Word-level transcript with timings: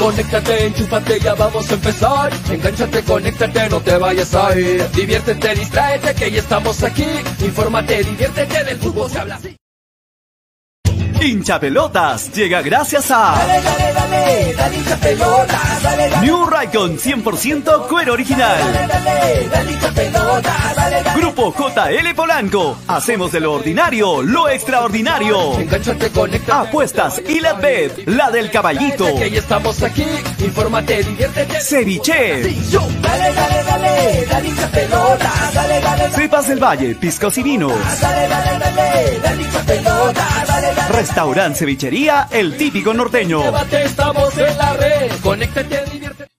Conéctate, 0.00 0.66
enchúfate, 0.66 1.20
ya 1.20 1.34
vamos 1.34 1.70
a 1.70 1.74
empezar. 1.74 2.32
Engánchate, 2.50 3.02
conéctate, 3.02 3.68
no 3.68 3.80
te 3.82 3.98
vayas 3.98 4.34
a 4.34 4.58
ir. 4.58 4.90
Diviértete, 4.92 5.54
distráete, 5.54 6.14
que 6.14 6.30
ya 6.30 6.38
estamos 6.40 6.82
aquí. 6.82 7.06
Infórmate, 7.40 8.02
diviértete, 8.02 8.64
del 8.64 8.78
fútbol 8.78 9.10
se 9.10 9.18
habla 9.18 9.34
así. 9.34 9.54
Hincha 11.20 11.60
Pelotas 11.60 12.32
llega 12.32 12.62
gracias 12.62 13.10
a 13.10 13.34
Dale, 13.36 13.60
dale, 13.60 13.92
dale, 13.92 14.54
dale 14.54 14.76
hincha 14.78 14.96
pelotas, 14.96 15.82
dale, 15.82 16.08
dale. 16.08 16.26
New 16.26 16.46
Raycon 16.46 16.98
100% 16.98 17.86
cuero 17.88 18.14
original. 18.14 18.58
Dale, 18.58 18.86
dale, 18.86 19.48
dale 19.50 19.70
hincha 19.70 19.90
pelotas, 19.90 20.42
dale, 20.42 20.74
dale. 20.76 20.79
Grupo 21.14 21.54
JL 21.56 22.14
Polanco. 22.14 22.76
Hacemos 22.86 23.32
de 23.32 23.40
lo 23.40 23.52
ordinario 23.52 24.22
lo 24.22 24.48
extraordinario. 24.48 25.52
Apuestas 26.50 27.20
y 27.28 27.40
la 27.40 27.54
bet, 27.54 28.06
la 28.06 28.30
del 28.30 28.50
caballito. 28.50 29.06
Estamos 29.06 29.82
aquí. 29.82 30.06
Infórmate, 30.38 31.02
diviértete. 31.02 31.60
Ceviche. 31.60 32.42
Dale, 33.00 33.34
dale, 33.34 33.64
dale, 33.64 34.26
dale 34.28 34.50
dale. 35.80 36.10
Cepas 36.10 36.48
del 36.48 36.62
Valle, 36.62 36.94
piscos 36.94 37.36
y 37.38 37.42
vinos. 37.42 37.72
Dale, 38.00 38.28
dale, 38.28 38.58
dale, 38.58 39.20
dale 39.20 39.42
hincha 39.42 39.62
pelotas, 39.64 40.46
dale, 40.46 40.74
dale. 40.74 40.96
Restaurant 40.96 41.56
Cevichería, 41.56 42.28
el 42.30 42.56
típico 42.56 42.94
norteño. 42.94 43.42
Llévate, 43.42 43.84
estamos 43.84 44.36
en 44.38 44.58
la 44.58 44.72
red. 44.74 45.12
Conéctate, 45.22 45.84
diviértete. 45.92 46.29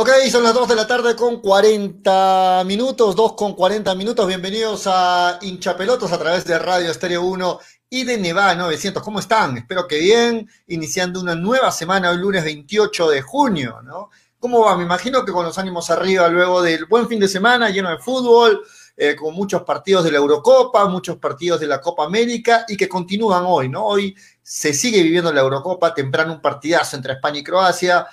Ok, 0.00 0.10
son 0.30 0.44
las 0.44 0.54
2 0.54 0.68
de 0.68 0.76
la 0.76 0.86
tarde 0.86 1.16
con 1.16 1.40
40 1.40 2.62
minutos, 2.64 3.16
2 3.16 3.32
con 3.32 3.54
40 3.54 3.96
minutos. 3.96 4.28
Bienvenidos 4.28 4.84
a 4.86 5.40
Hinchapelotos 5.42 6.12
a 6.12 6.18
través 6.20 6.44
de 6.44 6.56
Radio 6.56 6.92
Estéreo 6.92 7.24
1 7.24 7.58
y 7.90 8.04
de 8.04 8.16
Nevada 8.16 8.54
900. 8.54 9.02
¿Cómo 9.02 9.18
están? 9.18 9.58
Espero 9.58 9.88
que 9.88 9.98
bien, 9.98 10.48
iniciando 10.68 11.20
una 11.20 11.34
nueva 11.34 11.72
semana, 11.72 12.10
el 12.10 12.20
lunes 12.20 12.44
28 12.44 13.10
de 13.10 13.22
junio, 13.22 13.82
¿no? 13.82 14.10
¿Cómo 14.38 14.60
va? 14.60 14.76
Me 14.76 14.84
imagino 14.84 15.24
que 15.24 15.32
con 15.32 15.44
los 15.44 15.58
ánimos 15.58 15.90
arriba 15.90 16.28
luego 16.28 16.62
del 16.62 16.84
buen 16.84 17.08
fin 17.08 17.18
de 17.18 17.26
semana 17.26 17.68
lleno 17.68 17.90
de 17.90 17.98
fútbol, 17.98 18.62
eh, 18.96 19.16
con 19.16 19.34
muchos 19.34 19.62
partidos 19.62 20.04
de 20.04 20.12
la 20.12 20.18
Eurocopa, 20.18 20.86
muchos 20.86 21.16
partidos 21.16 21.58
de 21.58 21.66
la 21.66 21.80
Copa 21.80 22.04
América 22.04 22.64
y 22.68 22.76
que 22.76 22.88
continúan 22.88 23.42
hoy, 23.44 23.68
¿no? 23.68 23.84
Hoy 23.84 24.14
se 24.40 24.72
sigue 24.72 25.02
viviendo 25.02 25.32
la 25.32 25.40
Eurocopa, 25.40 25.92
temprano 25.92 26.34
un 26.34 26.40
partidazo 26.40 26.94
entre 26.94 27.14
España 27.14 27.40
y 27.40 27.42
Croacia. 27.42 28.06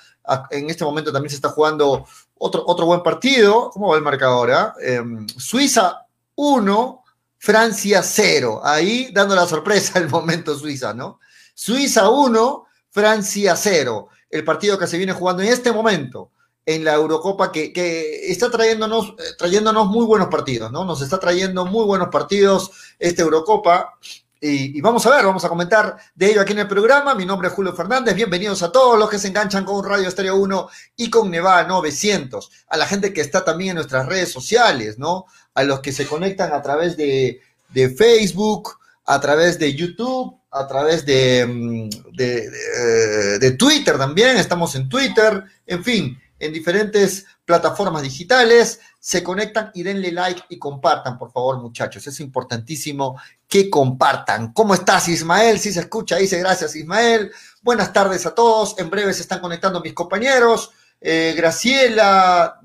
En 0.50 0.70
este 0.70 0.84
momento 0.84 1.12
también 1.12 1.30
se 1.30 1.36
está 1.36 1.50
jugando 1.50 2.06
otro, 2.38 2.64
otro 2.66 2.86
buen 2.86 3.04
partido. 3.04 3.70
¿Cómo 3.72 3.90
va 3.90 3.98
el 3.98 4.04
marcador? 4.04 4.74
Em, 4.82 5.28
Suiza 5.28 6.06
1, 6.36 7.04
Francia 7.38 8.02
0. 8.04 8.62
Ahí 8.64 9.10
dando 9.14 9.36
la 9.36 9.48
sorpresa 9.48 10.00
el 10.00 10.10
momento 10.10 10.58
Suiza, 10.58 10.94
¿no? 10.94 11.20
Suiza 11.54 12.10
1, 12.10 12.66
Francia 12.90 13.56
0. 13.56 14.10
El 14.30 14.44
partido 14.44 14.78
que 14.78 14.88
se 14.88 14.98
viene 14.98 15.14
jugando 15.14 15.44
en 15.44 15.50
este 15.50 15.72
momento 15.72 16.32
en 16.66 16.84
la 16.84 16.96
Eurocopa 16.96 17.52
que, 17.52 17.72
que 17.72 18.32
está 18.32 18.50
trayéndonos, 18.50 19.10
eh, 19.20 19.36
trayéndonos 19.38 19.88
muy 19.88 20.06
buenos 20.06 20.30
partidos, 20.30 20.72
¿no? 20.72 20.84
Nos 20.84 21.02
está 21.02 21.20
trayendo 21.20 21.66
muy 21.66 21.86
buenos 21.86 22.10
partidos 22.10 22.72
esta 22.98 23.22
Eurocopa. 23.22 24.00
Y, 24.42 24.80
vamos 24.82 25.06
a 25.06 25.10
ver, 25.16 25.26
vamos 25.26 25.44
a 25.46 25.50
comentar 25.50 25.98
de 26.14 26.30
ello 26.32 26.42
aquí 26.42 26.52
en 26.52 26.60
el 26.60 26.68
programa. 26.68 27.16
Mi 27.16 27.26
nombre 27.26 27.48
es 27.48 27.54
Julio 27.54 27.74
Fernández. 27.74 28.14
Bienvenidos 28.16 28.62
a 28.64 28.72
todos 28.72 29.00
los 29.00 29.10
que 29.10 29.18
se 29.18 29.30
enganchan 29.30 29.66
con 29.66 29.84
Radio 29.84 30.08
Estéreo 30.08 30.36
1 30.36 30.70
y 30.98 31.10
con 31.10 31.32
Nevada 31.32 31.64
900. 31.68 32.52
A 32.68 32.78
la 32.78 32.86
gente 32.86 33.14
que 33.14 33.22
está 33.22 33.44
también 33.46 33.72
en 33.72 33.76
nuestras 33.78 34.06
redes 34.06 34.32
sociales, 34.32 35.00
¿no? 35.00 35.26
A 35.56 35.64
los 35.64 35.80
que 35.80 35.92
se 35.92 36.06
conectan 36.06 36.54
a 36.54 36.62
través 36.62 36.96
de, 36.98 37.42
de 37.70 37.90
Facebook, 37.90 38.78
a 39.06 39.20
través 39.22 39.58
de 39.58 39.74
YouTube, 39.74 40.38
a 40.52 40.68
través 40.68 41.06
de, 41.06 41.46
mm, 41.48 41.90
de- 42.16 43.40
de 43.40 43.52
Twitter 43.52 43.98
también. 43.98 44.38
Estamos 44.38 44.76
en 44.76 44.90
Twitter. 44.90 45.44
En 45.66 45.84
fin, 45.84 46.20
en 46.40 46.54
diferentes 46.54 47.26
plataformas 47.46 48.02
digitales. 48.02 48.80
Se 49.00 49.24
conectan 49.24 49.72
y 49.74 49.84
denle 49.84 50.12
like 50.12 50.44
y 50.50 50.58
compartan, 50.58 51.18
por 51.18 51.32
favor, 51.32 51.62
muchachos. 51.62 52.06
Es 52.08 52.20
importantísimo 52.20 53.20
que 53.48 53.70
compartan. 53.70 54.52
¿Cómo 54.52 54.74
estás, 54.74 55.08
Ismael? 55.08 55.60
Si 55.60 55.72
se 55.72 55.82
escucha, 55.82 56.18
dice 56.18 56.40
gracias, 56.40 56.76
Ismael. 56.76 57.32
Buenas 57.62 57.94
tardes 57.94 58.26
a 58.26 58.34
todos. 58.34 58.78
En 58.80 58.90
breve 58.90 59.14
se 59.14 59.22
están 59.22 59.40
conectando 59.40 59.80
mis 59.82 59.94
compañeros. 59.94 60.72
Eh, 61.00 61.34
Graciela, 61.38 62.60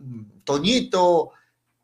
Toñito, 0.45 1.33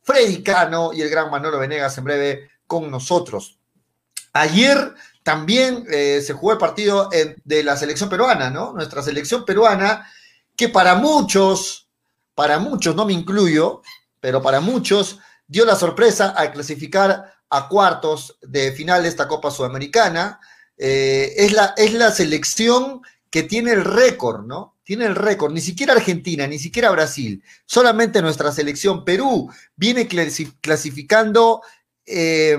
Freddy 0.02 0.42
Cano 0.42 0.92
y 0.92 1.02
el 1.02 1.10
gran 1.10 1.30
Manolo 1.30 1.58
Venegas 1.58 1.98
en 1.98 2.04
breve 2.04 2.50
con 2.66 2.90
nosotros. 2.90 3.58
Ayer 4.32 4.94
también 5.22 5.84
eh, 5.90 6.22
se 6.24 6.32
jugó 6.32 6.52
el 6.52 6.58
partido 6.58 7.10
de 7.44 7.62
la 7.64 7.76
selección 7.76 8.08
peruana, 8.08 8.48
¿no? 8.48 8.72
Nuestra 8.72 9.02
selección 9.02 9.44
peruana, 9.44 10.08
que 10.54 10.68
para 10.68 10.94
muchos, 10.94 11.85
para 12.36 12.60
muchos, 12.60 12.94
no 12.94 13.04
me 13.04 13.12
incluyo, 13.14 13.82
pero 14.20 14.40
para 14.40 14.60
muchos, 14.60 15.18
dio 15.48 15.64
la 15.64 15.74
sorpresa 15.74 16.28
al 16.30 16.52
clasificar 16.52 17.34
a 17.50 17.68
cuartos 17.68 18.38
de 18.42 18.70
final 18.72 19.02
de 19.02 19.08
esta 19.08 19.26
Copa 19.26 19.50
Sudamericana. 19.50 20.38
Eh, 20.76 21.32
es, 21.38 21.52
la, 21.52 21.74
es 21.76 21.92
la 21.94 22.10
selección 22.12 23.00
que 23.30 23.42
tiene 23.42 23.72
el 23.72 23.84
récord, 23.84 24.44
¿no? 24.46 24.76
Tiene 24.84 25.06
el 25.06 25.14
récord, 25.16 25.52
ni 25.52 25.60
siquiera 25.60 25.94
Argentina, 25.94 26.46
ni 26.46 26.58
siquiera 26.60 26.90
Brasil, 26.90 27.42
solamente 27.64 28.22
nuestra 28.22 28.52
selección 28.52 29.04
Perú 29.04 29.50
viene 29.74 30.08
clasi- 30.08 30.54
clasificando, 30.60 31.62
eh, 32.04 32.56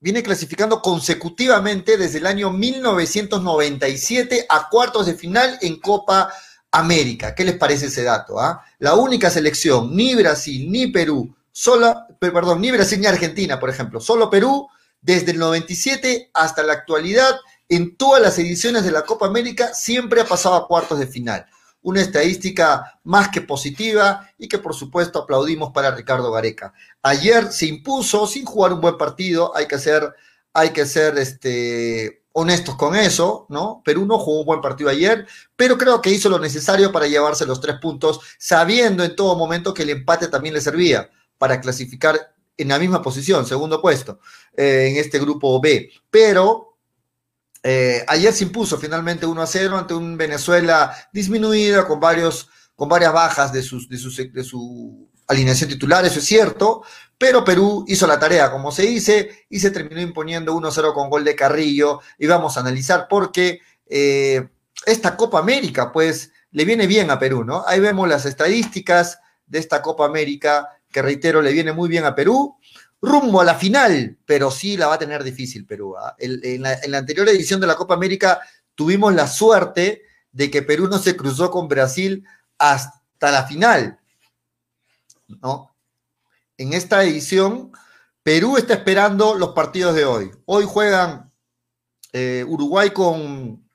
viene 0.00 0.22
clasificando 0.22 0.80
consecutivamente 0.82 1.96
desde 1.96 2.18
el 2.18 2.26
año 2.26 2.50
1997 2.50 4.46
a 4.48 4.68
cuartos 4.68 5.06
de 5.06 5.14
final 5.14 5.58
en 5.62 5.78
Copa 5.80 6.32
América. 6.78 7.34
¿Qué 7.34 7.44
les 7.44 7.56
parece 7.56 7.86
ese 7.86 8.02
dato? 8.02 8.38
ah? 8.40 8.62
La 8.78 8.94
única 8.94 9.30
selección, 9.30 9.94
ni 9.96 10.14
Brasil, 10.14 10.70
ni 10.70 10.88
Perú, 10.88 11.34
sola, 11.52 12.06
per- 12.20 12.32
perdón, 12.32 12.60
ni 12.60 12.70
Brasil 12.70 13.00
ni 13.00 13.06
Argentina, 13.06 13.58
por 13.58 13.70
ejemplo, 13.70 14.00
solo 14.00 14.28
Perú, 14.28 14.68
desde 15.00 15.32
el 15.32 15.38
97 15.38 16.30
hasta 16.34 16.62
la 16.62 16.72
actualidad, 16.74 17.36
en 17.68 17.96
todas 17.96 18.22
las 18.22 18.38
ediciones 18.38 18.84
de 18.84 18.92
la 18.92 19.02
Copa 19.02 19.26
América, 19.26 19.72
siempre 19.74 20.20
ha 20.20 20.24
pasado 20.26 20.54
a 20.54 20.68
cuartos 20.68 20.98
de 20.98 21.06
final. 21.06 21.46
Una 21.82 22.00
estadística 22.00 22.98
más 23.04 23.28
que 23.28 23.40
positiva 23.40 24.28
y 24.38 24.48
que 24.48 24.58
por 24.58 24.74
supuesto 24.74 25.20
aplaudimos 25.20 25.72
para 25.72 25.92
Ricardo 25.92 26.30
Gareca. 26.32 26.72
Ayer 27.02 27.50
se 27.52 27.66
impuso 27.66 28.26
sin 28.26 28.44
jugar 28.44 28.72
un 28.72 28.80
buen 28.80 28.98
partido, 28.98 29.56
hay 29.56 29.66
que 29.66 29.78
ser, 29.78 30.14
hay 30.52 30.70
que 30.70 30.82
este, 30.82 32.22
honestos 32.38 32.76
con 32.76 32.94
eso, 32.94 33.46
¿no? 33.48 33.80
Perú 33.82 34.04
no 34.04 34.18
jugó 34.18 34.40
un 34.40 34.46
buen 34.46 34.60
partido 34.60 34.90
ayer, 34.90 35.26
pero 35.56 35.78
creo 35.78 36.02
que 36.02 36.10
hizo 36.10 36.28
lo 36.28 36.38
necesario 36.38 36.92
para 36.92 37.06
llevarse 37.06 37.46
los 37.46 37.60
tres 37.62 37.76
puntos, 37.80 38.20
sabiendo 38.38 39.02
en 39.04 39.16
todo 39.16 39.36
momento 39.36 39.72
que 39.72 39.84
el 39.84 39.90
empate 39.90 40.28
también 40.28 40.54
le 40.54 40.60
servía 40.60 41.08
para 41.38 41.60
clasificar 41.62 42.34
en 42.58 42.68
la 42.68 42.78
misma 42.78 43.00
posición, 43.00 43.46
segundo 43.46 43.80
puesto, 43.80 44.20
eh, 44.56 44.88
en 44.90 44.96
este 44.98 45.18
grupo 45.18 45.58
B. 45.62 45.90
Pero 46.10 46.76
eh, 47.62 48.04
ayer 48.06 48.32
se 48.34 48.44
impuso 48.44 48.76
finalmente 48.78 49.24
1 49.26 49.42
a 49.42 49.46
0 49.46 49.76
ante 49.78 49.94
un 49.94 50.16
Venezuela 50.18 50.94
disminuida 51.12 51.86
con, 51.86 51.98
varios, 52.00 52.48
con 52.74 52.88
varias 52.88 53.12
bajas 53.14 53.50
de, 53.52 53.60
de, 53.60 53.64
sus- 53.66 53.88
de 53.88 54.44
su 54.44 55.08
alineación 55.26 55.70
titular, 55.70 56.04
eso 56.04 56.18
es 56.20 56.24
cierto, 56.24 56.82
pero 57.18 57.44
Perú 57.44 57.84
hizo 57.88 58.06
la 58.06 58.18
tarea, 58.18 58.50
como 58.50 58.70
se 58.70 58.82
dice, 58.82 59.46
y 59.48 59.60
se 59.60 59.70
terminó 59.70 60.00
imponiendo 60.00 60.54
1-0 60.54 60.92
con 60.92 61.08
gol 61.08 61.24
de 61.24 61.34
Carrillo. 61.34 62.00
Y 62.18 62.26
vamos 62.26 62.56
a 62.56 62.60
analizar 62.60 63.08
por 63.08 63.32
qué 63.32 63.60
eh, 63.86 64.48
esta 64.84 65.16
Copa 65.16 65.38
América, 65.38 65.92
pues, 65.92 66.32
le 66.50 66.64
viene 66.64 66.86
bien 66.86 67.10
a 67.10 67.18
Perú, 67.18 67.44
¿no? 67.44 67.64
Ahí 67.66 67.80
vemos 67.80 68.08
las 68.08 68.26
estadísticas 68.26 69.18
de 69.46 69.58
esta 69.58 69.80
Copa 69.80 70.04
América, 70.04 70.68
que 70.90 71.02
reitero, 71.02 71.40
le 71.40 71.52
viene 71.52 71.72
muy 71.72 71.88
bien 71.88 72.04
a 72.04 72.14
Perú, 72.14 72.58
rumbo 73.00 73.40
a 73.40 73.44
la 73.44 73.54
final, 73.54 74.18
pero 74.26 74.50
sí 74.50 74.76
la 74.76 74.88
va 74.88 74.94
a 74.94 74.98
tener 74.98 75.22
difícil 75.22 75.64
Perú. 75.64 75.96
¿ah? 75.96 76.14
En, 76.18 76.62
la, 76.62 76.74
en 76.74 76.90
la 76.90 76.98
anterior 76.98 77.28
edición 77.28 77.60
de 77.60 77.66
la 77.66 77.76
Copa 77.76 77.94
América 77.94 78.40
tuvimos 78.74 79.14
la 79.14 79.26
suerte 79.26 80.02
de 80.32 80.50
que 80.50 80.62
Perú 80.62 80.88
no 80.88 80.98
se 80.98 81.16
cruzó 81.16 81.50
con 81.50 81.68
Brasil 81.68 82.24
hasta 82.58 83.30
la 83.30 83.46
final, 83.46 83.98
¿no? 85.28 85.75
En 86.58 86.72
esta 86.72 87.04
edición, 87.04 87.72
Perú 88.22 88.56
está 88.56 88.74
esperando 88.74 89.34
los 89.34 89.50
partidos 89.50 89.94
de 89.94 90.06
hoy. 90.06 90.30
Hoy 90.46 90.64
juegan 90.66 91.30
eh, 92.12 92.44
Uruguay 92.48 92.90
con 92.90 93.68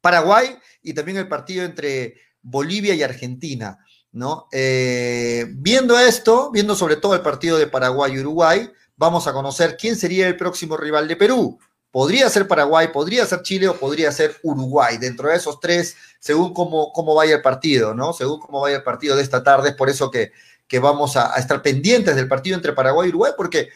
Paraguay 0.00 0.56
y 0.82 0.94
también 0.94 1.18
el 1.18 1.28
partido 1.28 1.64
entre 1.64 2.14
Bolivia 2.40 2.94
y 2.94 3.02
Argentina. 3.02 3.84
¿no? 4.12 4.46
Eh, 4.52 5.46
viendo 5.56 5.98
esto, 5.98 6.52
viendo 6.52 6.76
sobre 6.76 6.96
todo 6.96 7.14
el 7.14 7.20
partido 7.20 7.58
de 7.58 7.66
Paraguay 7.66 8.12
y 8.12 8.20
Uruguay, 8.20 8.70
vamos 8.96 9.26
a 9.26 9.32
conocer 9.32 9.76
quién 9.76 9.96
sería 9.96 10.28
el 10.28 10.36
próximo 10.36 10.76
rival 10.76 11.08
de 11.08 11.16
Perú. 11.16 11.58
Podría 11.90 12.30
ser 12.30 12.46
Paraguay, 12.46 12.88
podría 12.92 13.26
ser 13.26 13.42
Chile 13.42 13.66
o 13.68 13.76
podría 13.76 14.12
ser 14.12 14.36
Uruguay. 14.44 14.98
Dentro 14.98 15.28
de 15.28 15.36
esos 15.36 15.58
tres, 15.58 15.96
según 16.20 16.54
cómo, 16.54 16.92
cómo 16.92 17.14
vaya 17.16 17.36
el 17.36 17.42
partido, 17.42 17.92
¿no? 17.92 18.12
Según 18.12 18.38
cómo 18.38 18.60
vaya 18.60 18.76
el 18.76 18.82
partido 18.84 19.16
de 19.16 19.22
esta 19.22 19.42
tarde, 19.42 19.70
es 19.70 19.74
por 19.74 19.90
eso 19.90 20.10
que, 20.12 20.30
que 20.66 20.78
vamos 20.78 21.16
a, 21.16 21.34
estar 21.36 21.62
pendientes 21.62 22.16
del 22.16 22.28
partido 22.28 22.56
entre 22.56 22.72
Paraguay 22.72 23.06
y 23.06 23.10
Uruguay, 23.10 23.32
porque 23.36 23.70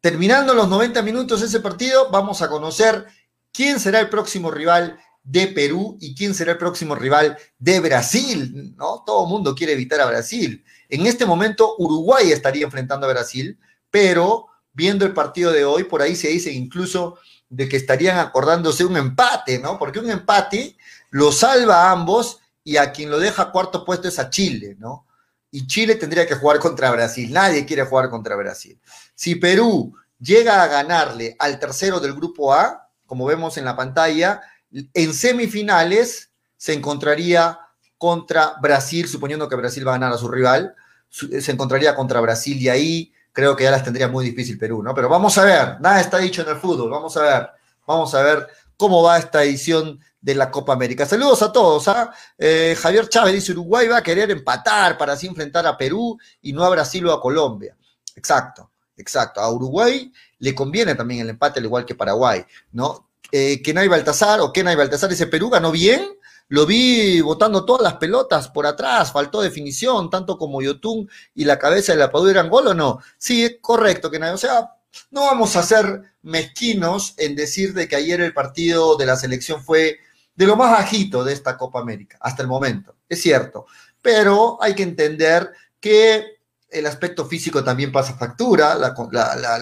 Terminando 0.00 0.54
los 0.54 0.68
90 0.68 1.02
minutos 1.02 1.40
de 1.40 1.46
ese 1.46 1.60
partido, 1.60 2.08
vamos 2.10 2.40
a 2.40 2.48
conocer 2.48 3.06
quién 3.52 3.78
será 3.78 4.00
el 4.00 4.08
próximo 4.08 4.50
rival 4.50 4.98
de 5.22 5.48
Perú 5.48 5.98
y 6.00 6.14
quién 6.14 6.34
será 6.34 6.52
el 6.52 6.58
próximo 6.58 6.94
rival 6.94 7.36
de 7.58 7.80
Brasil, 7.80 8.74
¿no? 8.78 9.02
Todo 9.04 9.24
el 9.24 9.30
mundo 9.30 9.54
quiere 9.54 9.74
evitar 9.74 10.00
a 10.00 10.06
Brasil. 10.06 10.64
En 10.88 11.06
este 11.06 11.26
momento 11.26 11.74
Uruguay 11.76 12.32
estaría 12.32 12.64
enfrentando 12.64 13.06
a 13.06 13.10
Brasil, 13.10 13.58
pero 13.90 14.46
viendo 14.72 15.04
el 15.04 15.12
partido 15.12 15.52
de 15.52 15.66
hoy, 15.66 15.84
por 15.84 16.00
ahí 16.00 16.16
se 16.16 16.28
dice 16.28 16.50
incluso 16.50 17.18
de 17.50 17.68
que 17.68 17.76
estarían 17.76 18.18
acordándose 18.18 18.86
un 18.86 18.96
empate, 18.96 19.58
¿no? 19.58 19.78
Porque 19.78 19.98
un 19.98 20.10
empate 20.10 20.78
lo 21.10 21.30
salva 21.30 21.88
a 21.88 21.90
ambos 21.90 22.38
y 22.64 22.78
a 22.78 22.90
quien 22.90 23.10
lo 23.10 23.18
deja 23.18 23.52
cuarto 23.52 23.84
puesto 23.84 24.08
es 24.08 24.18
a 24.18 24.30
Chile, 24.30 24.76
¿no? 24.78 25.04
Y 25.50 25.66
Chile 25.66 25.96
tendría 25.96 26.26
que 26.26 26.34
jugar 26.36 26.58
contra 26.58 26.90
Brasil. 26.90 27.32
Nadie 27.32 27.66
quiere 27.66 27.84
jugar 27.84 28.08
contra 28.08 28.36
Brasil. 28.36 28.80
Si 29.14 29.34
Perú 29.34 29.94
llega 30.18 30.62
a 30.62 30.66
ganarle 30.68 31.36
al 31.38 31.58
tercero 31.58 31.98
del 31.98 32.14
grupo 32.14 32.52
A, 32.52 32.88
como 33.06 33.26
vemos 33.26 33.56
en 33.56 33.64
la 33.64 33.76
pantalla, 33.76 34.40
en 34.70 35.14
semifinales 35.14 36.30
se 36.56 36.74
encontraría 36.74 37.58
contra 37.98 38.54
Brasil, 38.60 39.08
suponiendo 39.08 39.48
que 39.48 39.56
Brasil 39.56 39.86
va 39.86 39.92
a 39.92 39.98
ganar 39.98 40.12
a 40.12 40.18
su 40.18 40.28
rival, 40.28 40.74
se 41.08 41.50
encontraría 41.50 41.94
contra 41.94 42.20
Brasil 42.20 42.56
y 42.60 42.68
ahí 42.68 43.12
creo 43.32 43.56
que 43.56 43.64
ya 43.64 43.70
las 43.70 43.84
tendría 43.84 44.08
muy 44.08 44.24
difícil 44.24 44.58
Perú, 44.58 44.82
¿no? 44.82 44.94
Pero 44.94 45.08
vamos 45.08 45.36
a 45.38 45.44
ver, 45.44 45.80
nada 45.80 46.00
está 46.00 46.18
dicho 46.18 46.42
en 46.42 46.48
el 46.48 46.56
fútbol, 46.56 46.90
vamos 46.90 47.16
a 47.16 47.22
ver, 47.22 47.48
vamos 47.86 48.14
a 48.14 48.22
ver 48.22 48.46
cómo 48.80 49.02
va 49.02 49.18
esta 49.18 49.44
edición 49.44 50.00
de 50.22 50.34
la 50.34 50.50
Copa 50.50 50.72
América. 50.72 51.04
Saludos 51.04 51.42
a 51.42 51.52
todos. 51.52 51.86
¿ah? 51.88 52.10
Eh, 52.38 52.74
Javier 52.80 53.10
Chávez 53.10 53.34
dice, 53.34 53.52
Uruguay 53.52 53.86
va 53.88 53.98
a 53.98 54.02
querer 54.02 54.30
empatar 54.30 54.96
para 54.96 55.12
así 55.12 55.26
enfrentar 55.26 55.66
a 55.66 55.76
Perú 55.76 56.18
y 56.40 56.54
no 56.54 56.64
a 56.64 56.70
Brasil 56.70 57.06
o 57.06 57.12
a 57.12 57.20
Colombia. 57.20 57.76
Exacto, 58.16 58.70
exacto. 58.96 59.38
A 59.42 59.52
Uruguay 59.52 60.10
le 60.38 60.54
conviene 60.54 60.94
también 60.94 61.20
el 61.20 61.28
empate, 61.28 61.60
al 61.60 61.66
igual 61.66 61.84
que 61.84 61.94
Paraguay, 61.94 62.42
¿no? 62.72 63.10
Eh, 63.30 63.60
Kenay 63.62 63.86
Baltasar 63.86 64.40
o 64.40 64.50
Kenay 64.50 64.76
Baltasar 64.76 65.10
dice, 65.10 65.26
Perú 65.26 65.50
ganó 65.50 65.70
bien, 65.70 66.16
lo 66.48 66.64
vi 66.64 67.20
botando 67.20 67.66
todas 67.66 67.82
las 67.82 67.94
pelotas 67.94 68.48
por 68.48 68.66
atrás, 68.66 69.12
faltó 69.12 69.42
definición, 69.42 70.08
tanto 70.08 70.38
como 70.38 70.62
Yotun 70.62 71.06
y 71.34 71.44
la 71.44 71.58
cabeza 71.58 71.92
de 71.92 71.98
la 71.98 72.10
Padula 72.10 72.30
eran 72.30 72.48
gol 72.48 72.68
o 72.68 72.74
no. 72.74 73.00
Sí, 73.18 73.44
es 73.44 73.56
correcto, 73.60 74.10
Kenay. 74.10 74.32
O 74.32 74.38
sea, 74.38 74.74
no 75.10 75.22
vamos 75.22 75.56
a 75.56 75.62
ser 75.62 76.14
mezquinos 76.22 77.14
en 77.16 77.36
decir 77.36 77.74
de 77.74 77.88
que 77.88 77.96
ayer 77.96 78.20
el 78.20 78.34
partido 78.34 78.96
de 78.96 79.06
la 79.06 79.16
selección 79.16 79.62
fue 79.62 79.98
de 80.34 80.46
lo 80.46 80.56
más 80.56 80.70
bajito 80.72 81.24
de 81.24 81.32
esta 81.32 81.56
Copa 81.56 81.80
América, 81.80 82.16
hasta 82.20 82.42
el 82.42 82.48
momento. 82.48 82.96
Es 83.08 83.20
cierto, 83.20 83.66
pero 84.00 84.58
hay 84.62 84.74
que 84.74 84.82
entender 84.82 85.50
que 85.80 86.40
el 86.70 86.86
aspecto 86.86 87.26
físico 87.26 87.64
también 87.64 87.90
pasa 87.90 88.14
factura, 88.14 88.76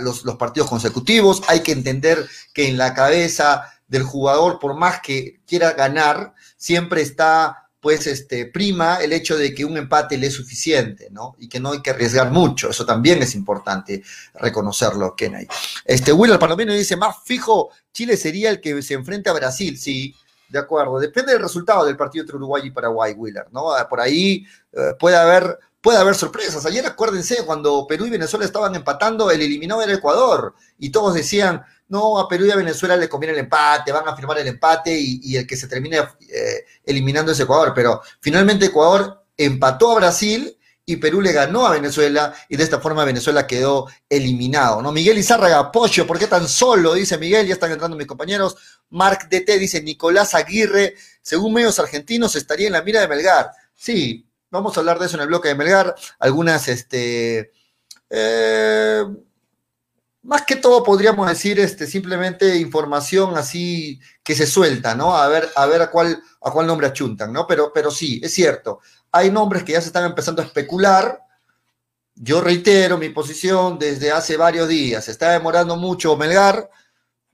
los, 0.00 0.24
los, 0.24 0.36
partidos 0.36 0.68
consecutivos, 0.68 1.42
hay 1.48 1.60
que 1.60 1.72
entender 1.72 2.28
que 2.52 2.68
en 2.68 2.76
la 2.76 2.92
cabeza 2.92 3.72
del 3.86 4.02
jugador, 4.02 4.58
por 4.58 4.74
más 4.74 5.00
que 5.00 5.40
quiera 5.46 5.72
ganar, 5.72 6.34
siempre 6.56 7.00
está 7.00 7.67
pues 7.80 8.06
este, 8.06 8.46
prima 8.46 8.96
el 8.96 9.12
hecho 9.12 9.36
de 9.36 9.54
que 9.54 9.64
un 9.64 9.76
empate 9.76 10.18
le 10.18 10.26
es 10.26 10.34
suficiente, 10.34 11.08
¿no? 11.10 11.36
Y 11.38 11.48
que 11.48 11.60
no 11.60 11.72
hay 11.72 11.82
que 11.82 11.90
arriesgar 11.90 12.30
mucho, 12.30 12.70
eso 12.70 12.84
también 12.84 13.22
es 13.22 13.34
importante 13.34 14.02
reconocerlo, 14.34 15.14
Kenny. 15.14 15.46
Este, 15.84 16.12
Will 16.12 16.38
Palomino 16.38 16.72
dice, 16.72 16.96
más 16.96 17.16
fijo, 17.24 17.70
Chile 17.92 18.16
sería 18.16 18.50
el 18.50 18.60
que 18.60 18.82
se 18.82 18.94
enfrenta 18.94 19.30
a 19.30 19.34
Brasil, 19.34 19.78
sí, 19.78 20.14
de 20.48 20.58
acuerdo, 20.58 20.98
depende 20.98 21.32
del 21.32 21.42
resultado 21.42 21.84
del 21.84 21.96
partido 21.96 22.22
entre 22.22 22.36
Uruguay 22.36 22.62
y 22.64 22.70
Paraguay, 22.70 23.12
Willer, 23.12 23.46
¿no? 23.52 23.68
Por 23.88 24.00
ahí 24.00 24.46
eh, 24.72 24.94
puede 24.98 25.16
haber 25.16 25.58
puede 25.80 25.98
haber 25.98 26.14
sorpresas. 26.14 26.66
Ayer 26.66 26.84
acuérdense, 26.86 27.44
cuando 27.46 27.86
Perú 27.86 28.06
y 28.06 28.10
Venezuela 28.10 28.44
estaban 28.44 28.74
empatando, 28.74 29.30
el 29.30 29.40
eliminado 29.40 29.80
era 29.82 29.94
Ecuador, 29.94 30.54
y 30.78 30.90
todos 30.90 31.14
decían, 31.14 31.62
no, 31.88 32.18
a 32.18 32.28
Perú 32.28 32.46
y 32.46 32.50
a 32.50 32.56
Venezuela 32.56 32.96
le 32.96 33.08
conviene 33.08 33.32
el 33.32 33.40
empate, 33.40 33.92
van 33.92 34.06
a 34.06 34.14
firmar 34.14 34.38
el 34.38 34.48
empate 34.48 34.96
y, 34.98 35.36
el 35.36 35.46
que 35.46 35.56
se 35.56 35.68
termine 35.68 35.98
eh, 35.98 36.64
eliminando 36.84 37.32
es 37.32 37.40
Ecuador. 37.40 37.72
Pero 37.74 38.02
finalmente 38.20 38.66
Ecuador 38.66 39.24
empató 39.36 39.92
a 39.92 39.96
Brasil 39.96 40.58
y 40.84 40.96
Perú 40.96 41.20
le 41.20 41.32
ganó 41.32 41.66
a 41.66 41.72
Venezuela 41.72 42.34
y 42.48 42.56
de 42.56 42.64
esta 42.64 42.80
forma 42.80 43.04
Venezuela 43.04 43.46
quedó 43.46 43.88
eliminado. 44.08 44.80
¿no? 44.80 44.90
Miguel 44.92 45.18
Izárraga, 45.18 45.58
apoyo, 45.58 46.06
¿por 46.06 46.18
qué 46.18 46.26
tan 46.26 46.48
solo? 46.48 46.94
Dice 46.94 47.18
Miguel, 47.18 47.46
ya 47.46 47.54
están 47.54 47.72
entrando 47.72 47.96
mis 47.96 48.06
compañeros. 48.06 48.56
Marc 48.90 49.28
DT 49.28 49.58
dice 49.58 49.82
Nicolás 49.82 50.34
Aguirre, 50.34 50.94
según 51.20 51.52
medios 51.52 51.78
argentinos, 51.78 52.36
estaría 52.36 52.68
en 52.68 52.72
la 52.72 52.82
mira 52.82 53.00
de 53.00 53.08
Melgar. 53.08 53.50
Sí, 53.74 54.26
vamos 54.50 54.76
a 54.76 54.80
hablar 54.80 54.98
de 54.98 55.06
eso 55.06 55.16
en 55.16 55.22
el 55.22 55.28
bloque 55.28 55.48
de 55.48 55.54
Melgar. 55.54 55.94
Algunas, 56.18 56.68
este, 56.68 57.52
eh, 58.08 59.04
más 60.28 60.42
que 60.42 60.56
todo 60.56 60.84
podríamos 60.84 61.28
decir, 61.28 61.58
este, 61.58 61.86
simplemente 61.86 62.56
información 62.56 63.36
así 63.36 63.98
que 64.22 64.34
se 64.34 64.46
suelta, 64.46 64.94
¿no? 64.94 65.16
A 65.16 65.26
ver, 65.28 65.48
a 65.56 65.66
ver 65.66 65.82
a 65.82 65.90
cuál, 65.90 66.22
a 66.40 66.50
cuál 66.50 66.66
nombre 66.66 66.86
achuntan, 66.86 67.32
¿no? 67.32 67.46
Pero, 67.46 67.72
pero 67.72 67.90
sí, 67.90 68.20
es 68.22 68.32
cierto. 68.34 68.80
Hay 69.10 69.30
nombres 69.30 69.64
que 69.64 69.72
ya 69.72 69.80
se 69.80 69.88
están 69.88 70.04
empezando 70.04 70.42
a 70.42 70.44
especular. 70.44 71.20
Yo 72.14 72.40
reitero 72.40 72.98
mi 72.98 73.08
posición 73.08 73.78
desde 73.78 74.12
hace 74.12 74.36
varios 74.36 74.68
días. 74.68 75.06
Se 75.06 75.12
está 75.12 75.32
demorando 75.32 75.76
mucho 75.76 76.16
Melgar 76.16 76.68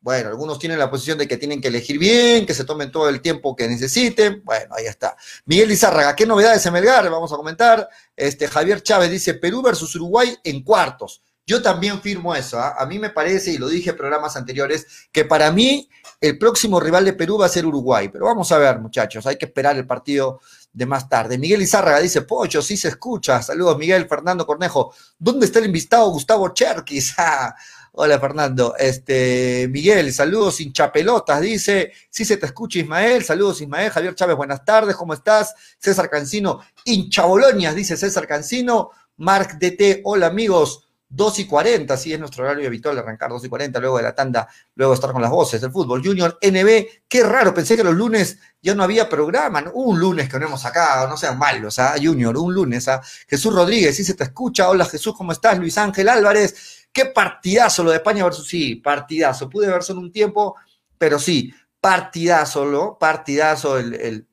bueno, 0.04 0.28
algunos 0.28 0.58
tienen 0.58 0.78
la 0.78 0.90
posición 0.90 1.16
de 1.16 1.26
que 1.26 1.38
tienen 1.38 1.62
que 1.62 1.68
elegir 1.68 1.98
bien, 1.98 2.44
que 2.44 2.52
se 2.52 2.66
tomen 2.66 2.92
todo 2.92 3.08
el 3.08 3.22
tiempo 3.22 3.56
que 3.56 3.66
necesiten. 3.66 4.42
Bueno, 4.44 4.74
ahí 4.76 4.84
está. 4.84 5.16
Miguel 5.46 5.70
Lizárraga, 5.70 6.14
¿qué 6.14 6.26
novedades 6.26 6.66
en 6.66 6.74
Melgar? 6.74 7.08
Vamos 7.08 7.32
a 7.32 7.36
comentar. 7.36 7.88
Este, 8.14 8.46
Javier 8.46 8.82
Chávez 8.82 9.10
dice 9.10 9.32
Perú 9.32 9.62
versus 9.62 9.96
Uruguay 9.96 10.36
en 10.44 10.62
cuartos. 10.62 11.22
Yo 11.46 11.60
también 11.60 12.00
firmo 12.00 12.34
eso. 12.34 12.58
¿ah? 12.58 12.74
A 12.78 12.86
mí 12.86 12.98
me 12.98 13.10
parece, 13.10 13.52
y 13.52 13.58
lo 13.58 13.68
dije 13.68 13.90
en 13.90 13.96
programas 13.96 14.36
anteriores, 14.36 15.08
que 15.12 15.24
para 15.24 15.50
mí 15.50 15.88
el 16.20 16.38
próximo 16.38 16.80
rival 16.80 17.04
de 17.04 17.12
Perú 17.12 17.38
va 17.38 17.46
a 17.46 17.50
ser 17.50 17.66
Uruguay. 17.66 18.08
Pero 18.08 18.24
vamos 18.24 18.50
a 18.50 18.58
ver, 18.58 18.78
muchachos, 18.78 19.26
hay 19.26 19.36
que 19.36 19.46
esperar 19.46 19.76
el 19.76 19.86
partido 19.86 20.40
de 20.72 20.86
más 20.86 21.08
tarde. 21.08 21.38
Miguel 21.38 21.62
Izárraga 21.62 22.00
dice, 22.00 22.22
Pocho, 22.22 22.62
sí 22.62 22.76
se 22.76 22.88
escucha. 22.88 23.42
Saludos, 23.42 23.76
Miguel 23.76 24.08
Fernando 24.08 24.46
Cornejo. 24.46 24.94
¿Dónde 25.18 25.46
está 25.46 25.58
el 25.58 25.66
invitado 25.66 26.10
Gustavo 26.10 26.48
Cherkis? 26.48 27.14
Hola 27.96 28.18
Fernando. 28.18 28.74
Este, 28.76 29.68
Miguel, 29.70 30.12
saludos 30.12 30.60
hinchapelotas, 30.60 31.40
dice. 31.40 31.92
Sí 32.10 32.24
se 32.24 32.38
te 32.38 32.46
escucha 32.46 32.80
Ismael, 32.80 33.22
saludos 33.22 33.60
Ismael. 33.60 33.90
Javier 33.90 34.16
Chávez, 34.16 34.36
buenas 34.36 34.64
tardes, 34.64 34.96
¿cómo 34.96 35.14
estás? 35.14 35.54
César 35.78 36.10
Cancino, 36.10 36.58
hinchaboloñas, 36.84 37.74
dice 37.74 37.96
César 37.96 38.26
Cancino. 38.26 38.90
Marc 39.18 39.58
DT, 39.60 40.00
hola 40.02 40.26
amigos. 40.26 40.88
2 41.14 41.38
y 41.40 41.46
40, 41.46 41.96
sí, 41.96 42.12
es 42.12 42.18
nuestro 42.18 42.44
horario 42.44 42.66
habitual 42.66 42.98
arrancar 42.98 43.30
2 43.30 43.44
y 43.44 43.48
40, 43.48 43.80
luego 43.80 43.96
de 43.98 44.02
la 44.02 44.14
tanda, 44.14 44.48
luego 44.74 44.94
estar 44.94 45.12
con 45.12 45.22
las 45.22 45.30
voces 45.30 45.60
del 45.60 45.70
fútbol. 45.70 46.02
Junior 46.04 46.38
NB, 46.40 46.86
qué 47.08 47.22
raro, 47.22 47.54
pensé 47.54 47.76
que 47.76 47.84
los 47.84 47.94
lunes 47.94 48.38
ya 48.60 48.74
no 48.74 48.82
había 48.82 49.08
programa, 49.08 49.64
un 49.74 49.98
lunes 49.98 50.28
que 50.28 50.38
no 50.38 50.46
hemos 50.46 50.60
sacado, 50.60 51.08
no 51.08 51.16
sean 51.16 51.38
malos, 51.38 51.78
¿ah? 51.78 51.94
Junior, 52.02 52.36
un 52.36 52.52
lunes, 52.52 52.88
¿ah? 52.88 53.00
Jesús 53.28 53.54
Rodríguez, 53.54 53.96
sí 53.96 54.04
se 54.04 54.14
te 54.14 54.24
escucha, 54.24 54.68
hola 54.68 54.84
Jesús, 54.86 55.14
¿cómo 55.16 55.32
estás? 55.32 55.58
Luis 55.58 55.78
Ángel 55.78 56.08
Álvarez, 56.08 56.84
Qué 56.94 57.06
partidazo 57.06 57.82
lo 57.82 57.90
de 57.90 57.96
España 57.96 58.22
versus 58.22 58.46
sí, 58.46 58.76
partidazo. 58.76 59.50
Pude 59.50 59.66
ver 59.66 59.82
solo 59.82 60.00
un 60.00 60.12
tiempo, 60.12 60.54
pero 60.96 61.18
sí, 61.18 61.52
partidazo, 61.80 62.66
¿no? 62.66 62.96
Partidazo 62.96 63.78
el, 63.78 64.28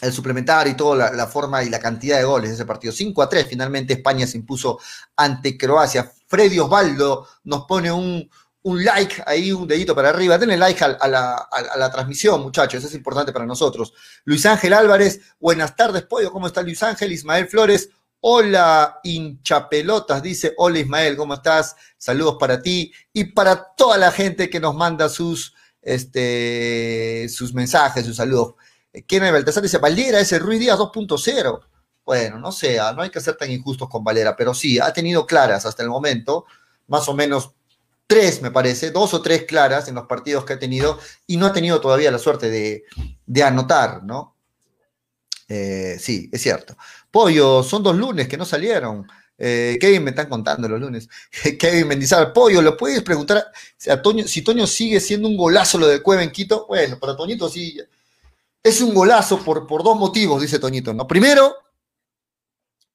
el 0.00 0.12
suplementario 0.12 0.72
y 0.72 0.76
toda 0.76 1.10
la, 1.10 1.26
forma 1.26 1.62
y 1.62 1.70
la 1.70 1.78
cantidad 1.80 2.18
de 2.18 2.24
goles 2.24 2.50
de 2.50 2.54
ese 2.56 2.66
partido. 2.66 2.92
5 2.92 3.22
a 3.22 3.28
3, 3.28 3.46
finalmente 3.48 3.94
España 3.94 4.26
se 4.26 4.36
impuso 4.36 4.78
ante 5.16 5.56
Croacia. 5.56 6.12
Freddy 6.26 6.58
Osvaldo 6.58 7.26
nos 7.44 7.64
pone 7.64 7.90
un, 7.90 8.28
un 8.62 8.84
like 8.84 9.22
ahí, 9.26 9.52
un 9.52 9.66
dedito 9.66 9.94
para 9.94 10.10
arriba. 10.10 10.36
Denle 10.36 10.56
like 10.56 10.84
a, 10.84 11.08
la, 11.08 11.36
a, 11.50 11.78
la, 11.78 11.90
transmisión, 11.90 12.42
muchachos, 12.42 12.84
es 12.84 12.94
importante 12.94 13.32
para 13.32 13.46
nosotros. 13.46 13.94
Luis 14.24 14.44
Ángel 14.44 14.74
Álvarez, 14.74 15.20
buenas 15.40 15.74
tardes, 15.74 16.02
Pollo, 16.02 16.30
¿cómo 16.30 16.46
está 16.46 16.62
Luis 16.62 16.82
Ángel? 16.82 17.12
Ismael 17.12 17.48
Flores, 17.48 17.88
Hola, 18.28 18.98
hinchapelotas, 19.04 20.20
dice, 20.22 20.54
hola 20.56 20.80
Ismael, 20.80 21.16
¿cómo 21.16 21.34
estás? 21.34 21.76
Saludos 21.96 22.36
para 22.40 22.60
ti 22.60 22.92
y 23.12 23.24
para 23.24 23.72
toda 23.76 23.98
la 23.98 24.10
gente 24.10 24.50
que 24.50 24.58
nos 24.58 24.74
manda 24.74 25.08
sus, 25.08 25.54
este, 25.80 27.28
sus 27.28 27.54
mensajes, 27.54 28.04
sus 28.04 28.16
saludos. 28.16 28.54
Kenneth 29.06 29.32
Baltasar 29.32 29.62
dice, 29.62 29.78
Valera 29.78 30.20
ese 30.20 30.38
Ruiz 30.38 30.60
Díaz 30.60 30.78
2.0. 30.78 31.60
Bueno, 32.04 32.38
no 32.38 32.52
sea, 32.52 32.92
no 32.92 33.02
hay 33.02 33.10
que 33.10 33.20
ser 33.20 33.36
tan 33.36 33.50
injustos 33.50 33.88
con 33.88 34.04
Valera, 34.04 34.36
pero 34.36 34.54
sí, 34.54 34.78
ha 34.78 34.92
tenido 34.92 35.26
claras 35.26 35.66
hasta 35.66 35.82
el 35.82 35.88
momento, 35.88 36.46
más 36.86 37.08
o 37.08 37.14
menos 37.14 37.50
tres, 38.06 38.40
me 38.42 38.52
parece, 38.52 38.92
dos 38.92 39.12
o 39.14 39.22
tres 39.22 39.42
claras 39.44 39.88
en 39.88 39.96
los 39.96 40.06
partidos 40.06 40.44
que 40.44 40.52
ha 40.52 40.58
tenido 40.58 40.98
y 41.26 41.36
no 41.36 41.46
ha 41.46 41.52
tenido 41.52 41.80
todavía 41.80 42.12
la 42.12 42.18
suerte 42.18 42.48
de, 42.48 43.42
anotar, 43.42 44.04
¿no? 44.04 44.36
Eh, 45.48 45.96
sí, 45.98 46.30
es 46.32 46.42
cierto. 46.42 46.76
Pollo, 47.10 47.62
son 47.62 47.82
dos 47.82 47.96
lunes 47.96 48.28
que 48.28 48.36
no 48.36 48.44
salieron. 48.44 49.06
Eh, 49.38 49.76
Kevin 49.80 50.04
me 50.04 50.10
están 50.10 50.28
contando 50.28 50.68
los 50.68 50.80
lunes. 50.80 51.08
Kevin 51.58 51.88
Mendizábal, 51.88 52.32
Pollo, 52.32 52.62
¿lo 52.62 52.76
puedes 52.76 53.02
preguntar 53.02 53.50
a 53.90 54.02
Toño, 54.02 54.26
si 54.26 54.42
Toño 54.42 54.66
sigue 54.66 55.00
siendo 55.00 55.28
un 55.28 55.36
golazo 55.36 55.78
lo 55.78 55.88
de 55.88 56.02
Cueva 56.02 56.22
en 56.22 56.30
Quito? 56.30 56.66
Bueno, 56.68 56.98
para 56.98 57.16
Toñito 57.16 57.48
sí. 57.48 57.80
Es 58.66 58.80
un 58.80 58.92
golazo 58.92 59.44
por, 59.44 59.64
por 59.64 59.84
dos 59.84 59.96
motivos, 59.96 60.42
dice 60.42 60.58
Toñito. 60.58 60.92
¿no? 60.92 61.06
Primero, 61.06 61.54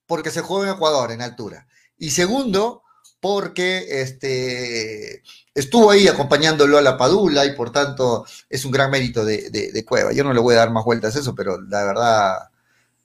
porque 0.06 0.30
se 0.30 0.42
juega 0.42 0.68
en 0.68 0.76
Ecuador, 0.76 1.14
en 1.14 1.22
altura. 1.22 1.66
Y 1.98 2.12
segundo, 2.12 2.84
porque 3.22 4.02
este, 4.02 5.24
estuvo 5.56 5.90
ahí 5.90 6.10
acompañándolo 6.10 6.78
a 6.78 6.82
la 6.82 6.98
Padula 6.98 7.46
y 7.46 7.56
por 7.56 7.72
tanto 7.72 8.26
es 8.50 8.66
un 8.66 8.72
gran 8.72 8.92
mérito 8.92 9.24
de, 9.24 9.86
Cueva. 9.88 10.12
Yo 10.12 10.26
no 10.26 10.34
le 10.34 10.42
voy 10.42 10.56
a 10.56 10.58
dar 10.58 10.72
más 10.72 10.84
vueltas 10.84 11.16
a 11.16 11.20
eso, 11.20 11.34
pero 11.34 11.62
la 11.62 11.86
verdad 11.86 12.50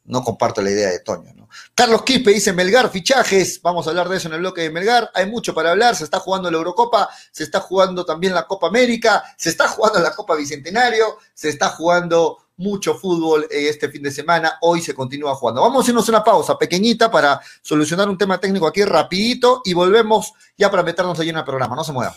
no 0.03 0.25
comparto 0.25 0.61
la 0.61 0.73
idea 0.73 0.91
de 0.91 0.99
Toño. 0.99 1.35
¿no? 1.35 1.49
Carlos 1.73 2.03
Quispe 2.03 2.33
dice 2.33 2.53
Melgar, 2.53 2.91
fichajes, 2.91 3.63
vamos 3.63 3.87
a 3.87 3.91
hablar 3.91 4.09
de 4.09 4.17
eso 4.17 4.27
en 4.27 4.35
el 4.35 4.41
bloque 4.41 4.63
de 4.63 4.71
Melgar, 4.71 5.09
hay 5.15 5.31
mucho 5.31 5.55
para 5.55 5.71
hablar, 5.71 5.95
se 5.95 6.03
está 6.03 6.19
jugando 6.19 6.51
la 6.51 6.57
Eurocopa, 6.57 7.09
se 7.31 7.45
está 7.45 7.61
jugando 7.61 8.05
también 8.05 8.35
la 8.35 8.45
Copa 8.45 8.67
América, 8.67 9.23
se 9.37 9.51
está 9.51 9.69
jugando 9.69 10.01
la 10.01 10.17
Copa 10.17 10.35
Bicentenario, 10.35 11.19
se 11.33 11.49
está 11.49 11.69
jugando 11.69 12.46
mucho 12.57 12.95
fútbol 12.95 13.47
este 13.51 13.89
fin 13.89 14.03
de 14.03 14.11
semana, 14.11 14.59
hoy 14.63 14.81
se 14.81 14.95
continúa 14.95 15.35
jugando. 15.35 15.63
Vamos 15.63 15.87
a 15.87 15.91
irnos 15.91 16.09
una 16.09 16.25
pausa 16.25 16.59
pequeñita 16.59 17.11
para 17.11 17.41
solucionar 17.63 18.09
un 18.09 18.19
tema 18.19 18.39
técnico 18.39 18.67
aquí 18.67 18.85
rapidito 18.85 19.63
y 19.65 19.75
volvemos 19.75 20.33
ya 20.57 20.71
para 20.71 20.83
meternos 20.83 21.19
allí 21.21 21.31
en 21.31 21.37
el 21.37 21.45
programa, 21.45 21.77
no 21.77 21.85
se 21.85 21.93
mueva. 21.93 22.17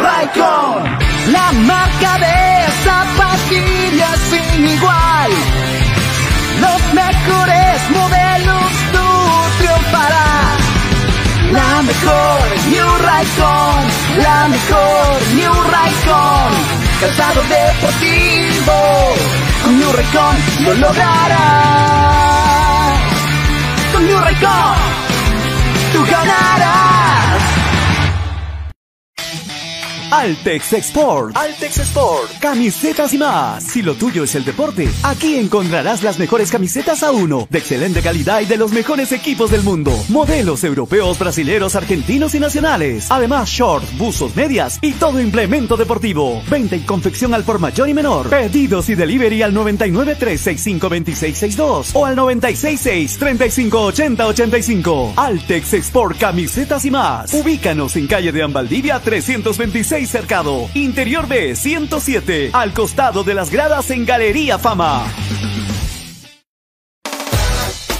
La 0.00 1.52
marca 1.52 2.18
de 2.18 2.72
zapatillas 2.84 4.18
sin 4.30 4.66
igual. 4.66 5.30
Los 6.60 6.94
mejores 6.94 7.90
modelos 7.90 8.70
tú 8.92 9.08
triunfarás. 9.58 10.58
La 11.52 11.82
mejor 11.82 12.40
New 12.70 12.98
Raycon, 13.08 13.78
la 14.22 14.48
mejor 14.48 15.22
New 15.34 15.56
Raycon. 15.74 16.50
Calzado 17.00 17.42
deportivo, 17.42 18.76
con 19.64 19.78
New 19.78 19.92
Raycon 19.92 20.36
lo 20.64 20.74
lograrás. 20.74 21.38
Con 23.92 24.06
New 24.06 24.20
Raycon, 24.20 24.74
tú 25.92 26.04
ganarás. 26.10 26.97
Altex 30.10 30.72
Export. 30.72 31.36
Altex 31.36 31.80
Export. 31.80 32.38
Camisetas 32.40 33.12
y 33.12 33.18
más. 33.18 33.62
Si 33.62 33.82
lo 33.82 33.92
tuyo 33.94 34.24
es 34.24 34.34
el 34.36 34.44
deporte, 34.44 34.88
aquí 35.02 35.36
encontrarás 35.36 36.02
las 36.02 36.18
mejores 36.18 36.50
camisetas 36.50 37.02
a 37.02 37.10
uno, 37.10 37.46
de 37.50 37.58
excelente 37.58 38.00
calidad 38.00 38.40
y 38.40 38.46
de 38.46 38.56
los 38.56 38.72
mejores 38.72 39.12
equipos 39.12 39.50
del 39.50 39.62
mundo. 39.62 39.92
Modelos 40.08 40.64
europeos, 40.64 41.18
brasileros, 41.18 41.76
argentinos 41.76 42.34
y 42.34 42.40
nacionales. 42.40 43.10
Además, 43.10 43.50
shorts, 43.50 43.98
buzos, 43.98 44.34
medias 44.34 44.78
y 44.80 44.92
todo 44.92 45.20
implemento 45.20 45.76
deportivo. 45.76 46.42
Venta 46.48 46.76
y 46.76 46.80
confección 46.80 47.34
al 47.34 47.44
por 47.44 47.58
mayor 47.58 47.90
y 47.90 47.94
menor. 47.94 48.30
Pedidos 48.30 48.88
y 48.88 48.94
delivery 48.94 49.42
al 49.42 49.52
993652662 49.54 51.90
o 51.92 52.06
al 52.06 52.16
966358085. 52.16 55.12
Altex 55.16 55.74
Export 55.74 56.16
Camisetas 56.18 56.86
y 56.86 56.90
más. 56.90 57.34
Ubícanos 57.34 57.94
en 57.96 58.06
calle 58.06 58.32
de 58.32 58.42
Ambaldivia 58.42 59.00
326 59.00 59.97
Cercado, 60.06 60.68
Interior 60.74 61.26
B 61.26 61.56
107, 61.56 62.50
al 62.52 62.72
costado 62.72 63.24
de 63.24 63.34
las 63.34 63.50
gradas 63.50 63.90
en 63.90 64.06
Galería 64.06 64.58
Fama. 64.58 65.04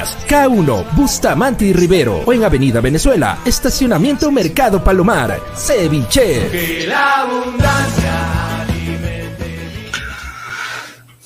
K1, 0.00 0.96
Bustamante 0.96 1.66
y 1.66 1.72
Rivero 1.74 2.22
o 2.24 2.32
en 2.32 2.44
Avenida 2.44 2.80
Venezuela, 2.80 3.40
Estacionamiento 3.44 4.30
Mercado 4.30 4.82
Palomar, 4.82 5.38
Ceviche. 5.54 6.48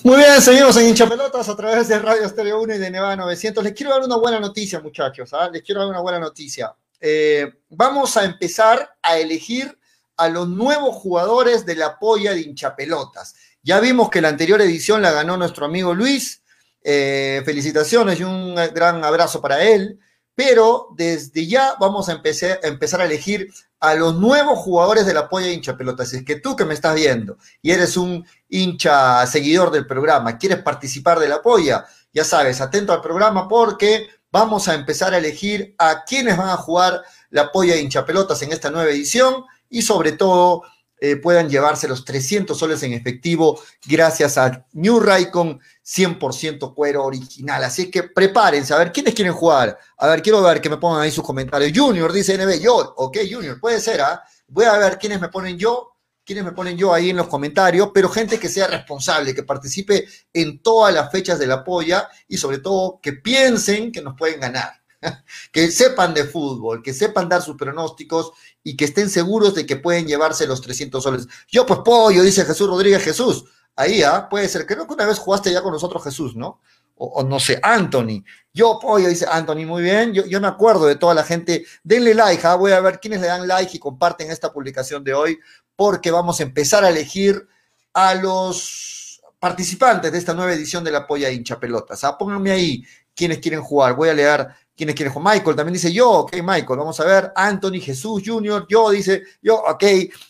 Muy 0.02 0.16
bien, 0.16 0.42
seguimos 0.42 0.76
en 0.76 0.88
Hinchapelotas 0.88 1.48
a 1.48 1.56
través 1.56 1.88
de 1.88 1.98
Radio 2.00 2.26
Estéreo 2.26 2.60
1 2.60 2.74
y 2.74 2.78
de 2.78 2.90
Nevada 2.90 3.16
900. 3.16 3.62
Les 3.62 3.72
quiero 3.74 3.92
dar 3.92 4.02
una 4.02 4.16
buena 4.16 4.40
noticia, 4.40 4.80
muchachos. 4.80 5.32
¿ah? 5.32 5.48
Les 5.52 5.62
quiero 5.62 5.80
dar 5.80 5.90
una 5.90 6.00
buena 6.00 6.18
noticia. 6.18 6.74
Eh, 7.00 7.60
vamos 7.70 8.16
a 8.16 8.24
empezar 8.24 8.96
a 9.00 9.18
elegir 9.18 9.78
a 10.16 10.28
los 10.28 10.48
nuevos 10.48 10.96
jugadores 10.96 11.64
de 11.64 11.76
la 11.76 11.98
polla 11.98 12.34
de 12.34 12.40
hinchapelotas. 12.40 13.34
Ya 13.62 13.78
vimos 13.80 14.10
que 14.10 14.20
la 14.20 14.28
anterior 14.28 14.60
edición 14.60 15.00
la 15.00 15.12
ganó 15.12 15.36
nuestro 15.36 15.64
amigo 15.64 15.94
Luis. 15.94 16.42
Eh, 16.86 17.40
felicitaciones 17.46 18.20
y 18.20 18.24
un 18.24 18.54
gran 18.74 19.02
abrazo 19.02 19.40
para 19.40 19.62
él. 19.62 19.98
Pero 20.34 20.88
desde 20.96 21.46
ya 21.46 21.76
vamos 21.80 22.08
a 22.08 22.12
empezar, 22.12 23.00
a 23.00 23.04
elegir 23.04 23.50
a 23.80 23.94
los 23.94 24.16
nuevos 24.16 24.58
jugadores 24.58 25.06
de 25.06 25.14
la 25.14 25.28
polla 25.28 25.50
hincha 25.50 25.78
pelota. 25.78 26.02
Es 26.02 26.22
que 26.24 26.36
tú 26.36 26.56
que 26.56 26.66
me 26.66 26.74
estás 26.74 26.94
viendo 26.94 27.38
y 27.62 27.70
eres 27.70 27.96
un 27.96 28.26
hincha 28.48 29.26
seguidor 29.26 29.70
del 29.70 29.86
programa, 29.86 30.36
quieres 30.36 30.58
participar 30.58 31.20
de 31.20 31.28
la 31.28 31.40
polla, 31.40 31.86
ya 32.12 32.24
sabes, 32.24 32.60
atento 32.60 32.92
al 32.92 33.00
programa 33.00 33.48
porque 33.48 34.08
vamos 34.30 34.68
a 34.68 34.74
empezar 34.74 35.14
a 35.14 35.18
elegir 35.18 35.74
a 35.78 36.04
quienes 36.04 36.36
van 36.36 36.48
a 36.48 36.56
jugar 36.56 37.02
la 37.30 37.50
polla 37.52 37.76
hincha 37.76 38.04
pelotas 38.04 38.42
en 38.42 38.52
esta 38.52 38.70
nueva 38.70 38.90
edición 38.90 39.44
y 39.70 39.82
sobre 39.82 40.12
todo 40.12 40.64
eh, 41.00 41.16
puedan 41.16 41.48
llevarse 41.48 41.86
los 41.86 42.04
300 42.04 42.58
soles 42.58 42.82
en 42.82 42.92
efectivo 42.92 43.60
gracias 43.86 44.38
a 44.38 44.66
New 44.72 45.00
Raycon 45.00 45.60
100% 45.84 46.74
cuero 46.74 47.04
original. 47.04 47.62
Así 47.62 47.90
que 47.90 48.04
prepárense, 48.04 48.72
a 48.72 48.78
ver 48.78 48.92
quiénes 48.92 49.14
quieren 49.14 49.34
jugar. 49.34 49.78
A 49.98 50.06
ver, 50.08 50.22
quiero 50.22 50.42
ver 50.42 50.60
que 50.60 50.70
me 50.70 50.78
pongan 50.78 51.02
ahí 51.02 51.10
sus 51.10 51.24
comentarios. 51.24 51.72
Junior 51.74 52.12
dice 52.12 52.38
NB, 52.38 52.60
yo, 52.60 52.94
ok, 52.96 53.18
Junior, 53.30 53.60
puede 53.60 53.80
ser, 53.80 54.00
¿ah? 54.00 54.22
Voy 54.48 54.64
a 54.64 54.78
ver 54.78 54.98
quiénes 54.98 55.20
me 55.20 55.28
ponen 55.28 55.58
yo, 55.58 55.96
quiénes 56.24 56.44
me 56.44 56.52
ponen 56.52 56.76
yo 56.76 56.92
ahí 56.94 57.10
en 57.10 57.16
los 57.16 57.28
comentarios, 57.28 57.90
pero 57.92 58.08
gente 58.08 58.38
que 58.38 58.48
sea 58.48 58.66
responsable, 58.66 59.34
que 59.34 59.42
participe 59.42 60.06
en 60.32 60.62
todas 60.62 60.94
las 60.94 61.12
fechas 61.12 61.38
de 61.38 61.46
la 61.46 61.62
polla 61.62 62.08
y 62.28 62.38
sobre 62.38 62.58
todo 62.58 62.98
que 63.02 63.12
piensen 63.12 63.92
que 63.92 64.00
nos 64.00 64.16
pueden 64.16 64.40
ganar. 64.40 64.72
que 65.52 65.70
sepan 65.70 66.14
de 66.14 66.24
fútbol, 66.24 66.82
que 66.82 66.94
sepan 66.94 67.28
dar 67.28 67.42
sus 67.42 67.56
pronósticos 67.56 68.32
y 68.62 68.74
que 68.74 68.86
estén 68.86 69.10
seguros 69.10 69.54
de 69.54 69.66
que 69.66 69.76
pueden 69.76 70.06
llevarse 70.06 70.46
los 70.46 70.62
300 70.62 71.02
soles. 71.02 71.28
Yo 71.48 71.66
pues 71.66 71.80
pollo, 71.84 72.22
dice 72.22 72.44
Jesús 72.44 72.68
Rodríguez 72.68 73.02
Jesús. 73.02 73.44
Ahí, 73.76 74.02
¿ah? 74.02 74.28
Puede 74.28 74.48
ser. 74.48 74.66
Creo 74.66 74.86
que 74.86 74.94
una 74.94 75.06
vez 75.06 75.18
jugaste 75.18 75.52
ya 75.52 75.62
con 75.62 75.72
nosotros 75.72 76.02
Jesús, 76.04 76.36
¿no? 76.36 76.60
O, 76.96 77.24
no 77.24 77.40
sé, 77.40 77.58
Anthony. 77.62 78.22
Yo 78.52 78.78
pollo, 78.80 79.08
dice 79.08 79.26
Anthony, 79.28 79.66
muy 79.66 79.82
bien. 79.82 80.12
Yo, 80.12 80.24
yo 80.26 80.40
me 80.40 80.46
acuerdo 80.46 80.86
de 80.86 80.96
toda 80.96 81.14
la 81.14 81.24
gente. 81.24 81.64
Denle 81.82 82.14
like, 82.14 82.46
¿ah? 82.46 82.54
voy 82.54 82.72
a 82.72 82.80
ver 82.80 83.00
quiénes 83.00 83.20
le 83.20 83.26
dan 83.26 83.48
like 83.48 83.76
y 83.76 83.80
comparten 83.80 84.30
esta 84.30 84.52
publicación 84.52 85.02
de 85.02 85.12
hoy, 85.12 85.38
porque 85.74 86.12
vamos 86.12 86.38
a 86.38 86.44
empezar 86.44 86.84
a 86.84 86.90
elegir 86.90 87.48
a 87.92 88.14
los 88.14 89.20
participantes 89.40 90.12
de 90.12 90.18
esta 90.18 90.34
nueva 90.34 90.52
edición 90.52 90.84
de 90.84 90.92
la 90.92 91.06
Polla 91.06 91.30
Hincha 91.30 91.58
Pelotas. 91.58 92.04
¿ah? 92.04 92.16
Pónganme 92.16 92.52
ahí 92.52 92.84
quienes 93.14 93.38
quieren 93.38 93.60
jugar. 93.60 93.94
Voy 93.94 94.08
a 94.08 94.14
leer 94.14 94.48
¿Quiénes 94.76 94.96
quieren 94.96 95.12
jugar? 95.12 95.36
Michael 95.36 95.56
también 95.56 95.74
dice 95.74 95.92
yo, 95.92 96.10
ok, 96.10 96.34
Michael, 96.42 96.78
vamos 96.78 96.98
a 96.98 97.04
ver. 97.04 97.32
Anthony, 97.36 97.80
Jesús 97.80 98.22
Junior, 98.24 98.66
yo, 98.68 98.90
dice 98.90 99.22
yo, 99.40 99.56
ok, 99.56 99.84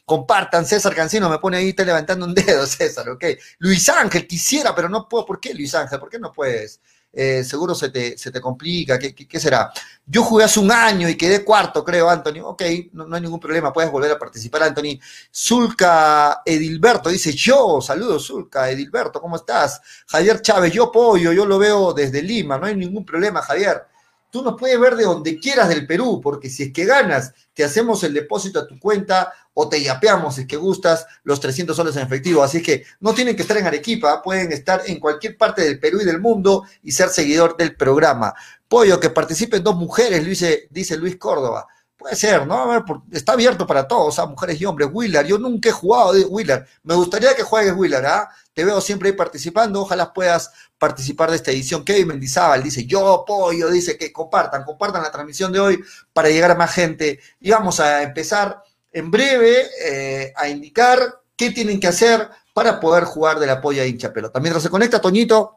compartan. 0.04 0.66
César 0.66 0.94
Cancino 0.94 1.30
me 1.30 1.38
pone 1.38 1.56
ahí, 1.56 1.70
está 1.70 1.84
levantando 1.84 2.26
un 2.26 2.34
dedo, 2.34 2.66
César, 2.66 3.08
ok. 3.08 3.24
Luis 3.58 3.88
Ángel, 3.88 4.26
quisiera, 4.26 4.74
pero 4.74 4.88
no 4.88 5.08
puedo. 5.08 5.24
¿Por 5.24 5.40
qué, 5.40 5.54
Luis 5.54 5.74
Ángel? 5.74 5.98
¿Por 5.98 6.10
qué 6.10 6.18
no 6.18 6.30
puedes? 6.30 6.80
Eh, 7.16 7.44
seguro 7.44 7.76
se 7.76 7.90
te, 7.90 8.18
se 8.18 8.32
te 8.32 8.40
complica, 8.40 8.98
¿Qué, 8.98 9.14
¿Qué, 9.14 9.40
será? 9.40 9.72
Yo 10.04 10.24
jugué 10.24 10.44
hace 10.44 10.58
un 10.58 10.70
año 10.72 11.08
y 11.08 11.16
quedé 11.16 11.42
cuarto, 11.44 11.82
creo, 11.82 12.10
Anthony. 12.10 12.40
Ok, 12.42 12.62
no, 12.92 13.06
no 13.06 13.16
hay 13.16 13.22
ningún 13.22 13.40
problema, 13.40 13.72
puedes 13.72 13.90
volver 13.90 14.10
a 14.10 14.18
participar, 14.18 14.64
Anthony. 14.64 14.98
Zulca 15.32 16.42
Edilberto 16.44 17.08
dice, 17.08 17.32
yo, 17.32 17.80
saludos, 17.80 18.26
Zulca 18.26 18.68
Edilberto, 18.68 19.20
¿cómo 19.20 19.36
estás? 19.36 19.80
Javier 20.08 20.42
Chávez, 20.42 20.72
yo 20.72 20.90
pollo, 20.90 21.32
yo 21.32 21.46
lo 21.46 21.58
veo 21.58 21.94
desde 21.94 22.20
Lima, 22.20 22.58
no 22.58 22.66
hay 22.66 22.76
ningún 22.76 23.06
problema, 23.06 23.40
Javier 23.40 23.93
tú 24.34 24.42
nos 24.42 24.58
puedes 24.58 24.80
ver 24.80 24.96
de 24.96 25.04
donde 25.04 25.38
quieras 25.38 25.68
del 25.68 25.86
Perú, 25.86 26.20
porque 26.20 26.50
si 26.50 26.64
es 26.64 26.72
que 26.72 26.84
ganas, 26.84 27.32
te 27.52 27.62
hacemos 27.62 28.02
el 28.02 28.12
depósito 28.12 28.58
a 28.58 28.66
tu 28.66 28.80
cuenta 28.80 29.32
o 29.52 29.68
te 29.68 29.80
yapeamos, 29.80 30.34
si 30.34 30.40
es 30.40 30.46
que 30.48 30.56
gustas, 30.56 31.06
los 31.22 31.38
300 31.38 31.76
soles 31.76 31.94
en 31.94 32.02
efectivo. 32.02 32.42
Así 32.42 32.60
que 32.60 32.84
no 32.98 33.14
tienen 33.14 33.36
que 33.36 33.42
estar 33.42 33.56
en 33.58 33.64
Arequipa, 33.68 34.20
pueden 34.24 34.50
estar 34.50 34.82
en 34.86 34.98
cualquier 34.98 35.36
parte 35.36 35.62
del 35.62 35.78
Perú 35.78 36.00
y 36.02 36.04
del 36.04 36.20
mundo 36.20 36.64
y 36.82 36.90
ser 36.90 37.10
seguidor 37.10 37.56
del 37.56 37.76
programa. 37.76 38.34
Pollo, 38.66 38.98
que 38.98 39.10
participen 39.10 39.62
dos 39.62 39.76
mujeres, 39.76 40.26
dice, 40.26 40.66
dice 40.68 40.96
Luis 40.96 41.16
Córdoba. 41.16 41.68
Puede 41.96 42.16
ser, 42.16 42.44
¿no? 42.44 42.56
A 42.56 42.66
ver, 42.66 42.82
está 43.12 43.34
abierto 43.34 43.68
para 43.68 43.86
todos, 43.86 44.18
a 44.18 44.26
mujeres 44.26 44.60
y 44.60 44.64
hombres. 44.64 44.88
Willer, 44.92 45.24
yo 45.24 45.38
nunca 45.38 45.68
he 45.68 45.72
jugado 45.72 46.12
de 46.12 46.24
Willer. 46.24 46.66
Me 46.82 46.94
gustaría 46.94 47.36
que 47.36 47.44
juegues 47.44 47.72
Willer, 47.76 48.04
¿ah? 48.04 48.28
Te 48.52 48.64
veo 48.64 48.80
siempre 48.80 49.10
ahí 49.10 49.14
participando. 49.14 49.80
Ojalá 49.80 50.12
puedas 50.12 50.50
participar 50.84 51.30
de 51.30 51.36
esta 51.36 51.50
edición. 51.50 51.82
Kevin 51.82 52.08
Mendizábal 52.08 52.62
dice, 52.62 52.84
yo 52.84 53.22
apoyo, 53.22 53.70
dice 53.70 53.96
que 53.96 54.12
compartan, 54.12 54.64
compartan 54.64 55.02
la 55.02 55.10
transmisión 55.10 55.50
de 55.50 55.60
hoy 55.60 55.84
para 56.12 56.28
llegar 56.28 56.50
a 56.50 56.56
más 56.56 56.74
gente. 56.74 57.20
Y 57.40 57.50
vamos 57.50 57.80
a 57.80 58.02
empezar 58.02 58.62
en 58.92 59.10
breve 59.10 59.66
eh, 59.82 60.34
a 60.36 60.46
indicar 60.46 61.22
qué 61.36 61.52
tienen 61.52 61.80
que 61.80 61.86
hacer 61.86 62.28
para 62.52 62.78
poder 62.80 63.04
jugar 63.04 63.38
de 63.38 63.46
la 63.46 63.62
polla 63.62 63.86
hincha 63.86 64.12
pelota. 64.12 64.40
Mientras 64.40 64.62
se 64.62 64.68
conecta 64.68 65.00
Toñito, 65.00 65.56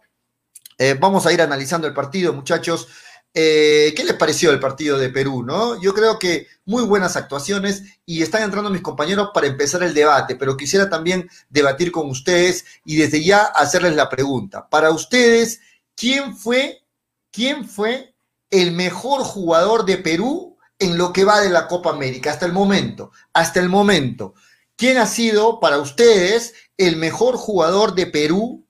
eh, 0.77 0.95
vamos 0.97 1.25
a 1.25 1.33
ir 1.33 1.41
analizando 1.41 1.87
el 1.87 1.93
partido, 1.93 2.31
muchachos. 2.31 2.87
Eh, 3.39 3.93
¿Qué 3.95 4.03
les 4.03 4.15
pareció 4.15 4.49
el 4.49 4.59
partido 4.59 4.97
de 4.97 5.09
Perú? 5.09 5.43
¿no? 5.43 5.79
Yo 5.79 5.93
creo 5.93 6.17
que 6.17 6.47
muy 6.65 6.81
buenas 6.81 7.15
actuaciones 7.15 7.83
y 8.03 8.23
están 8.23 8.41
entrando 8.41 8.71
mis 8.71 8.81
compañeros 8.81 9.29
para 9.31 9.45
empezar 9.45 9.83
el 9.83 9.93
debate, 9.93 10.35
pero 10.35 10.57
quisiera 10.57 10.89
también 10.89 11.29
debatir 11.47 11.91
con 11.91 12.09
ustedes 12.09 12.65
y 12.83 12.95
desde 12.95 13.23
ya 13.23 13.43
hacerles 13.43 13.95
la 13.95 14.09
pregunta. 14.09 14.67
Para 14.67 14.89
ustedes, 14.89 15.59
¿quién 15.95 16.35
fue, 16.35 16.81
quién 17.29 17.69
fue 17.69 18.15
el 18.49 18.71
mejor 18.71 19.21
jugador 19.21 19.85
de 19.85 19.99
Perú 19.99 20.57
en 20.79 20.97
lo 20.97 21.13
que 21.13 21.23
va 21.23 21.39
de 21.39 21.51
la 21.51 21.67
Copa 21.67 21.91
América 21.91 22.31
hasta 22.31 22.47
el 22.47 22.53
momento? 22.53 23.11
Hasta 23.33 23.59
el 23.59 23.69
momento. 23.69 24.33
¿Quién 24.75 24.97
ha 24.97 25.05
sido 25.05 25.59
para 25.59 25.77
ustedes 25.77 26.55
el 26.75 26.95
mejor 26.95 27.37
jugador 27.37 27.93
de 27.93 28.07
Perú 28.07 28.65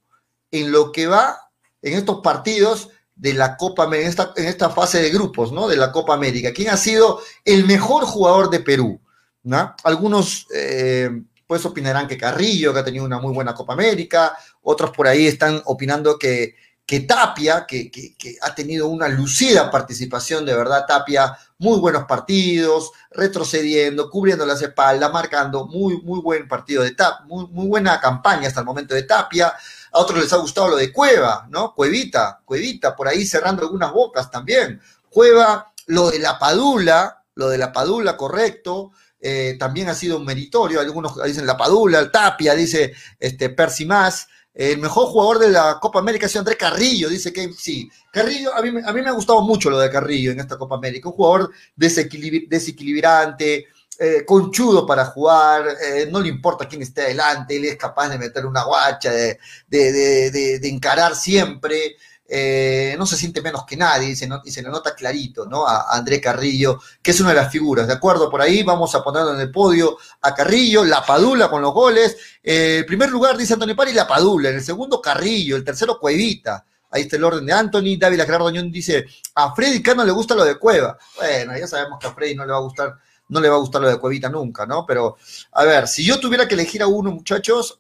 en 0.51 0.73
lo 0.73 0.91
que 0.91 1.08
va 1.08 1.51
en 1.82 1.93
estos 1.93 2.19
partidos 2.21 2.89
de 3.17 3.34
la 3.34 3.58
Copa 3.58 3.86
en 3.86 4.08
esta, 4.08 4.34
en 4.36 4.45
esta 4.45 4.69
fase 4.69 5.01
de 5.01 5.10
grupos, 5.10 5.51
¿no? 5.51 5.67
De 5.67 5.75
la 5.75 5.91
Copa 5.91 6.13
América. 6.13 6.53
¿Quién 6.53 6.69
ha 6.69 6.77
sido 6.77 7.19
el 7.43 7.65
mejor 7.65 8.06
jugador 8.06 8.49
de 8.49 8.60
Perú? 8.60 9.01
¿no? 9.43 9.75
Algunos, 9.84 10.45
eh, 10.53 11.10
pues, 11.47 11.65
opinarán 11.65 12.08
que 12.08 12.17
Carrillo, 12.17 12.73
que 12.73 12.80
ha 12.80 12.86
tenido 12.86 13.06
una 13.06 13.19
muy 13.19 13.34
buena 13.34 13.53
Copa 13.56 13.73
América. 13.73 14.38
Otros 14.62 14.91
por 14.91 15.08
ahí 15.08 15.25
están 15.25 15.62
opinando 15.65 16.19
que, 16.19 16.56
que 16.86 17.01
Tapia, 17.01 17.65
que, 17.65 17.89
que, 17.89 18.36
ha 18.41 18.53
tenido 18.53 18.88
una 18.88 19.08
lucida 19.08 19.71
participación, 19.71 20.45
de 20.45 20.56
verdad, 20.56 20.86
Tapia, 20.88 21.38
muy 21.60 21.80
buenos 21.80 22.06
partidos, 22.06 22.91
retrocediendo, 23.12 24.10
cubriendo 24.10 24.45
las 24.45 24.62
espaldas, 24.62 25.12
marcando 25.12 25.65
muy, 25.65 26.01
muy 26.01 26.19
buen 26.19 26.47
partido 26.47 26.84
de 26.84 26.91
Tapia, 26.91 27.25
muy, 27.25 27.47
muy 27.47 27.67
buena 27.67 27.99
campaña 27.99 28.47
hasta 28.47 28.60
el 28.60 28.65
momento 28.65 28.93
de 28.93 29.03
Tapia. 29.03 29.53
A 29.91 30.00
otros 30.00 30.19
les 30.19 30.34
ha 30.34 30.38
gustado 30.38 30.69
lo 30.69 30.76
de 30.76 30.91
Cueva, 30.91 31.47
¿no? 31.50 31.73
Cuevita, 31.73 32.41
Cuevita, 32.43 32.95
por 32.95 33.08
ahí 33.08 33.26
cerrando 33.26 33.63
algunas 33.63 33.91
bocas 33.91 34.30
también. 34.30 34.82
Cueva, 35.10 35.71
lo 35.88 36.10
de 36.10 36.19
la 36.19 36.38
Padula, 36.38 37.23
lo 37.36 37.50
de 37.50 37.58
la 37.58 37.71
Padula, 37.71 38.17
correcto. 38.17 38.91
Eh, 39.19 39.56
también 39.60 39.89
ha 39.89 39.95
sido 39.95 40.17
un 40.17 40.26
meritorio. 40.26 40.80
Algunos 40.80 41.21
dicen 41.23 41.45
la 41.45 41.58
Padula, 41.58 42.00
el 42.00 42.12
Tapia, 42.12 42.54
dice 42.56 42.93
este, 43.19 43.50
Percy 43.50 43.86
Más. 43.86 44.28
El 44.54 44.80
mejor 44.80 45.08
jugador 45.08 45.38
de 45.39 45.50
la 45.50 45.78
Copa 45.80 46.00
América 46.00 46.26
ha 46.26 46.30
sido 46.30 46.39
André 46.39 46.58
Carrillo, 46.58 47.10
dice 47.10 47.32
que 47.32 47.54
sí. 47.54 47.89
Carrillo, 48.12 48.56
a 48.56 48.62
mí, 48.63 48.69
a 48.69 48.91
mí 48.91 49.02
me 49.02 49.10
ha 49.10 49.13
gustado 49.13 49.41
mucho 49.43 49.69
lo 49.69 49.78
de 49.78 49.91
Carrillo 49.91 50.32
en 50.32 50.39
esta 50.39 50.58
Copa 50.58 50.76
América. 50.76 51.10
Un 51.10 51.15
jugador 51.15 51.52
desequilibrante, 51.76 53.67
eh, 53.99 54.23
conchudo 54.25 54.86
para 54.86 55.05
jugar, 55.05 55.65
eh, 55.81 56.07
no 56.12 56.19
le 56.19 56.29
importa 56.29 56.67
quién 56.67 56.83
esté 56.83 57.01
adelante, 57.01 57.55
él 57.55 57.65
es 57.65 57.77
capaz 57.77 58.10
de 58.10 58.19
meter 58.19 58.45
una 58.45 58.63
guacha, 58.63 59.12
de, 59.12 59.39
de, 59.67 60.60
encarar 60.69 61.15
siempre, 61.15 61.95
eh, 62.27 62.95
no 62.99 63.07
se 63.07 63.17
siente 63.17 63.41
menos 63.41 63.65
que 63.65 63.75
nadie 63.75 64.10
y 64.10 64.15
se, 64.15 64.29
y 64.45 64.51
se, 64.51 64.62
le 64.62 64.69
nota 64.69 64.93
clarito 64.93 65.47
¿no? 65.47 65.65
a, 65.65 65.95
André 65.95 66.21
Carrillo, 66.21 66.79
que 67.01 67.10
es 67.10 67.19
una 67.21 67.29
de 67.29 67.38
las 67.38 67.51
figuras, 67.51 67.88
¿de 67.88 67.93
acuerdo? 67.93 68.29
Por 68.29 68.39
ahí 68.39 68.62
vamos 68.62 68.93
a 68.93 69.03
ponerlo 69.03 69.33
en 69.33 69.39
el 69.39 69.49
podio 69.51 69.97
a 70.21 70.36
Carrillo, 70.36 70.86
la 70.86 71.03
Padula 71.03 71.49
con 71.49 71.63
los 71.63 71.73
goles, 71.73 72.17
el 72.43 72.86
primer 72.86 73.10
lugar 73.10 73.36
dice 73.36 73.53
Antonio 73.53 73.75
Pari, 73.75 73.93
la 73.93 74.07
Padula, 74.07 74.49
en 74.49 74.57
el 74.57 74.63
segundo 74.63 75.01
Carrillo, 75.01 75.55
el 75.55 75.63
tercero 75.63 75.99
Cuevita. 75.99 76.63
Ahí 76.89 77.01
está 77.01 77.17
el 77.17 77.23
orden 77.23 77.45
de 77.45 77.51
Anthony. 77.51 77.97
David 77.99 78.21
Gerardo 78.21 78.49
dice: 78.49 79.05
A 79.36 79.53
Freddy 79.53 79.83
Cano 79.83 80.05
le 80.05 80.12
gusta 80.13 80.36
lo 80.36 80.45
de 80.45 80.57
Cueva. 80.57 80.97
Bueno, 81.17 81.57
ya 81.57 81.67
sabemos 81.67 81.99
que 81.99 82.07
a 82.07 82.13
Freddy 82.13 82.33
no 82.33 82.45
le 82.45 82.51
va 82.53 82.60
a 82.60 82.62
gustar 82.62 82.97
no 83.29 83.39
le 83.39 83.49
va 83.49 83.55
a 83.55 83.59
gustar 83.59 83.81
lo 83.81 83.89
de 83.89 83.99
Cuevita 83.99 84.29
nunca, 84.29 84.65
¿no? 84.65 84.85
Pero, 84.85 85.17
a 85.51 85.63
ver, 85.63 85.87
si 85.87 86.03
yo 86.03 86.19
tuviera 86.19 86.47
que 86.47 86.53
elegir 86.53 86.81
a 86.81 86.87
uno, 86.87 87.11
muchachos, 87.11 87.79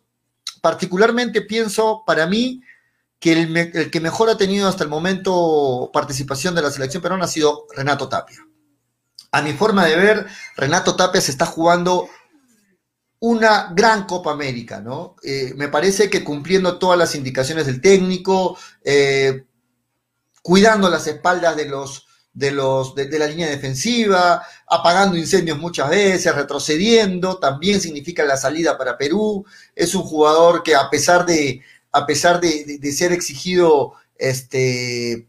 particularmente 0.61 1.41
pienso 1.41 2.03
para 2.05 2.27
mí 2.27 2.61
que 3.19 3.33
el, 3.33 3.91
que 3.91 3.99
mejor 3.99 4.29
ha 4.29 4.37
tenido 4.37 4.67
hasta 4.67 4.83
el 4.83 4.89
momento 4.89 5.89
participación 5.93 6.53
de 6.55 6.61
la 6.61 6.71
selección 6.71 7.01
peruana 7.01 7.25
ha 7.25 7.29
sido 7.29 7.65
Renato 7.75 8.07
Tapia. 8.07 8.45
A 9.31 9.41
mi 9.41 9.53
forma 9.53 9.85
de 9.85 9.95
ver, 9.95 10.27
Renato 10.55 10.95
Tapia 10.95 11.21
se 11.21 11.31
está 11.31 11.45
jugando 11.45 12.09
una 13.19 13.73
gran 13.73 14.05
Copa 14.05 14.31
América, 14.31 14.79
¿no? 14.79 15.15
Eh, 15.23 15.53
me 15.55 15.69
parece 15.69 16.09
que 16.09 16.23
cumpliendo 16.23 16.77
todas 16.77 16.99
las 16.99 17.15
indicaciones 17.15 17.65
del 17.65 17.81
técnico, 17.81 18.57
eh, 18.83 19.45
cuidando 20.43 20.89
las 20.89 21.07
espaldas 21.07 21.55
de 21.55 21.65
los, 21.65 22.06
de, 22.37 22.51
los, 22.51 22.93
de, 22.93 23.17
la 23.17 23.25
línea 23.25 23.49
defensiva, 23.49 24.43
apagando 24.67 25.17
incendios 25.17 25.57
muchas 25.57 25.89
veces, 25.89 26.35
retrocediendo, 26.35 27.39
también 27.39 27.81
significa 27.81 28.23
la 28.23 28.37
salida 28.37 28.77
para 28.77 28.95
Perú. 28.95 29.43
Es 29.75 29.95
un 29.95 30.03
jugador 30.03 30.61
que 30.61 30.75
a 30.75 30.87
pesar 30.87 31.25
de, 31.25 31.61
a 31.91 32.05
pesar 32.05 32.39
de, 32.39 32.79
ser 32.91 33.11
exigido 33.11 33.93
este, 34.15 35.27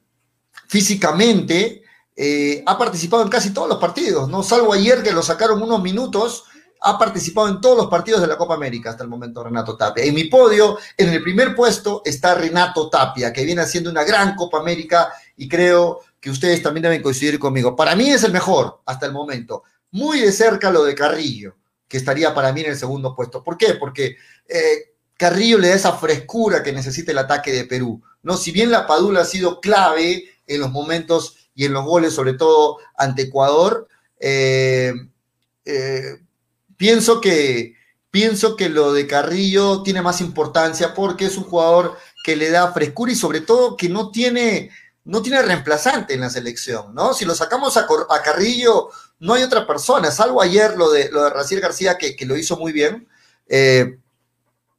físicamente, 0.67 1.83
eh, 2.15 2.63
ha 2.67 2.77
participado 2.77 3.23
en 3.23 3.31
casi 3.31 3.55
todos 3.55 3.71
los 3.71 3.79
partidos, 3.79 4.29
¿no? 4.29 4.43
Salvo 4.43 4.75
ayer 4.75 5.03
que 5.03 5.13
lo 5.13 5.23
sacaron 5.23 5.63
unos 5.63 5.81
minutos, 5.81 6.45
ha 6.81 6.99
participado 6.99 7.49
en 7.49 7.61
todos 7.63 7.77
los 7.77 7.87
partidos 7.87 8.21
de 8.21 8.27
la 8.27 8.37
Copa 8.37 8.55
América 8.55 8.91
hasta 8.91 9.03
el 9.03 9.09
momento 9.09 9.43
Renato 9.43 9.79
Tapia. 9.79 10.05
En 10.05 10.15
mi 10.15 10.25
podio, 10.25 10.79
en 10.97 11.09
el 11.09 11.23
primer 11.23 11.55
puesto, 11.55 12.03
está 12.05 12.35
Renato 12.35 12.91
Tapia, 12.91 13.33
que 13.33 13.45
viene 13.45 13.63
haciendo 13.63 13.91
una 13.91 14.05
gran 14.05 14.37
Copa 14.37 14.59
América 14.59 15.11
y 15.37 15.49
creo 15.49 16.03
que 16.21 16.31
ustedes 16.31 16.63
también 16.63 16.83
deben 16.83 17.03
coincidir 17.03 17.39
conmigo. 17.39 17.77
Para 17.77 17.95
mí 17.95 18.11
es 18.11 18.25
el 18.25 18.33
mejor 18.33 18.81
hasta 18.87 19.07
el 19.07 19.13
momento. 19.13 19.63
Muy 19.91 20.21
de 20.21 20.33
cerca 20.33 20.71
lo 20.71 20.85
de 20.85 20.95
Carrillo, 20.95 21.57
que 21.87 21.97
estaría 21.97 22.35
para 22.35 22.53
mí 22.53 22.61
en 22.63 22.71
el 22.71 22.77
segundo 22.77 23.15
puesto. 23.15 23.43
¿Por 23.43 23.57
qué? 23.57 23.75
Porque 23.75 24.17
eh, 24.49 24.95
Carrillo 25.17 25.59
le 25.59 25.69
da 25.69 25.75
esa 25.75 25.93
frescura 25.93 26.63
que 26.63 26.73
necesita 26.73 27.13
el 27.13 27.19
ataque 27.19 27.53
de 27.53 27.65
Perú. 27.65 28.03
¿no? 28.23 28.37
Si 28.37 28.53
bien 28.53 28.71
la 28.71 28.87
Padula 28.87 29.23
ha 29.23 29.25
sido 29.25 29.61
clave 29.61 30.25
en 30.47 30.61
los 30.61 30.71
momentos 30.71 31.51
y 31.55 31.65
en 31.65 31.73
los 31.73 31.85
goles, 31.85 32.15
sobre 32.15 32.35
todo 32.35 32.79
ante 32.97 33.23
Ecuador, 33.23 33.89
eh, 34.21 34.93
eh, 35.65 36.19
pienso, 36.77 37.21
que, 37.21 37.75
pienso 38.11 38.57
que 38.57 38.69
lo 38.69 38.93
de 38.93 39.07
Carrillo 39.07 39.83
tiene 39.83 40.03
más 40.03 40.21
importancia 40.21 40.95
porque 40.95 41.27
es 41.27 41.37
un 41.37 41.45
jugador 41.45 41.97
que 42.25 42.37
le 42.37 42.51
da 42.51 42.73
frescura 42.73 43.13
y 43.13 43.17
sobre 43.17 43.41
todo 43.41 43.77
que 43.77 43.89
no 43.89 44.11
tiene, 44.11 44.71
no 45.09 45.23
tiene 45.23 45.41
reemplazante 45.41 46.13
en 46.13 46.21
la 46.21 46.29
selección, 46.29 46.95
¿no? 46.95 47.15
Si 47.15 47.25
lo 47.25 47.35
sacamos 47.35 47.79
a, 47.79 47.87
Carrillo, 48.23 48.91
no 49.21 49.33
hay 49.33 49.43
otra 49.43 49.67
persona, 49.67 50.11
salvo 50.11 50.43
ayer 50.43 50.77
lo 50.77 50.91
de, 50.91 51.11
lo 51.11 51.25
de 51.25 51.31
Raciel 51.31 51.63
García, 51.63 51.97
que, 51.97 52.15
lo 52.27 52.37
hizo 52.37 52.59
muy 52.59 52.73
bien. 52.73 53.09
Eh, 53.49 53.99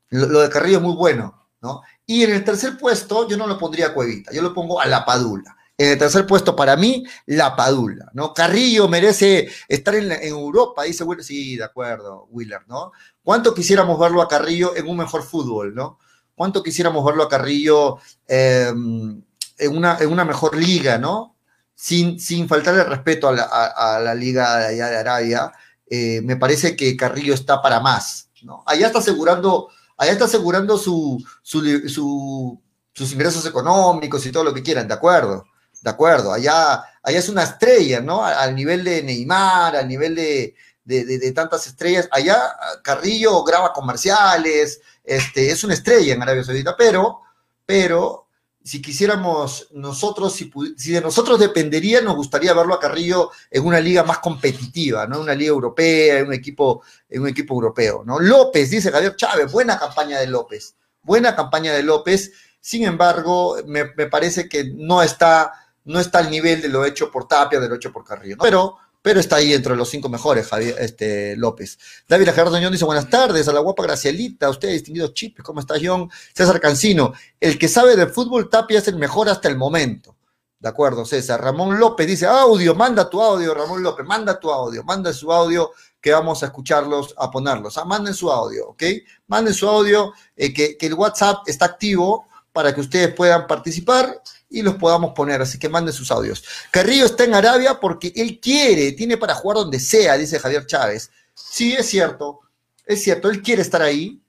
lo, 0.09 0.41
de 0.41 0.49
Carrillo 0.49 0.77
es 0.77 0.83
muy 0.83 0.93
bueno, 0.93 1.47
¿no? 1.61 1.81
Y 2.05 2.23
en 2.23 2.31
el 2.31 2.43
tercer 2.43 2.77
puesto 2.77 3.27
yo 3.27 3.37
no 3.37 3.47
lo 3.47 3.57
pondría 3.57 3.87
a 3.87 3.93
Cuevita, 3.95 4.31
yo 4.31 4.43
lo 4.43 4.53
pongo 4.53 4.79
a 4.79 4.85
La 4.85 5.03
Padula. 5.03 5.57
En 5.75 5.93
el 5.93 5.97
tercer 5.97 6.27
puesto 6.27 6.55
para 6.55 6.75
mí, 6.75 7.03
La 7.25 7.55
Padula, 7.55 8.11
¿no? 8.13 8.31
Carrillo 8.31 8.87
merece 8.87 9.49
estar 9.67 9.95
en, 9.95 10.11
Europa, 10.11 10.83
dice 10.83 11.03
Willer. 11.05 11.23
Sí, 11.23 11.57
de 11.57 11.63
acuerdo, 11.63 12.27
Willer, 12.29 12.61
¿no? 12.67 12.91
¿Cuánto 13.23 13.55
quisiéramos 13.55 13.99
verlo 13.99 14.21
a 14.21 14.27
Carrillo 14.27 14.75
en 14.75 14.87
un 14.87 14.97
mejor 14.97 15.23
fútbol, 15.23 15.73
¿no? 15.73 15.97
¿Cuánto 16.35 16.61
quisiéramos 16.61 17.03
verlo 17.03 17.23
a 17.23 17.29
Carrillo 17.29 17.97
em, 18.27 19.23
en, 19.59 19.77
una, 19.77 19.97
en 19.99 20.11
una 20.11 20.25
mejor 20.25 20.57
liga, 20.57 20.97
¿no? 20.97 21.35
Sin, 21.75 22.19
sin 22.19 22.47
faltarle 22.47 22.83
respeto 22.83 23.29
a 23.29 23.99
la, 23.99 24.15
liga 24.15 24.57
de 24.57 24.65
allá 24.67 24.89
de 24.89 24.97
Arabia, 24.97 25.51
eh, 25.89 26.21
me 26.23 26.35
parece 26.35 26.75
que 26.75 26.97
Carrillo 26.97 27.33
está 27.33 27.61
para 27.61 27.79
más, 27.79 28.29
¿no? 28.41 28.63
Allá 28.65 28.87
está 28.87 28.99
asegurando 28.99 29.69
allá 29.99 30.13
está 30.13 30.25
asegurando 30.25 30.77
su, 30.77 31.23
sus 31.43 33.11
ingresos 33.11 33.45
económicos 33.45 34.25
y 34.25 34.31
todo 34.31 34.45
lo 34.45 34.53
que 34.53 34.63
quieran, 34.63 34.87
de 34.87 34.93
acuerdo, 34.93 35.45
de 35.81 35.89
acuerdo, 35.89 36.31
allá, 36.33 36.83
allá 37.03 37.19
es 37.19 37.29
una 37.29 37.43
estrella, 37.43 37.99
¿no? 37.99 38.23
Al 38.23 38.55
nivel 38.55 38.83
de 38.83 39.03
Neymar, 39.03 39.75
al 39.75 39.87
nivel 39.87 40.15
de, 40.15 40.55
de, 40.85 41.31
tantas 41.33 41.67
estrellas, 41.67 42.07
allá 42.11 42.41
Carrillo 42.81 43.43
graba 43.43 43.73
comerciales, 43.73 44.81
este, 45.03 45.51
es 45.51 45.63
una 45.65 45.73
estrella 45.73 46.13
en 46.13 46.21
Arabia 46.21 46.45
Saudita, 46.45 46.75
pero, 46.77 47.19
pero 47.65 48.28
si 48.69 48.83
quisiéramos 48.83 49.67
nosotros, 49.71 50.31
si, 50.31 50.51
si, 50.77 50.91
de 50.91 51.01
nosotros 51.01 51.39
dependería, 51.39 52.01
nos 52.01 52.15
gustaría 52.15 52.53
verlo 52.53 52.75
a 52.75 52.79
Carrillo 52.79 53.31
en 53.49 53.65
una 53.65 53.79
liga 53.79 54.03
más 54.03 54.19
competitiva, 54.19 55.07
¿no? 55.07 55.21
Una 55.21 55.33
liga 55.33 55.49
europea, 55.49 56.19
en 56.19 56.27
un 56.27 56.33
equipo, 56.33 56.83
en 57.09 57.23
un 57.23 57.29
equipo 57.29 57.55
europeo, 57.55 58.03
¿no? 58.05 58.19
López, 58.19 58.69
dice 58.69 58.91
Javier 58.91 59.15
Chávez, 59.15 59.51
buena 59.51 59.79
campaña 59.79 60.19
de 60.19 60.27
López, 60.27 60.75
buena 61.01 61.35
campaña 61.35 61.73
de 61.73 61.81
López, 61.81 62.31
sin 62.61 62.83
embargo, 62.83 63.57
me, 63.65 63.85
parece 63.85 64.47
que 64.47 64.65
no 64.65 65.01
está, 65.01 65.51
no 65.85 65.99
está 65.99 66.19
al 66.19 66.29
nivel 66.29 66.61
de 66.61 66.69
lo 66.69 66.85
hecho 66.85 67.09
por 67.09 67.27
Tapia, 67.27 67.59
de 67.59 67.69
lo 67.69 67.73
hecho 67.73 67.91
por 67.91 68.03
Carrillo, 68.03 68.35
¿no? 68.35 68.43
Pero 68.43 68.77
pero 69.01 69.19
está 69.19 69.37
ahí 69.37 69.53
entre 69.53 69.75
los 69.75 69.89
cinco 69.89 70.09
mejores, 70.09 70.47
Javier 70.47 70.75
este, 70.79 71.35
López. 71.37 71.79
David 72.07 72.29
Gerardo 72.29 72.69
dice, 72.69 72.85
buenas 72.85 73.09
tardes, 73.09 73.47
a 73.47 73.53
la 73.53 73.61
guapa 73.61 73.83
Gracielita, 73.83 74.47
a 74.47 74.49
usted, 74.49 74.69
distinguido 74.69 75.07
Chip, 75.09 75.39
¿cómo 75.41 75.61
está 75.61 75.75
John? 75.81 76.09
César 76.33 76.59
Cancino, 76.59 77.13
el 77.39 77.57
que 77.57 77.67
sabe 77.67 77.95
de 77.95 78.07
fútbol, 78.07 78.49
Tapia 78.49 78.79
es 78.79 78.87
el 78.87 78.97
mejor 78.97 79.29
hasta 79.29 79.47
el 79.47 79.57
momento. 79.57 80.15
De 80.59 80.67
acuerdo, 80.67 81.05
César. 81.05 81.41
Ramón 81.41 81.79
López 81.79 82.05
dice, 82.05 82.25
audio, 82.25 82.75
manda 82.75 83.09
tu 83.09 83.21
audio, 83.21 83.53
Ramón 83.53 83.81
López, 83.81 84.05
manda 84.05 84.37
tu 84.37 84.51
audio, 84.51 84.83
manda 84.83 85.13
su 85.13 85.31
audio, 85.31 85.71
que 86.01 86.11
vamos 86.11 86.43
a 86.43 86.47
escucharlos, 86.47 87.15
a 87.17 87.31
ponerlos. 87.31 87.77
Ah, 87.77 87.85
manden 87.85 88.13
su 88.13 88.29
audio, 88.29 88.69
¿ok? 88.69 88.83
Manden 89.27 89.53
su 89.53 89.69
audio, 89.69 90.11
eh, 90.35 90.53
que 90.53 90.77
el 90.81 90.93
WhatsApp 90.95 91.47
está 91.47 91.63
activo 91.65 92.27
para 92.51 92.75
que 92.75 92.81
ustedes 92.81 93.13
puedan 93.13 93.47
participar 93.47 94.21
y 94.49 94.61
los 94.61 94.75
podamos 94.75 95.13
poner, 95.13 95.41
así 95.41 95.59
que 95.59 95.69
manden 95.69 95.93
sus 95.93 96.11
audios. 96.11 96.43
Carrillo 96.71 97.05
está 97.05 97.23
en 97.23 97.35
Arabia 97.35 97.79
porque 97.79 98.11
él 98.15 98.39
quiere, 98.41 98.91
tiene 98.93 99.17
para 99.17 99.35
jugar 99.35 99.57
donde 99.57 99.79
sea, 99.79 100.17
dice 100.17 100.39
Javier 100.39 100.65
Chávez. 100.65 101.11
Sí, 101.33 101.73
es 101.73 101.87
cierto, 101.87 102.41
es 102.85 103.03
cierto, 103.03 103.29
él 103.29 103.41
quiere 103.41 103.61
estar 103.61 103.81
ahí. 103.81 104.21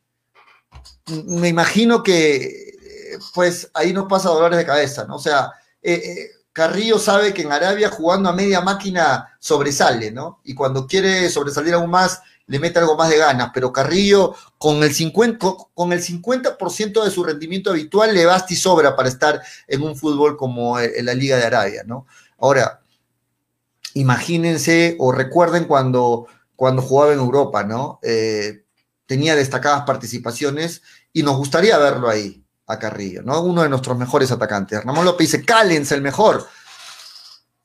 Me 1.26 1.48
imagino 1.48 2.02
que, 2.02 2.74
pues, 3.34 3.70
ahí 3.74 3.92
no 3.92 4.06
pasa 4.06 4.28
dolores 4.28 4.58
de 4.58 4.66
cabeza, 4.66 5.04
¿no? 5.06 5.16
O 5.16 5.18
sea, 5.18 5.52
eh, 5.82 5.94
eh, 5.94 6.30
Carrillo 6.52 6.98
sabe 6.98 7.32
que 7.32 7.42
en 7.42 7.52
Arabia 7.52 7.88
jugando 7.90 8.28
a 8.28 8.34
media 8.34 8.60
máquina 8.60 9.36
sobresale, 9.38 10.10
¿no? 10.10 10.40
Y 10.44 10.54
cuando 10.54 10.86
quiere 10.86 11.30
sobresalir 11.30 11.74
aún 11.74 11.90
más, 11.90 12.20
le 12.50 12.58
mete 12.58 12.80
algo 12.80 12.96
más 12.96 13.08
de 13.08 13.16
ganas, 13.16 13.52
pero 13.54 13.72
Carrillo 13.72 14.34
con 14.58 14.82
el 14.82 14.92
50%, 14.92 15.68
con 15.72 15.92
el 15.92 16.02
50 16.02 16.56
de 17.04 17.10
su 17.10 17.22
rendimiento 17.22 17.70
habitual 17.70 18.12
le 18.12 18.26
basta 18.26 18.52
y 18.52 18.56
sobra 18.56 18.96
para 18.96 19.08
estar 19.08 19.40
en 19.68 19.82
un 19.82 19.94
fútbol 19.94 20.36
como 20.36 20.80
en 20.80 21.06
la 21.06 21.14
Liga 21.14 21.36
de 21.36 21.44
Arabia, 21.44 21.84
¿no? 21.86 22.08
Ahora, 22.38 22.80
imagínense 23.94 24.96
o 24.98 25.12
recuerden 25.12 25.66
cuando, 25.66 26.26
cuando 26.56 26.82
jugaba 26.82 27.12
en 27.12 27.20
Europa, 27.20 27.62
¿no? 27.62 28.00
Eh, 28.02 28.64
tenía 29.06 29.36
destacadas 29.36 29.84
participaciones 29.84 30.82
y 31.12 31.22
nos 31.22 31.36
gustaría 31.36 31.78
verlo 31.78 32.08
ahí, 32.08 32.44
a 32.66 32.80
Carrillo, 32.80 33.22
¿no? 33.22 33.42
Uno 33.42 33.62
de 33.62 33.68
nuestros 33.68 33.96
mejores 33.96 34.32
atacantes. 34.32 34.84
Ramón 34.84 35.04
López 35.04 35.30
dice, 35.30 35.44
Callens, 35.44 35.92
el 35.92 36.02
mejor. 36.02 36.48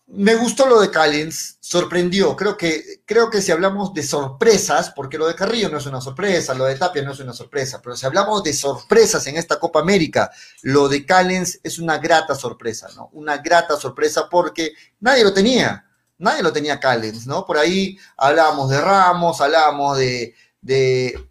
Me 0.08 0.36
gustó 0.36 0.68
lo 0.68 0.80
de 0.82 0.92
Callens, 0.92 1.58
sorprendió. 1.60 2.36
Creo 2.36 2.56
que, 2.56 3.02
creo 3.06 3.32
que 3.32 3.42
si 3.42 3.52
hablamos 3.52 3.92
de 3.92 4.04
sorpresas, 4.04 4.92
porque 4.96 5.18
lo 5.18 5.28
de 5.28 5.34
Carrillo 5.34 5.68
no 5.70 5.80
es 5.80 5.88
una 5.88 6.00
sorpresa, 6.00 6.54
lo 6.54 6.66
de 6.66 6.76
Tapia 6.76 7.02
no 7.02 7.12
es 7.12 7.20
una 7.20 7.34
sorpresa, 7.34 7.82
pero 7.82 7.96
si 7.96 8.06
hablamos 8.06 8.44
de 8.44 8.54
sorpresas 8.54 9.26
en 9.26 9.38
esta 9.38 9.60
Copa 9.60 9.80
América, 9.80 10.30
lo 10.62 10.88
de 10.88 11.08
Callens 11.08 11.60
es 11.64 11.80
una 11.80 11.98
grata 11.98 12.36
sorpresa, 12.36 12.88
¿no? 12.96 13.10
Una 13.14 13.38
grata 13.38 13.78
sorpresa 13.78 14.28
porque 14.30 14.74
nadie 15.00 15.24
lo 15.24 15.34
tenía, 15.34 15.86
nadie 16.20 16.44
lo 16.44 16.54
tenía 16.54 16.80
Callens, 16.80 17.26
¿no? 17.26 17.44
Por 17.44 17.58
ahí 17.58 17.98
hablábamos 18.16 18.70
de 18.70 18.82
Ramos, 18.82 19.42
hablábamos 19.42 19.98
de, 19.98 20.36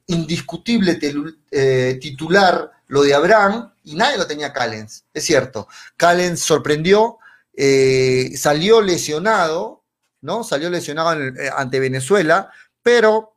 indiscutible 0.08 0.98
eh, 1.52 1.98
titular, 2.00 2.72
lo 2.88 3.02
de 3.02 3.14
Abraham, 3.14 3.72
y 3.84 3.94
nadie 3.94 4.18
lo 4.18 4.26
tenía 4.26 4.52
Callens, 4.52 5.04
es 5.14 5.24
cierto. 5.24 5.68
Callens 5.96 6.40
sorprendió 6.40 7.18
eh, 7.56 8.32
salió 8.36 8.80
lesionado, 8.80 9.84
¿no? 10.20 10.44
Salió 10.44 10.70
lesionado 10.70 11.20
eh, 11.20 11.50
ante 11.56 11.80
Venezuela, 11.80 12.50
pero 12.82 13.34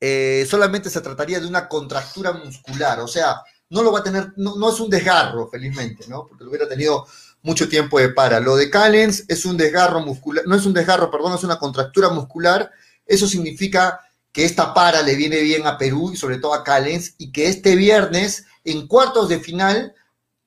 eh, 0.00 0.46
solamente 0.48 0.90
se 0.90 1.00
trataría 1.00 1.40
de 1.40 1.46
una 1.46 1.68
contractura 1.68 2.32
muscular, 2.32 3.00
o 3.00 3.08
sea, 3.08 3.42
no 3.70 3.82
lo 3.82 3.92
va 3.92 3.98
a 3.98 4.02
tener, 4.02 4.32
no, 4.36 4.70
es 4.70 4.80
un 4.80 4.88
desgarro, 4.88 5.48
felizmente, 5.48 6.06
¿no? 6.08 6.26
Porque 6.26 6.44
lo 6.44 6.50
hubiera 6.50 6.68
tenido 6.68 7.06
mucho 7.42 7.68
tiempo 7.68 7.98
de 7.98 8.10
para. 8.10 8.40
Lo 8.40 8.56
de 8.56 8.70
Callens 8.70 9.24
es 9.28 9.44
un 9.44 9.56
desgarro 9.56 10.00
muscular, 10.00 10.44
no 10.46 10.54
es 10.54 10.64
un 10.64 10.72
desgarro, 10.72 11.10
perdón, 11.10 11.34
es 11.34 11.44
una 11.44 11.58
contractura 11.58 12.08
muscular. 12.08 12.70
Eso 13.04 13.26
significa 13.26 14.00
que 14.32 14.44
esta 14.44 14.72
para 14.72 15.02
le 15.02 15.16
viene 15.16 15.40
bien 15.40 15.66
a 15.66 15.76
Perú 15.76 16.12
y 16.12 16.16
sobre 16.16 16.38
todo 16.38 16.54
a 16.54 16.64
Callens 16.64 17.14
y 17.18 17.30
que 17.30 17.48
este 17.48 17.76
viernes 17.76 18.46
en 18.64 18.86
cuartos 18.86 19.28
de 19.28 19.40
final 19.40 19.94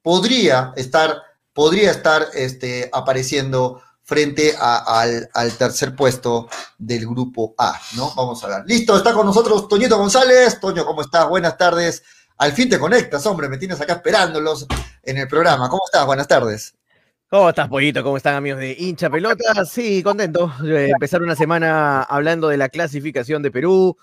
podría 0.02 0.74
estar 0.76 1.22
podría 1.54 1.92
estar 1.92 2.28
este, 2.34 2.90
apareciendo 2.92 3.82
frente 4.04 4.54
al, 4.60 5.30
tercer 5.58 5.96
puesto 5.96 6.50
del 6.78 7.06
grupo 7.08 7.56
A, 7.58 7.80
¿no? 7.96 8.14
Vamos 8.16 8.44
a 8.44 8.48
ver. 8.48 8.64
Listo, 8.66 8.98
está 8.98 9.14
con 9.14 9.26
nosotros 9.26 9.68
Toñito 9.68 9.98
González. 9.98 10.60
Toño, 10.60 10.86
¿cómo 10.86 11.02
estás? 11.02 11.30
Buenas 11.30 11.58
tardes. 11.58 12.04
Al 12.38 12.54
fin 12.54 12.70
te 12.70 12.80
conectas, 12.80 13.26
hombre, 13.26 13.48
me 13.48 13.58
tienes 13.58 13.80
acá 13.80 13.94
esperándolos 13.94 14.66
en 15.04 15.18
el 15.18 15.28
programa. 15.28 15.70
¿Cómo 15.70 15.84
estás? 15.86 16.06
Buenas 16.06 16.28
tardes. 16.28 16.76
¿Cómo 17.30 17.48
estás, 17.48 17.70
Pollito? 17.70 18.04
¿Cómo 18.04 18.18
están, 18.18 18.36
amigos 18.36 18.60
de 18.60 18.76
hincha 18.78 19.10
pelota? 19.10 19.64
Sí, 19.64 20.04
contento. 20.04 20.52
de 20.62 20.90
empezar 20.90 21.22
una 21.22 21.38
semana 21.38 22.04
hablando 22.04 22.50
de 22.50 22.58
la 22.58 22.68
clasificación 22.68 23.42
de 23.42 23.52
Perú. 23.52 23.96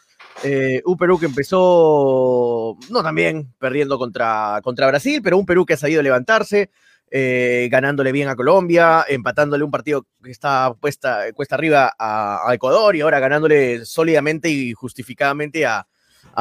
Eh, 0.43 0.81
un 0.87 0.97
Perú 0.97 1.19
que 1.19 1.27
empezó, 1.27 2.79
no 2.89 3.03
también 3.03 3.53
perdiendo 3.59 3.99
contra, 3.99 4.61
contra 4.63 4.87
Brasil, 4.87 5.21
pero 5.23 5.37
un 5.37 5.45
Perú 5.45 5.67
que 5.67 5.75
ha 5.75 5.77
sabido 5.77 6.01
levantarse, 6.01 6.71
eh, 7.11 7.69
ganándole 7.71 8.13
bien 8.13 8.29
a 8.29 8.37
Colombia, 8.37 9.05
empatándole 9.09 9.65
un 9.65 9.71
partido 9.71 10.07
que 10.23 10.31
está 10.31 10.75
puesta, 10.75 11.33
cuesta 11.33 11.55
arriba 11.55 11.95
a, 11.99 12.51
Ecuador 12.53 12.97
y 12.97 13.01
ahora 13.01 13.19
ganándole 13.19 13.85
sólidamente 13.87 14.51
y 14.51 14.73
justificadamente 14.73 15.65
a, 15.67 15.87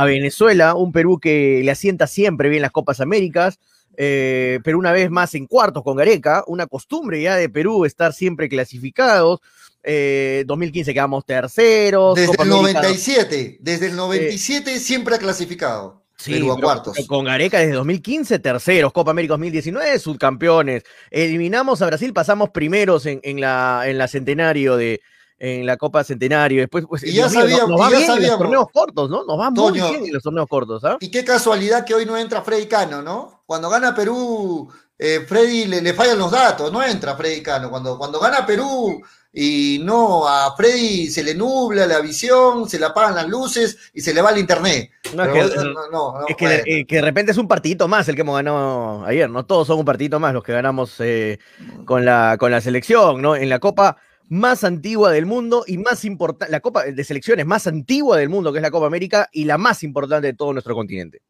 Venezuela, 0.06 0.76
un 0.76 0.92
Perú 0.92 1.20
que 1.20 1.62
le 1.64 1.72
asienta 1.72 2.06
siempre 2.06 2.50
bien 2.50 2.62
las 2.62 2.72
Copas 2.72 3.02
Américas, 3.02 3.58
eh, 3.96 4.60
pero 4.64 4.78
una 4.78 4.92
vez 4.92 5.10
más 5.10 5.34
en 5.34 5.48
cuartos 5.48 5.84
con 5.84 5.98
Gareca, 5.98 6.44
una 6.46 6.68
costumbre 6.68 7.20
ya 7.20 7.36
de 7.36 7.50
Perú 7.50 7.84
estar 7.84 8.14
siempre 8.14 8.48
clasificados. 8.48 9.40
2015 9.84 10.92
eh, 10.92 10.94
quedamos 10.94 11.26
terceros. 11.26 12.14
Desde 12.16 12.44
el 12.44 12.50
97, 12.50 13.58
desde 13.60 13.88
el 13.88 13.96
97 13.96 14.80
siempre 14.80 15.16
ha 15.16 15.18
clasificado. 15.18 15.97
Sí, 16.18 16.42
cuartos. 16.42 16.98
Con 17.08 17.26
Gareca 17.26 17.60
desde 17.60 17.74
2015, 17.74 18.40
terceros, 18.40 18.92
Copa 18.92 19.12
América 19.12 19.34
2019, 19.34 20.00
subcampeones. 20.00 20.84
Eliminamos 21.12 21.82
a 21.82 21.86
Brasil, 21.86 22.12
pasamos 22.14 22.50
primeros 22.50 23.06
en, 23.06 23.22
la, 23.40 23.84
en 23.86 23.98
la 24.00 24.08
centenario 24.08 24.78
de, 24.78 25.00
en 25.38 25.66
la 25.68 25.78
Copa 25.78 26.04
Centenario. 26.04 26.62
Después, 26.62 26.86
pues, 26.90 27.04
Y 27.04 27.14
ya 27.14 27.24
nos- 27.26 27.34
sabíamos- 27.34 27.70
nos 27.70 27.80
va 27.82 27.88
en 27.88 27.94
los 27.94 28.06
sabíamos. 28.06 28.40
torneos 28.40 28.66
cortos, 28.74 29.10
¿no? 29.12 29.24
Nos 29.26 29.40
va 29.40 29.52
muy 29.52 29.56
Toño. 29.74 29.90
bien 29.92 30.06
en 30.06 30.14
los 30.14 30.24
torneos 30.24 30.48
cortos, 30.50 30.84
¿ah? 30.86 30.98
Y 31.00 31.12
qué 31.12 31.24
casualidad 31.24 31.86
que 31.86 31.94
hoy 31.94 32.06
no 32.08 32.18
entra 32.18 32.42
Freddy 32.42 32.66
Cano, 32.66 33.02
¿no? 33.04 33.44
Cuando 33.46 33.70
gana 33.70 33.94
Perú, 33.94 34.68
eh, 34.98 35.24
Freddy 35.28 35.66
le, 35.66 35.82
le 35.84 35.94
fallan 35.94 36.18
los 36.18 36.32
datos, 36.32 36.72
no 36.74 36.82
entra 36.84 37.16
Freddy 37.16 37.44
Cano. 37.44 37.70
Cuando, 37.70 37.96
cuando 37.98 38.20
gana 38.20 38.44
Perú 38.44 39.02
y 39.34 39.80
no, 39.84 40.28
a 40.28 40.56
Freddy 40.56 41.08
se 41.08 41.24
le 41.24 41.36
nubla 41.36 41.86
la 41.86 42.00
visión, 42.00 42.68
se 42.68 42.80
le 42.80 42.86
apagan 42.86 43.16
las 43.16 43.28
luces 43.28 43.78
y 43.94 44.02
se 44.02 44.14
le 44.14 44.22
va 44.22 44.32
el 44.32 44.40
internet. 44.40 44.90
No, 45.16 45.24
es 45.24 45.30
Pero, 45.32 45.50
que- 45.50 45.56
no, 45.56 45.74
no, 45.74 46.20
no, 46.22 46.28
Es 46.28 46.36
que, 46.36 46.46
bueno. 46.46 46.64
eh, 46.66 46.86
que 46.86 46.96
de 46.96 47.02
repente 47.02 47.32
es 47.32 47.38
un 47.38 47.48
partidito 47.48 47.88
más 47.88 48.08
el 48.10 48.16
que 48.16 48.22
hemos 48.22 48.36
ganado 48.36 49.06
ayer, 49.06 49.30
¿no? 49.30 49.46
Todos 49.46 49.68
son 49.68 49.80
un 49.80 49.86
partidito 49.86 50.20
más 50.20 50.34
los 50.34 50.44
que 50.44 50.54
ganamos 50.54 50.96
eh, 51.00 51.40
con, 51.86 52.04
la, 52.06 52.38
con 52.40 52.52
la 52.52 52.62
selección, 52.62 53.22
¿no? 53.22 53.36
En 53.36 53.50
la 53.50 53.60
Copa 53.60 53.98
más 54.30 54.64
antigua 54.66 55.12
del 55.12 55.26
mundo 55.26 55.64
y 55.68 55.78
más 55.78 56.04
importante, 56.04 56.52
la 56.52 56.60
Copa 56.60 56.84
de 56.84 57.04
selecciones 57.04 57.46
más 57.46 57.66
antigua 57.68 58.18
del 58.18 58.28
mundo, 58.30 58.52
que 58.52 58.60
es 58.60 58.64
la 58.64 58.72
Copa 58.72 58.88
América, 58.88 59.30
y 59.32 59.46
la 59.46 59.58
más 59.58 59.84
importante 59.84 60.28
de 60.28 60.34
todo 60.34 60.52
nuestro 60.52 60.76
continente. 60.76 61.22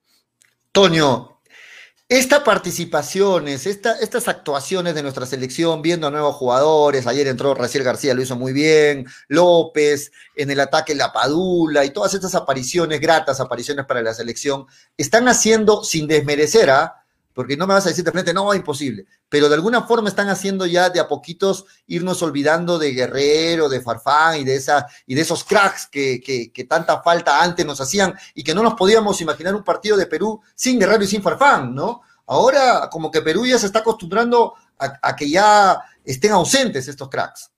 Toño, 0.71 1.36
estas 2.09 2.39
participaciones, 2.41 3.65
esta- 3.65 3.99
estas 3.99 4.29
actuaciones 4.29 4.95
de 4.95 5.03
nuestra 5.03 5.25
selección, 5.25 5.81
viendo 5.81 6.07
a 6.07 6.11
nuevos 6.11 6.35
jugadores, 6.35 7.05
ayer 7.05 7.27
entró 7.27 7.53
Raciel 7.53 7.83
García, 7.83 8.13
lo 8.13 8.21
hizo 8.21 8.37
muy 8.37 8.53
bien, 8.53 9.05
López, 9.27 10.11
en 10.35 10.49
el 10.49 10.59
ataque 10.61 10.95
La 10.95 11.11
Padula 11.11 11.83
y 11.83 11.89
todas 11.89 12.13
estas 12.13 12.33
apariciones, 12.35 13.01
gratas 13.01 13.41
apariciones 13.41 13.85
para 13.85 14.01
la 14.01 14.13
selección, 14.13 14.67
están 14.95 15.27
haciendo, 15.27 15.83
sin 15.83 16.07
desmerecer, 16.07 16.69
¿ah? 16.69 17.03
Porque 17.37 17.55
no 17.55 17.67
me 17.67 17.75
vas 17.75 17.85
a 17.85 17.89
decir 17.89 18.03
de 18.03 18.11
frente, 18.11 18.33
no, 18.33 18.51
imposible, 18.55 19.05
pero 19.29 19.47
de 19.47 19.53
alguna 19.53 19.83
forma 19.83 20.09
están 20.09 20.27
haciendo 20.27 20.65
ya 20.65 20.89
de 20.89 20.99
a 20.99 21.07
poquitos 21.07 21.65
irnos 21.85 22.23
olvidando 22.23 22.79
de 22.79 22.93
Guerrero, 22.93 23.69
de 23.69 23.79
Farfán 23.79 24.39
y 24.39 24.43
de, 24.43 24.55
esa, 24.55 24.87
y 25.05 25.13
de 25.13 25.21
esos 25.21 25.43
cracks 25.43 25.85
que, 25.85 26.19
que, 26.19 26.51
que 26.51 26.63
tanta 26.63 27.03
falta 27.03 27.43
antes 27.43 27.63
nos 27.63 27.79
hacían 27.79 28.15
y 28.33 28.43
que 28.43 28.55
no 28.55 28.63
nos 28.63 28.73
podíamos 28.73 29.21
imaginar 29.21 29.53
un 29.53 29.63
partido 29.63 29.95
de 29.97 30.07
Perú 30.07 30.41
sin 30.55 30.79
Guerrero 30.79 31.03
y 31.03 31.07
sin 31.07 31.21
Farfán, 31.21 31.75
¿no? 31.75 32.01
Ahora 32.25 32.89
como 32.91 33.11
que 33.11 33.21
Perú 33.21 33.45
ya 33.45 33.59
se 33.59 33.67
está 33.67 33.79
acostumbrando 33.79 34.55
a, 34.79 35.15
que 35.15 35.29
ya 35.29 35.79
estén 36.03 36.31
ausentes 36.31 36.87
estos 36.87 37.07
cracks. 37.07 37.51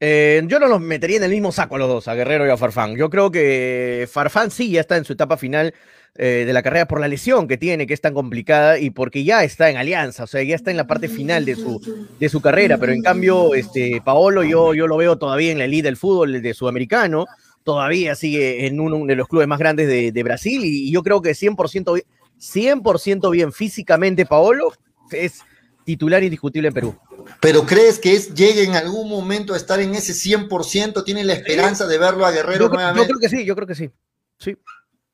Eh, 0.00 0.42
yo 0.46 0.58
no 0.58 0.66
los 0.66 0.80
metería 0.80 1.18
en 1.18 1.22
el 1.22 1.30
mismo 1.30 1.52
saco 1.52 1.76
a 1.76 1.78
los 1.78 1.88
dos, 1.88 2.08
a 2.08 2.14
Guerrero 2.14 2.44
y 2.44 2.50
a 2.50 2.56
Farfán. 2.56 2.96
Yo 2.96 3.08
creo 3.08 3.30
que 3.30 4.08
Farfán 4.12 4.50
sí 4.50 4.72
ya 4.72 4.80
está 4.80 4.96
en 4.96 5.04
su 5.04 5.12
etapa 5.12 5.36
final 5.36 5.74
eh, 6.16 6.44
de 6.46 6.52
la 6.52 6.62
carrera 6.62 6.86
por 6.86 7.00
la 7.00 7.08
lesión 7.08 7.46
que 7.48 7.56
tiene, 7.56 7.86
que 7.86 7.94
es 7.94 8.00
tan 8.00 8.14
complicada, 8.14 8.78
y 8.78 8.90
porque 8.90 9.24
ya 9.24 9.44
está 9.44 9.70
en 9.70 9.76
alianza, 9.76 10.24
o 10.24 10.26
sea, 10.26 10.42
ya 10.42 10.54
está 10.56 10.70
en 10.70 10.76
la 10.76 10.86
parte 10.86 11.08
final 11.08 11.44
de 11.44 11.56
su, 11.56 11.80
de 12.18 12.28
su 12.28 12.40
carrera, 12.40 12.78
pero 12.78 12.92
en 12.92 13.00
cambio, 13.02 13.54
este, 13.54 14.02
Paolo 14.04 14.42
yo, 14.42 14.74
yo 14.74 14.86
lo 14.86 14.96
veo 14.96 15.16
todavía 15.18 15.52
en 15.52 15.58
la 15.58 15.64
elite 15.64 15.84
del 15.84 15.96
fútbol 15.96 16.42
de 16.42 16.54
sudamericano, 16.54 17.26
todavía 17.62 18.14
sigue 18.14 18.66
en 18.66 18.80
uno 18.80 19.06
de 19.06 19.14
los 19.16 19.28
clubes 19.28 19.46
más 19.48 19.58
grandes 19.58 19.86
de, 19.88 20.12
de 20.12 20.22
Brasil, 20.22 20.62
y, 20.64 20.88
y 20.88 20.92
yo 20.92 21.02
creo 21.02 21.22
que 21.22 21.30
100%, 21.34 21.94
bi- 21.94 22.02
100 22.38 22.82
bien 23.30 23.52
físicamente 23.52 24.26
Paolo 24.26 24.72
es 25.12 25.40
titular 25.84 26.22
indiscutible 26.22 26.68
en 26.68 26.74
Perú. 26.74 26.96
Pero 27.40 27.64
crees 27.64 27.98
que 27.98 28.14
es, 28.14 28.34
llegue 28.34 28.64
en 28.64 28.74
algún 28.74 29.08
momento 29.08 29.54
a 29.54 29.56
estar 29.56 29.78
en 29.80 29.94
ese 29.94 30.12
100%? 30.14 31.04
¿Tienen 31.04 31.26
la 31.26 31.34
esperanza 31.34 31.86
de 31.86 31.98
verlo 31.98 32.26
a 32.26 32.30
Guerrero 32.30 32.64
Yo, 32.64 32.70
creo- 32.70 32.70
yo 32.70 32.74
nuevamente? 32.76 33.08
creo 33.08 33.20
que 33.20 33.28
sí, 33.28 33.44
yo 33.44 33.54
creo 33.54 33.66
que 33.66 33.74
sí. 33.74 33.90
Sí, 34.38 34.56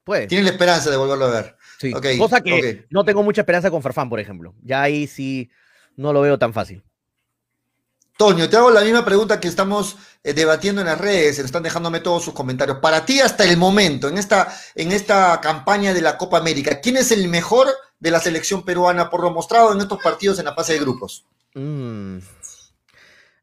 puede. 0.06 0.28
Tienen 0.28 0.46
la 0.46 0.52
esperanza 0.52 0.88
de 0.88 0.96
volverlo 0.96 1.26
a 1.26 1.30
ver. 1.30 1.56
Sí. 1.78 1.92
Cosa 2.16 2.40
que 2.40 2.86
no 2.88 3.04
tengo 3.04 3.22
mucha 3.22 3.42
esperanza 3.42 3.70
con 3.70 3.82
Farfán, 3.82 4.08
por 4.08 4.20
ejemplo. 4.20 4.54
Ya 4.62 4.80
ahí 4.80 5.06
sí 5.06 5.50
no 5.96 6.12
lo 6.12 6.22
veo 6.22 6.38
tan 6.38 6.54
fácil. 6.54 6.82
Toño, 8.16 8.48
te 8.48 8.56
hago 8.56 8.70
la 8.70 8.80
misma 8.80 9.04
pregunta 9.04 9.40
que 9.40 9.48
estamos 9.48 9.98
eh, 10.24 10.32
debatiendo 10.32 10.80
en 10.80 10.86
las 10.86 10.98
redes, 10.98 11.38
están 11.38 11.62
dejándome 11.62 12.00
todos 12.00 12.24
sus 12.24 12.32
comentarios. 12.32 12.78
Para 12.78 13.04
ti, 13.04 13.20
hasta 13.20 13.44
el 13.44 13.58
momento, 13.58 14.08
en 14.08 14.16
esta, 14.16 14.56
en 14.74 14.92
esta 14.92 15.38
campaña 15.42 15.92
de 15.92 16.00
la 16.00 16.16
Copa 16.16 16.38
América, 16.38 16.80
¿quién 16.80 16.96
es 16.96 17.10
el 17.10 17.28
mejor 17.28 17.68
de 17.98 18.10
la 18.10 18.20
selección 18.20 18.62
peruana 18.62 19.10
por 19.10 19.22
lo 19.22 19.32
mostrado 19.32 19.72
en 19.72 19.80
estos 19.80 20.00
partidos 20.02 20.38
en 20.38 20.46
la 20.46 20.54
fase 20.54 20.74
de 20.74 20.78
grupos? 20.78 21.26
Mm. 21.54 22.18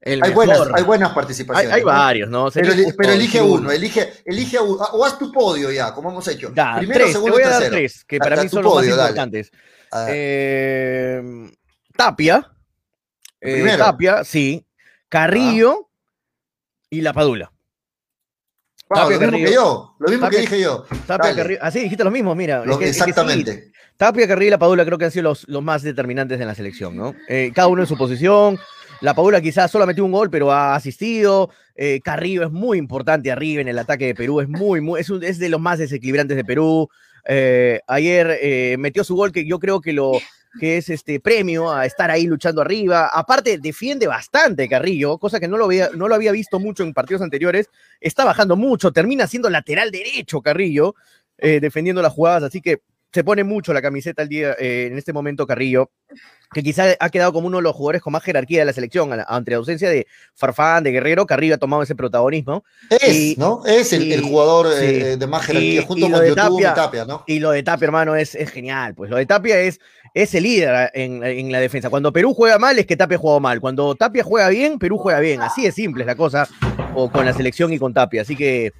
El 0.06 0.22
Hay 0.22 0.32
mejor. 0.32 0.46
buenas, 0.48 0.68
hay 0.74 0.84
buenas 0.84 1.14
participaciones. 1.14 1.74
hay 1.74 1.82
varios, 1.82 2.30
¿no? 2.30 2.52
Pero, 2.52 2.74
justo 2.74 3.04
elige 3.04 3.42
uno, 3.42 3.72
elige, 3.72 4.12
elige 4.26 4.60
uno. 4.60 4.84
O 4.92 5.06
haz 5.06 5.18
tu 5.18 5.32
podio 5.32 5.72
ya, 5.72 5.94
como 5.94 6.10
hemos 6.12 6.28
hecho. 6.28 6.50
Primero, 6.54 7.00
tres, 7.00 7.12
segundo, 7.14 7.38
te 7.38 7.42
voy 7.42 7.48
a 7.48 7.50
dar 7.50 7.60
tercero. 7.62 7.76
tres, 7.78 8.04
que 8.06 8.20
para 8.20 8.34
Hasta 8.36 8.44
mí 8.44 8.50
son 8.50 8.64
los 8.64 8.76
más 8.76 8.86
dale. 8.86 9.00
importantes. 9.02 9.52
Eh, 10.10 11.22
Tapia. 11.96 12.52
eh. 13.40 13.76
Tapia, 13.78 14.24
sí. 14.26 14.66
Carrillo 15.08 15.90
y 16.90 17.00
La 17.02 17.14
Padula. 17.14 17.52
Wow, 18.90 19.04
Tapia, 19.04 19.16
lo 19.16 19.20
mismo 19.22 19.32
Carrillo. 19.32 19.48
que 19.48 19.54
yo, 19.54 19.96
lo 20.00 20.10
mismo 20.10 20.26
Tapia- 20.26 20.36
que 20.36 20.42
dije 20.42 20.62
yo. 20.62 20.84
Tapia, 21.08 21.30
Dale. 21.30 21.36
Carrillo. 21.42 21.60
Así 21.62 21.80
dijiste 21.80 22.04
lo 22.04 22.12
mismo, 22.12 22.36
mira. 22.36 22.66
Lo- 22.66 22.74
es 22.74 22.78
que- 22.80 22.86
es 22.90 22.98
que 22.98 23.04
sí, 23.04 23.10
exactamente. 23.10 23.72
Tapia, 23.96 24.28
Carrillo 24.28 24.48
y 24.48 24.52
La 24.52 24.58
Padula 24.60 24.84
creo 24.86 24.98
que 24.98 25.06
han 25.06 25.12
sido 25.12 25.24
los, 25.24 25.48
los 25.48 25.64
más 25.64 25.82
determinantes 25.84 26.42
en 26.42 26.48
la 26.48 26.56
selección, 26.56 26.96
¿no? 26.98 27.16
Eh, 27.30 27.52
cada 27.56 27.68
uno 27.68 27.84
en 27.84 27.88
su 27.88 27.96
posición. 27.98 28.60
La 29.02 29.14
Padula 29.14 29.42
quizás 29.42 29.72
solo 29.72 29.86
un 30.04 30.12
gol, 30.12 30.30
pero 30.30 30.52
ha 30.52 30.76
asistido. 30.76 31.50
Eh, 31.76 32.00
Carrillo 32.04 32.44
es 32.44 32.52
muy 32.52 32.78
importante 32.78 33.32
arriba 33.32 33.62
en 33.62 33.68
el 33.68 33.80
ataque 33.80 34.08
de 34.08 34.16
Perú. 34.16 34.42
Es 34.42 34.48
muy, 34.48 34.82
muy, 34.82 35.02
es, 35.02 35.40
de 35.40 35.50
los 35.50 35.60
más 35.60 35.80
desequilibrantes 35.80 36.38
de 36.38 36.46
Perú. 36.46 36.90
Eh, 37.28 37.82
ayer 37.88 38.38
eh, 38.42 38.76
metió 38.80 39.04
su 39.04 39.16
gol 39.16 39.32
que 39.32 39.46
yo 39.46 39.60
creo 39.60 39.82
que 39.82 39.94
lo 39.94 40.14
que 40.60 40.78
es 40.78 40.90
este 40.90 41.20
premio 41.20 41.72
a 41.72 41.86
estar 41.86 42.12
ahí 42.12 42.28
luchando 42.28 42.62
arriba. 42.62 43.10
Aparte, 43.12 43.58
defiende 43.58 44.06
bastante 44.06 44.70
Carrillo, 44.70 45.18
cosa 45.18 45.40
que 45.40 45.48
no 45.48 45.58
lo 45.58 45.66
había, 45.66 45.90
no 45.96 46.08
lo 46.08 46.14
había 46.14 46.32
visto 46.32 46.60
mucho 46.60 46.84
en 46.84 46.94
partidos 46.94 47.24
anteriores. 47.24 47.70
Está 48.00 48.24
bajando 48.24 48.56
mucho, 48.56 48.92
termina 48.92 49.26
siendo 49.26 49.50
lateral 49.50 49.90
derecho 49.90 50.42
Carrillo, 50.42 50.96
defendiendo 51.38 52.02
las 52.02 52.14
jugadas, 52.14 52.44
así 52.44 52.62
que 52.62 52.84
se 53.14 53.24
pone 53.24 53.44
mucho 53.44 53.74
la 53.74 53.82
camiseta 53.82 54.22
al 54.24 54.30
día 54.30 54.56
eh, 54.60 54.88
en 54.92 54.98
este 54.98 55.14
momento 55.14 55.46
Carrillo, 55.46 55.92
que 56.52 56.64
quizá 56.64 56.86
ha 57.00 57.10
quedado 57.10 57.32
como 57.34 57.48
uno 57.48 57.58
de 57.58 57.64
los 57.64 57.76
jugadores 57.76 58.02
con 58.02 58.14
más 58.14 58.24
jerarquía 58.24 58.60
de 58.60 58.66
la 58.66 58.74
selección, 58.74 59.10
ante 59.28 59.52
la 59.52 59.58
ausencia 59.58 59.90
de 59.90 60.08
Farfán, 60.36 60.84
de 60.84 60.92
Guerrero, 60.92 61.26
Carrillo 61.26 61.56
ha 61.56 61.58
tomado 61.58 61.84
ese 61.84 61.96
protagonismo. 61.96 62.64
Es, 62.90 63.14
Y- 63.16 63.36
¿no? 63.38 63.64
Es 63.66 63.94
el, 63.94 64.22
jugador 64.22 64.68
sí. 64.74 64.86
eh, 64.86 65.18
de 65.18 65.28
más 65.28 65.46
jerarquía, 65.46 65.82
Y- 65.82 65.86
junto 65.86 66.10
con 66.10 66.22
de 66.22 66.30
YouTube 66.30 66.60
y 66.60 66.64
Tapia- 66.64 66.74
Tapia, 66.76 67.06
¿no? 67.06 67.24
Y 67.28 67.40
lo 67.40 67.52
de 67.52 67.64
Tapia, 67.64 67.86
hermano, 67.86 68.16
es, 68.16 68.36
es 68.36 68.50
genial. 68.52 68.94
Pues 68.96 69.10
lo 69.10 69.18
de 69.18 69.26
Tapia 69.26 69.60
es, 69.60 69.80
es 70.14 70.34
el 70.36 70.44
líder 70.44 70.92
en, 70.94 71.24
en 71.24 71.52
la 71.52 71.60
defensa. 71.60 71.90
Cuando 71.90 72.14
Perú 72.14 72.34
juega 72.36 72.60
mal, 72.60 72.78
es 72.78 72.86
que 72.86 72.96
Tapia 72.98 73.18
juega 73.18 73.40
mal. 73.40 73.60
Cuando 73.60 73.96
Tapia 73.96 74.24
juega 74.24 74.50
bien, 74.50 74.78
Perú 74.78 74.98
juega 74.98 75.20
bien. 75.20 75.42
Así 75.42 75.64
de 75.64 75.72
simple 75.72 76.04
es 76.04 76.08
la 76.08 76.16
cosa 76.16 76.48
o 76.96 77.10
con 77.12 77.26
la 77.26 77.34
selección 77.34 77.74
y 77.74 77.80
con 77.80 77.94
Tapia. 77.94 78.22
Así 78.22 78.36
que. 78.36 78.72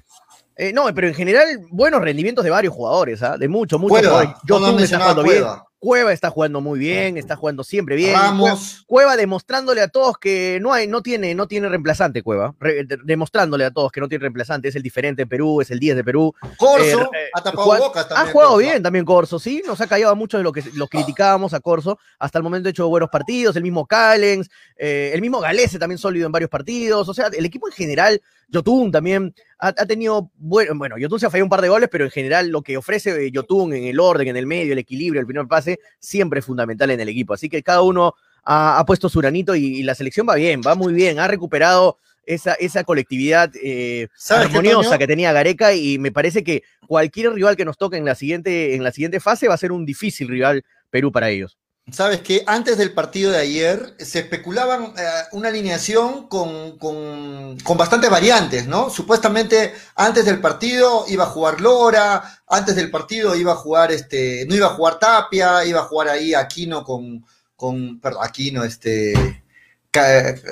Eh, 0.56 0.72
no, 0.72 0.92
pero 0.94 1.08
en 1.08 1.14
general, 1.14 1.46
buenos 1.70 2.00
rendimientos 2.02 2.44
de 2.44 2.50
varios 2.50 2.72
jugadores, 2.74 3.22
¿ah? 3.22 3.36
De 3.36 3.48
muchos, 3.48 3.80
muchos 3.80 3.98
Cueva, 3.98 4.08
jugadores. 4.08 4.36
no 4.48 4.58
lo 4.58 4.66
Yotun 4.66 4.82
está 4.82 4.98
jugando 5.00 5.22
bien. 5.22 5.34
Cueva. 5.42 5.66
Cueva 5.84 6.14
está 6.14 6.30
jugando 6.30 6.62
muy 6.62 6.78
bien, 6.78 7.18
está 7.18 7.36
jugando 7.36 7.62
siempre 7.62 7.94
bien. 7.94 8.12
Cueva, 8.12 8.26
Ramos, 8.28 8.84
Cueva 8.86 9.16
demostrándole 9.18 9.82
a 9.82 9.88
todos 9.88 10.16
que 10.16 10.58
no 10.62 10.72
hay, 10.72 10.86
no 10.86 11.02
tiene, 11.02 11.34
no 11.34 11.46
tiene 11.46 11.68
reemplazante, 11.68 12.22
Cueva. 12.22 12.54
Re- 12.58 12.84
de- 12.84 12.96
demostrándole 13.04 13.66
a 13.66 13.70
todos 13.70 13.92
que 13.92 14.00
no 14.00 14.08
tiene 14.08 14.22
reemplazante. 14.22 14.68
Es 14.68 14.76
el 14.76 14.82
diferente 14.82 15.20
en 15.24 15.28
Perú, 15.28 15.60
es 15.60 15.70
el 15.70 15.78
10 15.78 15.96
de 15.96 16.02
Perú. 16.04 16.32
Corso, 16.56 17.02
Eh, 17.12 17.28
ha 17.34 17.42
tapado 17.42 17.66
bocas 17.66 18.08
también. 18.08 18.28
Ha 18.28 18.32
jugado 18.32 18.52
Corso, 18.52 18.66
¿ah? 18.66 18.70
bien 18.70 18.82
también 18.82 19.04
Corso, 19.04 19.38
sí, 19.38 19.62
nos 19.66 19.78
ha 19.82 19.86
callado 19.86 20.16
mucho 20.16 20.38
de 20.38 20.42
lo 20.44 20.52
que 20.52 20.62
los 20.72 20.88
criticábamos 20.88 21.52
a 21.52 21.60
Corso. 21.60 21.98
Hasta 22.18 22.38
el 22.38 22.44
momento 22.44 22.68
ha 22.68 22.70
hecho 22.70 22.88
buenos 22.88 23.10
partidos, 23.10 23.54
el 23.56 23.62
mismo 23.62 23.84
Callens, 23.86 24.48
eh, 24.78 25.10
el 25.12 25.20
mismo 25.20 25.38
Galese 25.40 25.78
también 25.78 25.98
sólido 25.98 26.24
en 26.24 26.32
varios 26.32 26.48
partidos. 26.48 27.06
O 27.10 27.12
sea, 27.12 27.26
el 27.26 27.44
equipo 27.44 27.66
en 27.68 27.74
general, 27.74 28.22
Yotun 28.48 28.90
también 28.92 29.34
ha, 29.58 29.68
ha 29.68 29.86
tenido, 29.86 30.30
bueno, 30.36 30.72
bueno, 30.74 30.98
Yotun 30.98 31.20
se 31.20 31.26
ha 31.26 31.30
fallado 31.30 31.46
un 31.46 31.50
par 31.50 31.62
de 31.62 31.68
goles, 31.68 31.88
pero 31.90 32.04
en 32.04 32.10
general 32.10 32.48
lo 32.48 32.62
que 32.62 32.76
ofrece 32.76 33.30
Yotun 33.30 33.74
en 33.74 33.84
el 33.84 34.00
orden, 34.00 34.28
en 34.28 34.36
el 34.36 34.46
medio, 34.46 34.72
el 34.72 34.78
equilibrio, 34.78 35.20
el 35.20 35.26
primer 35.26 35.46
pase, 35.46 35.80
siempre 35.98 36.40
es 36.40 36.46
fundamental 36.46 36.90
en 36.90 37.00
el 37.00 37.08
equipo. 37.08 37.34
Así 37.34 37.48
que 37.48 37.62
cada 37.62 37.82
uno 37.82 38.14
ha, 38.44 38.78
ha 38.78 38.84
puesto 38.84 39.08
su 39.08 39.20
granito 39.20 39.54
y, 39.54 39.64
y 39.64 39.82
la 39.82 39.94
selección 39.94 40.26
va 40.28 40.34
bien, 40.34 40.60
va 40.66 40.74
muy 40.74 40.92
bien, 40.92 41.18
ha 41.18 41.28
recuperado 41.28 41.98
esa, 42.26 42.54
esa 42.54 42.84
colectividad 42.84 43.50
eh, 43.62 44.08
¿Sabes 44.16 44.48
qué, 44.48 44.56
armoniosa 44.56 44.90
Toño? 44.90 44.98
que 44.98 45.06
tenía 45.06 45.32
Gareca 45.32 45.74
y 45.74 45.98
me 45.98 46.12
parece 46.12 46.42
que 46.42 46.62
cualquier 46.86 47.32
rival 47.32 47.56
que 47.56 47.64
nos 47.64 47.78
toque 47.78 47.96
en 47.96 48.04
la 48.04 48.14
siguiente, 48.14 48.74
en 48.74 48.82
la 48.82 48.92
siguiente 48.92 49.20
fase 49.20 49.48
va 49.48 49.54
a 49.54 49.58
ser 49.58 49.72
un 49.72 49.84
difícil 49.84 50.28
rival 50.28 50.64
Perú 50.90 51.10
para 51.12 51.30
ellos. 51.30 51.58
Sabes 51.92 52.22
que 52.22 52.42
antes 52.46 52.78
del 52.78 52.94
partido 52.94 53.30
de 53.30 53.38
ayer 53.38 53.94
se 53.98 54.20
especulaban 54.20 54.94
eh, 54.96 55.06
una 55.32 55.48
alineación 55.48 56.28
con, 56.28 56.78
con, 56.78 57.58
con 57.62 57.76
bastantes 57.76 58.08
variantes, 58.08 58.66
¿no? 58.66 58.88
Supuestamente 58.88 59.74
antes 59.94 60.24
del 60.24 60.40
partido 60.40 61.04
iba 61.08 61.24
a 61.24 61.28
jugar 61.28 61.60
Lora, 61.60 62.40
antes 62.48 62.74
del 62.74 62.90
partido 62.90 63.34
iba 63.36 63.52
a 63.52 63.56
jugar 63.56 63.92
este, 63.92 64.46
no 64.48 64.54
iba 64.54 64.68
a 64.68 64.70
jugar 64.74 64.98
Tapia, 64.98 65.62
iba 65.66 65.80
a 65.80 65.84
jugar 65.84 66.08
ahí 66.08 66.32
Aquino 66.32 66.82
con, 66.82 67.22
con 67.54 68.00
perdón, 68.00 68.24
Aquino, 68.24 68.64
este, 68.64 69.42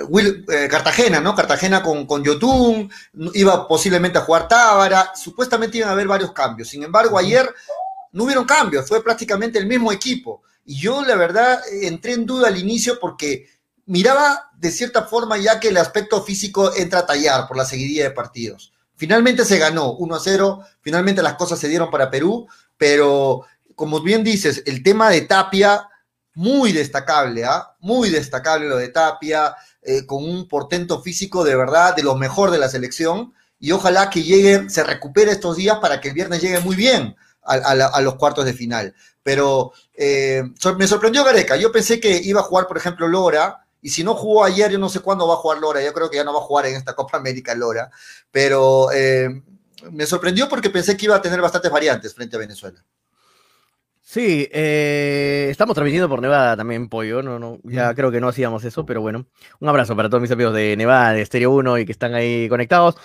Will- 0.08 0.44
eh, 0.48 0.68
Cartagena, 0.70 1.18
¿no? 1.20 1.34
Cartagena 1.34 1.82
con, 1.82 2.06
con 2.06 2.22
Yotun, 2.22 2.90
iba 3.32 3.66
posiblemente 3.66 4.18
a 4.18 4.22
jugar 4.22 4.46
Tábara, 4.48 5.12
supuestamente 5.14 5.78
iban 5.78 5.88
a 5.88 5.92
haber 5.92 6.06
varios 6.06 6.32
cambios. 6.32 6.68
Sin 6.68 6.82
embargo, 6.82 7.18
ayer 7.18 7.48
no 8.12 8.24
hubieron 8.24 8.44
cambios, 8.44 8.86
fue 8.86 9.02
prácticamente 9.02 9.58
el 9.58 9.66
mismo 9.66 9.90
equipo. 9.90 10.42
Y 10.64 10.81
yo, 10.81 11.03
la 11.03 11.16
verdad, 11.16 11.61
entré 11.83 12.12
en 12.12 12.27
duda 12.27 12.48
al 12.48 12.59
inicio 12.59 12.98
porque 13.01 13.46
miraba 13.87 14.51
de 14.57 14.70
cierta 14.70 15.03
forma 15.05 15.38
ya 15.38 15.59
que 15.59 15.68
el 15.68 15.77
aspecto 15.77 16.22
físico 16.22 16.72
entra 16.77 17.01
a 17.01 17.07
tallar 17.07 17.48
por 17.48 17.57
la 17.57 17.64
seguidilla 17.64 18.05
de 18.05 18.11
partidos. 18.11 18.72
Finalmente 18.94 19.44
se 19.44 19.59
ganó 19.59 19.94
1 19.94 20.14
a 20.14 20.20
0, 20.20 20.61
finalmente 20.81 21.22
las 21.22 21.35
cosas 21.35 21.59
se 21.59 21.68
dieron 21.68 21.90
para 21.90 22.11
Perú, 22.11 22.46
pero 22.77 23.44
como 23.75 24.01
bien 24.01 24.22
dices, 24.22 24.62
el 24.66 24.83
tema 24.83 25.11
de 25.11 25.22
Tapia, 25.22 25.88
muy 26.35 26.72
destacable, 26.72 27.44
¿ah? 27.44 27.75
Muy 27.81 28.11
destacable 28.11 28.68
lo 28.68 28.77
de 28.77 28.88
Tapia, 28.88 29.57
eh, 29.83 30.07
con 30.07 30.25
un 30.25 30.46
portento 30.46 31.03
físico 31.03 31.42
de 31.44 31.57
verdad 31.57 31.96
de 31.96 32.03
lo 32.03 32.14
mejor 32.14 32.51
de 32.51 32.59
la 32.59 32.68
selección, 32.68 33.35
y 33.59 33.72
ojalá 33.72 34.11
que 34.11 34.22
llegue, 34.22 34.70
se 34.70 34.85
recupere 34.85 35.33
estos 35.33 35.57
días 35.57 35.79
para 35.79 36.01
que 36.01 36.09
el 36.09 36.14
viernes 36.14 36.40
llegue 36.40 36.61
muy 36.61 36.77
bien 36.77 37.16
a, 37.44 38.01
los 38.01 38.14
cuartos 38.16 38.44
de 38.44 38.55
final. 38.55 38.94
Pero 39.22 39.72
eh, 39.94 40.42
me 40.76 40.87
sorprendió 40.87 41.24
Gareca, 41.24 41.56
yo 41.56 41.70
pensé 41.70 42.00
que 42.00 42.20
iba 42.22 42.40
a 42.40 42.44
jugar, 42.44 42.66
por 42.66 42.76
ejemplo, 42.76 43.06
Lora, 43.06 43.62
y 43.82 43.90
si 43.90 44.04
no 44.04 44.14
jugó 44.14 44.44
ayer, 44.44 44.70
yo 44.70 44.78
no 44.78 44.88
sé 44.88 45.00
cuándo 45.00 45.26
va 45.26 45.35
a 45.35 45.38
jugar 45.38 45.58
Lora. 45.58 45.82
Yo 45.82 45.92
creo 45.92 46.08
que 46.08 46.16
ya 46.16 46.24
no 46.24 46.32
va 46.32 46.38
a 46.38 46.44
jugar 46.44 46.66
en 46.66 46.76
esta 46.76 46.94
Copa 46.96 47.18
América 47.18 47.54
Lora. 47.54 47.90
Pero 48.30 48.90
eh, 48.92 49.42
me 49.90 50.06
sorprendió 50.06 50.48
porque 50.48 50.70
pensé 50.70 50.96
que 50.96 51.06
iba 51.06 51.16
a 51.16 51.22
tener 51.22 51.40
bastantes 51.40 51.70
variantes 51.70 52.14
frente 52.14 52.37
a 52.37 52.38
Venezuela. 52.38 52.82
Sí, 54.04 54.46
eh, 54.52 55.48
estamos 55.50 55.74
transmitiendo 55.74 56.08
por 56.08 56.20
Nevada 56.20 56.56
también, 56.56 56.88
Pollo. 56.88 57.22
No, 57.22 57.38
no, 57.38 57.58
ya 57.64 57.94
creo 57.94 58.11
que 58.11 58.20
no 58.20 58.28
hacíamos 58.28 58.62
eso, 58.62 58.85
pero 58.85 59.00
bueno. 59.00 59.26
Un 59.58 59.68
abrazo 59.68 59.96
para 59.96 60.08
todos 60.08 60.20
mis 60.20 60.30
amigos 60.30 60.54
de 60.54 60.76
Nevada, 60.76 61.14
de 61.14 61.24
Stereo 61.24 61.50
1 61.52 61.78
y 61.78 61.87
que 61.87 61.92
están 61.92 62.14
ahí 62.14 62.48
conectados. 62.48 62.96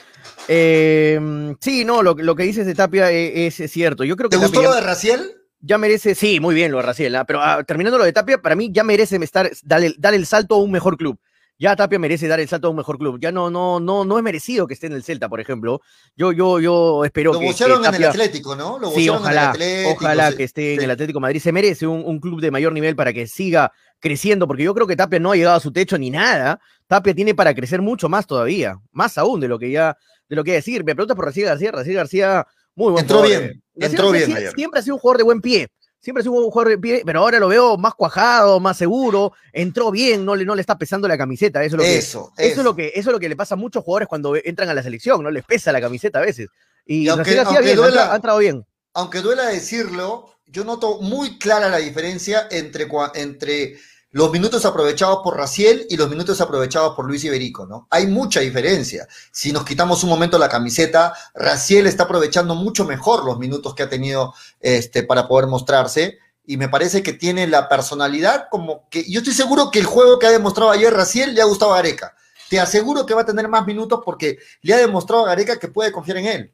Eh, 0.48 1.56
sí, 1.60 1.86
no, 1.86 2.04
lo, 2.04 2.36
que 2.36 2.44
dices 2.44 2.66
de 2.66 2.76
Tapia 2.76 3.10
es, 3.10 3.56
cierto. 3.72 4.04
Yo 4.04 4.16
creo 4.18 4.30
que 4.30 4.38
¿Te 4.38 4.44
gustó 4.44 4.62
lo 4.62 4.76
de 4.76 4.82
Raciel? 4.82 5.38
Ya 5.60 5.78
merece, 5.78 6.16
sí, 6.16 6.40
muy 6.40 6.56
bien 6.56 6.72
lo 6.72 6.78
de 6.78 6.84
Raciel, 6.84 7.16
¿ah? 7.16 7.26
pero 7.26 7.42
ah, 7.42 7.64
terminando 7.64 7.98
lo 7.98 8.04
de 8.04 8.14
Tapia, 8.14 8.42
para 8.42 8.56
mí 8.56 8.70
ya 8.72 8.84
merece 8.84 9.18
estar, 9.18 9.50
darle, 9.64 9.96
el 10.02 10.26
salto 10.26 10.56
a 10.56 10.60
un 10.60 10.72
mejor 10.72 10.98
club. 10.98 11.20
Ya 11.60 11.76
Tapia 11.76 11.98
merece 11.98 12.28
dar 12.28 12.40
el 12.40 12.48
salto 12.48 12.68
a 12.68 12.70
un 12.70 12.78
mejor 12.78 13.00
club. 13.00 13.18
Ya 13.20 13.32
no, 13.32 13.50
no, 13.50 13.80
no, 13.80 14.06
no 14.06 14.18
es 14.18 14.24
merecido 14.24 14.68
que 14.68 14.76
esté 14.76 14.86
en 14.86 14.94
el 14.94 15.04
Celta, 15.04 15.28
por 15.28 15.40
ejemplo. 15.40 15.82
Yo, 16.16 16.32
yo, 16.32 16.60
yo 16.60 17.04
espero 17.04 17.34
lo 17.34 17.40
que. 17.40 17.52
Lo 17.68 17.84
en 17.84 17.96
el 17.96 18.04
Atlético, 18.04 18.56
¿no? 18.56 18.78
Lo 18.78 18.92
sí, 18.92 19.10
ojalá, 19.10 19.56
ojalá 19.88 20.34
que 20.34 20.44
esté 20.44 20.76
en 20.76 20.84
el 20.84 20.92
Atlético 20.92 21.20
Madrid. 21.20 21.42
Se 21.42 21.52
merece 21.52 21.88
un, 21.88 22.20
club 22.20 22.42
de 22.42 22.52
mayor 22.52 22.74
nivel 22.74 22.96
para 22.96 23.12
que 23.12 23.26
siga 23.26 23.72
creciendo, 24.00 24.46
porque 24.46 24.62
yo 24.62 24.76
creo 24.76 24.86
que 24.86 24.96
Tapia 24.96 25.20
no 25.20 25.32
ha 25.32 25.36
llegado 25.36 25.58
a 25.58 25.60
su 25.60 25.72
techo 25.72 25.98
ni 25.98 26.12
nada. 26.12 26.60
Tapia 26.86 27.16
tiene 27.16 27.34
para 27.34 27.56
crecer 27.56 27.82
mucho 27.82 28.08
más 28.08 28.28
todavía, 28.28 28.80
más 28.92 29.18
aún 29.18 29.40
de 29.40 29.48
lo 29.48 29.58
que 29.58 29.72
ya, 29.72 29.98
de 30.30 30.36
lo 30.36 30.44
que 30.44 30.54
decir. 30.54 30.84
Me 30.84 30.94
preguntas 30.94 31.16
por 31.16 31.26
Raciel 31.26 31.48
García, 31.48 31.72
Raciel 31.72 31.96
García, 31.96 32.46
muy 32.78 32.92
buen 32.94 33.04
Entró 33.04 33.24
bien, 33.24 33.62
entró 33.76 34.12
bien. 34.12 34.34
siempre 34.56 34.80
ha 34.80 34.84
sido 34.84 34.96
un 34.96 35.02
jugador 35.02 35.18
de 35.18 35.24
buen 35.24 35.42
pie 35.42 35.68
Siempre 36.00 36.22
es 36.22 36.28
un 36.28 36.50
jugador 36.50 36.70
de 36.70 36.78
pie, 36.78 37.02
pero 37.06 37.20
ahora 37.20 37.40
lo 37.40 37.48
veo 37.48 37.78
más 37.78 37.96
cuajado, 37.96 38.60
más 38.60 38.78
seguro, 38.78 39.34
entró 39.52 39.92
bien, 39.92 40.24
no 40.24 40.36
le, 40.36 40.46
no 40.46 40.54
le 40.54 40.62
está 40.62 40.78
pesando 40.78 41.08
la 41.08 41.18
camiseta. 41.18 41.64
Eso 41.64 41.76
es, 41.76 41.80
lo 41.80 41.84
que, 41.84 41.98
eso, 41.98 42.34
Es 42.38 42.58
lo 42.58 42.76
que, 42.76 42.88
eso 42.96 43.10
es 43.10 43.14
lo 43.14 43.20
que 43.20 43.28
le 43.28 43.36
pasa 43.36 43.56
a 43.56 43.58
muchos 43.58 43.84
jugadores 43.84 44.08
cuando 44.08 44.36
entran 44.36 44.70
a 44.70 44.74
la 44.74 44.84
selección, 44.84 45.24
¿no? 45.24 45.32
Les 45.32 45.44
pesa 45.44 45.72
la 45.72 45.82
camiseta 45.82 46.20
a 46.20 46.22
veces. 46.22 46.48
Y, 46.86 47.10
aunque, 47.10 47.36
duela, 47.76 48.14
ha, 48.14 48.16
entrado 48.16 48.38
bien. 48.38 48.64
Aunque 48.94 49.22
duela 49.22 49.48
decirlo, 49.48 50.30
yo 50.46 50.64
noto 50.64 51.02
muy 51.02 51.40
clara 51.40 51.68
la 51.68 51.78
diferencia 51.78 52.48
entre, 52.52 52.88
entre 53.16 53.78
los 54.18 54.32
minutos 54.32 54.66
aprovechados 54.66 55.20
por 55.24 55.38
Raciel 55.38 55.86
y 55.92 55.96
los 55.96 56.10
minutos 56.10 56.42
aprovechados 56.42 56.96
por 56.96 57.06
Luis 57.06 57.24
Iberico, 57.24 57.68
¿no? 57.68 57.88
Hay 57.92 58.08
mucha 58.08 58.40
diferencia. 58.40 59.08
Si 59.32 59.52
nos 59.52 59.64
quitamos 59.64 60.04
un 60.04 60.10
momento 60.10 60.40
la 60.40 60.50
camiseta, 60.50 61.14
Raciel 61.36 61.86
está 61.86 62.06
aprovechando 62.06 62.56
mucho 62.56 62.84
mejor 62.84 63.24
los 63.24 63.38
minutos 63.38 63.76
que 63.76 63.84
ha 63.84 63.90
tenido 63.90 64.34
este, 64.60 65.04
para 65.04 65.28
poder 65.28 65.46
mostrarse 65.46 66.18
y 66.48 66.58
me 66.58 66.68
parece 66.68 67.04
que 67.04 67.14
tiene 67.14 67.46
la 67.46 67.70
personalidad 67.70 68.48
como 68.50 68.90
que 68.90 69.08
yo 69.08 69.20
estoy 69.20 69.36
seguro 69.36 69.70
que 69.70 69.78
el 69.78 69.86
juego 69.86 70.18
que 70.18 70.26
ha 70.26 70.32
demostrado 70.32 70.72
ayer 70.72 70.92
Raciel 70.92 71.36
le 71.36 71.44
ha 71.44 71.46
gustado 71.46 71.76
a 71.76 71.76
Gareca. 71.76 72.16
Te 72.50 72.60
aseguro 72.60 73.06
que 73.06 73.14
va 73.14 73.22
a 73.22 73.26
tener 73.28 73.48
más 73.48 73.68
minutos 73.68 74.02
porque 74.04 74.40
le 74.64 74.74
ha 74.74 74.78
demostrado 74.78 75.26
a 75.26 75.28
Gareca 75.28 75.60
que 75.60 75.68
puede 75.68 75.92
confiar 75.92 76.18
en 76.18 76.26
él. 76.26 76.54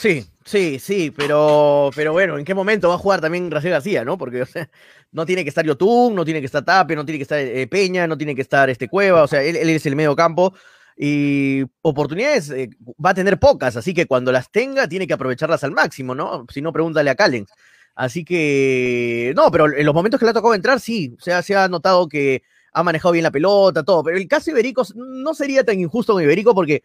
Sí, 0.00 0.24
sí, 0.46 0.78
sí, 0.78 1.10
pero, 1.14 1.90
pero 1.94 2.12
bueno, 2.12 2.38
¿en 2.38 2.44
qué 2.46 2.54
momento 2.54 2.88
va 2.88 2.94
a 2.94 2.98
jugar 2.98 3.20
también 3.20 3.50
Raciel 3.50 3.74
García, 3.74 4.02
no? 4.02 4.16
Porque, 4.16 4.40
o 4.40 4.46
sea, 4.46 4.70
no 5.12 5.26
tiene 5.26 5.42
que 5.42 5.50
estar 5.50 5.62
Yotun, 5.62 6.14
no 6.14 6.24
tiene 6.24 6.40
que 6.40 6.46
estar 6.46 6.64
Tape, 6.64 6.96
no 6.96 7.04
tiene 7.04 7.18
que 7.18 7.24
estar 7.24 7.38
eh, 7.38 7.66
Peña, 7.66 8.06
no 8.06 8.16
tiene 8.16 8.34
que 8.34 8.40
estar 8.40 8.70
este 8.70 8.88
Cueva, 8.88 9.22
o 9.22 9.28
sea, 9.28 9.42
él, 9.42 9.56
es 9.56 9.84
el 9.84 9.96
medio 9.96 10.16
campo 10.16 10.54
y 10.96 11.64
oportunidades 11.82 12.48
eh, 12.48 12.70
va 13.04 13.10
a 13.10 13.14
tener 13.14 13.38
pocas, 13.38 13.76
así 13.76 13.92
que 13.92 14.06
cuando 14.06 14.32
las 14.32 14.50
tenga 14.50 14.88
tiene 14.88 15.06
que 15.06 15.12
aprovecharlas 15.12 15.64
al 15.64 15.72
máximo, 15.72 16.14
¿no? 16.14 16.46
Si 16.50 16.62
no, 16.62 16.72
pregúntale 16.72 17.10
a 17.10 17.14
Callens. 17.14 17.50
Así 17.94 18.24
que, 18.24 19.34
no, 19.36 19.50
pero 19.50 19.66
en 19.70 19.84
los 19.84 19.94
momentos 19.94 20.18
que 20.18 20.24
le 20.24 20.30
ha 20.30 20.34
tocado 20.34 20.54
entrar, 20.54 20.80
sí, 20.80 21.14
o 21.18 21.22
sea, 21.22 21.42
se 21.42 21.54
ha 21.56 21.68
notado 21.68 22.08
que 22.08 22.42
ha 22.72 22.82
manejado 22.82 23.12
bien 23.12 23.22
la 23.22 23.30
pelota, 23.30 23.82
todo, 23.82 24.02
pero 24.02 24.16
el 24.16 24.28
caso 24.28 24.50
Iberico 24.50 24.84
no 24.94 25.34
sería 25.34 25.64
tan 25.64 25.78
injusto 25.78 26.12
con 26.12 26.22
Iberico 26.22 26.54
porque 26.54 26.82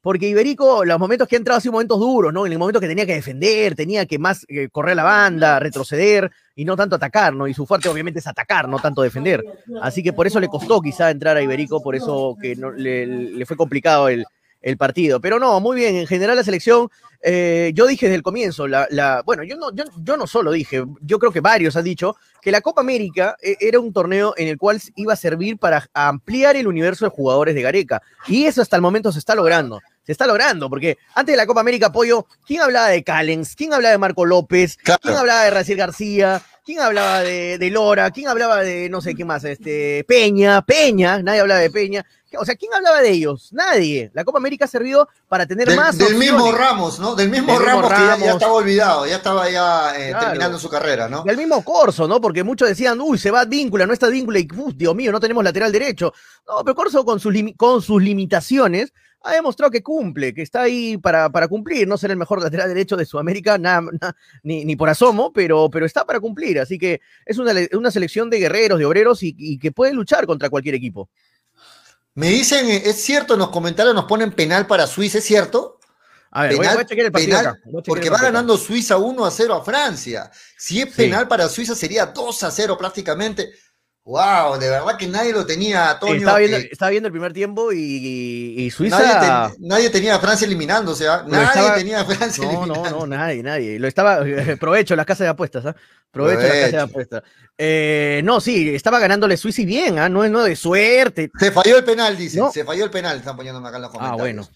porque 0.00 0.28
Iberico, 0.28 0.84
los 0.84 1.00
momentos 1.00 1.26
que 1.26 1.34
ha 1.34 1.38
entrado 1.38 1.58
ha 1.58 1.60
sido 1.60 1.72
momentos 1.72 1.98
duros, 1.98 2.32
¿no? 2.32 2.46
En 2.46 2.52
el 2.52 2.58
momento 2.58 2.78
que 2.78 2.86
tenía 2.86 3.04
que 3.04 3.14
defender, 3.14 3.74
tenía 3.74 4.06
que 4.06 4.20
más 4.20 4.46
eh, 4.48 4.68
correr 4.70 4.94
la 4.94 5.02
banda, 5.02 5.58
retroceder 5.58 6.30
y 6.54 6.64
no 6.64 6.76
tanto 6.76 6.94
atacar, 6.94 7.34
¿no? 7.34 7.48
Y 7.48 7.54
su 7.54 7.66
fuerte 7.66 7.88
obviamente 7.88 8.20
es 8.20 8.26
atacar, 8.28 8.68
no 8.68 8.78
tanto 8.78 9.02
defender. 9.02 9.42
Así 9.82 10.04
que 10.04 10.12
por 10.12 10.28
eso 10.28 10.38
le 10.38 10.46
costó 10.46 10.80
quizá 10.80 11.10
entrar 11.10 11.36
a 11.36 11.42
Iberico, 11.42 11.82
por 11.82 11.96
eso 11.96 12.36
que 12.40 12.54
no, 12.54 12.70
le, 12.70 13.44
fue 13.46 13.56
complicado 13.56 14.08
el, 14.08 14.24
partido. 14.76 15.20
Pero 15.20 15.38
no, 15.38 15.60
muy 15.60 15.76
bien, 15.76 15.96
en 15.96 16.06
general 16.06 16.36
la 16.36 16.44
selección, 16.44 16.88
eh, 17.22 17.72
yo 17.74 17.86
dije 17.86 18.06
desde 18.06 18.16
el 18.16 18.22
comienzo, 18.22 18.66
la, 18.66 19.22
bueno, 19.24 19.42
yo 19.42 19.56
no, 19.56 19.74
yo, 19.74 19.84
yo 20.02 20.16
no 20.16 20.26
solo 20.26 20.52
dije, 20.52 20.84
yo 21.00 21.18
creo 21.18 21.32
que 21.32 21.40
varios 21.40 21.76
han 21.76 21.84
dicho 21.84 22.16
que 22.42 22.50
la 22.50 22.60
Copa 22.60 22.80
América 22.80 23.36
eh, 23.42 23.56
era 23.60 23.80
un 23.80 23.92
torneo 23.92 24.34
en 24.36 24.48
el 24.48 24.58
cual 24.58 24.80
iba 24.94 25.12
a 25.12 25.16
servir 25.16 25.58
para 25.58 25.86
ampliar 25.94 26.56
el 26.56 26.66
universo 26.66 27.04
de 27.04 27.10
jugadores 27.10 27.54
de 27.54 27.62
Gareca. 27.62 28.02
Y 28.26 28.46
eso 28.46 28.62
hasta 28.62 28.76
el 28.76 28.82
momento 28.82 29.12
se 29.12 29.18
está 29.18 29.34
logrando 29.34 29.80
se 30.06 30.12
está 30.12 30.24
logrando, 30.28 30.70
porque 30.70 30.98
antes 31.16 31.32
de 31.32 31.36
la 31.36 31.46
Copa 31.46 31.62
América 31.62 31.90
Pollo, 31.90 32.26
¿quién 32.46 32.60
hablaba 32.60 32.86
de 32.86 33.02
Callens? 33.02 33.56
¿Quién 33.56 33.74
hablaba 33.74 33.90
de 33.90 33.98
Marco 33.98 34.24
López? 34.24 34.78
¿Quién 35.02 35.16
hablaba 35.16 35.42
de 35.42 35.50
Raciel 35.50 35.78
García? 35.78 36.40
¿Quién 36.64 36.78
hablaba 36.78 37.22
de, 37.22 37.70
Lora? 37.72 38.12
¿Quién 38.12 38.28
hablaba 38.28 38.62
de, 38.62 38.88
no 38.88 39.00
sé, 39.00 39.16
qué 39.16 39.24
más? 39.24 39.42
Este, 39.42 40.04
Peña, 40.06 40.62
Peña, 40.62 41.20
nadie 41.22 41.40
hablaba 41.40 41.60
de 41.60 41.70
Peña. 41.70 42.06
O 42.38 42.44
sea, 42.44 42.54
¿quién 42.56 42.72
hablaba 42.74 43.00
de 43.00 43.10
ellos? 43.10 43.52
Nadie. 43.52 44.10
La 44.14 44.24
Copa 44.24 44.38
América 44.38 44.64
ha 44.64 44.68
servido 44.68 45.08
para 45.28 45.46
tener 45.46 45.74
más. 45.76 45.98
Del 45.98 46.16
mismo 46.16 46.52
Ramos, 46.52 46.98
¿no? 46.98 47.14
Del 47.14 47.30
mismo, 47.30 47.58
Ramos, 47.58 47.92
que 47.92 48.24
ya, 48.24 48.32
estaba 48.32 48.52
olvidado, 48.52 49.06
ya 49.06 49.16
estaba 49.16 49.50
ya 49.50 49.98
eh, 49.98 50.14
terminando 50.18 50.58
su 50.58 50.68
carrera, 50.68 51.08
¿no? 51.08 51.22
Del 51.24 51.36
mismo 51.36 51.64
Corso, 51.64 52.06
¿no? 52.06 52.20
Porque 52.20 52.44
muchos 52.44 52.68
decían, 52.68 53.00
uy, 53.00 53.18
se 53.18 53.30
va 53.30 53.44
Víncula, 53.44 53.86
no 53.86 53.92
está 53.92 54.08
Víncula, 54.08 54.38
y 54.38 54.48
Dios 54.74 54.94
mío, 54.94 55.12
no 55.12 55.20
tenemos 55.20 55.42
lateral 55.44 55.72
derecho. 55.72 56.12
No, 56.46 56.64
pero 56.64 56.74
Corso 56.74 57.04
con 57.04 57.20
sus, 57.20 57.34
con 57.56 57.82
sus 57.82 58.02
limitaciones 58.02 58.92
ha 59.26 59.32
demostrado 59.32 59.70
que 59.70 59.82
cumple, 59.82 60.32
que 60.32 60.42
está 60.42 60.62
ahí 60.62 60.96
para, 60.98 61.28
para 61.30 61.48
cumplir, 61.48 61.86
no 61.88 61.98
ser 61.98 62.12
el 62.12 62.16
mejor 62.16 62.40
lateral 62.40 62.68
derecho 62.68 62.96
de 62.96 63.04
Sudamérica, 63.04 63.58
ni, 64.42 64.64
ni, 64.64 64.76
por 64.76 64.88
asomo, 64.88 65.32
pero, 65.32 65.68
pero 65.70 65.84
está 65.84 66.04
para 66.04 66.20
cumplir. 66.20 66.60
Así 66.60 66.78
que 66.78 67.00
es 67.24 67.38
una, 67.38 67.52
una 67.72 67.90
selección 67.90 68.30
de 68.30 68.38
guerreros, 68.38 68.78
de 68.78 68.84
obreros 68.84 69.22
y, 69.22 69.58
que 69.58 69.72
puede 69.72 69.92
luchar 69.92 70.26
contra 70.26 70.48
cualquier 70.48 70.76
equipo. 70.76 71.08
Me 72.16 72.30
dicen, 72.30 72.66
eh, 72.66 72.82
es 72.86 73.04
cierto, 73.04 73.34
en 73.34 73.40
los 73.40 73.50
comentarios 73.50 73.94
nos 73.94 74.06
ponen 74.06 74.32
penal 74.32 74.66
para 74.66 74.86
Suiza, 74.86 75.18
¿es 75.18 75.24
cierto? 75.24 75.78
A 76.30 76.44
ver, 76.44 76.56
voy, 76.56 76.66
a 76.66 76.84
chequear 76.84 77.06
el 77.06 77.12
partido 77.12 77.56
porque 77.84 78.10
va 78.10 78.18
ganando 78.18 78.56
Suiza 78.56 78.96
1 78.96 79.24
a 79.24 79.30
0 79.30 79.54
a 79.54 79.64
Francia. 79.64 80.30
Si 80.56 80.80
es 80.80 80.94
penal 80.94 81.28
para 81.28 81.48
Suiza 81.48 81.74
sería 81.74 82.06
2 82.06 82.42
a 82.42 82.50
0 82.50 82.76
prácticamente. 82.78 83.52
Wow, 84.06 84.56
de 84.60 84.70
verdad 84.70 84.96
que 84.96 85.08
nadie 85.08 85.32
lo 85.32 85.44
tenía, 85.44 85.98
Toño. 85.98 86.14
Estaba 86.14 86.38
viendo, 86.38 86.58
estaba 86.58 86.90
viendo 86.90 87.08
el 87.08 87.12
primer 87.12 87.32
tiempo 87.32 87.72
y, 87.72 88.70
Suiza. 88.70 89.50
Nadie, 89.58 89.90
tenía 89.90 90.14
a 90.14 90.20
Francia 90.20 90.46
eliminándose, 90.46 91.08
o 91.08 91.12
sea, 91.12 91.24
nadie 91.26 91.72
tenía 91.78 92.02
a 92.02 92.04
Francia 92.04 92.44
no, 92.44 92.66
No, 92.66 92.88
no, 92.88 93.06
nadie, 93.08 93.42
nadie. 93.42 93.80
Lo 93.80 93.88
estaba. 93.88 94.20
Provecho 94.60 94.94
las 94.94 95.06
casas 95.06 95.24
de 95.24 95.30
apuestas, 95.30 95.66
¿ah? 95.66 95.74
Provecho, 96.12 96.42
las 96.42 96.50
casas 96.52 96.72
de 96.72 96.80
apuestas. 96.80 97.22
Eh, 97.58 98.20
no, 98.22 98.40
sí, 98.40 98.72
estaba 98.76 99.00
ganándole 99.00 99.36
Suiza 99.36 99.62
y 99.62 99.66
bien, 99.66 99.98
¿ah? 99.98 100.08
No 100.08 100.22
es 100.22 100.30
no 100.30 100.44
de 100.44 100.54
suerte. 100.54 101.28
Se 101.36 101.50
falló 101.50 101.76
el 101.76 101.84
penal, 101.84 102.16
dice. 102.16 102.40
Se 102.52 102.64
falló 102.64 102.84
el 102.84 102.90
penal, 102.92 103.18
están 103.18 103.34
poniendo 103.34 103.58
acá 103.66 103.76
en 103.78 103.82
los 103.82 103.90
Ah, 103.98 104.14
bueno. 104.14 104.48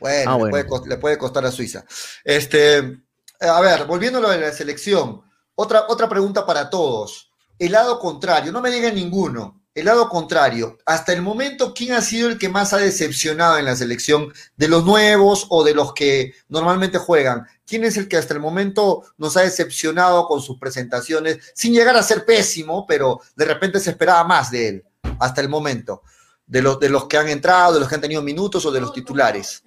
Bueno, 0.00 0.32
ah, 0.32 0.38
le, 0.44 0.50
Puede, 0.50 0.88
le, 0.88 0.96
Puede, 0.96 1.16
costar 1.16 1.46
a 1.46 1.52
Suiza. 1.52 1.84
Este, 2.24 2.98
a 3.38 3.60
ver, 3.60 3.84
volviendo 3.84 4.18
a 4.18 4.36
la 4.36 4.50
selección, 4.50 5.22
otra, 5.54 5.84
otra 5.86 6.08
pregunta 6.08 6.44
para 6.44 6.68
todos 6.68 7.30
el 7.58 7.72
lado 7.72 7.98
contrario, 7.98 8.52
no 8.52 8.60
me 8.60 8.70
digan 8.70 8.94
ninguno, 8.94 9.64
el 9.74 9.86
lado 9.86 10.08
contrario, 10.08 10.78
hasta 10.86 11.12
el 11.12 11.20
momento, 11.20 11.74
¿quién 11.74 11.94
ha 11.94 12.00
sido 12.00 12.28
el 12.28 12.38
que 12.38 12.48
más 12.48 12.72
ha 12.72 12.76
decepcionado 12.76 13.58
en 13.58 13.64
la 13.64 13.74
selección 13.74 14.32
de 14.56 14.68
los 14.68 14.84
nuevos 14.84 15.46
o 15.48 15.64
de 15.64 15.74
los 15.74 15.92
que 15.94 16.32
normalmente 16.48 16.98
juegan? 16.98 17.44
¿Quién 17.66 17.82
es 17.82 17.96
el 17.96 18.06
que 18.06 18.16
hasta 18.16 18.34
el 18.34 18.40
momento 18.40 19.02
nos 19.18 19.36
ha 19.36 19.40
decepcionado 19.40 20.28
con 20.28 20.40
sus 20.40 20.60
presentaciones, 20.60 21.52
sin 21.56 21.72
llegar 21.72 21.96
a 21.96 22.04
ser 22.04 22.24
pésimo, 22.24 22.86
pero 22.86 23.20
de 23.34 23.46
repente 23.46 23.80
se 23.80 23.90
esperaba 23.90 24.22
más 24.22 24.52
de 24.52 24.68
él, 24.68 24.84
hasta 25.18 25.40
el 25.40 25.48
momento? 25.48 26.02
De 26.46 26.62
los, 26.62 26.78
de 26.78 26.90
los 26.90 27.06
que 27.06 27.16
han 27.16 27.28
entrado, 27.28 27.74
de 27.74 27.80
los 27.80 27.88
que 27.88 27.96
han 27.96 28.00
tenido 28.00 28.22
minutos 28.22 28.64
o 28.64 28.70
de 28.70 28.80
los 28.80 28.92
titulares. 28.92 29.64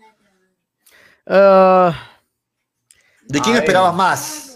Ah, 1.26 2.12
¿De 3.24 3.42
quién 3.42 3.58
esperabas 3.58 3.94
más? 3.94 4.47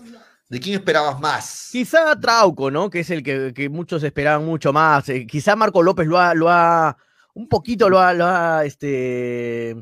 ¿De 0.51 0.59
quién 0.59 0.75
esperabas 0.75 1.17
más? 1.17 1.69
Quizá 1.71 2.13
Trauco, 2.19 2.69
¿no? 2.69 2.89
Que 2.89 2.99
es 2.99 3.09
el 3.09 3.23
que, 3.23 3.53
que 3.55 3.69
muchos 3.69 4.03
esperaban 4.03 4.45
mucho 4.45 4.73
más. 4.73 5.07
Eh, 5.07 5.25
quizá 5.25 5.55
Marco 5.55 5.81
López 5.81 6.05
lo 6.05 6.19
ha, 6.19 6.33
lo 6.33 6.49
ha, 6.49 6.97
un 7.35 7.47
poquito 7.47 7.89
lo 7.89 8.01
ha, 8.01 8.13
lo 8.13 8.25
ha 8.25 8.65
este... 8.65 9.77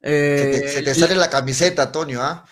Se 0.00 0.08
te, 0.08 0.56
eh, 0.64 0.68
se 0.68 0.82
te 0.82 0.94
sale 0.94 1.14
la 1.14 1.28
camiseta, 1.28 1.82
Antonio, 1.82 2.22
¿ah? 2.22 2.42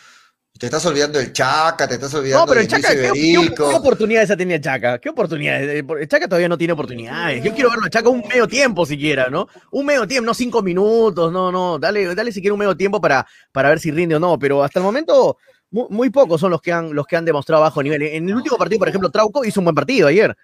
Te 0.58 0.66
estás 0.66 0.84
olvidando 0.84 1.18
del 1.18 1.32
Chaca, 1.32 1.88
te 1.88 1.94
estás 1.94 2.12
olvidando 2.14 2.44
No, 2.44 2.46
pero 2.46 2.60
el 2.60 2.68
Chaca, 2.68 2.90
¿qué, 2.90 3.10
qué- 3.12 3.54
qué 3.56 3.64
oportunidades 3.74 4.30
ha 4.30 4.36
tenido 4.36 4.60
Chaca? 4.60 4.98
¿Qué 4.98 5.08
oportunidades? 5.08 5.68
Eh, 5.82 5.86
El 6.00 6.08
Chaca 6.08 6.28
todavía 6.28 6.48
no 6.48 6.58
tiene 6.58 6.74
oportunidades. 6.74 7.42
Yo 7.42 7.54
quiero 7.54 7.70
verlo 7.70 7.86
a 7.86 7.90
Chaca 7.90 8.10
un 8.10 8.20
medio 8.28 8.46
tiempo 8.46 8.84
siquiera, 8.84 9.28
¿no? 9.30 9.48
Un 9.72 9.86
medio 9.86 10.06
tiempo, 10.06 10.26
no 10.26 10.34
cinco 10.34 10.60
minutos, 10.62 11.32
no, 11.32 11.50
no. 11.50 11.78
Dale, 11.78 12.14
dale 12.14 12.30
siquiera 12.32 12.52
un 12.52 12.58
medio 12.60 12.76
tiempo 12.76 13.00
para, 13.00 13.26
para 13.50 13.70
ver 13.70 13.80
si 13.80 13.90
rinde 13.90 14.14
o 14.14 14.20
no. 14.20 14.38
Pero 14.38 14.62
hasta 14.62 14.78
el 14.78 14.84
momento, 14.84 15.38
muy, 15.74 15.86
muy 15.90 16.10
pocos 16.10 16.40
son 16.40 16.52
los 16.52 16.62
que 16.62 16.72
han, 16.72 16.94
los 16.94 17.04
que 17.06 17.16
han 17.16 17.24
demostrado 17.24 17.62
bajo 17.62 17.82
nivel. 17.82 18.00
En 18.02 18.28
el 18.28 18.36
último 18.36 18.56
partido, 18.56 18.78
por 18.78 18.88
ejemplo, 18.88 19.10
Trauco 19.10 19.44
hizo 19.44 19.60
un 19.60 19.64
buen 19.64 19.74
partido 19.74 20.06
ayer. 20.06 20.36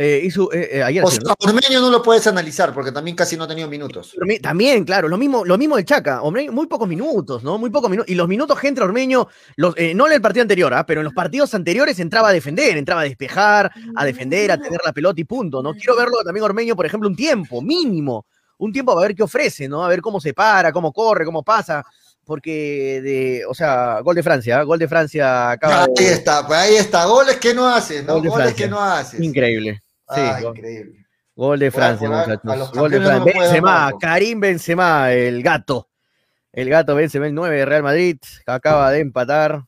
Eh, 0.00 0.22
hizo, 0.24 0.52
eh, 0.52 0.68
eh, 0.78 0.82
ayer 0.82 1.04
O 1.04 1.10
sea, 1.10 1.34
Ormeño 1.40 1.80
no 1.80 1.90
lo 1.90 2.00
puedes 2.04 2.24
analizar 2.28 2.72
porque 2.72 2.92
también 2.92 3.16
casi 3.16 3.36
no 3.36 3.44
ha 3.44 3.48
tenido 3.48 3.68
minutos. 3.68 4.14
Orme- 4.16 4.40
También, 4.40 4.84
claro, 4.84 5.08
lo 5.08 5.18
mismo, 5.18 5.44
lo 5.44 5.58
mismo 5.58 5.74
del 5.74 5.84
Chaca. 5.84 6.22
Ormeño, 6.22 6.52
muy 6.52 6.68
pocos 6.68 6.88
minutos, 6.88 7.42
¿no? 7.42 7.58
Muy 7.58 7.68
pocos 7.68 7.90
minutos. 7.90 8.08
Y 8.08 8.14
los 8.14 8.28
minutos 8.28 8.58
que 8.60 8.68
entra 8.68 8.84
Ormeño, 8.84 9.26
los, 9.56 9.74
eh, 9.76 9.94
no 9.94 10.06
en 10.06 10.12
el 10.12 10.22
partido 10.22 10.42
anterior, 10.42 10.72
¿ah? 10.72 10.86
pero 10.86 11.00
en 11.00 11.04
los 11.04 11.14
partidos 11.14 11.52
anteriores 11.52 11.98
entraba 11.98 12.28
a 12.28 12.32
defender, 12.32 12.76
entraba 12.78 13.00
a 13.00 13.04
despejar, 13.04 13.72
a 13.96 14.04
defender, 14.04 14.52
a 14.52 14.56
tener 14.58 14.80
la 14.84 14.92
pelota 14.92 15.20
y 15.20 15.24
punto, 15.24 15.62
¿no? 15.62 15.74
Quiero 15.74 15.96
verlo 15.96 16.18
también 16.24 16.44
Ormeño, 16.44 16.76
por 16.76 16.86
ejemplo, 16.86 17.08
un 17.08 17.16
tiempo, 17.16 17.60
mínimo. 17.60 18.24
Un 18.58 18.72
tiempo 18.72 18.96
a 18.96 19.02
ver 19.02 19.14
qué 19.16 19.24
ofrece, 19.24 19.68
¿no? 19.68 19.84
A 19.84 19.88
ver 19.88 20.00
cómo 20.00 20.20
se 20.20 20.32
para, 20.32 20.72
cómo 20.72 20.92
corre, 20.92 21.24
cómo 21.24 21.42
pasa. 21.42 21.84
Porque, 22.28 23.00
de, 23.02 23.46
o 23.48 23.54
sea, 23.54 24.00
gol 24.00 24.14
de 24.14 24.22
Francia, 24.22 24.58
¿ah? 24.60 24.62
gol 24.62 24.78
de 24.78 24.86
Francia 24.86 25.50
acaba 25.52 25.84
Ahí 25.84 25.94
de... 25.96 26.12
está, 26.12 26.46
pues 26.46 26.58
ahí 26.58 26.74
está. 26.76 27.06
Goles 27.06 27.36
que 27.38 27.54
no 27.54 27.66
haces, 27.66 28.04
¿no? 28.04 28.12
Gol 28.16 28.28
Goles 28.28 28.34
Francia. 28.44 28.64
que 28.66 28.70
no 28.70 28.80
haces. 28.82 29.18
Increíble. 29.20 29.82
Sí, 30.14 30.20
Ah, 30.20 30.38
gol, 30.42 30.54
increíble. 30.58 31.06
gol 31.34 31.58
de 31.58 31.70
Francia, 31.70 32.06
muchachos. 32.10 32.72
Gol 32.72 32.90
de 32.90 33.00
no 33.00 33.06
Francia. 33.06 33.32
dar 33.32 33.42
Benzema. 33.42 33.92
Karim 33.98 34.40
Benzema, 34.40 35.10
el 35.10 35.42
gato. 35.42 35.88
El 36.52 36.68
gato 36.68 36.94
Benzema, 36.94 37.26
el 37.28 37.34
9 37.34 37.56
de 37.60 37.64
Real 37.64 37.82
Madrid, 37.82 38.18
acaba 38.46 38.90
de 38.90 39.00
empatar. 39.00 39.62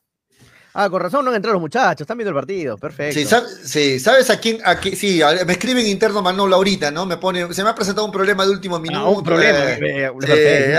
Ah, 0.72 0.88
con 0.88 1.00
razón 1.02 1.24
no 1.24 1.30
han 1.30 1.36
entrado 1.36 1.54
los 1.54 1.60
muchachos, 1.60 2.02
están 2.02 2.16
viendo 2.16 2.30
el 2.30 2.34
partido, 2.36 2.78
perfecto. 2.78 3.18
Sí, 3.18 3.26
sab- 3.26 3.46
sí, 3.64 3.98
¿sabes 3.98 4.30
a 4.30 4.38
quién? 4.38 4.58
A 4.64 4.76
quién- 4.78 4.94
sí, 4.96 5.20
a- 5.20 5.44
me 5.44 5.52
escriben 5.54 5.84
interno 5.86 6.22
Manolo 6.22 6.54
ahorita, 6.56 6.90
¿no? 6.92 7.06
Me 7.06 7.16
pone, 7.16 7.52
se 7.52 7.64
me 7.64 7.70
ha 7.70 7.74
presentado 7.74 8.04
un 8.06 8.12
problema 8.12 8.44
de 8.44 8.50
último 8.52 8.78
minuto. 8.78 9.04
Ah, 9.04 9.08
un 9.10 9.24
problema. 9.24 9.58
eh, 9.72 9.78
eh, 9.80 10.10
eh, 10.28 10.74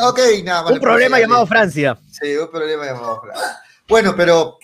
no. 0.00 0.08
ok, 0.08 0.20
nada, 0.44 0.70
un 0.70 0.78
problema 0.78 1.18
llamado. 1.18 1.46
Francia. 1.46 1.98
Sí, 2.10 2.36
un 2.36 2.50
problema 2.50 2.84
llamado 2.84 3.22
Francia. 3.22 3.58
Bueno, 3.88 4.14
pero 4.16 4.58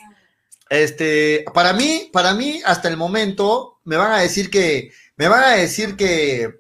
este, 0.69 1.45
para 1.55 1.73
mí, 1.73 2.11
para 2.13 2.35
mí, 2.35 2.61
hasta 2.65 2.89
el 2.89 2.97
momento, 2.97 3.79
me 3.85 3.97
van 3.97 4.13
a 4.13 4.19
decir 4.21 4.51
que, 4.51 4.93
me 5.17 5.29
van 5.29 5.43
a 5.43 5.51
decir 5.57 5.97
que, 5.97 6.60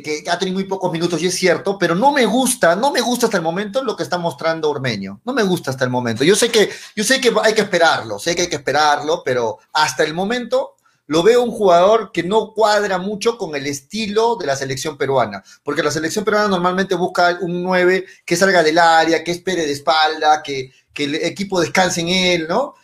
que, 0.00 0.22
que 0.22 0.30
ha 0.30 0.38
tenido 0.38 0.54
muy 0.54 0.64
pocos 0.64 0.92
minutos, 0.92 1.20
y 1.20 1.26
es 1.26 1.34
cierto, 1.34 1.76
pero 1.76 1.94
no 1.94 2.12
me 2.12 2.24
gusta, 2.24 2.76
no 2.76 2.90
me 2.92 3.00
gusta 3.00 3.26
hasta 3.26 3.36
el 3.36 3.42
momento 3.42 3.82
lo 3.82 3.96
que 3.96 4.04
está 4.04 4.16
mostrando 4.16 4.70
Ormeño. 4.70 5.20
No 5.24 5.32
me 5.32 5.42
gusta 5.42 5.70
hasta 5.70 5.84
el 5.84 5.90
momento. 5.90 6.24
Yo 6.24 6.36
sé 6.36 6.50
que, 6.50 6.70
yo 6.96 7.04
sé 7.04 7.20
que 7.20 7.32
hay 7.42 7.54
que 7.54 7.62
esperarlo, 7.62 8.18
sé 8.18 8.34
que 8.34 8.42
hay 8.42 8.48
que 8.48 8.56
esperarlo, 8.56 9.22
pero 9.24 9.58
hasta 9.72 10.04
el 10.04 10.14
momento 10.14 10.76
lo 11.06 11.22
veo 11.22 11.42
un 11.42 11.50
jugador 11.50 12.10
que 12.12 12.22
no 12.22 12.54
cuadra 12.54 12.98
mucho 12.98 13.36
con 13.36 13.54
el 13.54 13.66
estilo 13.66 14.36
de 14.36 14.46
la 14.46 14.56
selección 14.56 14.96
peruana, 14.96 15.42
porque 15.62 15.82
la 15.82 15.90
selección 15.90 16.24
peruana 16.24 16.48
normalmente 16.48 16.94
busca 16.94 17.38
un 17.40 17.62
9 17.62 18.06
que 18.24 18.36
salga 18.36 18.62
del 18.62 18.78
área, 18.78 19.22
que 19.22 19.32
espere 19.32 19.66
de 19.66 19.72
espalda, 19.72 20.42
que, 20.42 20.72
que 20.94 21.04
el 21.04 21.16
equipo 21.16 21.60
descanse 21.60 22.00
en 22.00 22.08
él, 22.08 22.46
¿no? 22.48 22.74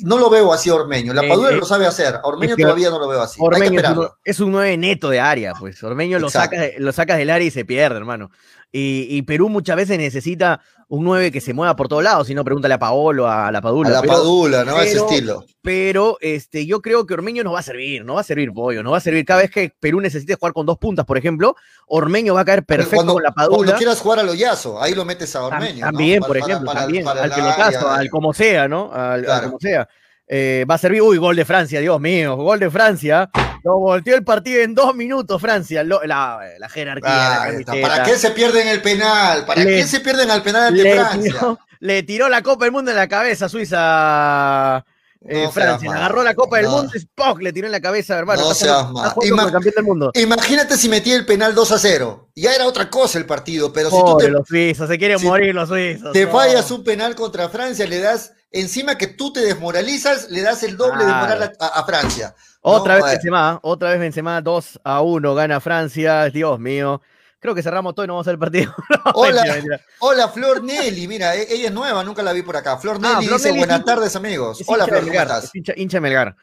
No 0.00 0.18
lo 0.18 0.28
veo 0.28 0.52
así 0.52 0.68
Ormeño. 0.68 1.14
La 1.14 1.22
Eh, 1.24 1.28
Padula 1.28 1.50
eh, 1.50 1.56
lo 1.56 1.64
sabe 1.64 1.86
hacer. 1.86 2.18
Ormeño 2.24 2.52
es 2.52 2.56
que 2.56 2.62
todavía 2.62 2.90
no 2.90 2.98
lo 2.98 3.06
veo 3.08 3.22
así. 3.22 3.34
Hay 3.34 3.38
que 3.38 3.44
Ormeño 3.46 3.64
es 3.64 3.70
un, 3.70 3.76
esperarlo. 3.76 4.18
es 4.24 4.40
un 4.40 4.52
9 4.52 4.76
neto 4.76 5.10
de 5.10 5.20
área, 5.20 5.54
pues. 5.54 5.82
Ormeño 5.82 6.18
lo 6.18 6.28
sacas, 6.28 6.70
lo 6.78 6.92
sacas 6.92 7.18
del 7.18 7.30
área 7.30 7.46
y 7.46 7.50
se 7.52 7.64
pierde, 7.64 7.96
hermano. 7.96 8.30
Y, 8.78 9.06
y 9.08 9.22
Perú 9.22 9.48
muchas 9.48 9.74
veces 9.76 9.96
necesita 9.96 10.60
un 10.88 11.02
9 11.04 11.32
que 11.32 11.40
se 11.40 11.54
mueva 11.54 11.74
por 11.76 11.88
todos 11.88 12.02
lados, 12.04 12.26
si 12.26 12.34
no, 12.34 12.44
pregúntale 12.44 12.74
a 12.74 12.78
Paolo, 12.78 13.26
a 13.26 13.50
la 13.50 13.62
Padula. 13.62 13.88
A 13.88 13.92
la 13.92 14.00
pero- 14.02 14.12
Padula, 14.12 14.64
¿no? 14.64 14.78
Ese 14.80 14.92
pero- 14.96 15.08
estilo. 15.08 15.44
pero 15.62 16.18
este, 16.20 16.66
yo 16.66 16.82
creo 16.82 17.06
que 17.06 17.14
Ormeño 17.14 17.42
nos 17.42 17.54
va 17.54 17.60
a 17.60 17.62
servir, 17.62 18.04
no 18.04 18.14
va 18.14 18.20
a 18.20 18.24
servir 18.24 18.52
pollo, 18.52 18.82
no 18.82 18.90
va 18.90 18.98
a 18.98 19.00
servir. 19.00 19.24
Cada 19.24 19.40
vez 19.40 19.50
que 19.50 19.72
Perú 19.80 20.00
necesite 20.02 20.34
jugar 20.34 20.52
con 20.52 20.66
dos 20.66 20.76
puntas, 20.78 21.06
por 21.06 21.16
ejemplo, 21.16 21.56
Ormeño 21.86 22.34
va 22.34 22.42
a 22.42 22.44
caer 22.44 22.64
perfecto 22.64 22.96
cuando, 22.96 23.14
con 23.14 23.22
la 23.22 23.32
cuando 23.32 23.52
Padula. 23.52 23.76
quieras 23.76 24.00
jugar 24.00 24.18
al 24.20 24.28
Oyazo, 24.28 24.80
ahí 24.82 24.94
lo 24.94 25.04
metes 25.06 25.34
a 25.34 25.44
Ormeño. 25.44 25.80
También, 25.86 26.20
por 26.20 26.28
para- 26.38 26.40
ejemplo, 26.40 26.66
para- 26.66 26.80
también, 26.82 27.04
para 27.04 27.22
al 27.22 27.30
el 27.30 27.34
pelotazo, 27.34 27.88
al 27.90 28.10
como 28.10 28.32
sea, 28.34 28.68
¿no? 28.68 28.92
Al, 28.92 29.28
al 29.30 29.42
como 29.44 29.58
sea. 29.58 29.88
Eh, 30.28 30.64
va 30.68 30.74
a 30.74 30.78
servir, 30.78 31.02
uy, 31.02 31.18
gol 31.18 31.36
de 31.36 31.44
Francia, 31.44 31.78
Dios 31.80 32.00
mío, 32.00 32.34
gol 32.36 32.58
de 32.58 32.68
Francia. 32.70 33.30
Lo 33.62 33.78
volteó 33.78 34.16
el 34.16 34.24
partido 34.24 34.60
en 34.62 34.74
dos 34.74 34.94
minutos, 34.94 35.40
Francia. 35.40 35.82
Lo- 35.84 36.02
la, 36.04 36.40
la 36.58 36.68
jerarquía. 36.68 37.48
la. 37.66 37.80
¿Para 37.80 38.02
qué 38.02 38.16
se 38.18 38.30
pierden 38.30 38.66
el 38.68 38.82
penal? 38.82 39.44
¿Para 39.46 39.62
Le- 39.62 39.76
qué 39.76 39.84
se 39.86 40.00
pierden 40.00 40.30
al 40.30 40.42
penal 40.42 40.68
ante 40.68 40.94
Francia? 40.94 41.32
tiró, 41.32 41.58
le 41.80 42.02
tiró 42.02 42.28
la 42.28 42.42
Copa 42.42 42.64
del 42.64 42.72
Mundo 42.72 42.90
en 42.90 42.96
la 42.96 43.08
cabeza 43.08 43.48
Suiza. 43.48 44.84
eh, 45.28 45.44
No 45.44 45.50
Francia, 45.50 45.90
agarró 45.92 46.22
la 46.22 46.34
Copa 46.34 46.56
del 46.58 46.66
no. 46.66 46.72
Mundo 46.72 46.92
y 46.94 47.04
¡poc! 47.06 47.40
le 47.40 47.52
tiró 47.52 47.66
en 47.66 47.72
la 47.72 47.80
cabeza, 47.80 48.16
hermano. 48.18 48.40
No 48.42 48.54
seas 48.54 48.86
Ima- 49.22 49.50
campeón 49.50 49.74
del 49.76 49.84
mundo. 49.84 50.10
Imagínate 50.14 50.76
si 50.76 50.88
metía 50.88 51.16
el 51.16 51.26
penal 51.26 51.54
2 51.54 51.72
a 51.72 51.78
0. 51.78 52.28
Ya 52.36 52.54
era 52.54 52.66
otra 52.66 52.88
cosa 52.90 53.18
el 53.18 53.26
partido, 53.26 53.72
pero 53.72 53.90
si 53.90 53.96
tú 54.04 54.16
te, 54.18 54.28
los 54.28 54.46
suizos, 54.46 54.88
se 54.88 54.98
quieren 54.98 55.18
si 55.18 55.26
morir 55.26 55.54
los 55.54 55.68
suizos. 55.68 56.12
te 56.12 56.26
no. 56.26 56.32
fallas 56.32 56.70
un 56.70 56.84
penal 56.84 57.14
contra 57.16 57.48
Francia, 57.48 57.86
le 57.86 57.98
das, 57.98 58.32
encima 58.50 58.96
que 58.98 59.06
tú 59.08 59.32
te 59.32 59.40
desmoralizas, 59.40 60.30
le 60.30 60.42
das 60.42 60.62
el 60.62 60.76
doble 60.76 61.04
de 61.04 61.12
moral 61.12 61.52
a, 61.60 61.84
Francia. 61.84 62.34
Otra 62.60 62.98
No, 62.98 63.04
vez 63.04 63.12
Benzema, 63.14 63.58
otra 63.62 63.90
vez 63.90 64.00
Benzema, 64.00 64.40
2 64.40 64.80
a 64.84 65.00
1, 65.02 65.34
gana 65.34 65.60
Francia, 65.60 66.24
Dios 66.30 66.58
mío. 66.58 67.00
Creo 67.38 67.54
que 67.54 67.62
cerramos 67.62 67.94
todo 67.94 68.04
y 68.04 68.08
no 68.08 68.14
vamos 68.14 68.26
a 68.26 68.30
hacer 68.30 68.34
el 68.34 68.38
partido. 68.40 68.74
No, 69.04 69.12
Hola, 69.14 69.42
mentira, 69.42 69.54
mentira. 69.54 69.80
hola 70.00 70.28
Flor 70.28 70.64
Nelly, 70.64 71.06
mira, 71.06 71.36
e- 71.36 71.46
ella 71.48 71.66
es 71.68 71.72
nueva, 71.72 72.02
nunca 72.02 72.22
la 72.22 72.32
vi 72.32 72.42
por 72.42 72.56
acá. 72.56 72.76
Flor 72.78 72.96
Ah, 73.02 73.14
Nelly 73.14 73.26
Flor 73.26 73.38
dice, 73.38 73.48
Nelly 73.50 73.58
buenas 73.60 73.80
hincha- 73.80 73.84
tardes 73.84 74.16
amigos. 74.16 74.62
Hola 74.66 74.84
Flor, 74.86 74.98
¿cómo 75.00 75.10
Melgar, 75.10 75.26
estás? 75.28 75.44
es 75.44 75.54
hincha, 75.54 75.72
hincha 75.76 76.00
Melgar. 76.00 76.36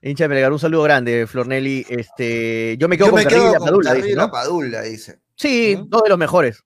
Hincha 0.00 0.26
Melgar. 0.28 0.52
Un 0.52 0.58
saludo 0.58 0.82
grande, 0.84 1.26
Flornelli. 1.26 1.84
Este, 1.88 2.76
yo 2.78 2.88
me 2.88 2.96
quedo 2.96 3.06
Yo 3.08 3.12
con 3.12 3.20
me 3.22 3.26
quedo 3.26 3.54
con 3.54 3.64
Padula, 3.66 3.94
dice, 3.94 4.14
¿no? 4.14 4.30
Padula, 4.30 4.82
dice. 4.82 5.18
Sí, 5.36 5.78
dos 5.86 6.02
de 6.04 6.08
los 6.08 6.18
mejores. 6.18 6.64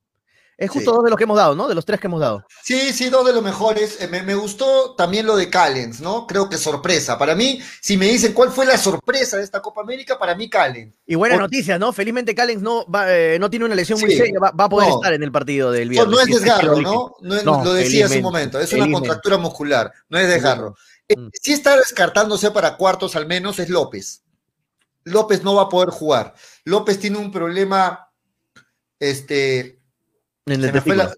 Es 0.58 0.70
justo 0.70 0.90
Sí. 0.90 0.94
dos 0.96 1.04
de 1.04 1.10
los 1.10 1.16
que 1.16 1.24
hemos 1.24 1.36
dado, 1.36 1.54
¿no? 1.56 1.66
De 1.66 1.74
los 1.74 1.84
tres 1.84 1.98
que 1.98 2.06
hemos 2.06 2.20
dado. 2.20 2.44
Sí, 2.62 2.92
sí, 2.92 3.08
dos 3.08 3.26
de 3.26 3.32
los 3.32 3.42
mejores. 3.42 4.00
Eh, 4.00 4.06
Me, 4.08 4.22
me 4.22 4.34
gustó 4.34 4.94
también 4.94 5.26
lo 5.26 5.34
de 5.36 5.48
Callens, 5.50 6.00
¿no? 6.00 6.26
Creo 6.26 6.48
que 6.48 6.56
sorpresa. 6.58 7.18
Para 7.18 7.34
mí, 7.34 7.60
si 7.80 7.96
me 7.96 8.06
dicen 8.06 8.32
cuál 8.32 8.50
fue 8.50 8.64
la 8.66 8.76
sorpresa 8.78 9.38
de 9.38 9.42
esta 9.44 9.60
Copa 9.62 9.80
América, 9.80 10.18
para 10.18 10.34
mí 10.34 10.48
Callens. 10.50 10.94
Y 11.06 11.14
buenas 11.16 11.36
Por- 11.36 11.42
noticias, 11.44 11.80
¿no? 11.80 11.92
Felizmente 11.92 12.34
Callens 12.34 12.62
no, 12.62 12.86
va, 12.86 13.06
eh, 13.12 13.38
no 13.40 13.50
tiene 13.50 13.64
una 13.64 13.74
lesión 13.74 13.98
muy 13.98 14.12
seria, 14.14 14.38
va, 14.38 14.50
va 14.52 14.64
a 14.64 14.68
poder 14.68 14.88
No. 14.90 14.96
estar 14.96 15.12
en 15.14 15.22
el 15.22 15.32
partido 15.32 15.72
del 15.72 15.88
viernes. 15.88 16.12
no 16.14 16.20
es 16.20 16.26
desgarro. 16.28 16.80
¿no? 16.80 17.14
No 17.20 17.64
lo 17.64 17.72
decía 17.72 18.06
hace 18.06 18.18
un 18.18 18.22
momento. 18.22 18.60
Es 18.60 18.72
una 18.72 18.90
contractura 18.90 19.38
muscular, 19.38 19.92
no 20.08 20.18
es 20.18 20.28
desgarro. 20.28 20.76
Eh, 21.08 21.16
Mm. 21.16 21.28
Si 21.32 21.52
está 21.52 21.76
descartándose 21.76 22.52
para 22.52 22.76
cuartos 22.76 23.16
al 23.16 23.26
menos 23.26 23.58
es 23.58 23.68
López. 23.68 24.22
López 25.04 25.42
no 25.42 25.54
va 25.56 25.62
a 25.62 25.68
poder 25.68 25.90
jugar. 25.90 26.34
López 26.64 26.98
tiene 27.00 27.18
un 27.18 27.32
problema, 27.32 28.08
este, 29.00 29.80
En 30.46 30.54
el 30.54 30.66
se 30.66 30.72
me 30.72 30.80
fue 30.80 30.96
la, 30.96 31.12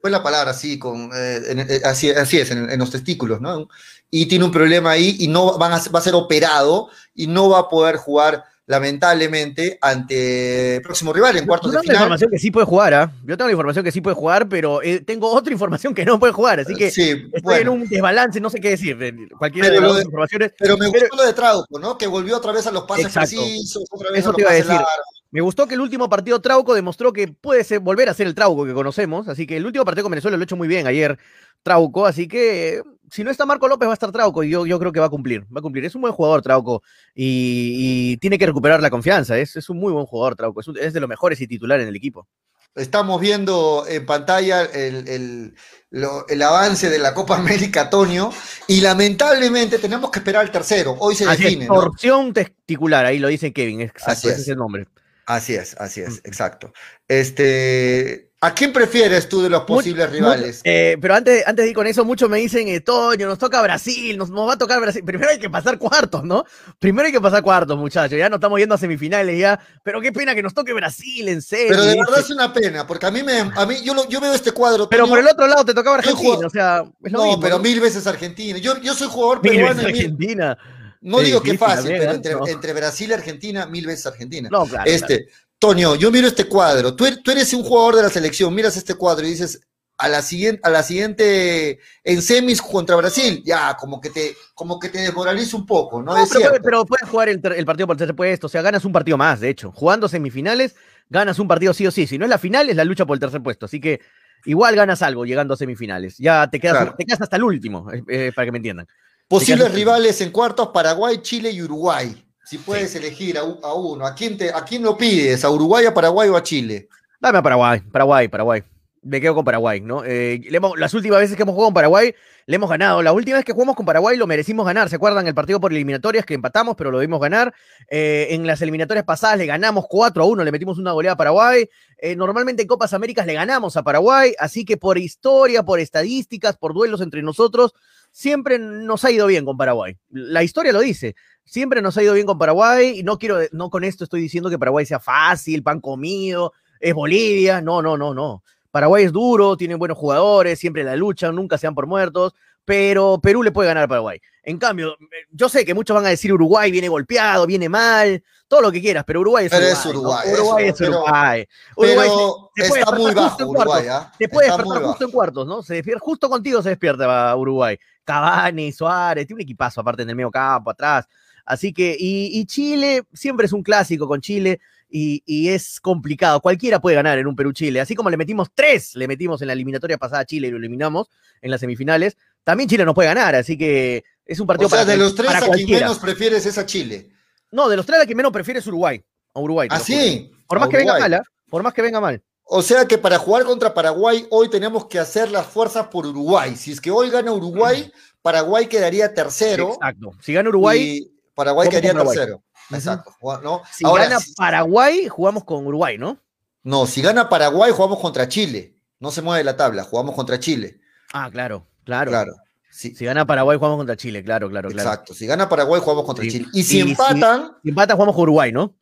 fue 0.00 0.22
palabra, 0.22 0.54
sí, 0.54 0.78
con, 0.78 1.10
eh, 1.14 1.40
en- 1.48 1.60
eh, 1.60 1.80
así, 1.84 2.10
así 2.10 2.38
es, 2.38 2.50
en, 2.50 2.70
en 2.70 2.78
los 2.78 2.90
testículos, 2.90 3.40
¿no? 3.40 3.68
Y 4.10 4.26
tiene 4.26 4.44
un 4.44 4.52
problema 4.52 4.92
ahí 4.92 5.16
y 5.20 5.28
no 5.28 5.58
van 5.58 5.72
a, 5.72 5.82
va 5.94 5.98
a 5.98 6.02
ser 6.02 6.14
operado 6.14 6.88
y 7.14 7.26
no 7.26 7.50
va 7.50 7.58
a 7.60 7.68
poder 7.68 7.96
jugar, 7.96 8.44
lamentablemente, 8.66 9.76
ante 9.82 10.76
el 10.76 10.82
próximo 10.82 11.12
rival 11.12 11.36
en 11.36 11.42
Yo 11.42 11.48
cuartos 11.48 11.70
tengo 11.70 11.82
de 11.82 11.86
la 11.88 11.92
final. 11.92 12.02
información 12.04 12.30
que 12.30 12.38
sí 12.38 12.50
puede 12.50 12.64
jugar, 12.66 12.94
¿ah? 12.94 13.12
Yo 13.24 13.36
tengo 13.36 13.48
la 13.48 13.52
información 13.52 13.84
que 13.84 13.92
sí 13.92 14.00
puede 14.00 14.16
jugar, 14.16 14.48
pero 14.48 14.82
eh, 14.82 15.00
tengo 15.00 15.30
otra 15.30 15.52
información 15.52 15.94
que 15.94 16.06
no 16.06 16.18
puede 16.18 16.32
jugar, 16.32 16.60
así 16.60 16.74
que 16.74 16.90
sí, 16.90 17.10
estoy 17.10 17.40
bueno. 17.42 17.72
en 17.74 17.80
un 17.82 17.88
desbalance, 17.88 18.40
no 18.40 18.48
sé 18.48 18.60
qué 18.62 18.70
decir. 18.70 18.96
eh, 19.02 19.12
Cualquiera 19.38 19.68
Pero 19.68 19.80
de 19.82 19.86
las 19.88 19.96
de- 19.96 20.02
informaciones. 20.04 20.52
Pero 20.58 20.78
me 20.78 20.90
Pero- 20.90 21.00
gustó 21.08 21.16
lo 21.16 21.26
de 21.26 21.32
Trauco, 21.34 21.78
¿no? 21.78 21.98
Que 21.98 22.06
volvió 22.06 22.38
otra 22.38 22.52
vez 22.52 22.66
a 22.66 22.70
los 22.70 22.84
pases 22.84 23.06
Exacto. 23.06 23.36
precisos, 23.36 23.84
otra 23.90 24.10
vez 24.10 24.20
Eso 24.20 24.28
a 24.30 24.32
los 24.32 24.36
te 24.36 24.42
iba 24.42 24.50
a 24.50 24.52
pases 24.54 24.66
decir. 24.66 24.80
largos. 24.80 25.13
Me 25.34 25.40
gustó 25.40 25.66
que 25.66 25.74
el 25.74 25.80
último 25.80 26.08
partido 26.08 26.40
Trauco 26.40 26.74
demostró 26.74 27.12
que 27.12 27.26
puede 27.26 27.64
ser- 27.64 27.80
volver 27.80 28.08
a 28.08 28.14
ser 28.14 28.28
el 28.28 28.36
Trauco 28.36 28.64
que 28.64 28.72
conocemos, 28.72 29.26
así 29.26 29.48
que 29.48 29.56
el 29.56 29.66
último 29.66 29.84
partido 29.84 30.04
con 30.04 30.12
Venezuela 30.12 30.36
lo 30.36 30.42
ha 30.42 30.44
hecho 30.44 30.54
muy 30.54 30.68
bien 30.68 30.86
ayer 30.86 31.18
Trauco, 31.64 32.06
así 32.06 32.28
que 32.28 32.80
si 33.10 33.24
no 33.24 33.32
está 33.32 33.44
Marco 33.44 33.66
López 33.66 33.88
va 33.88 33.92
a 33.92 33.94
estar 33.94 34.12
Trauco 34.12 34.44
y 34.44 34.50
yo, 34.50 34.64
yo 34.64 34.78
creo 34.78 34.92
que 34.92 35.00
va 35.00 35.06
a 35.06 35.10
cumplir, 35.10 35.42
va 35.52 35.58
a 35.58 35.62
cumplir. 35.62 35.84
Es 35.86 35.96
un 35.96 36.02
buen 36.02 36.14
jugador 36.14 36.40
Trauco 36.40 36.84
y, 37.16 38.12
y 38.12 38.16
tiene 38.18 38.38
que 38.38 38.46
recuperar 38.46 38.80
la 38.80 38.90
confianza, 38.90 39.36
es, 39.36 39.56
es 39.56 39.68
un 39.68 39.78
muy 39.80 39.92
buen 39.92 40.06
jugador 40.06 40.36
Trauco, 40.36 40.60
es, 40.60 40.68
un- 40.68 40.78
es 40.78 40.92
de 40.92 41.00
los 41.00 41.08
mejores 41.08 41.40
y 41.40 41.48
titular 41.48 41.80
en 41.80 41.88
el 41.88 41.96
equipo. 41.96 42.28
Estamos 42.76 43.20
viendo 43.20 43.84
en 43.88 44.06
pantalla 44.06 44.62
el, 44.66 45.08
el- 45.08 45.54
lo- 45.90 46.28
el 46.28 46.42
avance 46.42 46.88
de 46.90 47.00
la 47.00 47.12
Copa 47.12 47.36
América, 47.38 47.90
Tonio, 47.90 48.30
y 48.68 48.80
lamentablemente 48.82 49.78
tenemos 49.80 50.12
que 50.12 50.20
esperar 50.20 50.42
al 50.42 50.52
tercero. 50.52 50.94
Hoy 51.00 51.16
se 51.16 51.28
Así 51.28 51.42
define, 51.42 51.66
torsión 51.66 52.32
testicular, 52.32 53.04
ahí 53.04 53.18
lo 53.18 53.26
dice 53.26 53.52
Kevin, 53.52 53.80
exacto, 53.80 54.12
Así 54.12 54.28
ese 54.28 54.36
es. 54.36 54.42
es 54.42 54.48
el 54.48 54.58
nombre. 54.58 54.86
Así 55.26 55.54
es, 55.54 55.74
así 55.78 56.00
es, 56.02 56.20
exacto. 56.24 56.72
Este, 57.08 58.30
¿A 58.40 58.52
quién 58.54 58.74
prefieres 58.74 59.26
tú 59.26 59.40
de 59.40 59.48
los 59.48 59.62
posibles 59.64 60.10
rivales? 60.10 60.60
Eh, 60.64 60.98
pero 61.00 61.14
antes, 61.14 61.46
antes 61.46 61.64
de 61.64 61.70
ir 61.70 61.74
con 61.74 61.86
eso, 61.86 62.04
muchos 62.04 62.28
me 62.28 62.36
dicen, 62.38 62.68
eh, 62.68 62.80
Toño, 62.80 63.26
nos 63.26 63.38
toca 63.38 63.62
Brasil, 63.62 64.18
nos, 64.18 64.28
nos 64.28 64.46
va 64.46 64.52
a 64.52 64.58
tocar 64.58 64.80
Brasil. 64.82 65.02
Primero 65.02 65.30
hay 65.30 65.38
que 65.38 65.48
pasar 65.48 65.78
cuartos, 65.78 66.24
¿no? 66.24 66.44
Primero 66.78 67.06
hay 67.06 67.12
que 67.12 67.22
pasar 67.22 67.42
cuartos, 67.42 67.78
muchachos. 67.78 68.18
Ya 68.18 68.28
no 68.28 68.34
estamos 68.36 68.58
yendo 68.58 68.74
a 68.74 68.78
semifinales 68.78 69.38
ya. 69.38 69.58
Pero 69.82 70.02
qué 70.02 70.12
pena 70.12 70.34
que 70.34 70.42
nos 70.42 70.52
toque 70.52 70.74
Brasil, 70.74 71.26
en 71.28 71.40
serio. 71.40 71.68
Pero 71.70 71.84
de 71.84 71.96
verdad 71.96 72.18
es 72.20 72.28
una 72.30 72.52
pena, 72.52 72.86
porque 72.86 73.06
a 73.06 73.10
mí 73.10 73.22
me, 73.22 73.38
a 73.40 73.64
mí, 73.66 73.76
yo, 73.82 73.94
lo- 73.94 74.06
yo 74.10 74.20
veo 74.20 74.34
este 74.34 74.52
cuadro. 74.52 74.90
Pero 74.90 75.08
por 75.08 75.18
el 75.18 75.26
otro 75.26 75.46
lado 75.46 75.64
te 75.64 75.72
tocaba 75.72 75.96
Argentina, 75.96 76.46
o 76.46 76.50
sea, 76.50 76.84
es 77.02 77.12
lo 77.12 77.18
no, 77.20 77.24
mismo. 77.24 77.40
pero 77.40 77.56
¿no? 77.56 77.62
mil 77.62 77.80
veces 77.80 78.06
Argentina. 78.06 78.58
Yo, 78.58 78.78
yo 78.82 78.92
soy 78.92 79.08
jugador 79.08 79.42
Mil 79.42 79.52
peruano. 79.52 79.76
veces 79.76 79.88
y 79.88 79.92
mil- 79.94 80.02
Argentina. 80.04 80.58
No 81.04 81.20
Es 81.20 81.26
digo 81.26 81.40
que 81.42 81.56
fácil, 81.56 81.94
pero 81.98 82.12
entre, 82.12 82.32
No. 82.34 82.46
entre 82.46 82.72
Brasil 82.72 83.10
y 83.10 83.12
Argentina, 83.14 83.66
mil 83.66 83.86
veces 83.86 84.06
Argentina. 84.06 84.48
No, 84.50 84.66
claro, 84.66 84.90
este, 84.90 85.28
Toño, 85.58 85.94
yo 85.94 86.10
miro 86.10 86.26
este 86.26 86.44
cuadro. 86.46 86.94
Tú, 86.94 87.06
er- 87.06 87.22
tú 87.22 87.30
eres 87.30 87.52
un 87.54 87.62
jugador 87.62 87.96
de 87.96 88.02
la 88.02 88.10
selección, 88.10 88.54
miras 88.54 88.76
este 88.76 88.94
cuadro 88.96 89.26
y 89.26 89.30
dices, 89.30 89.60
a 89.96 90.08
la 90.08 90.20
siguiente, 90.22 90.60
a 90.64 90.70
la 90.70 90.82
siguiente 90.82 91.78
en 92.02 92.20
semis 92.20 92.60
contra 92.60 92.96
Brasil, 92.96 93.42
ya, 93.44 93.76
como 93.76 94.00
que 94.00 94.10
te, 94.10 94.36
como 94.54 94.78
que 94.80 94.88
te 94.88 94.98
desmoraliza 94.98 95.56
un 95.56 95.64
poco, 95.66 96.02
¿no? 96.02 96.14
Pero, 96.14 96.26
puedes- 96.46 96.60
pero 96.62 96.84
puedes 96.84 97.08
jugar 97.08 97.28
el, 97.28 97.40
partido 97.40 97.86
por 97.86 97.94
el 97.94 97.98
tercer 97.98 98.16
puesto, 98.16 98.46
o 98.48 98.50
sea, 98.50 98.60
ganas 98.62 98.84
un 98.84 98.92
partido 98.92 99.16
más, 99.16 99.38
de 99.40 99.50
hecho. 99.50 99.70
Jugando 99.72 100.08
semifinales, 100.08 100.74
ganas 101.08 101.38
un 101.38 101.46
partido 101.46 101.72
sí 101.72 101.86
o 101.86 101.90
sí. 101.92 102.06
Si 102.08 102.18
no 102.18 102.24
es 102.24 102.30
la 102.30 102.38
final, 102.38 102.68
es 102.68 102.76
la 102.76 102.84
lucha 102.84 103.06
por 103.06 103.14
el 103.14 103.20
tercer 103.20 103.42
puesto. 103.42 103.66
Así 103.66 103.80
que 103.80 104.00
igual 104.46 104.74
ganas 104.74 105.00
algo 105.02 105.24
llegando 105.24 105.54
a 105.54 105.56
semifinales. 105.56 106.16
Ya 106.18 106.50
te 106.50 106.58
quedas, 106.58 106.76
Claro. 106.78 106.94
te 106.98 107.04
quedas 107.04 107.20
hasta 107.22 107.36
el 107.36 107.44
último, 107.44 107.90
eh, 107.92 108.02
eh, 108.08 108.32
para 108.34 108.46
que 108.46 108.52
me 108.52 108.58
entiendan. 108.58 108.88
Posibles 109.28 109.72
rivales 109.72 110.20
en 110.20 110.30
cuartos, 110.30 110.68
Paraguay, 110.68 111.18
Chile 111.22 111.50
y 111.50 111.62
Uruguay. 111.62 112.14
Si 112.44 112.58
puedes 112.58 112.94
elegir 112.94 113.38
a, 113.38 113.42
uno, 113.74 114.06
¿a 114.06 114.14
quién, 114.14 114.36
te, 114.36 114.50
¿a 114.50 114.62
quién 114.64 114.82
lo 114.82 114.96
pides? 114.98 115.44
¿A 115.44 115.50
Uruguay, 115.50 115.86
a 115.86 115.94
Paraguay 115.94 116.28
o 116.28 116.36
a 116.36 116.42
Chile? 116.42 116.88
Dame 117.18 117.38
a 117.38 117.42
Paraguay, 117.42 117.80
Paraguay, 117.80 118.28
Paraguay. 118.28 118.62
Me 119.02 119.20
quedo 119.20 119.34
con 119.34 119.44
Paraguay, 119.44 119.80
¿no? 119.80 120.02
Eh, 120.04 120.40
le 120.48 120.56
hemos- 120.56 120.78
las 120.78 120.92
últimas 120.94 121.20
veces 121.20 121.36
que 121.36 121.42
hemos 121.42 121.54
jugado 121.54 121.68
con 121.68 121.74
Paraguay, 121.74 122.14
le 122.46 122.56
hemos 122.56 122.68
ganado. 122.70 123.02
La 123.02 123.12
última 123.12 123.36
vez 123.36 123.44
que 123.44 123.52
jugamos 123.52 123.76
con 123.76 123.84
Paraguay 123.86 124.16
lo 124.16 124.26
merecimos 124.26 124.64
ganar. 124.66 124.88
¿Se 124.90 124.96
acuerdan 124.96 125.26
el 125.26 125.34
partido 125.34 125.60
por 125.60 125.72
eliminatorias 125.72 126.24
que 126.26 126.34
empatamos, 126.34 126.74
pero 126.76 126.90
lo 126.90 126.98
debimos 126.98 127.20
ganar? 127.20 127.52
Eh, 127.90 128.28
en 128.30 128.46
las 128.46 128.60
eliminatorias 128.62 129.04
pasadas 129.04 129.36
le 129.38 129.46
ganamos 129.46 129.86
4 129.88 130.22
a 130.22 130.26
1, 130.26 130.42
le 130.44 130.52
metimos 130.52 130.78
una 130.78 130.92
goleada 130.92 131.14
a 131.14 131.16
Paraguay. 131.18 131.68
Eh, 131.98 132.14
normalmente 132.16 132.62
en 132.62 132.68
Copas 132.68 132.92
Américas 132.94 133.26
le 133.26 133.34
ganamos 133.34 133.76
a 133.76 133.82
Paraguay, 133.82 134.34
así 134.38 134.64
que 134.64 134.76
por 134.78 134.96
historia, 134.98 135.62
por 135.62 135.80
estadísticas, 135.80 136.56
por 136.56 136.72
duelos 136.74 137.00
entre 137.02 137.22
nosotros, 137.22 137.72
siempre 138.14 138.58
nos 138.60 139.04
ha 139.04 139.10
ido 139.10 139.26
bien 139.26 139.44
con 139.44 139.56
Paraguay. 139.56 139.96
La 140.10 140.44
historia 140.44 140.72
lo 140.72 140.80
dice. 140.80 141.16
Siempre 141.44 141.82
nos 141.82 141.96
ha 141.98 142.02
ido 142.02 142.14
bien 142.14 142.26
con 142.26 142.38
Paraguay 142.38 143.00
y 143.00 143.02
no 143.02 143.18
quiero, 143.18 143.38
no 143.52 143.68
con 143.70 143.82
esto 143.82 144.04
estoy 144.04 144.20
diciendo 144.20 144.48
que 144.48 144.58
Paraguay 144.58 144.86
sea 144.86 145.00
fácil, 145.00 145.62
pan 145.64 145.80
comido, 145.80 146.52
es 146.78 146.94
Bolivia. 146.94 147.60
No, 147.60 147.82
no, 147.82 147.98
no, 147.98 148.14
no. 148.14 148.42
Paraguay 148.70 149.04
es 149.04 149.12
duro, 149.12 149.56
tiene 149.56 149.74
buenos 149.74 149.98
jugadores, 149.98 150.58
siempre 150.60 150.84
la 150.84 150.94
luchan, 150.96 151.34
nunca 151.34 151.58
se 151.58 151.66
dan 151.66 151.74
por 151.74 151.86
muertos, 151.86 152.34
pero 152.64 153.18
Perú 153.22 153.42
le 153.42 153.50
puede 153.52 153.68
ganar 153.68 153.84
a 153.84 153.88
Paraguay. 153.88 154.20
En 154.42 154.58
cambio, 154.58 154.92
eh, 155.00 155.26
yo 155.30 155.48
sé 155.48 155.64
que 155.64 155.74
muchos 155.74 155.94
van 155.94 156.06
a 156.06 156.10
decir 156.10 156.32
Uruguay 156.32 156.70
viene 156.70 156.88
golpeado, 156.88 157.46
viene 157.46 157.68
mal, 157.68 158.22
todo 158.48 158.62
lo 158.62 158.72
que 158.72 158.80
quieras, 158.80 159.04
pero 159.06 159.20
Uruguay 159.20 159.46
es 159.46 159.52
Pero 159.52 159.66
Uruguay. 159.66 159.78
es 159.78 159.84
¿no? 159.84 160.00
Uruguay, 160.00 160.32
Uruguay 160.32 160.64
eso, 160.64 160.72
es 160.72 160.78
pero- 160.78 160.90
Uruguay. 161.02 161.46
Uruguay 161.76 162.08
se- 162.56 162.62
se 162.72 162.78
está 162.80 162.92
muy 162.92 163.14
bajo 163.14 163.36
Uruguay, 163.44 163.64
cuartos. 163.66 163.88
¿ah? 163.90 164.12
Te 164.18 164.28
puede 164.28 164.46
despertar 164.48 164.76
justo 164.76 164.88
bajo. 164.90 165.04
en 165.04 165.10
cuartos, 165.10 165.46
¿no? 165.46 165.62
Se 165.62 165.74
despierta, 165.74 166.00
justo 166.04 166.28
contigo 166.30 166.62
se 166.62 166.68
despierta 166.70 167.36
Uruguay. 167.36 167.78
Cavani, 168.04 168.72
Suárez, 168.72 169.26
tiene 169.26 169.38
un 169.38 169.42
equipazo 169.42 169.80
aparte 169.80 170.02
en 170.02 170.10
el 170.10 170.16
medio 170.16 170.30
campo, 170.30 170.70
atrás. 170.70 171.06
Así 171.44 171.72
que, 171.72 171.96
y, 171.98 172.38
y 172.38 172.46
Chile, 172.46 173.02
siempre 173.12 173.46
es 173.46 173.52
un 173.52 173.62
clásico 173.62 174.08
con 174.08 174.20
Chile 174.20 174.60
y, 174.88 175.22
y 175.26 175.48
es 175.48 175.80
complicado. 175.80 176.40
Cualquiera 176.40 176.80
puede 176.80 176.96
ganar 176.96 177.18
en 177.18 177.26
un 177.26 177.36
Perú-Chile. 177.36 177.80
Así 177.80 177.94
como 177.94 178.08
le 178.10 178.16
metimos 178.16 178.48
tres, 178.54 178.94
le 178.94 179.08
metimos 179.08 179.42
en 179.42 179.48
la 179.48 179.52
eliminatoria 179.52 179.98
pasada 179.98 180.22
a 180.22 180.24
Chile 180.24 180.48
y 180.48 180.50
lo 180.50 180.56
eliminamos 180.56 181.10
en 181.42 181.50
las 181.50 181.60
semifinales, 181.60 182.16
también 182.44 182.68
Chile 182.68 182.84
no 182.84 182.94
puede 182.94 183.08
ganar. 183.08 183.34
Así 183.34 183.58
que 183.58 184.04
es 184.24 184.40
un 184.40 184.46
partido 184.46 184.68
O 184.68 184.70
sea, 184.70 184.80
para, 184.80 184.92
de 184.92 184.96
los 184.96 185.14
tres, 185.14 185.30
a 185.34 185.50
quien 185.50 185.68
menos 185.68 185.98
prefieres 185.98 186.46
es 186.46 186.56
a 186.56 186.64
Chile. 186.64 187.10
No, 187.50 187.68
de 187.68 187.76
los 187.76 187.86
tres, 187.86 188.00
a 188.00 188.06
quien 188.06 188.16
menos 188.16 188.32
prefiere 188.32 188.60
es 188.60 188.66
Uruguay. 188.66 189.04
A 189.34 189.40
Uruguay. 189.40 189.68
te 189.68 189.74
¿Ah? 189.74 190.36
Por 190.46 190.60
más 190.60 190.68
que 190.68 190.76
venga 190.78 190.98
mal, 190.98 191.14
¿ah? 191.14 191.22
Por 191.50 191.62
más 191.62 191.74
que 191.74 191.82
venga 191.82 192.00
mal. 192.00 192.22
O 192.56 192.62
sea 192.62 192.86
que 192.86 192.98
para 192.98 193.18
jugar 193.18 193.42
contra 193.42 193.74
Paraguay 193.74 194.28
hoy 194.30 194.48
tenemos 194.48 194.86
que 194.86 195.00
hacer 195.00 195.28
las 195.32 195.44
fuerzas 195.44 195.88
por 195.88 196.06
Uruguay. 196.06 196.54
Si 196.54 196.70
es 196.70 196.80
que 196.80 196.88
hoy 196.92 197.10
gana 197.10 197.32
Uruguay, 197.32 197.90
Paraguay 198.22 198.68
quedaría 198.68 199.12
tercero. 199.12 199.70
Exacto. 199.72 200.12
Si 200.20 200.32
gana 200.32 200.50
Uruguay, 200.50 200.98
y 201.02 201.12
Paraguay 201.34 201.68
quedaría 201.68 201.92
tercero. 201.94 202.44
Exacto. 202.70 203.12
¿no? 203.42 203.62
si 203.72 203.84
Ahora, 203.84 204.04
gana 204.04 204.18
Paraguay, 204.36 205.08
jugamos 205.08 205.42
con 205.42 205.66
Uruguay, 205.66 205.98
¿no? 205.98 206.16
no, 206.62 206.86
si 206.86 207.02
gana 207.02 207.28
Paraguay, 207.28 207.72
jugamos 207.72 207.98
contra 207.98 208.28
Chile. 208.28 208.76
No 209.00 209.10
se 209.10 209.20
mueve 209.20 209.42
la 209.42 209.56
tabla, 209.56 209.82
jugamos 209.82 210.14
contra 210.14 210.38
Chile. 210.38 210.78
Ah, 211.12 211.28
claro, 211.32 211.66
claro. 211.82 212.12
Claro. 212.12 212.36
Sí, 212.70 212.94
Si 212.94 213.04
gana 213.04 213.26
Paraguay, 213.26 213.58
jugamos 213.58 213.78
contra 213.78 213.96
Chile, 213.96 214.22
claro, 214.22 214.48
claro, 214.48 214.68
claro. 214.68 214.88
exacto. 214.88 215.12
Si 215.12 215.26
gana 215.26 215.48
Paraguay, 215.48 215.80
jugamos 215.80 216.04
contra 216.04 216.24
Sí. 216.24 216.30
Chile. 216.30 216.46
Y 216.52 216.62
si 216.62 216.78
Y 216.78 216.80
empatan, 216.82 217.56
Si 217.64 217.70
empata, 217.70 217.94
jugamos 217.94 218.14
con 218.14 218.22
Uruguay, 218.22 218.52
¿no? 218.52 218.76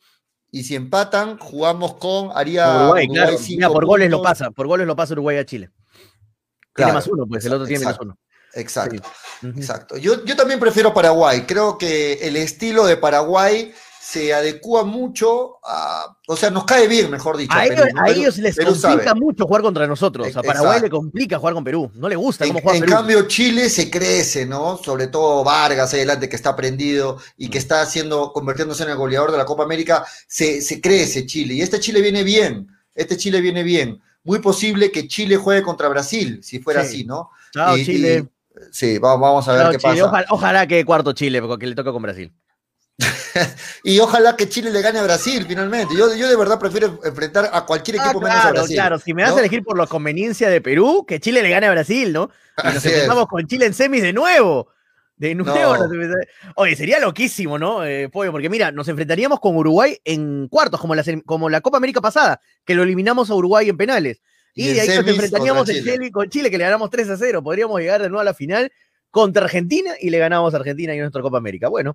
Y 0.55 0.65
si 0.65 0.77
empatan, 0.77 1.39
jugamos 1.39 1.95
con 1.95 2.31
haría 2.35 2.69
Uruguay, 2.69 3.07
Uruguay 3.07 3.09
claro. 3.09 3.39
Mira, 3.49 3.71
por 3.71 3.87
goles 3.87 4.11
lo 4.11 4.23
pasa, 4.23 4.51
por 4.51 4.67
goles 4.67 4.87
lo 4.87 4.95
pasa 4.95 5.15
Uruguay 5.15 5.39
a 5.39 5.47
Chile. 5.47 5.71
Tiene 6.75 6.93
más 6.93 7.07
uno, 7.09 7.27
pues 7.27 7.45
el 7.47 7.55
otro 7.55 7.67
tiene 7.67 7.81
menos 7.81 7.95
Exacto. 7.95 8.05
uno. 8.05 8.19
Exacto. 8.55 9.11
Sí. 9.41 9.47
Exacto. 9.57 9.97
Yo, 9.97 10.25
yo 10.27 10.37
también 10.37 10.61
prefiero 10.61 10.93
Paraguay. 10.93 11.47
Creo 11.47 11.79
que 11.79 12.15
el 12.29 12.37
estilo 12.37 12.85
de 12.85 12.99
Paraguay 12.99 13.73
se 14.05 14.35
adecua 14.35 14.83
mucho 14.85 15.59
a. 15.65 16.17
O 16.27 16.37
sea, 16.37 16.51
nos 16.51 16.65
cae 16.65 16.89
bien, 16.89 17.09
mejor 17.09 17.37
dicho. 17.37 17.53
A 17.57 17.65
ellos, 17.67 17.87
¿no? 17.95 18.01
a 18.01 18.05
Perú- 18.07 18.21
ellos 18.21 18.37
les 18.39 18.57
Perú 18.57 18.73
complica 18.73 19.05
sabe. 19.05 19.21
mucho 19.21 19.47
jugar 19.47 19.63
contra 19.63 19.87
nosotros. 19.87 20.27
A 20.27 20.41
Ex- 20.41 20.47
Paraguay 20.47 20.81
le 20.81 20.91
complica 20.91 21.39
jugar 21.39 21.55
con 21.55 21.63
Perú. 21.63 21.89
No 21.95 22.09
le 22.09 22.17
gusta 22.17 22.45
En, 22.45 22.51
cómo 22.51 22.63
juega 22.63 22.79
en 22.79 22.85
Perú. 22.85 22.93
cambio, 22.97 23.29
Chile 23.29 23.71
se 23.71 23.89
crece, 23.91 24.45
¿no? 24.45 24.77
Sobre 24.77 25.07
todo 25.07 25.45
Vargas, 25.45 25.93
ahí 25.93 26.01
adelante, 26.01 26.29
que 26.29 26.35
está 26.35 26.57
prendido 26.57 27.19
y 27.37 27.47
Mm. 27.47 27.51
que 27.51 27.59
está 27.59 27.81
haciendo, 27.81 28.33
convirtiéndose 28.33 28.83
en 28.83 28.91
el 28.91 28.97
goleador 28.97 29.31
de 29.31 29.39
la 29.39 29.45
Copa 29.45 29.63
América, 29.63 30.05
se, 30.27 30.61
se 30.63 30.81
crece 30.81 31.25
Chile. 31.25 31.55
Y 31.55 31.63
este 31.63 31.79
Chile 31.79 32.01
viene 32.03 32.25
bien. 32.25 32.67
Este 32.97 33.17
Chile 33.17 33.41
viene 33.41 33.63
bien. 33.63 34.01
Muy 34.25 34.41
posible 34.41 34.91
que 34.91 35.07
Chile 35.07 35.37
juegue 35.37 35.63
contra 35.63 35.89
Brasil, 35.89 36.41
si 36.43 36.59
fuera 36.59 36.83
Sí. 36.83 36.89
así, 36.89 37.05
¿no? 37.05 37.31
Chao, 37.53 37.77
Y- 37.77 37.85
Chile. 37.85 38.25
y- 38.27 38.59
sí, 38.73 38.99
va- 38.99 39.17
vamos 39.17 39.47
a 39.49 39.53
ver 39.53 39.63
Chao, 39.63 39.71
qué 39.73 39.79
Chile. 39.79 39.93
pasa. 39.93 40.05
Ojalá, 40.07 40.27
ojalá 40.31 40.67
que 40.67 40.85
cuarto 40.85 41.13
Chile, 41.13 41.41
porque 41.41 41.67
le 41.69 41.75
toca 41.77 41.93
con 41.93 42.03
Brasil. 42.03 42.33
Y 43.85 43.99
ojalá 43.99 44.37
que 44.37 44.49
Chile 44.49 44.71
le 44.71 44.81
gane 44.83 44.99
a 44.99 45.03
Brasil 45.03 45.45
finalmente. 45.49 45.95
Yo, 45.97 46.15
yo 46.15 46.29
de 46.29 46.37
verdad 46.37 46.59
prefiero 46.59 47.01
enfrentar 47.05 47.51
a 47.53 47.65
cualquier 47.67 47.99
Ah, 48.01 48.05
equipo 48.05 48.21
menos 48.21 48.37
a 48.37 48.41
claro, 48.43 48.55
Brasil. 48.57 48.77
claro. 48.77 48.99
Si 48.99 49.15
me 49.15 49.23
das 49.23 49.31
¿no? 49.33 49.37
a 49.39 49.41
elegir 49.41 49.63
por 49.65 49.77
la 49.79 49.87
conveniencia 49.87 50.49
de 50.51 50.61
Perú, 50.61 51.05
que 51.07 51.19
Chile 51.21 51.43
le 51.43 51.51
gane 51.51 51.67
a 51.67 51.71
Brasil, 51.73 52.13
¿no? 52.13 52.31
Y 52.63 52.67
nos 52.75 52.85
es. 52.85 52.93
empezamos 52.93 53.27
con 53.27 53.47
Chile 53.47 53.67
en 53.67 53.75
semis 53.75 54.03
de 54.03 54.13
nuevo. 54.13 54.69
De 55.17 55.35
nuevo. 55.35 55.55
No. 55.75 55.77
nos 55.85 55.93
empezamos- 55.93 56.27
Oye, 56.57 56.77
sería 56.77 56.99
loquísimo, 57.01 57.59
¿no? 57.59 57.85
Eh, 57.85 58.09
Pollo, 58.09 58.31
porque 58.33 58.49
mira, 58.49 58.71
nos 58.73 58.89
enfrentaríamos 58.89 59.41
con 59.41 59.57
Uruguay 59.57 59.97
en 60.05 60.49
cuartos, 60.49 60.81
como 60.81 60.95
la, 60.95 61.03
sem- 61.03 61.25
como 61.25 61.49
la 61.49 61.61
Copa 61.61 61.79
América 61.79 62.01
pasada, 62.01 62.41
que 62.65 62.75
lo 62.75 62.83
eliminamos 62.83 63.31
a 63.31 63.35
Uruguay 63.35 63.69
en 63.69 63.77
penales. 63.77 64.21
Y, 64.55 64.69
de 64.75 64.83
ahí 64.83 64.89
nos 64.89 65.07
enfrentaríamos 65.09 65.69
en. 65.71 65.77
Chile, 65.85 66.11
con 66.11 66.29
Chile, 66.29 66.51
que 66.51 66.59
le 66.59 66.65
ganamos 66.65 66.91
3 66.91 67.09
a 67.09 67.17
0. 67.17 67.43
Podríamos 67.43 67.81
llegar 67.81 68.03
de 68.03 68.09
nuevo 68.11 68.21
a 68.21 68.25
la 68.25 68.35
final 68.35 68.71
contra 69.11 69.45
Argentina 69.45 69.93
y 70.01 70.11
le 70.11 70.19
ganamos 70.19 70.53
a 70.55 70.59
Argentina 70.59 70.93
en 70.93 71.01
nuestra 71.01 71.23
Copa 71.23 71.39
América. 71.39 71.69
Bueno, 71.69 71.95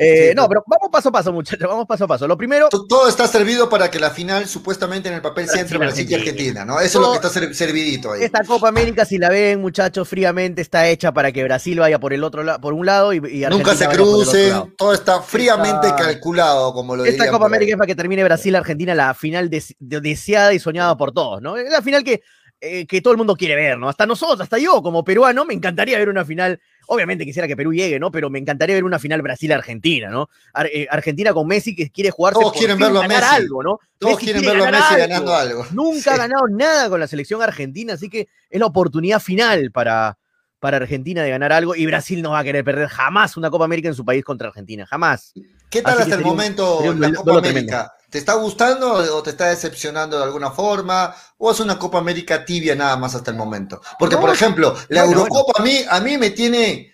eh, 0.00 0.28
Sí, 0.30 0.34
no, 0.34 0.48
pero- 0.48 0.64
vamos 0.66 0.88
paso 0.90 1.10
a 1.10 1.12
paso, 1.12 1.32
muchachos, 1.32 1.68
vamos 1.68 1.86
paso 1.86 2.04
a 2.04 2.08
paso. 2.08 2.26
Lo 2.26 2.36
primero, 2.36 2.68
To- 2.70 2.86
Todo 2.86 3.08
está 3.08 3.26
servido 3.26 3.68
para 3.68 3.90
que 3.90 3.98
la 4.00 4.10
final 4.10 4.46
supuestamente 4.48 5.08
en 5.08 5.14
el 5.16 5.20
papel 5.22 5.48
sea 5.48 5.60
entre 5.60 5.78
Brasil, 5.78 6.06
y 6.10 6.14
Argentina. 6.14 6.64
¿no? 6.64 6.80
Eso 6.80 6.98
es 7.00 7.04
lo 7.06 7.10
que 7.12 7.16
está 7.16 7.28
ser- 7.28 7.54
servidito 7.54 8.12
ahí. 8.12 8.22
Esta 8.24 8.42
Copa 8.44 8.68
América, 8.68 9.04
si 9.04 9.18
la 9.18 9.28
ven, 9.28 9.60
muchachos, 9.60 10.08
fríamente 10.08 10.62
está 10.62 10.88
hecha 10.88 11.12
para 11.12 11.32
que 11.32 11.44
Brasil 11.44 11.78
vaya 11.78 11.98
por 11.98 12.12
el 12.12 12.24
otro 12.24 12.42
lado, 12.42 12.60
por 12.60 12.72
un 12.72 12.86
lado 12.86 13.12
y, 13.12 13.16
y 13.16 13.44
Argentina 13.44 13.50
Nunca 13.50 13.74
se 13.74 13.88
crucen, 13.88 14.74
todo 14.76 14.94
está 14.94 15.20
fríamente 15.22 15.88
Esta- 15.88 15.96
calculado, 15.96 16.72
como 16.72 16.96
lo 16.96 17.04
Esta 17.04 17.30
Copa. 17.30 17.46
América 17.46 17.72
es 17.72 17.76
para 17.76 17.86
que 17.86 17.94
termine 17.94 18.24
Brasil-Argentina, 18.24 18.94
la 18.94 19.12
final 19.14 19.50
des- 19.50 19.74
de- 19.78 20.00
deseada 20.00 20.54
y 20.54 20.58
soñada 20.58 20.96
por 20.96 21.12
todos, 21.12 21.42
¿no? 21.42 21.56
Es 21.56 21.70
la 21.70 21.82
final 21.82 22.02
que, 22.04 22.22
eh, 22.60 22.86
que 22.86 23.00
todo 23.00 23.12
el 23.12 23.18
mundo 23.18 23.34
quiere 23.36 23.54
ver, 23.54 23.78
¿no? 23.78 23.88
Hasta 23.88 24.06
nosotros, 24.06 24.40
hasta 24.40 24.58
yo, 24.58 24.82
como 24.82 25.02
peruano, 25.04 25.44
me 25.44 25.54
encantaría 25.54 25.98
ver 25.98 26.08
una 26.08 26.24
final. 26.24 26.60
Obviamente 26.92 27.24
quisiera 27.24 27.46
que 27.46 27.56
Perú 27.56 27.72
llegue, 27.72 28.00
¿no? 28.00 28.10
Pero 28.10 28.30
me 28.30 28.40
encantaría 28.40 28.74
ver 28.74 28.82
una 28.82 28.98
final 28.98 29.22
Brasil-Argentina, 29.22 30.10
¿no? 30.10 30.28
Ar- 30.52 30.66
eh, 30.66 30.88
Argentina 30.90 31.32
con 31.32 31.46
Messi 31.46 31.74
que 31.76 31.88
quiere 31.90 32.10
jugarse 32.10 32.40
Todos 32.40 32.52
por 32.52 32.58
quieren 32.58 32.78
verlo 32.78 32.98
a 32.98 33.02
ganar 33.02 33.22
Messi. 33.22 33.34
algo, 33.36 33.62
¿no? 33.62 33.78
Todos 33.96 34.14
Messi 34.14 34.24
quieren 34.24 34.42
quiere 34.42 34.56
verlo 34.58 34.68
a 34.68 34.80
Messi 34.80 34.94
algo. 34.94 35.06
ganando 35.08 35.34
algo. 35.36 35.66
Nunca 35.72 36.14
ha 36.14 36.16
ganado 36.16 36.48
nada 36.48 36.88
con 36.90 36.98
la 36.98 37.06
selección 37.06 37.40
argentina, 37.42 37.94
así 37.94 38.08
que 38.10 38.26
es 38.50 38.58
la 38.60 38.66
oportunidad 38.66 39.20
final 39.20 39.70
para, 39.70 40.18
para 40.58 40.78
Argentina 40.78 41.22
de 41.22 41.30
ganar 41.30 41.52
algo 41.52 41.76
y 41.76 41.86
Brasil 41.86 42.20
no 42.22 42.30
va 42.32 42.40
a 42.40 42.44
querer 42.44 42.64
perder 42.64 42.88
jamás 42.88 43.36
una 43.36 43.50
Copa 43.50 43.64
América 43.66 43.86
en 43.88 43.94
su 43.94 44.04
país 44.04 44.24
contra 44.24 44.48
Argentina, 44.48 44.84
jamás. 44.84 45.32
¿Qué 45.70 45.82
tal 45.82 45.92
Así 45.94 46.02
hasta 46.02 46.16
el 46.16 46.22
momento 46.24 46.78
un 46.80 47.00
la 47.00 47.12
Copa 47.12 47.38
América? 47.38 47.92
¿Te 48.10 48.18
está 48.18 48.34
gustando 48.34 48.92
o 48.92 49.22
te 49.22 49.30
está 49.30 49.46
decepcionando 49.50 50.18
de 50.18 50.24
alguna 50.24 50.50
forma? 50.50 51.14
¿O 51.38 51.50
es 51.50 51.60
una 51.60 51.78
Copa 51.78 51.98
América 51.98 52.44
tibia 52.44 52.74
nada 52.74 52.96
más 52.96 53.14
hasta 53.14 53.30
el 53.30 53.36
momento? 53.36 53.80
Porque, 53.98 54.16
No, 54.16 54.20
por 54.20 54.30
ejemplo, 54.30 54.74
la 54.88 55.04
bueno, 55.04 55.20
Eurocopa 55.20 55.60
A, 55.60 55.62
mí, 55.64 55.84
a 55.88 56.00
mí 56.00 56.18
me 56.18 56.30
tiene 56.30 56.92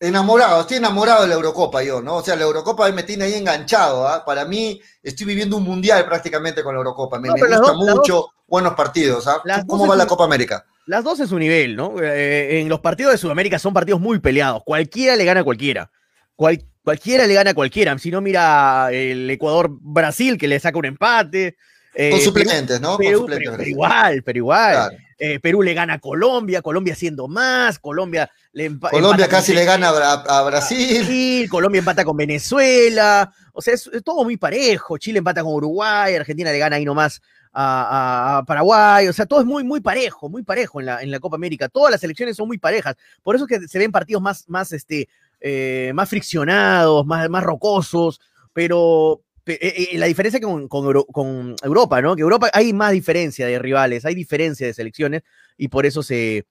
Enamorado, 0.00 0.60
estoy 0.60 0.78
enamorado 0.78 1.22
de 1.22 1.28
la 1.28 1.34
Eurocopa 1.34 1.82
yo, 1.82 2.02
¿no? 2.02 2.16
O 2.16 2.22
sea, 2.22 2.36
la 2.36 2.42
Eurocopa 2.42 2.90
me 2.92 3.04
tiene 3.04 3.24
ahí 3.24 3.34
enganchado, 3.34 4.06
¿ah? 4.06 4.22
Para 4.24 4.44
mí, 4.44 4.78
estoy 5.02 5.24
viviendo 5.24 5.56
un 5.56 5.62
mundial 5.62 6.04
prácticamente 6.04 6.62
con 6.62 6.74
la 6.74 6.78
Eurocopa. 6.80 7.18
Me, 7.18 7.28
No, 7.28 7.34
me 7.36 7.40
gusta 7.56 7.72
dos- 7.72 7.96
mucho, 7.96 8.26
buenos 8.46 8.74
partidos, 8.74 9.26
¿ah? 9.28 9.40
¿Cómo 9.66 9.86
va 9.86 9.96
la 9.96 10.06
Copa 10.06 10.24
América? 10.24 10.66
Las 10.86 11.04
dos 11.04 11.20
es 11.20 11.30
su 11.30 11.38
nivel, 11.38 11.74
¿no? 11.76 11.94
Eh, 12.02 12.60
en 12.60 12.68
los 12.68 12.80
partidos 12.80 13.12
de 13.12 13.18
Sudamérica 13.18 13.58
son 13.58 13.72
partidos 13.72 14.00
muy 14.00 14.18
peleados. 14.18 14.62
Cualquiera 14.66 15.16
le 15.16 15.24
gana 15.24 15.40
a 15.40 15.44
cualquiera. 15.44 15.90
Cual- 16.36 16.62
cualquiera 16.84 17.26
le 17.26 17.34
gana 17.34 17.50
a 17.50 17.54
cualquiera. 17.54 17.98
Si 17.98 18.10
no, 18.10 18.20
mira 18.20 18.88
el 18.92 19.28
Ecuador-Brasil 19.30 20.38
que 20.38 20.46
le 20.46 20.60
saca 20.60 20.78
un 20.78 20.84
empate. 20.84 21.56
Eh, 21.96 22.10
Con 22.10 22.18
Perú- 22.20 22.24
suplentes, 22.24 22.80
¿no? 22.80 22.96
Con 22.96 22.98
Perú, 23.06 23.18
suplentes. 23.20 23.50
pero, 23.56 23.68
igual, 23.68 24.22
pero 24.24 24.38
igual. 24.38 24.72
Claro. 24.74 24.96
Eh, 25.16 25.38
Perú 25.38 25.62
le 25.62 25.74
gana 25.74 25.94
a 25.94 25.98
Colombia, 26.00 26.60
Colombia 26.60 26.92
haciendo 26.92 27.28
más, 27.28 27.78
Colombia 27.78 28.28
le 28.52 28.68
empa- 28.68 28.90
Colombia 28.90 29.28
casi 29.28 29.52
con 29.52 29.60
le 29.60 29.64
gana 29.64 29.88
a, 29.90 29.92
Bra- 29.94 30.24
a 30.26 30.42
Brasil. 30.42 30.98
Brasil, 30.98 31.48
Colombia 31.48 31.78
empata 31.78 32.04
con 32.04 32.16
Venezuela, 32.16 33.32
o 33.52 33.62
sea, 33.62 33.74
es, 33.74 33.86
es 33.92 34.02
todo 34.02 34.24
muy 34.24 34.36
parejo. 34.36 34.98
Chile 34.98 35.18
empata 35.18 35.42
con 35.44 35.54
Uruguay, 35.54 36.14
Argentina 36.16 36.50
le 36.50 36.58
gana 36.58 36.76
ahí 36.76 36.84
nomás 36.84 37.22
a, 37.52 38.34
a- 38.34 38.38
a 38.38 38.44
Paraguay, 38.44 39.06
o 39.06 39.12
sea, 39.12 39.24
todo 39.26 39.38
es 39.38 39.46
muy, 39.46 39.62
muy 39.62 39.80
parejo, 39.80 40.28
muy 40.28 40.42
parejo 40.42 40.80
en 40.80 40.86
la, 40.86 41.00
en 41.00 41.12
la 41.12 41.20
Copa 41.20 41.36
América. 41.36 41.68
Todas 41.68 41.92
las 41.92 42.02
elecciones 42.02 42.36
son 42.36 42.48
muy 42.48 42.58
parejas, 42.58 42.96
por 43.22 43.36
eso 43.36 43.46
es 43.48 43.60
que 43.60 43.68
se 43.68 43.78
ven 43.78 43.92
partidos 43.92 44.20
más, 44.20 44.44
más, 44.48 44.72
este, 44.72 45.08
eh, 45.46 45.92
más 45.94 46.08
friccionados, 46.08 47.04
más, 47.04 47.28
más 47.28 47.44
rocosos, 47.44 48.18
pero 48.54 49.20
pe- 49.44 49.58
eh, 49.60 49.88
eh, 49.92 49.98
la 49.98 50.06
diferencia 50.06 50.40
con, 50.40 50.68
con 50.68 50.86
Euro- 50.86 51.04
con 51.04 51.54
Europa, 51.62 52.00
¿no? 52.00 52.16
Que 52.16 52.22
Europa 52.22 52.48
hay 52.54 52.72
más 52.72 52.92
diferencia 52.92 53.46
de 53.46 53.58
rivales, 53.58 54.06
hay 54.06 54.14
diferencia 54.14 54.66
de 54.66 54.72
selecciones 54.72 55.20
y 55.58 55.68
por 55.68 55.84
eso 55.84 56.02
se 56.02 56.46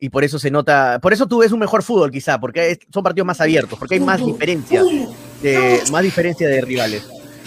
y 0.00 0.08
por 0.08 0.24
eso 0.24 0.40
se 0.40 0.50
nota, 0.50 0.98
por 1.00 1.12
eso 1.12 1.28
tú 1.28 1.38
ves 1.38 1.52
un 1.52 1.60
mejor 1.60 1.84
fútbol 1.84 2.10
quizá, 2.10 2.40
porque 2.40 2.72
es- 2.72 2.78
son 2.92 3.04
partidos 3.04 3.26
más 3.28 3.40
abiertos, 3.40 3.78
porque 3.78 3.94
hay 3.94 4.00
más 4.00 4.18
diferencia 4.26 4.82
de 5.40 5.80
más 5.92 6.02
diferencia 6.02 6.48
de 6.48 6.60
rivales. 6.62 7.04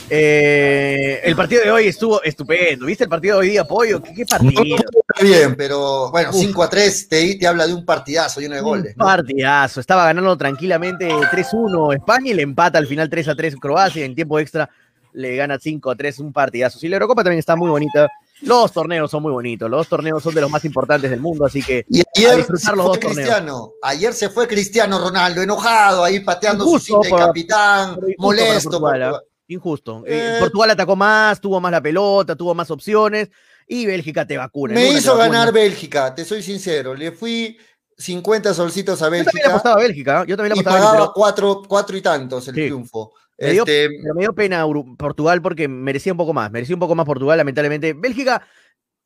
Eh, 0.10 1.22
el 1.24 1.36
partido 1.36 1.64
de 1.64 1.72
hoy 1.72 1.88
estuvo 1.88 2.22
estupendo. 2.24 2.86
¿Viste 2.86 3.06
el 3.06 3.10
partido 3.10 3.36
de 3.36 3.42
hoy 3.42 3.50
día, 3.52 3.64
Pollo? 3.66 4.02
¿Qué, 4.02 4.14
qué 4.14 4.26
partido? 4.26 4.76
Está 4.76 5.24
bien, 5.24 5.56
pero 5.56 6.12
bueno, 6.12 6.30
Uf. 6.30 6.36
5 6.36 6.64
a 6.64 6.70
3 6.70 7.10
te, 7.10 7.36
te 7.36 7.48
habla 7.48 7.66
de 7.68 7.74
un 7.74 7.86
partidazo 7.86 8.40
lleno 8.40 8.56
de 8.56 8.62
goles. 8.62 8.94
Un 8.94 9.00
¿no? 9.00 9.06
partidazo. 9.06 9.80
Estaba 9.80 10.06
ganando 10.06 10.38
tranquilamente 10.38 11.08
3-1 11.10 11.96
España 11.96 12.32
y 12.32 12.34
le 12.36 12.44
empata 12.44 12.78
al 12.78 12.88
final 12.88 13.10
3-3 13.10 13.58
Croacia. 13.60 14.06
En 14.06 14.14
tiempo 14.16 14.38
extra 14.40 14.70
le 15.14 15.36
gana 15.36 15.58
5-3. 15.58 16.20
Un 16.20 16.32
partidazo. 16.34 16.78
Sí, 16.80 16.88
la 16.88 16.98
Eurocopa 16.98 17.24
también 17.24 17.40
está 17.40 17.56
muy 17.56 17.70
bonita. 17.70 18.08
Los 18.42 18.74
torneos 18.74 19.10
son 19.10 19.24
muy 19.24 19.32
bonitos. 19.32 19.70
Los 19.70 19.88
torneos 19.88 20.22
son 20.22 20.36
de 20.36 20.42
los 20.42 20.52
más 20.52 20.64
importantes 20.66 21.10
del 21.10 21.22
mundo. 21.22 21.46
Así 21.46 21.64
que 21.64 21.86
Y 21.90 22.02
a 22.02 22.04
ayer 22.16 22.30
se 22.32 22.38
disfrutar 22.38 22.76
los 22.78 22.86
fue 22.86 22.96
dos 22.96 23.00
torneos. 23.00 23.16
Cristiano. 23.30 23.72
Ayer 23.82 24.14
se 24.14 24.30
fue 24.30 24.48
Cristiano 24.48 25.00
Ronaldo, 25.00 25.42
enojado, 25.42 26.04
ahí 26.04 26.20
pateando 26.20 26.66
su 26.66 26.72
Injusto 26.72 27.02
cinta 27.02 27.16
de 27.18 27.26
capitán, 27.28 27.98
molesto. 28.18 28.82
para 28.82 29.10
Portugal, 29.10 29.12
por- 29.12 29.20
¿ah? 29.22 29.24
Injusto. 29.48 30.04
Eh, 30.08 30.36
Eh. 30.36 30.38
Portugal 30.40 30.72
atacó 30.72 30.96
más, 30.96 31.40
tuvo 31.40 31.60
más 31.62 31.72
la 31.72 31.82
pelota, 31.82 32.36
tuvo 32.36 32.54
más 32.56 32.72
opciones 32.72 33.30
y 33.68 33.86
Bélgica 33.86 34.26
te 34.26 34.38
vacuna. 34.38 34.74
Me 34.74 34.90
hizo 34.90 35.16
vacuna. 35.18 35.38
ganar 35.40 35.54
Bélgica, 35.54 36.14
te 36.16 36.26
soy 36.26 36.42
sincero. 36.42 36.96
Le 36.96 37.12
fui 37.12 37.58
50 37.98 38.54
solcitos 38.54 39.02
a 39.02 39.06
Yo 39.06 39.10
también 39.10 39.26
le 39.26 39.32
Bélgica 39.32 39.50
apostaba 39.50 39.76
a 39.76 39.80
Bélgica. 39.80 40.22
¿eh? 40.22 40.26
Yo 40.28 40.38
también 40.38 40.54
le 40.54 40.58
y 40.58 40.60
apostaba 40.62 40.76
a 40.76 40.80
Bélgica. 40.80 40.92
pagaba 40.92 41.06
pero- 41.06 41.14
cuatro, 41.14 41.62
cuatro 41.68 41.98
y 41.98 42.02
tantos 42.02 42.48
el 42.48 42.56
Sí. 42.56 42.62
triunfo. 42.62 43.14
Me 43.38 43.52
dio, 43.52 43.64
Este, 43.64 43.90
pero 44.02 44.16
me 44.16 44.22
dio 44.22 44.34
pena 44.34 44.66
Portugal 44.98 45.42
porque 45.42 45.68
merecía 45.68 46.14
un 46.14 46.18
poco 46.18 46.34
más. 46.34 46.50
Merecía 46.52 46.76
un 46.76 46.80
poco 46.80 46.96
más 46.96 47.06
Portugal, 47.06 47.38
lamentablemente. 47.38 47.94
Bélgica 47.94 48.42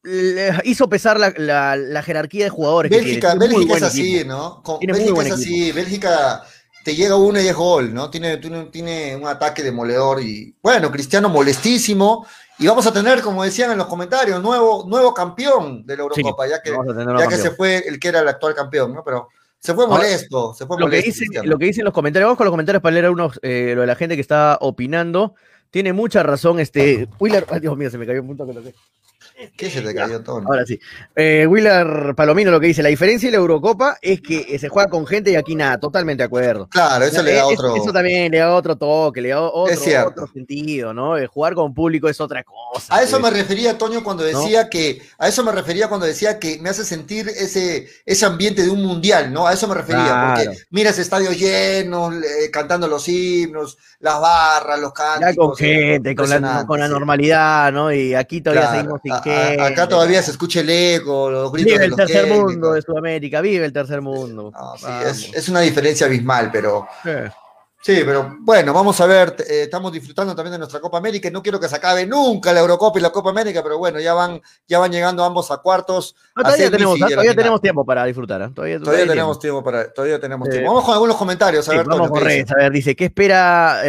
le 0.04 0.52
hizo 0.64 0.88
pesar 0.88 1.20
la, 1.20 1.34
la- 1.36 1.76
la 1.76 2.02
jerarquía 2.04 2.46
de 2.46 2.50
jugadores. 2.50 2.90
que 2.92 2.98
Bélgica, 2.98 3.36
muy 3.36 3.48
Bélgica 3.48 3.78
es 3.78 3.84
así, 3.84 4.16
equipo. 4.20 4.30
¿no? 4.30 4.64
Con- 4.64 4.80
Bélgica 4.80 5.22
es 5.24 5.32
así, 5.34 5.72
Bélgica 5.72 6.44
te 6.84 6.96
llega 6.96 7.16
uno 7.16 7.40
y 7.40 7.48
es 7.48 7.56
gol, 7.56 7.94
¿no? 7.94 8.10
Tiene, 8.10 8.38
tiene, 8.38 8.66
tiene 8.66 9.16
un 9.16 9.28
ataque 9.28 9.64
demoledor 9.64 10.22
y 10.22 10.56
bueno, 10.62 10.92
Cristiano 10.92 11.30
molestísimo. 11.30 12.26
Y 12.58 12.68
vamos 12.68 12.86
a 12.88 12.92
tener, 12.92 13.22
como 13.22 13.44
decían 13.44 13.72
en 13.72 13.78
los 13.78 13.88
comentarios, 13.88 14.42
nuevo, 14.42 14.86
nuevo 14.88 15.14
campeón 15.14 15.86
de 15.86 15.96
la 15.96 16.04
Sí, 16.14 16.22
Eurocopa, 16.22 16.48
ya 16.48 16.62
que, 16.62 16.72
a 16.72 17.20
ya 17.20 17.28
que 17.28 17.38
se 17.38 17.52
fue 17.52 17.88
el 17.88 18.00
que 18.00 18.10
era 18.10 18.20
el 18.20 18.28
actual 18.28 18.54
campeón, 18.54 18.94
¿no? 18.94 19.02
Pero 19.04 19.30
se 19.60 19.74
fue 19.74 19.86
Ahora, 19.86 19.98
molesto, 19.98 20.54
se 20.54 20.66
fue 20.66 20.78
Lo 20.78 20.90
que, 20.90 20.98
molesto. 20.98 21.06
dicen, 21.26 21.50
lo 21.50 21.58
que 21.58 21.66
dicen 21.66 21.86
los 21.86 21.94
comentarios, 21.94 22.28
vamos 22.28 22.38
con 22.38 22.46
los 22.46 22.52
comentarios 22.52 22.82
para 22.82 22.94
leer 22.94 23.06
algunos, 23.06 23.40
eh, 23.44 23.74
lo 23.76 23.82
de 23.82 23.88
la 23.88 23.96
gente 23.96 24.16
que 24.16 24.22
está 24.22 24.58
opinando. 24.60 25.36
Tiene 25.72 25.94
mucha 25.94 26.24
razón 26.24 26.60
este 26.60 27.08
Willer. 27.20 27.46
Ay, 27.50 27.60
Dios 27.62 27.78
mío, 27.78 27.90
se 27.90 27.98
me 27.98 28.06
cayó 28.06 28.22
un 28.22 28.28
punto 28.28 28.46
que 28.46 28.54
toqué. 28.54 28.76
¿Qué 29.56 29.70
se 29.70 29.82
te 29.82 29.96
cayó 29.96 30.22
todo? 30.22 30.42
Ahora 30.46 30.66
sí. 30.66 30.78
Eh, 31.16 31.48
Willer 31.48 32.14
Palomino 32.16 32.52
lo 32.52 32.60
que 32.60 32.68
dice, 32.68 32.84
la 32.84 32.90
diferencia 32.90 33.28
de 33.28 33.32
la 33.32 33.38
Eurocopa 33.38 33.98
es 34.02 34.20
que 34.22 34.46
eh, 34.50 34.60
se 34.60 34.68
juega 34.68 34.90
con 34.90 35.08
gente 35.08 35.32
y 35.32 35.36
aquí 35.36 35.56
nada, 35.56 35.80
totalmente 35.80 36.24
de 36.24 36.26
acuerdo. 36.26 36.68
Claro, 36.68 37.06
eso 37.06 37.24
le 37.24 37.34
da 37.36 37.46
otro. 37.46 37.76
Eso 37.76 37.94
también 37.94 38.32
le 38.32 38.40
da 38.40 38.54
otro 38.54 38.76
toque, 38.76 39.22
le 39.22 39.30
da 39.30 39.42
otro, 39.42 39.76
otro 40.08 40.28
sentido, 40.28 40.94
¿no? 40.94 41.18
Eh, 41.18 41.28
jugar 41.28 41.54
con 41.54 41.74
público 41.74 42.10
es 42.10 42.20
otra 42.20 42.44
cosa. 42.44 42.94
A 42.94 43.02
eso 43.02 43.20
me 43.22 43.30
refería, 43.30 43.78
Toño, 43.78 44.04
cuando 44.04 44.24
decía 44.24 44.70
que, 44.70 45.02
a 45.18 45.28
eso 45.30 45.44
me 45.44 45.52
refería 45.54 45.88
cuando 45.88 46.06
decía 46.06 46.38
que 46.38 46.60
me 46.60 46.70
hace 46.70 46.84
sentir 46.84 47.30
ese, 47.30 47.88
ese 48.06 48.26
ambiente 48.26 48.64
de 48.64 48.70
un 48.70 48.84
mundial, 48.84 49.32
¿no? 49.32 49.48
A 49.48 49.54
eso 49.54 49.68
me 49.68 49.76
refería, 49.76 50.04
Claro. 50.06 50.42
porque 50.44 50.60
miras 50.70 51.00
estadios 51.00 51.38
llenos, 51.40 52.14
eh, 52.16 52.52
cantando 52.52 52.88
los 52.90 53.08
himnos, 53.08 53.78
las 54.00 54.20
barras, 54.20 54.80
los 54.80 54.92
Ya 54.98 55.20
cánticos. 55.20 55.48
con 55.48 55.56
gente, 55.58 56.16
con 56.16 56.30
la, 56.30 56.66
con 56.66 56.80
la 56.80 56.88
normalidad, 56.90 57.72
¿no? 57.72 57.92
Y 57.94 58.14
aquí 58.16 58.42
todavía 58.42 58.64
Claro. 58.64 58.78
seguimos 58.78 59.00
sin 59.04 59.12
A- 59.14 59.22
a- 59.32 59.66
acá 59.68 59.88
todavía 59.88 60.22
se 60.24 60.32
escucha 60.32 60.60
el 60.62 60.70
eco, 60.70 61.30
los 61.30 61.52
gritos 61.52 61.66
Vive 61.74 61.80
de 61.80 61.86
el 61.86 61.90
los 61.92 61.98
tercer 61.98 62.24
técnicos. 62.26 62.52
mundo 62.52 62.74
de 62.74 62.82
Sudamérica, 62.82 63.42
vive 63.42 63.66
el 63.66 63.74
tercer 63.74 64.02
mundo. 64.02 64.52
No, 64.54 64.78
sí, 64.78 64.86
es, 65.06 65.34
es 65.34 65.50
una 65.50 65.62
diferencia 65.62 66.08
abismal, 66.08 66.50
pero 66.52 66.88
Eh. 67.06 67.30
Sí, 67.82 68.02
pero 68.06 68.38
bueno, 68.42 68.74
vamos 68.74 69.00
a 69.02 69.06
ver, 69.06 69.36
eh, 69.40 69.64
estamos 69.64 69.92
disfrutando 69.92 70.36
también 70.36 70.54
de 70.54 70.58
nuestra 70.60 70.80
Copa 70.80 70.98
América 70.98 71.28
y 71.28 71.32
no 71.32 71.42
quiero 71.42 71.60
que 71.60 71.68
se 71.68 71.76
acabe 71.76 72.06
nunca 72.06 72.54
la 72.54 72.60
Eurocopa 72.60 73.00
y 73.00 73.02
la 73.02 73.10
Copa 73.12 73.30
América, 73.30 73.62
pero 73.64 73.78
bueno, 73.78 74.00
ya 74.00 74.14
van, 74.14 74.42
ya 74.68 74.80
van 74.80 74.92
llegando 74.92 75.24
ambos 75.24 75.52
a 75.52 75.58
cuartos. 75.58 76.16
No, 76.36 76.44
todavía 76.44 76.70
tenemos, 76.70 76.96
a 77.02 77.06
la 77.06 77.10
todavía 77.10 77.36
tenemos 77.36 77.62
tiempo 77.62 77.86
para 77.86 78.06
disfrutar. 78.06 78.42
¿eh? 78.42 78.50
Todavía, 78.54 78.80
tenemos 79.08 79.40
tiempo 79.40 79.64
para, 79.64 79.92
todavía 79.92 80.20
tenemos 80.20 80.48
Eh, 80.48 80.52
tiempo. 80.52 80.70
Vamos 80.70 80.86
con 80.86 80.94
algunos 80.94 81.16
comentarios, 81.16 81.68
a 81.68 81.72
Sí, 81.72 81.78
ver, 81.78 81.86
vamos 81.88 82.10
con 82.10 82.20
a 82.22 82.56
ver, 82.58 82.72
dice, 82.72 82.96
¿qué 82.96 83.06
espera? 83.06 83.82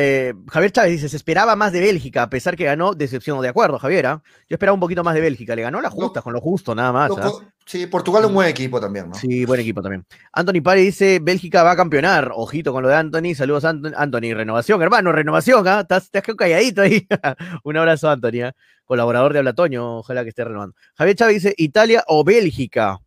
Javier 0.48 0.72
Chávez 0.72 0.92
dice, 0.92 1.08
se 1.08 1.16
esperaba 1.16 1.56
más 1.56 1.72
de 1.72 1.80
Bélgica, 1.80 2.22
a 2.22 2.30
pesar 2.30 2.56
que 2.56 2.64
ganó, 2.64 2.92
decepción, 2.94 3.40
de 3.40 3.48
acuerdo, 3.48 3.78
Javier, 3.78 4.06
¿ah? 4.06 4.22
Yo 4.48 4.54
esperaba 4.54 4.74
un 4.74 4.80
poquito 4.80 5.04
más 5.04 5.14
de 5.14 5.20
Bélgica, 5.20 5.54
le 5.54 5.62
ganó 5.62 5.80
la 5.80 5.90
justa, 5.90 6.22
con 6.22 6.32
lo 6.32 6.40
justo, 6.40 6.74
nada 6.74 6.92
más. 6.92 7.10
¿ah? 7.18 7.32
Sí, 7.66 7.86
Portugal 7.86 8.22
es 8.24 8.28
un 8.28 8.34
buen 8.34 8.48
equipo 8.48 8.80
también, 8.80 9.08
¿no? 9.10 9.14
Sí, 9.14 9.44
buen 9.44 9.60
equipo 9.60 9.80
también. 9.80 10.04
Anthony 10.32 10.60
Pari 10.62 10.82
dice, 10.82 11.20
Bélgica 11.22 11.62
va 11.62 11.72
a 11.72 11.76
campeonar. 11.76 12.32
Ojito 12.34 12.72
con 12.72 12.82
lo 12.82 12.88
de 12.88 12.96
Anthony. 12.96 13.34
Saludos, 13.36 13.64
Anthony. 13.64 13.92
Anthony. 13.96 14.34
Renovación, 14.34 14.82
hermano, 14.82 15.12
renovación, 15.12 15.68
¿ah? 15.68 15.80
Estás, 15.82 16.04
estás 16.04 16.22
quedado 16.22 16.36
calladito 16.38 16.82
ahí. 16.82 17.06
Un 17.64 17.76
abrazo, 17.76 18.10
Anthony, 18.10 18.42
¿ah? 18.46 18.52
colaborador 18.84 19.32
de 19.32 19.38
Habla 19.38 19.52
Toño. 19.52 19.98
Ojalá 19.98 20.24
que 20.24 20.30
esté 20.30 20.42
renovando. 20.42 20.74
Javier 20.96 21.16
Chávez 21.16 21.34
dice, 21.42 21.54
¿Italia 21.58 22.02
o 22.08 22.24
Bélgica? 22.24 22.98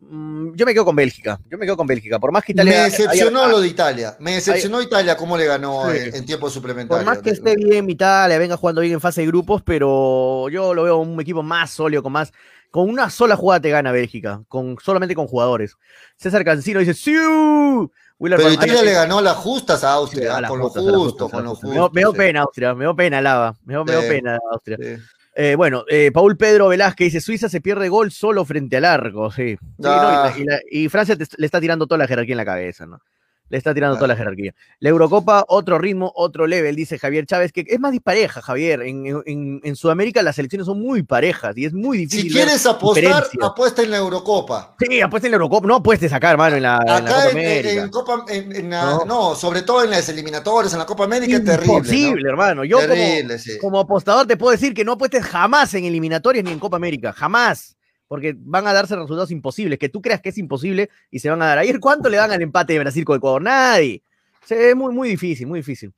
Mm, 0.00 0.54
yo 0.54 0.66
me 0.66 0.72
quedo 0.72 0.86
con 0.86 0.96
Bélgica. 0.96 1.38
Yo 1.48 1.56
me 1.58 1.66
quedo 1.66 1.76
con 1.76 1.86
Bélgica. 1.86 2.18
Por 2.18 2.32
más 2.32 2.42
que 2.42 2.50
Italia... 2.52 2.72
me 2.72 2.84
decepcionó 2.84 3.40
haya- 3.42 3.48
lo 3.52 3.60
de 3.60 3.68
Italia. 3.68 4.16
Me 4.18 4.32
decepcionó 4.34 4.82
Italia 4.82 5.16
cómo 5.16 5.36
le 5.36 5.44
ganó 5.44 5.88
Sí. 5.92 5.98
en, 5.98 6.14
en 6.16 6.26
tiempo 6.26 6.50
suplementario. 6.50 7.04
Por 7.04 7.14
más 7.14 7.22
que 7.22 7.30
esté 7.30 7.54
bien 7.54 7.88
Italia, 7.88 8.38
venga 8.38 8.56
jugando 8.56 8.80
bien 8.80 8.94
en 8.94 9.00
fase 9.00 9.20
de 9.20 9.26
grupos, 9.28 9.62
pero 9.62 10.48
yo 10.48 10.74
lo 10.74 10.82
veo 10.84 10.96
un 10.96 11.20
equipo 11.20 11.42
más 11.44 11.70
sólido, 11.70 12.02
con 12.02 12.12
más, 12.12 12.32
con 12.70 12.88
una 12.88 13.10
sola 13.10 13.36
jugada 13.36 13.60
te 13.60 13.70
gana 13.70 13.92
Bélgica, 13.92 14.42
con 14.48 14.76
solamente 14.82 15.14
con 15.14 15.26
jugadores. 15.26 15.76
César 16.16 16.44
Cancino 16.44 16.80
dice. 16.80 16.94
Willer 18.18 18.36
Pero 18.38 18.52
Italia 18.52 18.82
le 18.82 18.92
ganó 18.92 19.20
las 19.22 19.36
justas 19.36 19.82
a 19.82 19.88
sí, 19.88 19.94
Austria, 19.94 20.36
a 20.36 20.40
las 20.42 20.50
con 20.50 20.58
lo 20.58 20.64
justas, 20.66 20.84
las 20.84 20.94
justo, 20.94 21.24
justas, 21.24 21.40
con 21.40 21.44
lo. 21.44 21.68
Me 21.68 21.74
dio- 21.74 21.90
me 21.92 22.00
dio 22.02 22.10
sí. 22.12 22.16
pena 22.18 22.40
Austria, 22.42 22.74
me 22.74 22.84
dio 22.84 22.94
pena 22.96 23.20
Lava, 23.22 23.56
me 23.64 23.74
dio, 23.82 24.02
Sí. 24.02 24.08
pena 24.08 24.38
Austria. 24.52 24.76
Eh, 25.34 25.54
bueno, 25.56 25.84
eh, 25.88 26.10
Paul 26.12 26.36
Pedro 26.36 26.68
Velázquez 26.68 27.06
dice, 27.06 27.20
Suiza 27.22 27.48
se 27.48 27.60
pierde 27.62 27.88
gol 27.88 28.10
solo 28.10 28.44
frente 28.44 28.76
al 28.76 28.84
arco, 28.84 29.30
sí. 29.30 29.56
Sí, 29.56 29.58
no, 29.78 29.88
y 29.88 29.92
Ah. 29.92 30.32
la- 30.34 30.38
y, 30.38 30.44
la- 30.44 30.60
y 30.70 30.88
Francia 30.90 31.16
te- 31.16 31.26
le 31.38 31.46
está 31.46 31.60
tirando 31.60 31.86
toda 31.86 31.98
la 31.98 32.06
jerarquía 32.06 32.34
en 32.34 32.36
la 32.38 32.44
cabeza, 32.44 32.84
¿no? 32.84 32.98
Le 33.50 33.58
está 33.58 33.74
tirando 33.74 33.96
toda 33.96 34.06
la 34.08 34.16
jerarquía. 34.16 34.54
La 34.78 34.88
Eurocopa, 34.88 35.44
otro 35.48 35.76
ritmo, 35.78 36.12
otro 36.14 36.46
level, 36.46 36.74
dice 36.76 36.98
Javier 36.98 37.26
Chávez, 37.26 37.52
que 37.52 37.64
es 37.66 37.78
más 37.80 37.92
dispareja, 37.92 38.40
Javier. 38.40 38.80
En, 38.82 39.04
en- 39.26 39.60
en 39.62 39.76
Sudamérica 39.76 40.22
las 40.22 40.36
selecciones 40.36 40.66
son 40.66 40.80
muy 40.80 41.02
parejas 41.02 41.58
y 41.58 41.64
es 41.66 41.72
muy 41.74 41.98
difícil. 41.98 42.28
Si 42.28 42.30
quieres 42.32 42.64
apostar, 42.64 43.26
apuesta 43.42 43.82
en 43.82 43.90
la 43.90 43.96
Eurocopa. 43.98 44.76
Sí, 44.78 45.00
apuesta 45.00 45.26
en 45.26 45.32
la 45.32 45.36
Eurocopa. 45.36 45.66
No 45.66 45.74
apuestes 45.76 46.12
acá, 46.12 46.30
hermano, 46.30 46.56
en 46.56 46.62
la, 46.62 46.78
en 46.78 46.86
la 46.86 47.00
Copa 47.00 47.10
Acá 47.10 47.24
en, 47.24 47.30
América. 47.30 47.90
Copa, 47.90 48.24
la- 48.28 48.84
No. 48.84 49.04
no. 49.04 49.34
sobre 49.34 49.62
todo 49.62 49.82
en 49.84 49.90
las 49.90 50.08
eliminatorias, 50.08 50.72
en 50.72 50.78
la 50.78 50.86
Copa 50.86 51.04
América 51.04 51.36
es 51.36 51.44
terrible. 51.44 51.66
¿no? 51.66 51.78
Imposible, 51.78 52.28
hermano. 52.28 52.64
Yo 52.64 52.76
como, 52.78 52.88
Terrible, 52.94 53.38
sí. 53.40 53.58
como 53.60 53.80
apostador 53.80 54.26
te 54.28 54.36
puedo 54.36 54.52
decir 54.52 54.72
que 54.74 54.84
no 54.84 54.92
apuestes 54.92 55.24
jamás 55.24 55.74
en 55.74 55.84
eliminatorias 55.84 56.44
ni 56.44 56.52
en 56.52 56.60
Copa 56.60 56.76
América, 56.76 57.12
jamás, 57.12 57.76
porque 58.10 58.34
van 58.36 58.66
a 58.66 58.72
darse 58.72 58.96
resultados 58.96 59.30
imposibles, 59.30 59.78
que 59.78 59.88
tú 59.88 60.02
creas 60.02 60.20
que 60.20 60.30
es 60.30 60.38
imposible 60.38 60.90
y 61.12 61.20
se 61.20 61.30
van 61.30 61.40
a 61.42 61.46
dar. 61.46 61.58
Ayer, 61.58 61.78
¿cuánto 61.80 62.08
le 62.08 62.16
dan 62.16 62.32
al 62.32 62.42
empate 62.42 62.72
de 62.72 62.80
Brasil 62.80 63.04
con 63.04 63.16
Ecuador? 63.16 63.40
Nadie. 63.40 64.02
Se 64.44 64.56
ve 64.56 64.74
muy, 64.74 64.92
muy 64.92 65.10
difícil, 65.10 65.46
muy 65.46 65.60
difícil. 65.60 65.92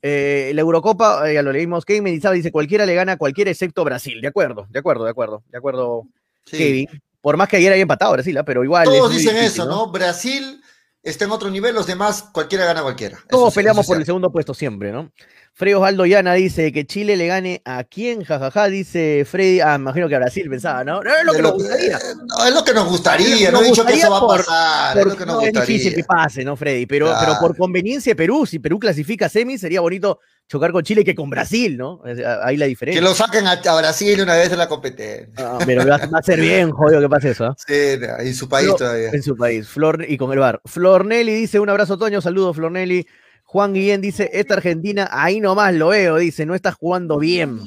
Eh, 0.00 0.50
la 0.54 0.62
Eurocopa, 0.62 1.28
eh, 1.30 1.34
ya 1.34 1.42
lo 1.42 1.52
leímos, 1.52 1.84
Kevin 1.84 2.04
Mendizábal 2.04 2.38
dice, 2.38 2.50
cualquiera 2.50 2.86
le 2.86 2.94
gana 2.94 3.12
a 3.12 3.16
cualquiera 3.18 3.50
excepto 3.50 3.84
Brasil. 3.84 4.18
De 4.22 4.28
acuerdo, 4.28 4.66
de 4.70 4.78
acuerdo, 4.78 5.04
de 5.04 5.10
acuerdo, 5.10 5.42
de 5.46 5.58
acuerdo, 5.58 6.06
Sí. 6.46 6.56
Kevin. 6.56 6.88
Por 7.20 7.36
más 7.36 7.50
que 7.50 7.58
ayer 7.58 7.70
haya 7.70 7.82
empatado 7.82 8.12
Brasil, 8.12 8.38
¿ah? 8.38 8.44
pero 8.44 8.64
igual. 8.64 8.86
Todos 8.86 9.10
dicen 9.10 9.34
difícil, 9.34 9.60
eso, 9.60 9.66
¿no? 9.66 9.92
Brasil 9.92 10.62
está 11.02 11.26
en 11.26 11.32
otro 11.32 11.50
nivel, 11.50 11.74
los 11.74 11.86
demás, 11.86 12.30
cualquiera 12.32 12.64
gana 12.64 12.80
a 12.80 12.84
cualquiera. 12.84 13.18
Todos 13.28 13.54
peleamos 13.54 13.84
eso 13.84 13.92
por 13.92 14.00
el 14.00 14.06
segundo 14.06 14.32
puesto 14.32 14.54
siempre, 14.54 14.90
¿no? 14.90 15.12
Freddy 15.58 15.74
Osvaldo 15.74 16.06
Llana 16.06 16.34
dice 16.34 16.70
que 16.72 16.86
Chile 16.86 17.16
le 17.16 17.26
gane 17.26 17.62
a 17.64 17.82
quién, 17.82 18.22
jajaja, 18.22 18.68
dice 18.68 19.24
Freddy, 19.28 19.58
ah, 19.58 19.74
imagino 19.74 20.08
que 20.08 20.14
a 20.14 20.20
Brasil 20.20 20.48
pensaba, 20.48 20.84
¿no? 20.84 21.02
No 21.02 21.10
es 21.16 21.24
lo 21.24 21.32
que 21.32 21.42
nos 21.42 21.50
que- 21.50 21.58
gustaría. 21.58 21.98
No, 22.28 22.44
es 22.46 22.54
lo 22.54 22.64
que 22.64 22.74
nos 22.74 22.88
gustaría, 22.88 23.50
no 23.50 23.60
he 23.62 23.64
dicho 23.64 23.84
que 23.84 23.94
eso 23.94 24.08
va 24.08 24.18
a 24.18 24.26
pasar, 24.38 24.92
Por- 24.94 25.02
es 25.02 25.08
lo 25.08 25.16
que 25.18 25.26
nos 25.26 25.34
no, 25.34 25.40
es 25.42 25.48
gustaría. 25.48 25.66
difícil 25.74 25.94
que 25.96 26.04
pase, 26.04 26.44
¿no, 26.44 26.54
Freddy? 26.54 26.86
Pero, 26.86 27.12
pero 27.18 27.34
por 27.40 27.56
conveniencia 27.56 28.12
de 28.12 28.14
Perú, 28.16 28.46
si 28.46 28.60
Perú 28.60 28.78
clasifica 28.78 29.26
a 29.26 29.28
semi, 29.28 29.58
sería 29.58 29.80
bonito 29.80 30.20
chocar 30.46 30.70
con 30.70 30.84
Chile 30.84 31.04
que 31.04 31.16
con 31.16 31.28
Brasil, 31.28 31.76
¿no? 31.76 32.02
Ahí 32.44 32.56
la 32.56 32.66
Que 32.66 32.68
diferencia. 32.68 33.02
lo 33.02 33.12
saquen 33.16 33.48
a, 33.48 33.54
a 33.54 33.76
Brasil 33.80 34.20
una 34.22 34.36
vez 34.36 34.50
de 34.50 34.56
la 34.56 34.68
competencia. 34.68 35.28
Ah, 35.38 35.58
pero 35.66 35.84
va, 35.84 35.96
va 36.06 36.18
a 36.20 36.22
ser 36.22 36.40
bien, 36.40 36.70
jodido 36.70 37.00
que 37.00 37.08
pase 37.08 37.30
eso, 37.30 37.46
¿ah? 37.46 37.56
Sí, 37.58 37.74
en 37.74 38.34
su 38.36 38.48
país 38.48 38.76
todavía. 38.76 39.10
En 39.12 39.24
su 39.24 39.36
país. 39.36 39.66
Flor, 39.66 40.04
y 40.08 40.16
con 40.18 40.30
el 40.32 40.38
bar. 40.38 40.60
Flornelli 40.64 41.32
dice: 41.34 41.58
Un 41.58 41.68
abrazo, 41.68 41.98
Toño. 41.98 42.20
Saludos, 42.20 42.54
Flornelli. 42.54 43.04
Juan 43.50 43.72
Guillén 43.72 44.02
dice: 44.02 44.28
Esta 44.34 44.54
Argentina, 44.54 45.08
ahí 45.10 45.40
nomás 45.40 45.72
lo 45.72 45.88
veo. 45.88 46.18
Dice: 46.18 46.44
No 46.44 46.54
está 46.54 46.70
jugando 46.70 47.18
bien. 47.18 47.58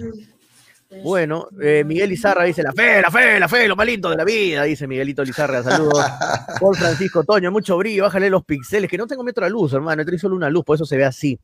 Bueno, 1.03 1.47
eh, 1.59 1.83
Miguel 1.83 2.11
Lizarra 2.11 2.43
dice: 2.43 2.61
La 2.61 2.71
fe, 2.71 3.01
la 3.01 3.09
fe, 3.09 3.39
la 3.39 3.49
fe, 3.49 3.67
lo 3.67 3.75
más 3.75 3.87
lindo 3.87 4.11
de 4.11 4.15
la 4.15 4.23
vida. 4.23 4.61
Dice 4.61 4.85
Miguelito 4.85 5.23
Lizarra. 5.23 5.63
Saludos. 5.63 6.05
Paul 6.61 6.77
Francisco 6.77 7.23
Toño, 7.23 7.51
mucho 7.51 7.79
brillo. 7.79 8.03
Bájale 8.03 8.29
los 8.29 8.45
pixeles, 8.45 8.87
que 8.91 8.97
no 8.97 9.07
tengo 9.07 9.23
metro 9.23 9.43
de 9.43 9.49
luz, 9.49 9.73
hermano. 9.73 10.05
Tengo 10.05 10.19
solo 10.19 10.35
una 10.35 10.51
luz, 10.51 10.63
por 10.63 10.75
eso 10.75 10.85
se 10.85 10.97
ve 10.97 11.05
así. 11.05 11.39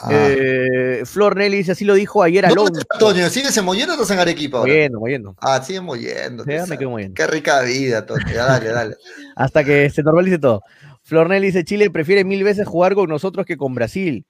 Ah. 0.00 0.10
Eh, 0.12 1.02
Flor 1.06 1.34
Nelly 1.36 1.56
dice: 1.56 1.72
Así 1.72 1.86
lo 1.86 1.94
dijo 1.94 2.22
ayer 2.22 2.46
¿Dónde 2.46 2.60
Alonso. 2.60 2.82
Toño? 2.98 3.30
¿Sigues 3.30 3.56
en 3.56 3.64
Mollendo 3.64 3.94
o 3.94 3.96
estás 3.96 4.10
en 4.10 4.18
Arequipa 4.18 4.58
ahora? 4.58 4.90
Moviendo. 4.92 5.34
Ah, 5.40 5.62
sigue 5.62 5.80
moviendo. 5.80 6.44
Sí, 6.44 6.50
me 6.68 6.76
quedo 6.76 6.90
moviendo. 6.90 7.14
Qué 7.14 7.26
rica 7.26 7.62
vida, 7.62 8.04
Toño. 8.04 8.34
Dale, 8.34 8.68
dale. 8.68 8.96
hasta 9.34 9.64
que 9.64 9.88
se 9.88 10.02
normalice 10.02 10.38
todo. 10.38 10.62
Flornel 11.08 11.42
dice, 11.42 11.64
Chile 11.64 11.90
prefiere 11.90 12.22
mil 12.22 12.44
veces 12.44 12.68
jugar 12.68 12.94
con 12.94 13.08
nosotros 13.08 13.46
que 13.46 13.56
con 13.56 13.74
Brasil. 13.74 14.26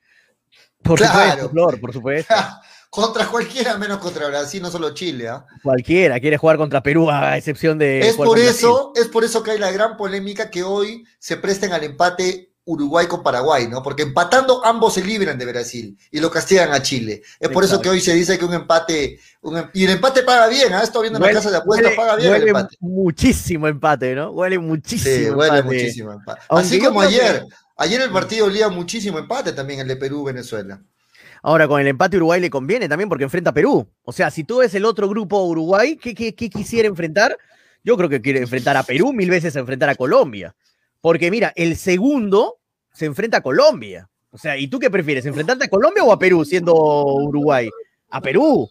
Por 0.80 0.96
Claro. 0.96 1.18
supuesto, 1.42 1.50
Flor, 1.50 1.80
por 1.80 1.92
supuesto. 1.92 2.34
contra 2.90 3.26
cualquiera 3.26 3.76
menos 3.76 3.98
contra 3.98 4.28
Brasil, 4.28 4.62
no 4.62 4.70
solo 4.70 4.94
Chile. 4.94 5.28
¿ah? 5.28 5.44
Cualquiera 5.62 6.20
quiere 6.20 6.36
jugar 6.38 6.56
contra 6.56 6.80
Perú, 6.80 7.10
a 7.10 7.36
excepción 7.36 7.78
de... 7.78 8.00
Es 8.08 8.14
por 8.16 8.38
eso, 8.38 8.92
es 8.94 9.08
por 9.08 9.24
eso 9.24 9.42
que 9.42 9.50
hay 9.50 9.58
la 9.58 9.72
gran 9.72 9.96
polémica 9.96 10.50
que 10.50 10.62
hoy 10.62 11.04
se 11.18 11.36
presten 11.36 11.72
al 11.72 11.82
empate 11.82 12.47
Uruguay 12.70 13.06
con 13.06 13.22
Paraguay, 13.22 13.66
¿no? 13.66 13.82
Porque 13.82 14.02
empatando 14.02 14.62
ambos 14.64 14.92
se 14.94 15.02
libran 15.02 15.38
de 15.38 15.46
Brasil 15.46 15.96
y 16.10 16.20
lo 16.20 16.30
castigan 16.30 16.70
a 16.72 16.82
Chile. 16.82 17.22
Es 17.40 17.48
por 17.48 17.64
eso 17.64 17.80
que 17.80 17.88
hoy 17.88 18.00
se 18.00 18.12
dice 18.14 18.38
que 18.38 18.44
un 18.44 18.52
empate, 18.52 19.18
un 19.40 19.56
em- 19.56 19.70
y 19.72 19.84
el 19.84 19.90
empate 19.92 20.22
paga 20.22 20.48
bien, 20.48 20.72
¿ah? 20.74 20.82
Estoy 20.82 21.02
viendo 21.04 21.18
en 21.18 21.24
la 21.26 21.32
casa 21.32 21.50
de 21.50 21.56
apuestas, 21.56 21.92
paga 21.96 22.16
bien 22.16 22.34
el 22.34 22.48
empate. 22.48 22.76
muchísimo 22.80 23.68
empate, 23.68 24.14
¿no? 24.14 24.30
Huele 24.32 24.58
muchísimo 24.58 25.14
Sí, 25.16 25.30
huele 25.30 25.58
empate. 25.60 25.76
muchísimo 25.76 26.12
empate. 26.12 26.40
Aunque 26.50 26.66
Así 26.66 26.78
como 26.78 27.00
que- 27.00 27.06
ayer. 27.06 27.44
Ayer 27.80 28.02
el 28.02 28.10
partido 28.10 28.46
olía 28.46 28.68
muchísimo 28.68 29.18
empate 29.18 29.52
también, 29.52 29.80
el 29.80 29.88
de 29.88 29.96
Perú-Venezuela. 29.96 30.82
Ahora, 31.42 31.68
con 31.68 31.80
el 31.80 31.86
empate 31.86 32.16
Uruguay 32.16 32.40
le 32.40 32.50
conviene 32.50 32.88
también 32.88 33.08
porque 33.08 33.22
enfrenta 33.24 33.50
a 33.50 33.54
Perú. 33.54 33.88
O 34.02 34.12
sea, 34.12 34.30
si 34.30 34.42
tú 34.44 34.58
ves 34.58 34.74
el 34.74 34.84
otro 34.84 35.08
grupo 35.08 35.42
Uruguay, 35.44 35.96
¿qué, 35.96 36.12
qué, 36.14 36.34
qué 36.34 36.50
quisiera 36.50 36.88
enfrentar? 36.88 37.38
Yo 37.84 37.96
creo 37.96 38.08
que 38.08 38.20
quiere 38.20 38.40
enfrentar 38.40 38.76
a 38.76 38.82
Perú 38.82 39.12
mil 39.12 39.30
veces 39.30 39.54
a 39.56 39.60
enfrentar 39.60 39.88
a 39.88 39.94
Colombia. 39.94 40.54
Porque 41.00 41.30
mira, 41.30 41.52
el 41.54 41.76
segundo 41.76 42.57
se 42.98 43.06
enfrenta 43.06 43.36
a 43.36 43.40
Colombia. 43.42 44.08
O 44.30 44.38
sea, 44.38 44.56
¿y 44.56 44.66
tú 44.66 44.80
qué 44.80 44.90
prefieres? 44.90 45.24
¿Enfrentarte 45.24 45.66
a 45.66 45.68
Colombia 45.68 46.02
o 46.02 46.12
a 46.12 46.18
Perú 46.18 46.44
siendo 46.44 46.74
Uruguay? 46.74 47.70
A 48.10 48.20
Perú. 48.20 48.68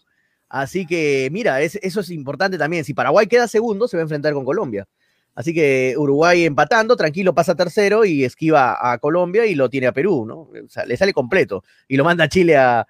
Así 0.49 0.85
que, 0.85 1.29
mira, 1.31 1.61
es- 1.61 1.79
eso 1.81 2.01
es 2.01 2.09
importante 2.09 2.57
también. 2.57 2.83
Si 2.83 2.93
Paraguay 2.93 3.27
queda 3.27 3.47
segundo, 3.47 3.87
se 3.87 3.95
va 3.95 4.01
a 4.01 4.03
enfrentar 4.03 4.33
con 4.33 4.43
Colombia. 4.43 4.85
Así 5.33 5.53
que 5.53 5.93
Uruguay 5.97 6.43
empatando, 6.43 6.97
tranquilo, 6.97 7.33
pasa 7.33 7.55
tercero 7.55 8.03
y 8.03 8.25
esquiva 8.25 8.77
a 8.91 8.97
Colombia 8.97 9.45
y 9.45 9.55
lo 9.55 9.69
tiene 9.69 9.87
a 9.87 9.93
Perú, 9.93 10.25
¿no? 10.25 10.39
O 10.41 10.69
sea, 10.69 10.85
le 10.85 10.97
sale 10.97 11.13
completo 11.13 11.63
y 11.87 11.95
lo 11.95 12.03
manda 12.03 12.25
a 12.25 12.29
Chile 12.29 12.57
a, 12.57 12.85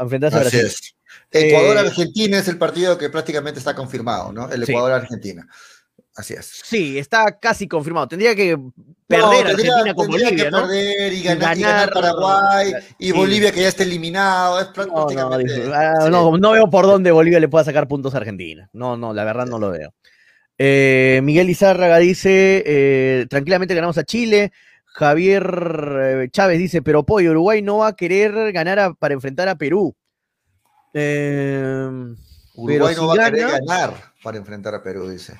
enfrentarse 0.00 0.36
a 0.36 0.40
Brasil. 0.40 0.70
Ecuador-Argentina 1.30 2.36
Eh, 2.36 2.40
es 2.40 2.48
el 2.48 2.58
partido 2.58 2.96
que 2.96 3.10
prácticamente 3.10 3.58
está 3.58 3.74
confirmado, 3.74 4.32
¿no? 4.32 4.50
El 4.50 4.64
Sí. 4.64 4.72
Así 6.18 6.34
es. 6.34 6.46
Sí, 6.64 6.98
está 6.98 7.38
casi 7.38 7.68
confirmado. 7.68 8.08
Tendría 8.08 8.34
que 8.34 8.56
No, 8.56 8.72
perder 9.06 9.46
tendría- 9.46 9.70
Argentina 9.76 9.94
con 9.94 10.06
Bolivia, 10.08 10.44
que 10.46 10.50
¿no? 10.50 10.62
perder 10.62 11.12
y 11.12 11.22
ganar, 11.22 11.56
y 11.56 11.60
ganar, 11.62 11.92
Paraguay 11.92 12.72
y 12.98 13.06
sí. 13.06 13.12
Bolivia 13.12 13.52
que 13.52 13.60
ya 13.60 13.68
está 13.68 13.84
eliminado. 13.84 14.60
Es 14.60 14.66
No, 14.76 15.06
no, 15.08 15.32
ah, 15.32 15.38
sí. 16.02 16.10
no, 16.10 16.36
no 16.36 16.50
veo 16.50 16.68
por 16.68 16.86
dónde 16.86 17.12
Bolivia 17.12 17.38
le 17.38 17.46
pueda 17.48 17.64
sacar 17.64 17.86
puntos 17.86 18.14
a 18.14 18.18
Argentina. 18.18 18.68
No, 18.72 18.96
no, 18.96 19.14
la 19.14 19.22
verdad 19.22 19.46
no 19.46 19.60
lo 19.60 19.70
veo. 19.70 19.94
Eh, 20.58 21.20
Miguel 21.22 21.48
Izárraga 21.50 21.98
dice, 21.98 22.64
eh, 22.66 23.26
tranquilamente 23.30 23.76
ganamos 23.76 23.96
a 23.98 24.02
Chile. 24.02 24.50
Javier 24.86 25.44
eh, 26.24 26.28
Chávez 26.32 26.58
dice, 26.58 26.82
pero 26.82 27.04
Pollo, 27.06 27.30
Uruguay 27.30 27.62
no 27.62 27.78
va 27.78 27.86
a 27.88 27.96
querer 27.96 28.50
ganar 28.50 28.80
a- 28.80 28.92
para 28.94 29.14
enfrentar 29.14 29.48
a 29.48 29.54
Perú. 29.54 29.94
Eh, 30.94 31.88
Uruguay 32.56 32.94
pero 32.94 33.02
no 33.02 33.06
va 33.08 33.14
a 33.26 33.30
querer 33.30 33.46
gana- 33.46 33.58
ganar 33.60 33.94
para 34.24 34.36
enfrentar 34.38 34.74
a 34.74 34.82
Perú, 34.82 35.08
dice. 35.08 35.34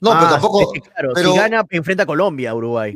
No, 0.00 0.12
Ah, 0.12 0.16
pero 0.18 0.30
tampoco. 0.32 0.72
que 0.72 0.80
claro, 0.80 1.10
pero- 1.14 1.32
si 1.32 1.38
gana, 1.38 1.64
enfrenta 1.70 2.04
a 2.04 2.06
Colombia, 2.06 2.54
Uruguay. 2.54 2.94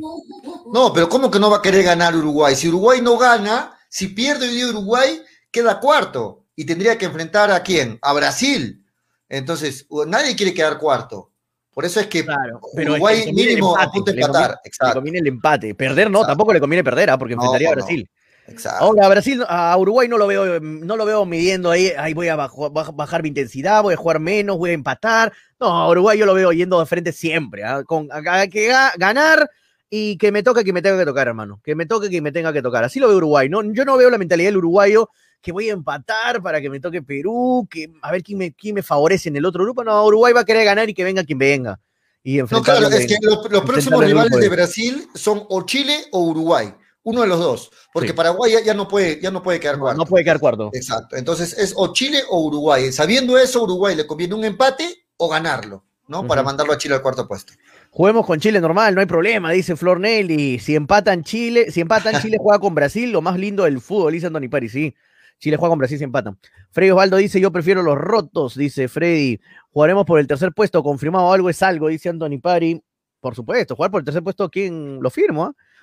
No, 0.73 0.91
pero 0.91 1.07
¿cómo 1.07 1.29
que 1.29 1.39
no 1.39 1.49
va 1.51 1.57
a 1.57 1.61
querer 1.61 1.83
ganar 1.83 2.15
Uruguay? 2.15 2.55
Si 2.55 2.67
Uruguay 2.67 2.99
no 3.01 3.17
gana, 3.17 3.77
si 3.89 4.07
pierde 4.07 4.47
hoy 4.47 4.55
día 4.55 4.67
Uruguay, 4.67 5.21
queda 5.51 5.79
cuarto. 5.79 6.45
Y 6.55 6.65
tendría 6.65 6.97
que 6.97 7.05
enfrentar 7.05 7.51
a 7.51 7.61
quién? 7.61 7.99
A 8.01 8.13
Brasil. 8.13 8.83
Entonces, 9.29 9.87
nadie 10.07 10.35
quiere 10.35 10.53
quedar 10.53 10.77
cuarto. 10.79 11.31
Por 11.73 11.83
eso 11.83 11.99
es 11.99 12.07
que 12.07 12.23
Claro, 12.23 12.61
pero 12.75 12.93
Uruguay 12.93 13.19
es 13.19 13.25
que 13.25 13.33
mínimo 13.33 13.71
empate, 13.71 13.87
apunta 13.89 14.11
a 14.11 14.13
le 14.15 14.21
empatar. 14.21 14.49
conviene- 14.61 14.87
Le 14.87 14.93
conviene 14.93 15.19
el 15.19 15.27
empate. 15.27 15.75
Perder 15.75 16.09
no, 16.09 16.19
Exacto. 16.19 16.31
tampoco 16.31 16.53
le 16.53 16.59
conviene 16.61 16.83
perder, 16.83 17.09
¿ah? 17.09 17.17
porque 17.17 17.35
No, 17.35 17.41
enfrentaría 17.43 17.69
a. 17.69 17.75
Brasil. 17.75 18.09
Exacto. 18.47 18.83
Ahora, 18.83 19.05
a 19.05 19.09
Brasil, 19.09 19.43
a 19.47 19.77
Uruguay 19.77 20.07
no 20.07 20.17
lo 20.17 20.27
veo, 20.27 20.59
no 20.59 20.95
lo 20.97 21.05
veo 21.05 21.25
midiendo 21.25 21.71
ahí, 21.71 21.91
ahí 21.97 22.13
voy 22.13 22.27
a 22.27 22.35
bajo- 22.35 22.69
bajar 22.71 23.21
mi 23.23 23.29
intensidad, 23.29 23.83
voy 23.83 23.93
a 23.93 23.97
jugar 23.97 24.19
menos, 24.19 24.57
voy 24.57 24.71
a 24.71 24.73
empatar. 24.73 25.31
No, 25.59 25.67
a 25.67 25.89
Uruguay 25.89 26.17
yo 26.17 26.25
lo 26.25 26.33
veo 26.33 26.51
yendo 26.51 26.79
de 26.79 26.85
frente 26.85 27.11
siempre, 27.11 27.63
¿ah? 27.63 27.83
con 27.83 28.07
a- 28.11 28.41
a 28.41 28.47
que 28.47 28.69
ga- 28.71 28.93
ganar 28.97 29.49
y 29.89 30.17
que 30.17 30.31
me 30.31 30.43
toque 30.43 30.63
que 30.63 30.73
me 30.73 30.81
tenga 30.81 30.97
que 30.99 31.05
tocar, 31.05 31.27
hermano. 31.27 31.61
Que 31.63 31.75
me 31.75 31.85
toque 31.85 32.09
que 32.09 32.21
me 32.21 32.31
tenga 32.31 32.51
que 32.51 32.61
tocar. 32.61 32.83
Así 32.83 32.99
lo 32.99 33.07
veo 33.07 33.17
Uruguay. 33.17 33.47
No, 33.49 33.61
yo 33.73 33.85
no 33.85 33.97
veo 33.97 34.09
la 34.09 34.17
mentalidad 34.17 34.49
del 34.49 34.57
uruguayo 34.57 35.09
que 35.41 35.51
voy 35.51 35.69
a 35.69 35.73
empatar 35.73 36.41
para 36.41 36.59
que 36.59 36.69
me 36.71 36.79
toque 36.79 37.01
Perú, 37.03 37.67
que 37.69 37.91
a 38.01 38.11
ver 38.11 38.23
quién 38.23 38.39
me, 38.39 38.51
quién 38.53 38.73
me 38.75 38.81
favorece 38.81 39.29
en 39.29 39.35
el 39.37 39.45
otro 39.45 39.63
grupo. 39.63 39.83
No, 39.83 40.03
Uruguay 40.05 40.33
va 40.33 40.41
a 40.41 40.45
querer 40.45 40.65
ganar 40.65 40.89
y 40.89 40.93
que 40.93 41.03
venga 41.03 41.23
quien 41.23 41.37
venga. 41.37 41.79
Y 42.23 42.37
No, 42.39 42.47
claro, 42.63 42.87
es 42.87 43.05
que 43.05 43.17
lo- 43.21 43.43
los 43.47 43.63
próximos 43.63 44.03
rivales 44.03 44.31
de- 44.39 44.49
Brasil 44.49 45.07
son 45.13 45.43
o 45.47 45.61
Chile 45.67 46.05
o 46.11 46.21
Uruguay. 46.29 46.73
Uno 47.05 47.21
de 47.21 47.27
los 47.27 47.39
dos. 47.39 47.71
Porque 47.93 48.09
Sí. 48.09 48.13
Paraguay 48.15 48.51
ya, 48.51 48.61
ya 48.63 48.73
no 48.73 48.87
puede, 48.87 49.21
ya 49.21 49.29
no 49.31 49.41
puede 49.43 49.59
quedar 49.59 49.77
cuarto. 49.79 49.97
no 49.97 50.05
puede 50.05 50.23
quedar 50.23 50.39
cuarto. 50.39 50.71
Exacto. 50.73 51.15
Entonces 51.15 51.57
es 51.57 51.73
o 51.77 51.93
Chile 51.93 52.23
o 52.29 52.41
Uruguay. 52.41 52.91
Sabiendo 52.91 53.37
eso, 53.37 53.63
Uruguay 53.63 53.95
le 53.95 54.07
conviene 54.07 54.33
un 54.33 54.43
empate 54.43 55.05
o 55.17 55.29
ganarlo, 55.29 55.85
¿no? 56.07 56.25
Para 56.27 56.41
mandarlo 56.41 56.73
a 56.73 56.77
Chile 56.77 56.95
al 56.95 57.01
cuarto 57.01 57.27
puesto. 57.27 57.53
Juguemos 57.91 58.25
con 58.25 58.39
Chile 58.39 58.59
normal, 58.59 58.93
no 58.95 59.01
hay 59.01 59.07
problema, 59.07 59.51
dice 59.51 59.75
Flor 59.75 59.99
Nelly. 59.99 60.59
Si 60.59 60.75
empatan 60.75 61.23
Chile, 61.23 61.71
si 61.71 61.79
empatan 61.79 62.21
Chile 62.21 62.37
juega 62.39 62.59
con 62.59 62.75
Brasil, 62.75 63.11
lo 63.11 63.21
más 63.21 63.37
lindo 63.37 63.63
del 63.63 63.79
fútbol, 63.79 64.11
dice 64.11 64.27
Anthony 64.27 64.49
Pari, 64.49 64.67
sí. 64.67 64.95
Chile 65.39 65.57
juega 65.57 65.69
con 65.69 65.79
Brasil, 65.79 65.97
si 65.97 66.03
empatan. 66.03 66.37
Freddy 66.71 66.89
Osvaldo 66.91 67.17
dice, 67.17 67.39
yo 67.39 67.51
prefiero 67.51 67.83
los 67.83 67.97
rotos, 67.97 68.55
dice 68.55 68.87
Freddy. 68.87 69.39
Jugaremos 69.69 70.05
por 70.05 70.19
el 70.19 70.27
tercer 70.27 70.53
puesto, 70.53 70.81
confirmado 70.81 71.31
algo 71.31 71.49
es 71.49 71.61
algo, 71.61 71.87
dice 71.87 72.09
Anthony 72.09 72.39
Pari. 72.41 72.81
Por 73.21 73.35
supuesto, 73.35 73.75
jugar 73.75 73.91
por 73.91 74.01
el 74.01 74.05
tercer 74.05 74.23
puesto, 74.23 74.49
¿quién 74.49 74.99
lo 75.01 75.09
firma? 75.09 75.53
Eh, 75.57 75.74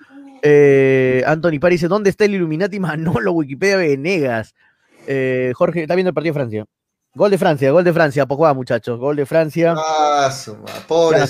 Anthony 1.25 1.59
Pari 1.59 1.75
dice, 1.75 1.87
¿dónde 1.87 2.09
está 2.09 2.25
el 2.25 2.35
Illuminati 2.35 2.79
Manolo? 2.79 3.31
Wikipedia 3.33 3.77
Venegas. 3.77 4.53
Eh, 5.07 5.51
Jorge, 5.55 5.81
está 5.83 5.95
viendo 5.95 6.09
el 6.09 6.13
partido 6.13 6.33
de 6.33 6.39
Francia. 6.39 6.65
Gol 7.15 7.29
de 7.29 7.37
Francia, 7.37 7.69
gol 7.71 7.83
de 7.83 7.93
Francia, 7.93 8.25
poco 8.25 8.41
va, 8.41 8.55
muchachos. 8.55 8.97
Gol 8.97 9.15
de 9.15 9.25
Francia. 9.27 9.75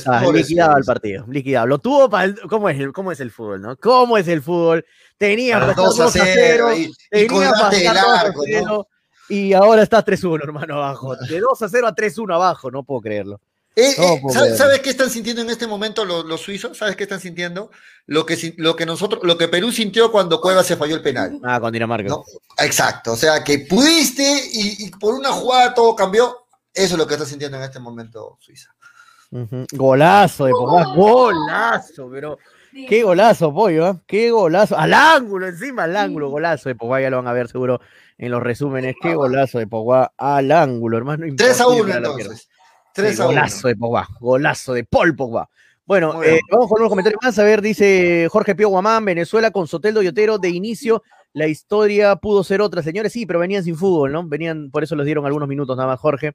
Ah, 0.08 0.22
liquidado 0.48 0.78
el 0.78 0.84
partido, 0.86 1.26
liquidado. 1.28 1.68
Lo 1.68 1.78
tuvo 1.80 2.10
para 2.10 2.24
el, 2.24 2.40
¿cómo 2.50 2.70
es, 2.70 2.80
el- 2.80 2.94
¿Cómo 2.94 3.12
es 3.12 3.20
el 3.20 3.32
fútbol, 3.32 3.62
no? 3.62 3.76
¿Cómo 3.76 4.18
es 4.18 4.30
el 4.30 4.42
fútbol? 4.42 4.86
Tenía 5.18 5.60
para 5.60 5.72
estar 5.72 5.86
2 5.86 6.00
a 6.00 6.26
0 6.34 6.74
y, 6.78 6.82
y 6.84 7.28
tenía 7.28 7.50
estar 7.50 7.72
2 7.72 7.86
a 7.88 7.94
largo, 7.94 8.44
¿no? 8.48 8.48
0, 8.48 8.88
y 9.28 9.52
ahora 9.54 9.84
está 9.84 10.06
3-1, 10.06 10.42
hermano, 10.44 10.76
abajo. 10.76 11.18
De 11.18 11.40
2 11.42 11.62
a 11.62 11.68
0 11.68 11.88
a 11.88 11.94
3-1 11.94 12.34
abajo, 12.34 12.72
no 12.72 12.84
puedo 12.84 13.02
creerlo. 13.02 13.42
Eh, 13.76 13.92
eh, 13.98 14.20
puedo 14.22 14.56
¿sabes, 14.56 14.82
qué 14.82 14.92
están 14.92 15.10
sintiendo 15.10 15.42
en 15.42 15.50
este 15.50 15.66
momento 15.66 16.06
los, 16.06 16.26
los 16.26 16.42
suizos? 16.42 16.78
¿Sabes 16.78 16.96
qué 16.96 17.04
están 17.04 17.20
sintiendo? 17.20 17.72
Lo 18.06 18.26
que, 18.26 18.36
sin- 18.36 18.54
lo 18.58 18.76
que 18.76 18.86
nosotros, 18.86 19.22
lo 19.24 19.38
que 19.38 19.48
Perú 19.48 19.72
sintió 19.72 20.12
cuando 20.12 20.40
Cuevas 20.40 20.68
se 20.68 20.76
falló 20.78 20.96
el 20.96 21.02
penal. 21.02 21.40
Ah, 21.44 21.60
con 21.60 21.72
Dinamarca. 21.72 22.08
¿no? 22.10 22.24
Exacto, 22.60 23.14
o 23.14 23.16
sea 23.18 23.44
que 23.44 23.60
pudiste 23.60 24.24
y, 24.54 24.86
y 24.86 24.90
por 24.92 25.16
una 25.16 25.32
jugada 25.32 25.74
todo 25.74 25.96
cambió. 25.96 26.38
Eso 26.74 26.94
es 26.96 26.98
lo 27.00 27.08
que 27.08 27.14
está 27.16 27.26
sintiendo 27.26 27.58
en 27.58 27.64
este 27.64 27.80
momento 27.80 28.38
Suiza. 28.40 28.70
Golazo 29.72 30.46
de 30.46 30.52
Pogba, 30.52 30.86
golazo, 30.96 32.10
pero 32.12 32.38
qué 32.88 33.02
golazo, 33.04 33.54
pollo, 33.54 33.90
¿eh? 33.90 33.96
qué 34.06 34.30
golazo. 34.32 34.78
Al 34.78 34.94
ángulo, 34.94 35.48
encima 35.48 35.84
al 35.86 35.98
ángulo, 35.98 36.30
golazo 36.30 36.70
de 36.70 36.76
Pogba, 36.76 37.02
ya 37.02 37.10
lo 37.10 37.18
van 37.18 37.28
a 37.28 37.34
ver 37.34 37.48
seguro 37.48 37.82
en 38.18 38.32
los 38.32 38.44
resúmenes. 38.44 38.96
Qué 39.02 39.16
golazo 39.16 39.58
de 39.58 39.66
Pogba 39.68 40.14
al 40.18 40.52
ángulo, 40.52 40.98
hermano. 40.98 41.26
3 41.36 41.60
a 41.62 41.64
imposible 41.64 41.82
1 41.82 41.86
que 41.86 41.94
la 41.94 42.16
pierda. 42.16 42.22
entonces. 42.34 42.50
3 42.94 43.16
Sí, 43.16 43.22
a 43.22 43.26
1. 43.26 43.34
golazo 43.34 43.68
de 43.68 43.76
Pogba, 43.76 44.08
golazo 44.20 44.74
de 44.74 44.84
Paul 44.84 45.16
Pogba. 45.16 45.50
Bueno, 45.86 46.24
eh, 46.24 46.40
vamos 46.50 46.70
con 46.70 46.80
unos 46.80 46.90
comentarios 46.90 47.20
más. 47.22 47.38
A 47.40 47.44
ver, 47.44 47.62
dice 47.62 48.28
Jorge 48.32 48.56
Pío 48.56 48.70
Guamán, 48.70 49.04
Venezuela 49.04 49.52
con 49.52 49.68
Soteldo 49.68 50.02
y 50.02 50.08
Otero 50.08 50.38
de 50.38 50.50
inicio. 50.50 51.04
La 51.34 51.48
historia 51.48 52.16
pudo 52.16 52.44
ser 52.44 52.62
otra, 52.62 52.82
señores. 52.82 53.12
Sí, 53.12 53.26
pero 53.26 53.40
venían 53.40 53.64
sin 53.64 53.76
fútbol, 53.76 54.12
¿no? 54.12 54.26
Venían, 54.28 54.70
por 54.72 54.84
eso 54.84 54.96
les 54.96 55.06
dieron 55.06 55.26
algunos 55.26 55.50
minutos 55.50 55.76
nada 55.76 55.90
más, 55.90 56.00
Jorge. 56.00 56.32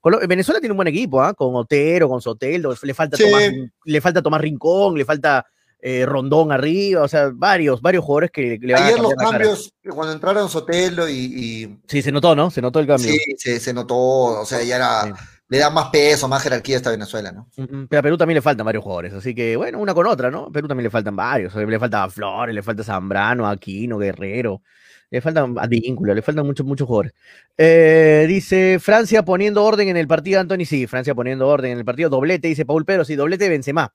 Colo- 0.00 0.26
Venezuela 0.26 0.58
tiene 0.58 0.72
un 0.72 0.78
buen 0.78 0.88
equipo, 0.88 1.20
¿ah? 1.22 1.34
Con 1.34 1.54
Otero, 1.54 2.08
con 2.08 2.20
Soteldo. 2.20 2.74
Le 2.82 2.94
falta, 2.94 3.16
Sí. 3.16 3.24
Tomás, 3.24 3.52
le 3.84 4.00
falta 4.00 4.22
Tomás 4.22 4.40
Rincón, 4.40 4.96
le 4.96 5.04
falta 5.04 5.46
eh, 5.80 6.04
Rondón 6.06 6.50
arriba. 6.50 7.02
O 7.02 7.08
sea, 7.08 7.30
varios, 7.32 7.80
varios 7.80 8.04
jugadores 8.04 8.30
que 8.32 8.58
le 8.60 8.72
van 8.72 8.82
a 8.82 8.86
Ayer 8.86 8.98
los 8.98 9.10
cambiar 9.14 9.32
la 9.32 9.38
cara. 9.38 9.44
cambios, 9.44 9.72
cuando 9.94 10.12
entraron 10.14 10.48
Sotelo 10.48 11.08
y, 11.08 11.12
y- 11.14 11.78
Sí, 11.86 12.02
se 12.02 12.10
notó, 12.10 12.34
¿no? 12.34 12.50
Se 12.50 12.60
notó 12.62 12.80
el 12.80 12.86
cambio. 12.88 13.12
sí, 13.12 13.18
se, 13.38 13.60
se 13.60 13.72
notó, 13.72 13.96
o 13.96 14.44
sea, 14.44 14.60
ya 14.64 14.76
era, 14.76 15.02
Sí. 15.04 15.12
Le 15.48 15.58
da 15.58 15.70
más 15.70 15.88
peso, 15.88 16.28
más 16.28 16.42
jerarquía 16.42 16.76
a 16.76 16.78
esta 16.78 16.90
Venezuela, 16.90 17.32
¿no? 17.32 17.48
Pero 17.88 18.00
a 18.00 18.02
Perú 18.02 18.18
también 18.18 18.36
le 18.36 18.42
faltan 18.42 18.66
varios 18.66 18.84
jugadores, 18.84 19.14
así 19.14 19.34
que 19.34 19.56
bueno, 19.56 19.78
una 19.78 19.94
con 19.94 20.06
otra, 20.06 20.30
¿no? 20.30 20.46
A 20.46 20.50
Perú 20.50 20.68
también 20.68 20.84
le 20.84 20.90
faltan 20.90 21.16
varios. 21.16 21.54
Le 21.54 21.78
falta 21.78 22.08
Flores, 22.10 22.54
le 22.54 22.62
falta 22.62 22.84
Zambrano, 22.84 23.48
Aquino, 23.48 23.96
Guerrero, 23.98 24.62
le 25.10 25.20
faltan 25.22 25.56
a 25.58 25.66
le 25.66 26.22
faltan 26.22 26.46
muchos, 26.46 26.66
muchos 26.66 26.86
jugadores. 26.86 27.12
Eh, 27.56 28.26
dice 28.28 28.78
Francia 28.78 29.24
poniendo 29.24 29.64
orden 29.64 29.88
en 29.88 29.96
el 29.96 30.06
partido, 30.06 30.40
Anthony, 30.40 30.66
sí, 30.66 30.86
Francia 30.86 31.14
poniendo 31.14 31.48
orden 31.48 31.72
en 31.72 31.78
el 31.78 31.84
partido, 31.84 32.10
doblete, 32.10 32.48
dice 32.48 32.66
Paul 32.66 32.84
Pedro, 32.84 33.04
sí, 33.04 33.16
doblete 33.16 33.44
de 33.44 33.50
Benzema. 33.50 33.94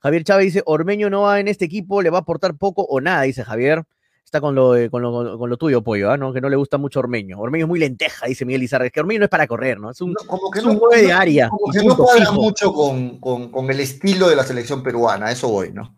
Javier 0.00 0.24
Chávez 0.24 0.46
dice, 0.46 0.62
Ormeño 0.66 1.08
no 1.10 1.22
va 1.22 1.40
en 1.40 1.48
este 1.48 1.64
equipo, 1.64 2.02
le 2.02 2.10
va 2.10 2.18
a 2.18 2.20
aportar 2.22 2.56
poco 2.56 2.82
o 2.82 3.00
nada, 3.00 3.22
dice 3.22 3.44
Javier. 3.44 3.84
Está 4.24 4.40
con 4.40 4.54
lo, 4.54 4.72
de- 4.72 4.90
con 4.90 5.00
lo, 5.02 5.38
con 5.38 5.48
lo 5.48 5.56
tuyo, 5.56 5.82
Pollo, 5.82 6.10
¿ah? 6.10 6.16
¿no? 6.16 6.32
que 6.32 6.40
no 6.40 6.48
le 6.48 6.56
gusta 6.56 6.76
mucho 6.78 6.98
Ormeño. 7.00 7.38
Ormeño 7.38 7.66
es 7.66 7.68
muy 7.68 7.78
lenteja, 7.78 8.26
dice 8.26 8.44
Miguel 8.44 8.62
Izarra. 8.64 8.86
Es 8.86 8.92
que 8.92 9.00
Ormeño 9.00 9.20
no 9.20 9.24
es 9.26 9.30
para 9.30 9.46
correr, 9.46 9.78
¿no? 9.78 9.90
Es 9.90 10.00
un, 10.00 10.10
No, 10.12 10.26
como 10.26 10.50
que 10.50 10.58
es 10.58 10.64
un 10.64 10.78
nueve 10.82 11.02
de 11.02 11.12
no- 11.12 11.18
área. 11.18 11.48
como 11.48 11.72
que 11.72 11.84
no 11.84 11.96
cuadra 11.96 12.30
mucho 12.32 12.72
con, 12.72 13.18
con- 13.20 13.50
con 13.50 13.70
el 13.70 13.78
estilo 13.80 14.28
de 14.28 14.36
la 14.36 14.42
selección 14.44 14.82
peruana, 14.82 15.30
eso 15.30 15.48
voy, 15.48 15.70
¿no? 15.72 15.94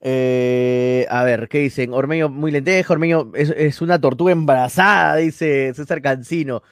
Eh, 0.00 1.06
a 1.10 1.22
ver, 1.24 1.48
¿qué 1.48 1.58
dicen? 1.58 1.92
Ormeño 1.94 2.28
muy 2.28 2.50
lenteja, 2.50 2.92
Ormeño 2.92 3.30
es, 3.34 3.50
es 3.56 3.80
una 3.80 4.00
tortuga 4.00 4.32
embarazada, 4.32 5.16
dice 5.16 5.72
César 5.74 6.02
Cancino. 6.02 6.62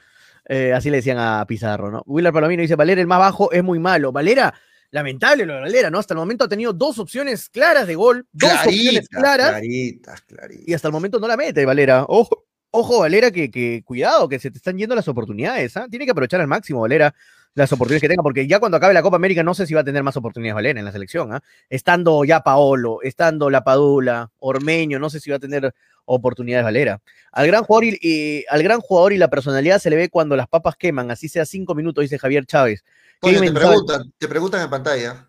Eh, 0.49 0.73
así 0.73 0.89
le 0.89 0.97
decían 0.97 1.17
a 1.17 1.45
Pizarro, 1.47 1.89
¿no? 1.91 2.03
Willard 2.05 2.33
Palomino 2.33 2.61
dice, 2.61 2.75
Valera 2.75 2.99
el 2.99 3.07
más 3.07 3.19
bajo 3.19 3.51
es 3.53 3.63
muy 3.63 3.79
malo. 3.79 4.11
Valera, 4.11 4.53
lamentable 4.91 5.45
lo 5.45 5.55
de 5.55 5.61
Valera, 5.61 5.89
¿no? 5.89 5.99
Hasta 5.99 6.13
el 6.13 6.19
momento 6.19 6.43
ha 6.43 6.49
tenido 6.49 6.73
dos 6.73 6.99
opciones 6.99 7.49
claras 7.49 7.87
de 7.87 7.95
gol, 7.95 8.27
dos 8.31 8.51
opciones 8.65 9.09
claras, 9.09 9.51
claritas, 9.51 10.21
claritas. 10.21 10.67
y 10.67 10.73
hasta 10.73 10.87
el 10.87 10.91
momento 10.91 11.19
no 11.19 11.27
la 11.27 11.37
mete 11.37 11.65
Valera. 11.65 12.05
Ojo, 12.07 12.45
ojo 12.71 12.99
Valera, 12.99 13.31
que, 13.31 13.49
que 13.49 13.83
cuidado, 13.83 14.27
que 14.29 14.39
se 14.39 14.51
te 14.51 14.57
están 14.57 14.77
yendo 14.77 14.93
las 14.93 15.07
oportunidades, 15.07 15.75
¿ah? 15.77 15.87
Tiene 15.89 16.05
que 16.05 16.11
aprovechar 16.11 16.41
al 16.41 16.47
máximo 16.47 16.81
Valera 16.81 17.15
las 17.53 17.71
oportunidades 17.73 18.01
que 18.01 18.07
tenga, 18.07 18.23
porque 18.23 18.47
ya 18.47 18.59
cuando 18.59 18.77
acabe 18.77 18.93
la 18.93 19.01
Copa 19.01 19.17
América 19.17 19.43
no 19.43 19.53
sé 19.53 19.65
si 19.67 19.73
va 19.73 19.81
a 19.81 19.83
tener 19.83 20.03
más 20.03 20.15
oportunidades 20.15 20.55
Valera 20.55 20.79
en 20.79 20.85
la 20.85 20.91
selección, 20.91 21.33
¿ah? 21.33 21.41
Estando 21.69 22.23
ya 22.23 22.41
Paolo, 22.41 22.99
estando 23.03 23.49
La 23.49 23.63
Padula, 23.63 24.31
Ormeño, 24.39 24.99
no 24.99 25.09
sé 25.09 25.19
si 25.19 25.29
va 25.29 25.35
a 25.35 25.39
tener 25.39 25.73
oportunidades 26.05 26.63
Valera. 26.63 27.01
Al 27.31 27.47
gran 27.47 27.63
jugador 27.63 27.83
y, 27.85 27.97
y- 28.01 28.45
al 28.49 28.63
gran 28.63 28.79
jugador 28.79 29.13
y 29.13 29.17
la 29.17 29.29
personalidad 29.29 29.79
se 29.79 29.89
le 29.89 29.95
ve 29.97 30.09
cuando 30.09 30.35
las 30.35 30.47
papas 30.47 30.75
queman, 30.77 31.11
así 31.11 31.27
sea 31.29 31.45
cinco 31.45 31.75
minutos, 31.75 32.01
dice 32.03 32.17
Javier 32.17 32.45
Chávez. 32.45 32.83
Oye, 33.21 33.39
te 33.39 33.51
preguntan, 33.51 34.11
te 34.17 34.27
preguntan 34.27 34.61
en 34.61 34.69
pantalla. 34.69 35.27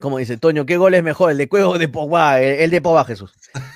como 0.00 0.18
dice 0.18 0.36
Toño, 0.38 0.64
¿qué 0.64 0.76
gol 0.76 0.94
es 0.94 1.02
mejor? 1.02 1.30
¿El 1.30 1.38
de 1.38 1.48
Cuevo 1.48 1.72
o 1.72 1.78
de 1.78 1.88
Pogba? 1.88 2.40
El, 2.40 2.60
el 2.60 2.70
de 2.70 2.80
Pogba, 2.80 3.04
Jesús. 3.04 3.32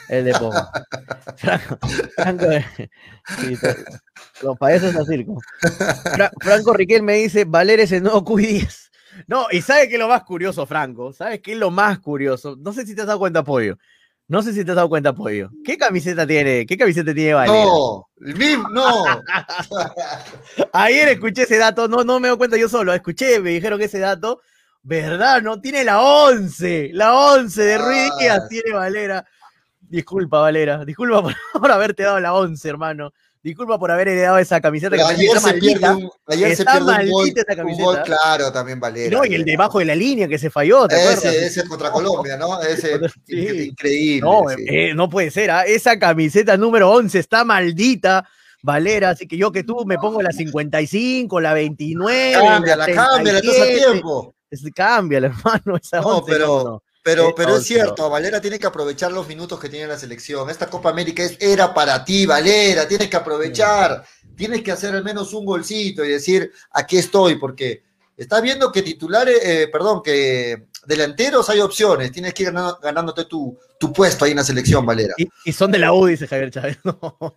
El 0.08 0.24
de 0.24 0.32
Pogba. 0.32 0.70
Franco, 1.36 1.78
Franco, 2.16 2.46
sí, 3.40 3.56
to- 4.40 4.46
los 4.48 4.58
payasos 4.58 4.94
a 4.96 5.04
circo. 5.04 5.40
Fra- 6.14 6.32
Franco 6.40 6.72
Riquel 6.72 7.02
me 7.02 7.14
dice, 7.14 7.44
Valer 7.44 7.80
es 7.80 7.92
el 7.92 8.02
nuevo 8.02 8.24
Q10. 8.24 8.90
No, 9.26 9.46
y 9.50 9.62
¿sabe 9.62 9.88
qué 9.88 9.94
es 9.94 10.00
lo 10.00 10.08
más 10.08 10.22
curioso, 10.24 10.64
Franco? 10.66 11.12
¿Sabes 11.12 11.40
qué 11.40 11.52
es 11.52 11.58
lo 11.58 11.70
más 11.70 11.98
curioso? 11.98 12.56
No 12.58 12.72
sé 12.72 12.86
si 12.86 12.94
te 12.94 13.00
has 13.00 13.06
dado 13.08 13.18
cuenta, 13.18 13.42
Pollo. 13.42 13.76
No 14.28 14.42
sé 14.42 14.52
si 14.52 14.62
te 14.64 14.70
has 14.72 14.76
dado 14.76 14.88
cuenta, 14.90 15.12
Pollo. 15.14 15.50
¿Qué 15.64 15.76
camiseta 15.78 16.26
tiene? 16.26 16.66
¿Qué 16.66 16.76
camiseta 16.76 17.12
tiene 17.14 17.34
Valer? 17.34 17.50
No, 17.64 18.08
el 18.20 18.36
mismo, 18.36 18.68
no. 18.68 19.04
Ayer 20.72 21.08
escuché 21.08 21.42
ese 21.42 21.56
dato, 21.58 21.88
no, 21.88 22.04
no 22.04 22.20
me 22.20 22.28
doy 22.28 22.36
cuenta 22.36 22.56
yo 22.56 22.68
solo, 22.68 22.92
escuché, 22.92 23.40
me 23.40 23.50
dijeron 23.50 23.78
que 23.78 23.86
ese 23.86 23.98
dato, 23.98 24.40
¿verdad? 24.82 25.42
No 25.42 25.60
tiene 25.60 25.84
la 25.84 26.00
11, 26.02 26.90
la 26.92 27.14
11 27.14 27.62
de 27.62 27.78
Ruiz 27.78 28.10
Ah. 28.12 28.16
Díaz 28.20 28.48
tiene 28.48 28.72
Valera. 28.72 29.24
Disculpa, 29.80 30.40
Valera, 30.40 30.84
disculpa 30.84 31.22
por, 31.22 31.34
por 31.60 31.72
haberte 31.72 32.02
dado 32.02 32.20
la 32.20 32.34
11, 32.34 32.68
hermano. 32.68 33.12
Disculpa 33.42 33.78
por 33.78 33.90
haber 33.90 34.08
heredado 34.08 34.38
esa 34.38 34.60
camiseta 34.60 34.96
que 34.96 35.02
ayer 35.02 35.38
se 35.38 35.54
pierde 35.54 35.88
un, 35.90 36.10
ayer 36.26 36.56
se 36.56 36.62
Está 36.62 36.72
pierde 36.72 36.90
un 37.04 37.10
gol, 37.10 37.22
maldita 37.22 37.40
esa 37.42 37.52
un 37.52 37.56
camiseta. 37.58 37.84
gol 37.84 38.02
claro 38.04 38.52
también 38.52 38.80
Valera. 38.80 39.16
No, 39.16 39.24
y 39.24 39.34
el 39.34 39.44
debajo 39.44 39.78
de 39.78 39.84
la 39.84 39.94
línea 39.94 40.26
que 40.28 40.38
se 40.38 40.50
falló, 40.50 40.88
¿te 40.88 40.96
acuerdas? 40.96 41.24
Ese, 41.24 41.46
ese 41.46 41.68
contra 41.68 41.90
Colombia, 41.92 42.36
¿no? 42.36 42.60
Ese 42.60 42.98
Sí. 43.26 43.68
increíble. 43.68 44.20
No, 44.28 44.42
sí. 44.54 44.64
eh, 44.68 44.92
no 44.94 45.08
puede 45.08 45.30
ser, 45.30 45.50
¿ah? 45.52 45.62
esa 45.64 45.98
camiseta 45.98 46.56
número 46.56 46.90
11 46.90 47.18
está 47.18 47.44
maldita, 47.44 48.28
Valera, 48.62 49.10
así 49.10 49.28
que 49.28 49.36
yo 49.36 49.52
que 49.52 49.62
tú 49.62 49.84
me 49.86 49.98
pongo 49.98 50.20
la 50.20 50.32
55, 50.32 51.40
la 51.40 51.54
29, 51.54 52.32
Cámbiala, 52.32 52.86
cámbiala, 52.86 52.88
estás 52.88 53.06
a 53.18 53.22
37. 53.22 53.92
tiempo. 53.92 54.34
Es- 54.50 54.64
Cámbiala, 54.74 55.26
hermano, 55.62 55.76
esa 55.80 56.00
No, 56.00 56.08
11, 56.18 56.32
pero- 56.32 56.64
no. 56.64 56.82
Pero, 57.02 57.34
pero 57.34 57.56
es 57.56 57.64
cierto, 57.64 58.10
Valera 58.10 58.40
tiene 58.40 58.58
que 58.58 58.66
aprovechar 58.66 59.12
los 59.12 59.26
minutos 59.28 59.58
que 59.58 59.68
tiene 59.68 59.86
la 59.86 59.98
selección. 59.98 60.50
Esta 60.50 60.66
Copa 60.66 60.90
América 60.90 61.22
es, 61.22 61.36
era 61.40 61.72
para 61.72 62.04
ti, 62.04 62.26
Valera, 62.26 62.86
tienes 62.86 63.08
que 63.08 63.16
aprovechar, 63.16 64.04
tienes 64.36 64.62
que 64.62 64.72
hacer 64.72 64.94
al 64.94 65.04
menos 65.04 65.32
un 65.32 65.44
golcito 65.46 66.04
y 66.04 66.08
decir, 66.10 66.52
aquí 66.72 66.98
estoy, 66.98 67.36
porque 67.36 67.82
estás 68.16 68.42
viendo 68.42 68.70
que 68.72 68.82
titulares, 68.82 69.38
eh, 69.42 69.68
perdón, 69.72 70.02
que 70.02 70.66
delanteros 70.86 71.48
hay 71.50 71.60
opciones, 71.60 72.12
tienes 72.12 72.34
que 72.34 72.42
ir 72.42 72.50
ganando- 72.50 72.78
ganándote 72.82 73.24
tu, 73.24 73.58
tu 73.78 73.92
puesto 73.92 74.24
ahí 74.24 74.32
en 74.32 74.38
la 74.38 74.44
selección, 74.44 74.84
Valera. 74.84 75.14
Y, 75.18 75.28
y 75.44 75.52
son 75.52 75.70
de 75.70 75.78
la 75.78 75.92
U, 75.92 76.06
dice 76.06 76.26
Javier 76.26 76.50
Chávez. 76.50 76.78
No. 76.84 77.36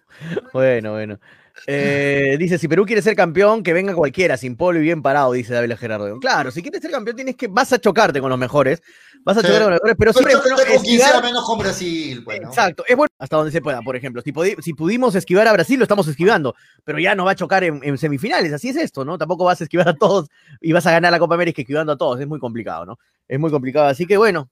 Bueno, 0.53 0.91
bueno. 0.93 1.19
Eh, 1.67 2.35
dice, 2.39 2.57
si 2.57 2.67
Perú 2.67 2.85
quiere 2.85 3.01
ser 3.01 3.15
campeón, 3.15 3.63
que 3.63 3.73
venga 3.73 3.93
cualquiera, 3.93 4.37
sin 4.37 4.55
polo 4.55 4.79
y 4.79 4.83
bien 4.83 5.01
parado, 5.01 5.31
dice 5.33 5.53
David 5.53 5.75
Gerardo. 5.77 6.19
Claro, 6.19 6.51
si 6.51 6.61
quieres 6.61 6.81
ser 6.81 6.91
campeón, 6.91 7.15
tienes 7.15 7.35
que, 7.35 7.47
vas 7.47 7.71
a 7.73 7.79
chocarte 7.79 8.19
con 8.19 8.29
los 8.29 8.39
mejores, 8.39 8.81
vas 9.23 9.37
a 9.37 9.41
Sí. 9.41 9.47
chocar 9.47 9.61
con 9.63 9.71
los 9.71 9.77
mejores, 9.79 9.95
pero 9.97 10.13
siempre 10.13 10.33
Pero 10.33 10.55
bueno 10.55 10.81
quien 10.81 10.99
sea 10.99 11.07
esquivar- 11.09 11.23
menos 11.23 11.45
con 11.45 11.59
Brasil, 11.59 12.23
pues, 12.23 12.41
¿no? 12.41 12.47
Exacto, 12.49 12.83
es 12.87 12.95
bueno 12.95 13.09
hasta 13.19 13.35
donde 13.37 13.51
se 13.51 13.61
pueda, 13.61 13.81
por 13.81 13.95
ejemplo. 13.95 14.21
Si, 14.23 14.33
si 14.61 14.73
pudimos 14.73 15.13
esquivar 15.15 15.47
a 15.47 15.53
Brasil, 15.53 15.77
lo 15.77 15.83
estamos 15.83 16.07
esquivando, 16.07 16.55
pero 16.83 16.99
ya 16.99 17.13
nos 17.15 17.27
va 17.27 17.31
a 17.31 17.35
chocar 17.35 17.63
en, 17.63 17.79
en 17.83 17.97
semifinales, 17.97 18.51
así 18.53 18.69
es 18.69 18.75
esto, 18.77 19.05
¿no? 19.05 19.17
Tampoco 19.17 19.45
vas 19.45 19.61
a 19.61 19.65
esquivar 19.65 19.87
a 19.89 19.93
todos 19.95 20.29
y 20.61 20.71
vas 20.71 20.85
a 20.87 20.91
ganar 20.91 21.11
la 21.11 21.19
Copa 21.19 21.35
América 21.35 21.61
esquivando 21.61 21.91
a 21.93 21.97
todos, 21.97 22.19
es 22.19 22.27
muy 22.27 22.39
complicado, 22.39 22.85
¿no? 22.85 22.99
Es 23.27 23.39
muy 23.39 23.51
complicado, 23.51 23.87
así 23.87 24.05
que 24.05 24.17
bueno. 24.17 24.49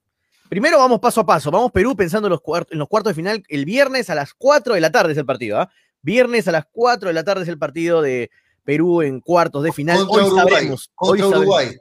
Primero 0.48 0.78
vamos 0.78 0.98
paso 0.98 1.20
a 1.20 1.26
paso, 1.26 1.48
vamos 1.52 1.70
Perú 1.70 1.94
pensando 1.94 2.26
en 2.26 2.32
los, 2.32 2.40
en 2.72 2.78
los 2.80 2.88
cuartos 2.88 3.10
de 3.12 3.14
final, 3.14 3.40
el 3.48 3.64
viernes 3.64 4.10
a 4.10 4.16
las 4.16 4.34
4 4.34 4.74
de 4.74 4.80
la 4.80 4.90
tarde 4.90 5.12
es 5.12 5.18
el 5.18 5.24
partido, 5.24 5.60
¿ah? 5.60 5.70
Viernes 6.02 6.48
a 6.48 6.52
las 6.52 6.64
4 6.72 7.08
de 7.08 7.14
la 7.14 7.24
tarde 7.24 7.42
es 7.42 7.48
el 7.48 7.58
partido 7.58 8.00
de 8.02 8.30
Perú 8.64 9.02
en 9.02 9.20
cuartos 9.20 9.62
de 9.64 9.72
final. 9.72 9.98
Contra 10.06 10.14
Hoy 10.24 10.30
Uruguay. 10.30 10.48
sabremos. 10.54 10.90
hoy 10.96 11.18
sabremos. 11.18 11.38
Uruguay. 11.40 11.76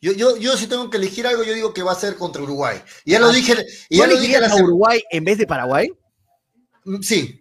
Yo, 0.00 0.12
yo, 0.12 0.36
yo 0.36 0.56
si 0.56 0.66
tengo 0.66 0.90
que 0.90 0.96
elegir 0.96 1.26
algo, 1.26 1.44
yo 1.44 1.54
digo 1.54 1.72
que 1.72 1.82
va 1.82 1.92
a 1.92 1.96
ser 1.96 2.16
contra 2.16 2.42
Uruguay. 2.42 2.78
Y 3.04 3.12
ya 3.12 3.20
lo 3.20 3.28
Ah. 3.28 3.32
dije, 3.32 3.52
y 3.88 3.96
¿Tú 3.98 4.02
ya 4.02 4.06
lo 4.08 4.18
dije 4.20 4.40
la 4.40 4.48
a. 4.48 4.56
Uruguay 4.56 5.02
en 5.10 5.24
vez 5.24 5.38
de 5.38 5.46
Paraguay? 5.46 5.92
Mm, 6.84 7.00
Sí, 7.02 7.40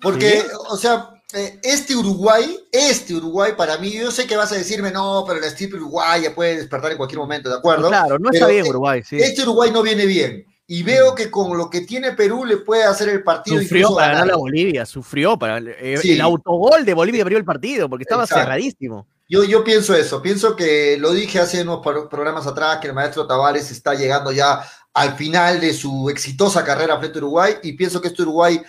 porque, 0.00 0.44
o 0.68 0.76
sea, 0.76 1.10
eh, 1.34 1.58
este 1.64 1.96
Uruguay, 1.96 2.56
este 2.70 3.14
Uruguay 3.14 3.52
para 3.56 3.78
mí, 3.78 3.90
yo 3.90 4.12
sé 4.12 4.28
que 4.28 4.36
vas 4.36 4.52
a 4.52 4.54
decirme, 4.54 4.92
no, 4.92 5.24
pero 5.26 5.40
la 5.40 5.48
estirpe 5.48 5.74
uruguaya 5.76 6.32
puede 6.34 6.56
despertar 6.58 6.92
en 6.92 6.96
cualquier 6.98 7.18
momento, 7.18 7.48
¿de 7.50 7.56
acuerdo? 7.56 7.88
Claro, 7.88 8.18
no 8.20 8.30
está 8.30 8.46
Pero, 8.46 8.54
bien 8.54 8.66
eh, 8.66 8.70
Uruguay, 8.70 9.02
sí. 9.02 9.16
Este 9.20 9.42
Uruguay 9.42 9.70
no 9.72 9.82
viene 9.82 10.06
bien. 10.06 10.46
Y 10.70 10.82
veo 10.82 11.14
que 11.14 11.30
con 11.30 11.56
lo 11.56 11.70
que 11.70 11.80
tiene 11.80 12.12
Perú 12.12 12.44
le 12.44 12.58
puede 12.58 12.84
hacer 12.84 13.08
el 13.08 13.22
partido 13.22 13.58
Sufrió 13.62 13.94
para 13.94 14.08
ganar 14.12 14.32
a 14.32 14.36
Bolivia, 14.36 14.84
sufrió 14.84 15.38
para 15.38 15.58
eh, 15.58 15.96
Sí. 15.96 16.12
el 16.12 16.20
autogol 16.20 16.84
de 16.84 16.92
Bolivia 16.92 17.22
abrió 17.22 17.38
el 17.38 17.44
partido 17.46 17.88
porque 17.88 18.02
estaba 18.02 18.24
Exacto. 18.24 18.44
cerradísimo. 18.44 19.08
Yo, 19.30 19.44
yo 19.44 19.64
pienso 19.64 19.94
eso, 19.94 20.20
pienso 20.20 20.54
que 20.56 20.98
lo 20.98 21.12
dije 21.12 21.38
hace 21.38 21.62
unos 21.62 21.80
pro- 21.82 22.06
programas 22.10 22.46
atrás, 22.46 22.78
que 22.82 22.88
el 22.88 22.92
maestro 22.92 23.26
Tavares 23.26 23.70
está 23.70 23.94
llegando 23.94 24.30
ya 24.30 24.60
al 24.92 25.14
final 25.16 25.58
de 25.58 25.72
su 25.72 26.10
exitosa 26.10 26.62
carrera 26.64 26.98
frente 26.98 27.18
a 27.18 27.22
Uruguay 27.22 27.54
y 27.62 27.72
pienso 27.72 28.00
que 28.02 28.08
este 28.08 28.22
Uruguay, 28.22 28.60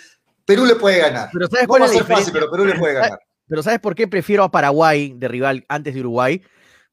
Perú 0.45 0.65
le 0.65 0.75
puede 0.75 0.99
ganar. 0.99 1.29
Pero 1.33 1.47
¿sabes 1.47 1.63
No 1.63 1.67
cuál 1.67 1.81
va 1.81 1.85
a 1.85 1.89
ser 1.89 2.05
fácil, 2.05 2.31
pero 2.31 2.49
Perú 2.49 2.65
le 2.65 2.75
puede 2.79 2.93
ganar. 2.93 3.19
Pero 3.45 3.61
¿sabes 3.61 3.79
por 3.79 3.93
qué 3.95 4.07
prefiero 4.07 4.43
a 4.45 4.51
Paraguay 4.51 5.13
de 5.17 5.27
rival 5.27 5.65
antes 5.67 5.93
de 5.93 5.99
Uruguay? 5.99 6.41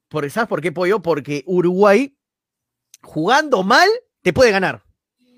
Porque, 0.09 0.31
¿Sabes 0.31 0.49
por 0.49 0.61
qué, 0.61 0.73
Pollo? 0.73 1.01
Porque 1.01 1.45
Uruguay, 1.47 2.17
jugando 3.03 3.63
mal, 3.63 3.89
te 4.23 4.33
puede 4.33 4.51
ganar. 4.51 4.83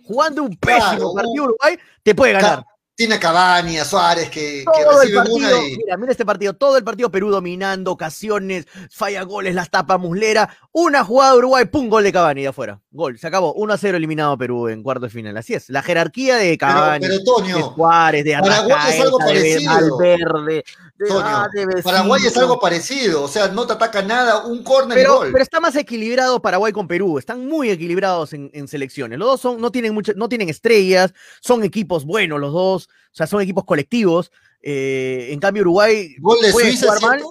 Jugando 0.08 0.42
un 0.42 0.56
pésimo 0.56 0.86
Claro, 0.88 1.12
partido 1.14 1.44
Uruguay, 1.44 1.78
te 2.02 2.14
puede 2.14 2.32
ganar. 2.32 2.64
tiene 2.94 3.14
a 3.16 3.20
Cavani, 3.20 3.78
a 3.78 3.84
Suárez, 3.84 4.30
que, 4.30 4.64
que 4.64 4.84
Todo 4.84 5.02
el 5.02 5.08
reciben 5.12 5.24
partido, 5.24 5.58
una 5.58 5.68
y... 5.68 5.76
mira, 5.76 5.96
mira 5.98 6.12
este 6.12 6.24
partido, 6.24 6.54
todo 6.54 6.76
el 6.78 6.82
partido 6.82 7.10
Perú 7.10 7.30
dominando, 7.30 7.92
ocasiones, 7.92 8.66
falla 8.90 9.22
goles, 9.22 9.54
las 9.54 9.70
tapa 9.70 9.98
Muslera, 9.98 10.48
una 10.72 11.04
jugada 11.04 11.32
de 11.32 11.38
Uruguay, 11.38 11.66
pum, 11.66 11.88
gol 11.88 12.02
de 12.02 12.12
Cavani 12.12 12.42
de 12.42 12.48
afuera. 12.48 12.80
Gol, 12.90 13.18
se 13.18 13.26
acabó, 13.26 13.52
1 13.52 13.72
a 13.72 13.76
0 13.76 13.98
eliminado 13.98 14.36
Perú 14.38 14.66
en 14.68 14.82
cuarto 14.82 15.04
de 15.04 15.10
final. 15.10 15.36
Así 15.36 15.54
es, 15.54 15.68
la 15.68 15.82
jerarquía 15.82 16.36
de 16.36 16.56
Cavani, 16.58 17.06
pero, 17.06 17.22
Toño, 17.22 17.56
de 17.58 17.62
Suárez, 17.62 18.24
de 18.24 18.32
Paraguay 18.32 18.76
es 18.88 19.00
algo 19.00 19.20
Arrascaeta, 19.20 19.58
de. 19.58 19.66
Valverde, 19.68 20.64
ah. 21.20 21.48
Paraguay 21.84 22.22
es 22.26 22.36
algo 22.36 22.58
parecido, 22.58 23.22
o 23.22 23.28
sea, 23.28 23.48
no 23.48 23.66
te 23.66 23.72
ataca 23.74 24.02
nada, 24.02 24.44
un 24.46 24.62
córner 24.64 24.96
Pero, 24.96 25.16
gol. 25.18 25.28
pero 25.32 25.42
está 25.42 25.60
más 25.60 25.76
equilibrado 25.76 26.40
Paraguay 26.42 26.72
con 26.72 26.88
Perú, 26.88 27.18
están 27.18 27.46
muy 27.46 27.70
equilibrados 27.70 28.32
en, 28.32 28.50
en 28.52 28.66
selecciones. 28.68 29.18
Los 29.18 29.28
dos 29.28 29.40
son, 29.40 29.60
no 29.60 29.70
tienen 29.70 29.94
mucho, 29.94 30.12
no 30.16 30.28
tienen 30.28 30.48
estrellas, 30.48 31.12
son 31.40 31.62
equipos 31.64 32.04
buenos 32.04 32.40
los 32.40 32.52
dos, 32.52 32.88
o 32.88 33.14
sea, 33.14 33.26
son 33.26 33.40
equipos 33.42 33.64
colectivos. 33.64 34.30
eh, 34.62 35.28
en 35.30 35.38
cambio, 35.40 35.62
Uruguay 35.62 36.14
Gol 36.18 36.40
de 36.42 36.52
Suiza, 36.52 36.98
mal. 37.00 37.22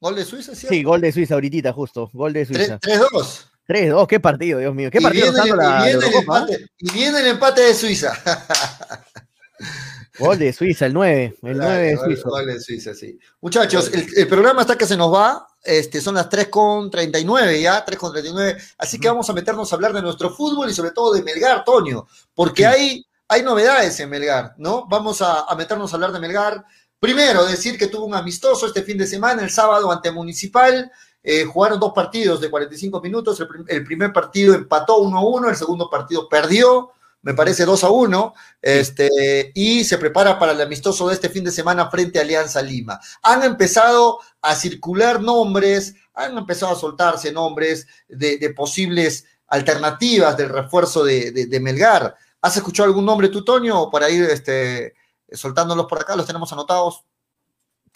Gol 0.00 0.14
de 0.14 0.24
Suiza, 0.24 0.54
¿cierto? 0.54 0.74
Sí, 0.74 0.82
gol 0.84 1.00
de 1.00 1.10
Suiza 1.10 1.34
ahorita, 1.34 1.72
justo. 1.72 2.08
Gol 2.12 2.32
de 2.32 2.46
Suiza. 2.46 2.78
3-2. 2.78 3.46
3-2, 3.66 4.06
qué 4.06 4.20
partido, 4.20 4.60
Dios 4.60 4.74
mío. 4.74 4.90
¿Qué 4.90 4.98
Y 4.98 5.02
partido 5.02 5.32
viene, 5.32 5.50
el- 5.50 5.56
la, 5.56 5.64
y 5.64 5.66
viene 5.66 5.80
la 5.80 5.90
el 5.90 5.94
Eurocopa, 5.96 6.38
empate, 6.38 6.66
y 6.78 6.90
viene 6.92 7.18
el 7.20 7.26
empate 7.26 7.60
de 7.62 7.74
Suiza. 7.74 8.12
Gol 10.18 10.38
de 10.38 10.52
Suiza, 10.52 10.86
el 10.86 10.94
9. 10.94 11.38
El 11.42 11.56
9 11.58 11.82
de 11.82 11.96
Suiza. 11.96 12.28
gol 12.28 12.46
de 12.46 12.60
Suiza, 12.60 12.94
sí. 12.94 13.18
Muchachos, 13.40 13.90
el, 13.92 14.06
el 14.16 14.26
programa 14.28 14.62
está 14.62 14.76
que 14.76 14.86
se 14.86 14.96
nos 14.96 15.12
va. 15.12 15.46
Este, 15.62 16.00
son 16.00 16.14
las 16.14 16.28
3.39 16.30 17.60
ya, 17.60 17.84
3.39. 17.84 18.74
Así 18.78 18.98
que 18.98 19.08
vamos 19.08 19.28
a 19.28 19.32
meternos 19.32 19.70
a 19.72 19.76
hablar 19.76 19.92
de 19.92 20.02
nuestro 20.02 20.30
fútbol 20.30 20.70
y 20.70 20.74
sobre 20.74 20.92
todo 20.92 21.12
de 21.12 21.22
Melgar, 21.22 21.64
Toño. 21.64 22.06
Porque 22.34 22.66
hay, 22.66 23.04
hay 23.28 23.42
novedades 23.42 23.98
en 24.00 24.10
Melgar, 24.10 24.54
¿no? 24.58 24.86
Vamos 24.88 25.20
a, 25.22 25.40
a 25.42 25.54
meternos 25.56 25.92
a 25.92 25.96
hablar 25.96 26.12
de 26.12 26.20
Melgar. 26.20 26.64
Primero, 27.00 27.44
decir 27.46 27.78
que 27.78 27.86
tuvo 27.86 28.06
un 28.06 28.14
amistoso 28.14 28.66
este 28.66 28.82
fin 28.82 28.98
de 28.98 29.06
semana, 29.06 29.42
el 29.42 29.50
sábado 29.50 29.90
ante 29.92 30.10
Municipal. 30.10 30.90
Eh, 31.22 31.44
jugaron 31.44 31.78
dos 31.78 31.92
partidos 31.94 32.40
de 32.40 32.48
45 32.50 33.00
minutos. 33.00 33.38
El, 33.40 33.48
prim- 33.48 33.64
el 33.68 33.84
primer 33.84 34.12
partido 34.12 34.54
empató 34.54 34.98
1-1, 35.02 35.50
el 35.50 35.56
segundo 35.56 35.90
partido 35.90 36.28
perdió, 36.28 36.90
me 37.22 37.34
parece 37.34 37.64
2-1. 37.66 38.34
Este, 38.62 39.52
y 39.54 39.84
se 39.84 39.98
prepara 39.98 40.38
para 40.38 40.52
el 40.52 40.60
amistoso 40.60 41.08
de 41.08 41.14
este 41.14 41.28
fin 41.28 41.44
de 41.44 41.50
semana 41.50 41.90
frente 41.90 42.18
a 42.18 42.22
Alianza 42.22 42.62
Lima. 42.62 43.00
Han 43.22 43.42
empezado 43.42 44.18
a 44.42 44.54
circular 44.54 45.20
nombres, 45.20 45.94
han 46.14 46.36
empezado 46.38 46.72
a 46.72 46.76
soltarse 46.78 47.32
nombres 47.32 47.86
de, 48.08 48.38
de 48.38 48.50
posibles 48.50 49.24
alternativas 49.48 50.36
del 50.36 50.48
refuerzo 50.50 51.04
de, 51.04 51.30
de- 51.32 51.46
de 51.46 51.60
Melgar. 51.60 52.14
¿Has 52.42 52.56
escuchado 52.56 52.86
algún 52.88 53.04
nombre 53.06 53.28
tú, 53.28 53.44
Toño, 53.44 53.80
o 53.82 53.90
para 53.90 54.10
ir 54.10 54.24
este, 54.24 54.94
soltándolos 55.32 55.86
por 55.86 56.00
acá? 56.00 56.14
¿Los 56.16 56.26
tenemos 56.26 56.52
anotados? 56.52 57.04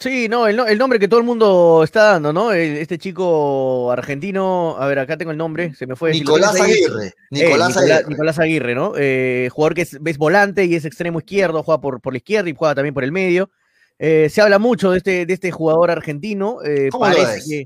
Sí, 0.02 0.28
no 0.28 0.48
el, 0.48 0.56
no- 0.56 0.66
el 0.66 0.78
nombre 0.78 0.98
que 0.98 1.06
todo 1.06 1.20
el 1.20 1.26
mundo 1.26 1.82
está 1.84 2.12
dando, 2.12 2.32
¿no? 2.32 2.52
Este 2.52 2.98
chico 2.98 3.92
argentino, 3.92 4.76
a 4.78 4.86
ver, 4.86 4.98
acá 4.98 5.16
tengo 5.16 5.30
el 5.30 5.36
nombre, 5.38 5.74
se 5.74 5.86
me 5.86 5.94
fue. 5.96 6.10
lo 6.12 6.18
Nicolás. 6.18 6.60
Aguirre. 6.60 7.06
Eh, 7.06 7.12
Nicolás 7.30 7.76
Aguirre. 7.76 8.04
Nicolás 8.08 8.38
Aguirre, 8.40 8.74
¿no? 8.74 8.94
Eh, 8.96 9.48
jugador 9.52 9.74
que 9.74 9.82
es, 9.82 9.98
es 10.04 10.18
volante 10.18 10.64
y 10.64 10.74
es 10.74 10.84
extremo 10.84 11.20
izquierdo, 11.20 11.62
juega 11.62 11.80
por, 11.80 12.00
por 12.00 12.12
la 12.12 12.16
izquierda 12.16 12.50
y 12.50 12.54
juega 12.56 12.74
también 12.74 12.94
por 12.94 13.04
el 13.04 13.12
medio. 13.12 13.50
Eh, 13.98 14.28
se 14.30 14.40
habla 14.40 14.58
mucho 14.58 14.90
de 14.90 14.98
este, 14.98 15.26
de 15.26 15.32
este 15.34 15.52
jugador 15.52 15.90
argentino. 15.92 16.58
eh, 16.64 16.88
¿Cómo 16.90 17.06
lo 17.06 17.12
parece 17.14 17.34
ves? 17.34 17.46
que, 17.48 17.64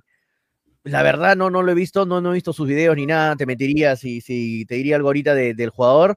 la 0.85 1.03
verdad, 1.03 1.37
no, 1.37 1.49
no 1.49 1.63
lo 1.63 1.73
he 1.73 1.75
visto, 1.75 2.05
no, 2.05 2.21
no 2.21 2.33
he 2.33 2.35
visto 2.35 2.53
sus 2.53 2.69
videos 2.69 2.95
ni 2.97 3.07
nada. 3.07 3.35
Te 3.37 3.47
mentiría 3.47 3.97
si, 3.97 4.21
si 4.21 4.67
te 4.67 4.75
diría 4.75 4.97
algo 4.97 5.09
ahorita 5.09 5.35
de- 5.35 5.55
del 5.55 5.71
jugador. 5.71 6.17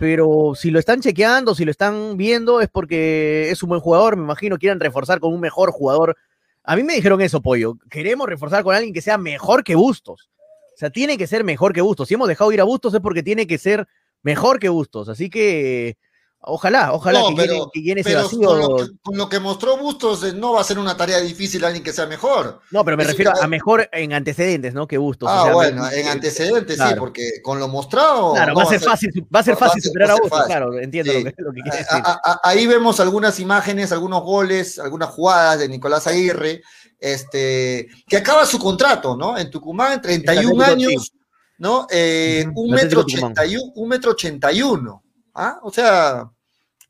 Pero 0.00 0.54
si 0.54 0.70
lo 0.70 0.78
están 0.78 1.02
chequeando, 1.02 1.54
si 1.54 1.66
lo 1.66 1.70
están 1.70 2.16
viendo, 2.16 2.62
es 2.62 2.70
porque 2.70 3.50
es 3.50 3.62
un 3.62 3.68
buen 3.68 3.82
jugador. 3.82 4.16
Me 4.16 4.22
imagino 4.22 4.56
quieren 4.56 4.80
reforzar 4.80 5.20
con 5.20 5.34
un 5.34 5.40
mejor 5.40 5.72
jugador. 5.72 6.16
A 6.64 6.74
mí 6.74 6.82
me 6.82 6.94
dijeron 6.94 7.20
eso, 7.20 7.42
Pollo. 7.42 7.74
Queremos 7.90 8.26
reforzar 8.26 8.64
con 8.64 8.74
alguien 8.74 8.94
que 8.94 9.02
sea 9.02 9.18
mejor 9.18 9.62
que 9.62 9.74
Bustos. 9.74 10.30
O 10.74 10.78
sea, 10.78 10.88
tiene 10.88 11.18
que 11.18 11.26
ser 11.26 11.44
mejor 11.44 11.74
que 11.74 11.82
Bustos. 11.82 12.08
Si 12.08 12.14
hemos 12.14 12.28
dejado 12.28 12.50
ir 12.50 12.62
a 12.62 12.64
Bustos 12.64 12.94
es 12.94 13.00
porque 13.00 13.22
tiene 13.22 13.46
que 13.46 13.58
ser 13.58 13.86
mejor 14.22 14.58
que 14.58 14.70
Bustos. 14.70 15.10
Así 15.10 15.28
que 15.28 15.98
ojalá, 16.42 16.92
ojalá 16.92 17.20
No, 17.20 17.28
que, 17.28 17.34
pero- 17.36 17.52
llene, 17.54 17.64
que 17.72 17.80
llene 17.82 18.00
ese 18.00 18.10
Pero 18.10 18.22
vacío. 18.24 18.40
con 18.48 18.58
lo, 18.58 18.76
que, 18.76 18.84
con 19.02 19.16
lo 19.16 19.28
que 19.28 19.40
mostró 19.40 19.76
Bustos, 19.76 20.24
eh, 20.24 20.32
no 20.34 20.52
va 20.54 20.60
a 20.60 20.64
ser 20.64 20.78
una 20.78 20.96
tarea 20.96 21.20
difícil 21.20 21.64
alguien 21.64 21.82
que 21.84 21.92
sea 21.92 22.06
mejor. 22.06 22.60
No, 22.70 22.84
pero 22.84 22.96
me 22.96 23.02
Eso 23.02 23.10
refiero 23.12 23.32
a 23.40 23.46
mejor 23.46 23.88
en 23.92 24.12
antecedentes, 24.12 24.72
¿no? 24.74 24.86
Que 24.88 24.98
Bustos. 24.98 25.28
o 25.28 25.32
Ah, 25.32 25.42
sea, 25.44 25.52
bueno, 25.54 25.82
me- 25.84 26.00
en 26.00 26.08
antecedentes 26.08 26.76
sí, 26.76 26.94
porque 26.98 27.42
con 27.42 27.58
lo 27.60 27.68
mostrado. 27.68 28.32
Claro, 28.34 28.52
no 28.52 28.58
va 28.58 28.62
a 28.64 28.66
ser 28.66 28.80
fácil, 28.80 29.10
va 29.34 29.40
a 29.40 29.42
ser 29.44 29.56
fácil 29.56 29.82
superar 29.82 30.10
a 30.12 30.14
Bustos, 30.16 30.44
claro, 30.46 30.78
entiendo 30.78 31.12
Sí. 31.12 31.24
lo, 31.24 31.30
que, 31.30 31.42
lo 31.42 31.52
que 31.52 31.60
quiere 31.62 31.76
A- 31.76 31.80
decir. 31.80 32.02
a- 32.04 32.20
a- 32.24 32.40
ahí 32.44 32.66
vemos 32.66 33.00
algunas 33.00 33.38
imágenes, 33.40 33.92
algunos 33.92 34.22
goles, 34.22 34.78
algunas 34.78 35.10
jugadas 35.10 35.58
de 35.58 35.68
Nicolás 35.68 36.06
Aguirre, 36.06 36.62
este, 36.98 37.88
que 38.06 38.16
acaba 38.16 38.44
su 38.46 38.58
contrato, 38.58 39.16
¿no? 39.16 39.36
En 39.38 39.50
Tucumán, 39.50 40.00
31 40.00 40.62
Atlético, 40.62 40.90
años, 40.90 41.12
¿no? 41.58 41.86
Eh, 41.90 42.46
un, 42.54 42.70
metro 42.70 43.04
Tucumán. 43.04 43.32
81, 43.32 43.72
un 43.74 43.88
metro 43.88 44.10
81, 44.12 45.02
¿ah? 45.40 45.60
O 45.62 45.72
sea, 45.72 46.30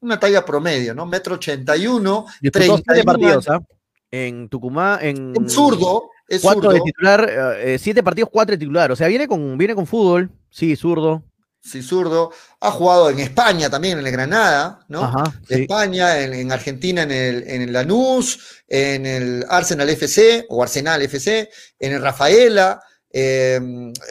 una 0.01 0.18
talla 0.18 0.44
promedio, 0.44 0.94
¿no? 0.94 1.07
Metro 1.07 1.34
81, 1.34 2.26
Disputó 2.40 2.64
siete 2.64 2.82
31 2.82 3.05
partidos. 3.05 3.48
¿ah? 3.48 3.61
En 4.11 4.48
Tucumán, 4.48 4.98
en 5.03 5.48
zurdo, 5.48 6.11
es 6.26 6.42
cuatro 6.42 6.62
zurdo. 6.62 6.74
de 6.74 6.80
titular, 6.80 7.30
eh, 7.61 7.78
siete 7.78 8.03
partidos, 8.03 8.30
cuatro 8.32 8.53
de 8.53 8.59
titular. 8.59 8.90
O 8.90 8.96
sea, 8.96 9.07
viene 9.07 9.28
con, 9.28 9.57
viene 9.57 9.74
con 9.74 9.86
fútbol, 9.86 10.30
sí, 10.51 10.74
zurdo. 10.74 11.22
Sí, 11.62 11.82
zurdo. 11.82 12.32
Ha 12.61 12.70
jugado 12.70 13.11
en 13.11 13.20
España 13.20 13.68
también, 13.68 13.98
en 13.98 14.07
el 14.07 14.12
Granada, 14.12 14.84
¿no? 14.88 15.05
Ajá, 15.05 15.24
de 15.46 15.57
sí. 15.57 15.62
España, 15.62 16.18
en, 16.20 16.32
en 16.32 16.51
Argentina 16.51 17.03
en 17.03 17.11
el, 17.12 17.44
en 17.46 17.62
el 17.62 17.72
Lanús, 17.72 18.62
en 18.66 19.05
el 19.05 19.44
Arsenal 19.48 19.90
FC 19.90 20.46
o 20.48 20.62
Arsenal 20.62 21.03
FC, 21.03 21.51
en 21.78 21.92
el 21.92 22.03
Rafaela. 22.03 22.82
Eh, 23.12 23.61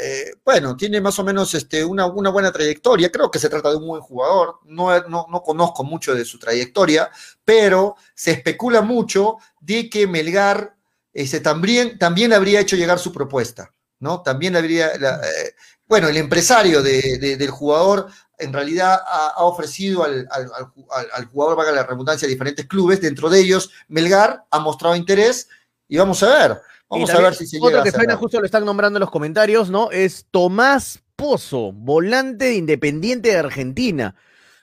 eh, 0.01 0.31
bueno, 0.43 0.75
tiene 0.75 0.99
más 1.01 1.17
o 1.19 1.23
menos 1.23 1.53
este, 1.55 1.83
una, 1.85 2.05
una 2.05 2.29
buena 2.29 2.51
trayectoria. 2.51 3.11
Creo 3.11 3.31
que 3.31 3.39
se 3.39 3.49
trata 3.49 3.69
de 3.69 3.77
un 3.77 3.87
buen 3.87 4.01
jugador. 4.01 4.59
No, 4.65 4.89
no, 5.07 5.25
no 5.29 5.41
conozco 5.41 5.83
mucho 5.83 6.13
de 6.13 6.25
su 6.25 6.37
trayectoria, 6.39 7.09
pero 7.45 7.95
se 8.13 8.31
especula 8.31 8.81
mucho 8.81 9.37
de 9.61 9.89
que 9.89 10.07
Melgar 10.07 10.75
este, 11.13 11.39
también, 11.39 11.97
también 11.97 12.33
habría 12.33 12.59
hecho 12.59 12.75
llegar 12.75 12.99
su 12.99 13.11
propuesta. 13.13 13.73
¿no? 13.99 14.21
También 14.21 14.55
habría, 14.55 14.97
la- 14.97 15.17
eh, 15.21 15.55
bueno, 15.87 16.07
el 16.07 16.17
empresario 16.17 16.81
de- 16.81 17.17
de- 17.19 17.35
del 17.37 17.49
jugador 17.49 18.07
en 18.37 18.53
realidad 18.53 18.97
ha, 19.05 19.33
ha 19.35 19.43
ofrecido 19.43 20.03
al, 20.05 20.25
al- 20.31 20.49
al 20.55 20.65
ju- 20.67 20.87
al- 20.91 21.09
al 21.13 21.25
jugador, 21.25 21.57
valga 21.57 21.71
la 21.73 21.83
redundancia, 21.83 22.27
diferentes 22.27 22.65
clubes, 22.67 23.01
dentro 23.01 23.29
de 23.29 23.39
ellos 23.41 23.71
Melgar 23.89 24.45
ha 24.51 24.59
mostrado 24.59 24.95
interés 24.95 25.49
y 25.89 25.97
vamos 25.97 26.23
a 26.23 26.27
ver, 26.29 26.61
vamos 26.89 27.09
a 27.09 27.21
ver 27.21 27.35
si 27.35 27.47
se 27.47 27.57
Otro 27.57 27.69
llega 27.69 27.83
que 27.83 27.91
suena, 27.91 28.15
justo 28.15 28.39
lo 28.39 28.45
están 28.45 28.65
nombrando 28.65 28.97
en 28.97 29.01
los 29.01 29.11
comentarios, 29.11 29.69
¿no? 29.69 29.91
Es 29.91 30.25
Tomás 30.31 31.01
Pozo, 31.15 31.71
volante 31.73 32.45
de 32.45 32.55
Independiente 32.55 33.29
de 33.29 33.37
Argentina. 33.37 34.15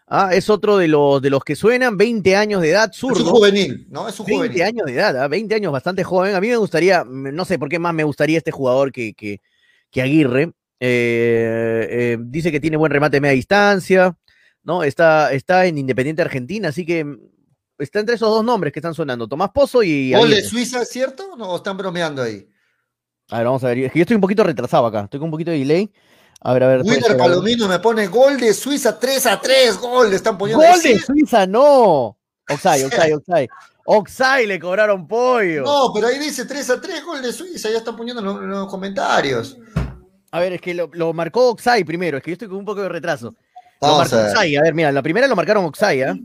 Ah, 0.08 0.30
es 0.32 0.48
otro 0.50 0.76
de 0.76 0.86
los, 0.88 1.20
de 1.20 1.30
los 1.30 1.42
que 1.42 1.56
suenan, 1.56 1.96
20 1.96 2.36
años 2.36 2.62
de 2.62 2.70
edad, 2.70 2.90
Es 2.92 3.02
un 3.02 3.14
zurdo. 3.14 3.30
juvenil, 3.32 3.86
¿no? 3.90 4.08
Es 4.08 4.18
un 4.20 4.26
20 4.26 4.46
juvenil. 4.46 4.62
años 4.62 4.86
de 4.86 4.92
edad, 4.94 5.16
¿ah? 5.22 5.28
20 5.28 5.54
años 5.56 5.72
bastante 5.72 6.04
joven. 6.04 6.34
A 6.36 6.40
mí 6.40 6.48
me 6.48 6.56
gustaría, 6.56 7.04
no 7.04 7.44
sé 7.44 7.58
por 7.58 7.68
qué 7.68 7.78
más 7.80 7.92
me 7.92 8.04
gustaría 8.04 8.38
este 8.38 8.52
jugador 8.52 8.92
que, 8.92 9.14
que, 9.14 9.40
que 9.90 10.02
Aguirre. 10.02 10.52
Eh, 10.78 11.88
eh, 11.90 12.18
dice 12.20 12.52
que 12.52 12.60
tiene 12.60 12.76
buen 12.76 12.92
remate 12.92 13.16
de 13.16 13.20
media 13.22 13.34
distancia, 13.34 14.16
¿no? 14.62 14.84
Está, 14.84 15.32
está 15.32 15.66
en 15.66 15.78
Independiente 15.78 16.22
Argentina, 16.22 16.68
así 16.68 16.86
que 16.86 17.04
está 17.78 18.00
entre 18.00 18.14
esos 18.14 18.28
dos 18.28 18.44
nombres 18.44 18.72
que 18.72 18.78
están 18.78 18.94
sonando, 18.94 19.28
Tomás 19.28 19.50
Pozo 19.50 19.82
y 19.82 20.12
¿Gol 20.12 20.30
de. 20.30 20.42
Suiza, 20.42 20.84
cierto? 20.84 21.24
¿O 21.38 21.56
están 21.56 21.76
bromeando 21.76 22.22
ahí? 22.22 22.48
A 23.30 23.38
ver, 23.38 23.46
vamos 23.46 23.64
a 23.64 23.68
ver. 23.68 23.78
Es 23.78 23.92
que 23.92 23.98
yo 23.98 24.02
estoy 24.02 24.14
un 24.14 24.20
poquito 24.20 24.44
retrasado 24.44 24.86
acá, 24.86 25.02
estoy 25.04 25.20
con 25.20 25.26
un 25.26 25.32
poquito 25.32 25.50
de 25.50 25.58
delay. 25.58 25.92
A 26.40 26.52
ver, 26.52 26.62
a 26.62 26.68
ver. 26.68 26.82
Winner. 26.82 27.16
Palomino 27.16 27.66
me 27.66 27.78
pone 27.78 28.06
gol 28.06 28.38
de 28.38 28.54
Suiza 28.54 28.98
3 28.98 29.26
a 29.26 29.40
3, 29.40 29.78
gol, 29.78 30.10
le 30.10 30.16
están 30.16 30.36
poniendo 30.38 30.64
¡Gol 30.64 30.80
de 30.80 30.98
Suiza! 30.98 31.46
¡No! 31.46 32.18
Oxai, 32.48 32.84
Oxai, 32.84 33.12
Oxai. 33.12 33.48
Oxai 33.84 34.46
le 34.46 34.60
cobraron 34.60 35.08
pollo. 35.08 35.64
No, 35.64 35.92
pero 35.92 36.08
ahí 36.08 36.18
dice 36.18 36.44
3 36.44 36.70
a 36.70 36.80
3, 36.80 37.04
gol 37.04 37.22
de 37.22 37.32
Suiza, 37.32 37.70
ya 37.70 37.78
están 37.78 37.96
poniendo 37.96 38.20
en 38.20 38.26
los, 38.26 38.36
en 38.42 38.50
los 38.50 38.68
comentarios. 38.68 39.56
A 40.30 40.40
ver, 40.40 40.52
es 40.52 40.60
que 40.60 40.74
lo, 40.74 40.90
lo 40.92 41.12
marcó 41.12 41.50
Oxai 41.50 41.84
primero, 41.84 42.18
es 42.18 42.22
que 42.22 42.30
yo 42.30 42.34
estoy 42.34 42.48
con 42.48 42.58
un 42.58 42.64
poco 42.64 42.82
de 42.82 42.88
retraso. 42.88 43.34
Lo 43.80 43.96
marcó 43.96 44.16
a 44.16 44.22
ver. 44.22 44.30
Oxai, 44.30 44.56
a 44.56 44.62
ver, 44.62 44.74
mira, 44.74 44.92
la 44.92 45.02
primera 45.02 45.26
lo 45.26 45.34
marcaron 45.34 45.64
Oxai, 45.64 46.02
¿ah? 46.02 46.16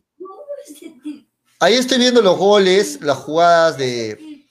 Ahí 1.62 1.76
estoy 1.76 2.00
viendo 2.00 2.22
los 2.22 2.38
goles, 2.38 3.00
las 3.02 3.18
jugadas 3.18 3.78
de, 3.78 4.46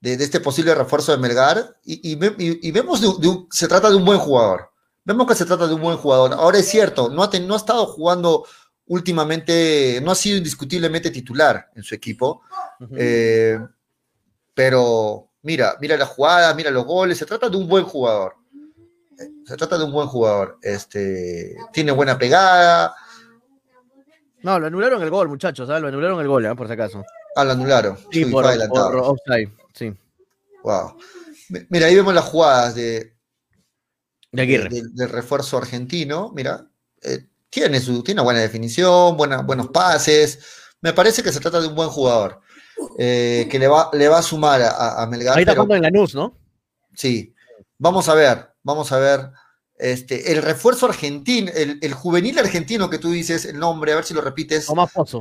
de, 0.00 0.16
de 0.16 0.24
este 0.24 0.38
posible 0.40 0.74
refuerzo 0.74 1.12
de 1.12 1.18
Melgar 1.18 1.76
y, 1.84 2.12
y 2.12 2.14
ve- 2.14 2.36
y- 2.38 2.68
y 2.68 2.70
vemos 2.70 3.00
de, 3.00 3.08
se 3.50 3.66
trata 3.68 3.90
de 3.90 3.96
un 3.96 4.04
buen 4.04 4.18
jugador. 4.20 4.70
Vemos 5.04 5.26
que 5.26 5.34
se 5.34 5.44
trata 5.44 5.66
de 5.66 5.74
un 5.74 5.80
buen 5.82 5.96
jugador. 5.98 6.32
Ahora 6.32 6.58
es 6.58 6.68
cierto, 6.68 7.10
no 7.10 7.22
ha, 7.24 7.28
ten- 7.28 7.46
no 7.46 7.54
ha 7.54 7.56
estado 7.56 7.84
jugando 7.86 8.46
últimamente, 8.86 10.00
no 10.02 10.12
ha 10.12 10.14
sido 10.14 10.36
indiscutiblemente 10.38 11.10
titular 11.10 11.70
en 11.74 11.82
su 11.82 11.94
equipo, 11.94 12.42
eh, 12.96 13.58
pero 14.54 15.30
mira, 15.42 15.76
mira 15.80 15.96
las 15.96 16.08
jugadas, 16.10 16.54
mira 16.54 16.70
los 16.70 16.84
goles, 16.84 17.18
se 17.18 17.26
trata 17.26 17.48
de 17.48 17.56
un 17.56 17.66
buen 17.68 17.84
jugador. 17.84 18.36
Se 19.46 19.56
trata 19.56 19.76
de 19.78 19.84
un 19.84 19.92
buen 19.92 20.06
jugador. 20.08 20.58
Este, 20.62 21.56
tiene 21.72 21.92
buena 21.92 22.16
pegada. 22.18 22.94
No, 24.44 24.58
lo 24.60 24.66
anularon 24.66 25.02
el 25.02 25.10
gol, 25.10 25.28
muchachos, 25.28 25.66
¿sabes? 25.66 25.82
Lo 25.82 25.88
anularon 25.88 26.20
el 26.20 26.28
gol, 26.28 26.44
¿eh? 26.46 26.54
por 26.54 26.66
si 26.66 26.74
acaso. 26.74 27.02
Ah, 27.34 27.44
lo 27.44 27.52
anularon. 27.52 27.96
Sí, 28.12 28.24
Sí, 28.24 28.30
por, 28.30 28.44
por 28.68 28.96
offside, 28.96 29.50
sí. 29.72 29.92
Wow. 30.62 30.96
Mi- 31.48 31.60
Mira, 31.70 31.86
ahí 31.86 31.94
vemos 31.96 32.14
las 32.14 32.24
jugadas 32.24 32.74
de, 32.74 33.16
De 34.32 34.42
Aguirre. 34.42 34.68
de- 34.68 34.82
del 34.92 35.08
refuerzo 35.08 35.56
argentino. 35.58 36.30
Mira, 36.34 36.66
eh, 37.02 37.26
tiene, 37.50 37.80
su, 37.80 38.02
tiene 38.02 38.20
una 38.20 38.24
buena 38.24 38.40
definición, 38.40 39.16
buena- 39.16 39.42
buenos 39.42 39.68
pases. 39.68 40.38
Me 40.80 40.92
parece 40.92 41.22
que 41.22 41.32
se 41.32 41.40
trata 41.40 41.60
de 41.60 41.68
un 41.68 41.74
buen 41.74 41.88
jugador 41.88 42.40
eh, 42.98 43.48
que 43.50 43.58
le 43.58 43.66
va, 43.68 43.88
le 43.94 44.08
va 44.08 44.18
a 44.18 44.22
sumar 44.22 44.60
a- 44.62 45.02
a, 45.02 45.06
Melgar. 45.06 45.36
Ahí 45.38 45.42
está 45.44 45.54
pero- 45.54 45.74
en 45.74 45.82
Lanús, 45.82 46.14
¿no? 46.14 46.36
Sí, 46.94 47.34
vamos 47.78 48.08
a 48.08 48.14
ver, 48.14 48.50
vamos 48.62 48.92
a 48.92 48.98
ver. 48.98 49.30
Este, 49.76 50.32
el 50.32 50.42
refuerzo 50.42 50.86
argentino, 50.86 51.50
el, 51.54 51.78
el 51.82 51.94
juvenil 51.94 52.38
argentino 52.38 52.88
que 52.88 52.98
tú 52.98 53.10
dices, 53.10 53.44
el 53.44 53.58
nombre, 53.58 53.92
a 53.92 53.96
ver 53.96 54.04
si 54.04 54.14
lo 54.14 54.20
repites. 54.20 54.66
Tomás 54.66 54.92
Pozo. 54.92 55.20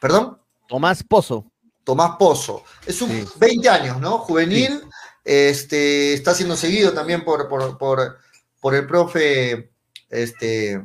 ¿Perdón? 0.00 0.38
Tomás 0.68 1.02
Pozo. 1.02 1.50
Tomás 1.84 2.16
Pozo. 2.18 2.64
Es 2.86 3.00
un 3.00 3.10
Sí. 3.10 3.24
20 3.36 3.68
años, 3.68 4.00
¿no? 4.00 4.18
Juvenil. 4.18 4.82
Este, 5.24 6.14
está 6.14 6.34
siendo 6.34 6.56
seguido 6.56 6.92
también 6.92 7.24
por, 7.24 7.48
por, 7.48 7.78
por, 7.78 8.18
por 8.60 8.74
el 8.74 8.86
profe. 8.86 9.70
Este. 10.10 10.82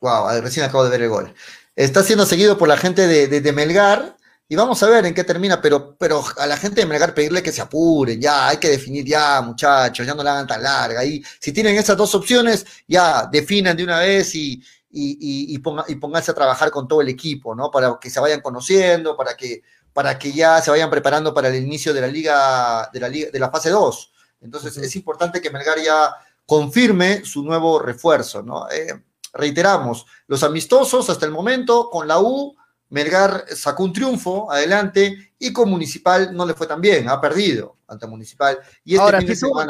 Wow, 0.00 0.40
recién 0.40 0.64
acabo 0.64 0.84
de 0.84 0.90
ver 0.90 1.02
el 1.02 1.08
gol. 1.10 1.34
Está 1.76 2.02
siendo 2.02 2.24
seguido 2.26 2.56
por 2.58 2.68
la 2.68 2.76
gente 2.76 3.06
de, 3.06 3.26
de- 3.28 3.40
de 3.40 3.52
Melgar. 3.52 4.16
Y 4.52 4.56
vamos 4.56 4.82
a 4.82 4.88
ver 4.90 5.06
en 5.06 5.14
qué 5.14 5.22
termina, 5.22 5.60
pero, 5.62 5.94
pero 5.96 6.24
a 6.36 6.44
la 6.44 6.56
gente 6.56 6.80
de 6.80 6.86
Melgar 6.86 7.14
pedirle 7.14 7.40
que 7.40 7.52
se 7.52 7.60
apuren, 7.60 8.20
ya, 8.20 8.48
hay 8.48 8.56
que 8.56 8.68
definir 8.68 9.04
ya, 9.06 9.40
muchachos, 9.42 10.04
ya 10.04 10.12
no 10.12 10.24
la 10.24 10.32
hagan 10.32 10.48
tan 10.48 10.60
larga. 10.60 11.04
Y 11.04 11.22
si 11.38 11.52
tienen 11.52 11.76
esas 11.76 11.96
dos 11.96 12.12
opciones, 12.16 12.66
ya 12.88 13.28
definan 13.30 13.76
de 13.76 13.84
una 13.84 14.00
vez 14.00 14.34
y, 14.34 14.60
y, 14.90 15.56
ponga- 15.60 15.84
y 15.86 15.94
pónganse 15.94 16.32
a 16.32 16.34
trabajar 16.34 16.72
con 16.72 16.88
todo 16.88 17.00
el 17.00 17.08
equipo, 17.08 17.54
¿no? 17.54 17.70
Para 17.70 17.96
que 18.00 18.10
se 18.10 18.18
vayan 18.18 18.40
conociendo, 18.40 19.16
para 19.16 19.36
que, 19.36 19.62
para 19.92 20.18
que 20.18 20.32
ya 20.32 20.60
se 20.60 20.72
vayan 20.72 20.90
preparando 20.90 21.32
para 21.32 21.46
el 21.48 21.54
inicio 21.62 21.94
de 21.94 22.00
la 22.00 22.08
liga, 22.08 22.90
de 22.92 22.98
la 23.00 23.08
liga, 23.08 23.30
de 23.30 23.38
la 23.38 23.50
fase 23.50 23.70
2. 23.70 24.12
Entonces 24.40 24.76
es 24.76 24.96
importante 24.96 25.40
que 25.40 25.50
Melgar 25.50 25.78
ya 25.80 26.12
confirme 26.44 27.24
su 27.24 27.44
nuevo 27.44 27.78
refuerzo, 27.78 28.42
¿no? 28.42 28.68
Eh, 28.68 29.00
reiteramos, 29.32 30.06
los 30.26 30.42
amistosos 30.42 31.08
hasta 31.08 31.24
el 31.24 31.30
momento 31.30 31.88
con 31.88 32.08
la 32.08 32.18
U, 32.18 32.56
Melgar 32.90 33.44
sacó 33.54 33.84
un 33.84 33.92
triunfo 33.92 34.50
adelante 34.50 35.32
y 35.38 35.52
con 35.52 35.70
Municipal 35.70 36.34
no 36.34 36.44
le 36.44 36.54
fue 36.54 36.66
tan 36.66 36.80
bien, 36.80 37.08
ha 37.08 37.20
perdido 37.20 37.76
ante 37.88 38.06
Municipal. 38.06 38.58
Y 38.84 38.92
este 38.94 39.02
Ahora, 39.02 39.20
sí, 39.20 39.26
tuvo- 39.40 39.62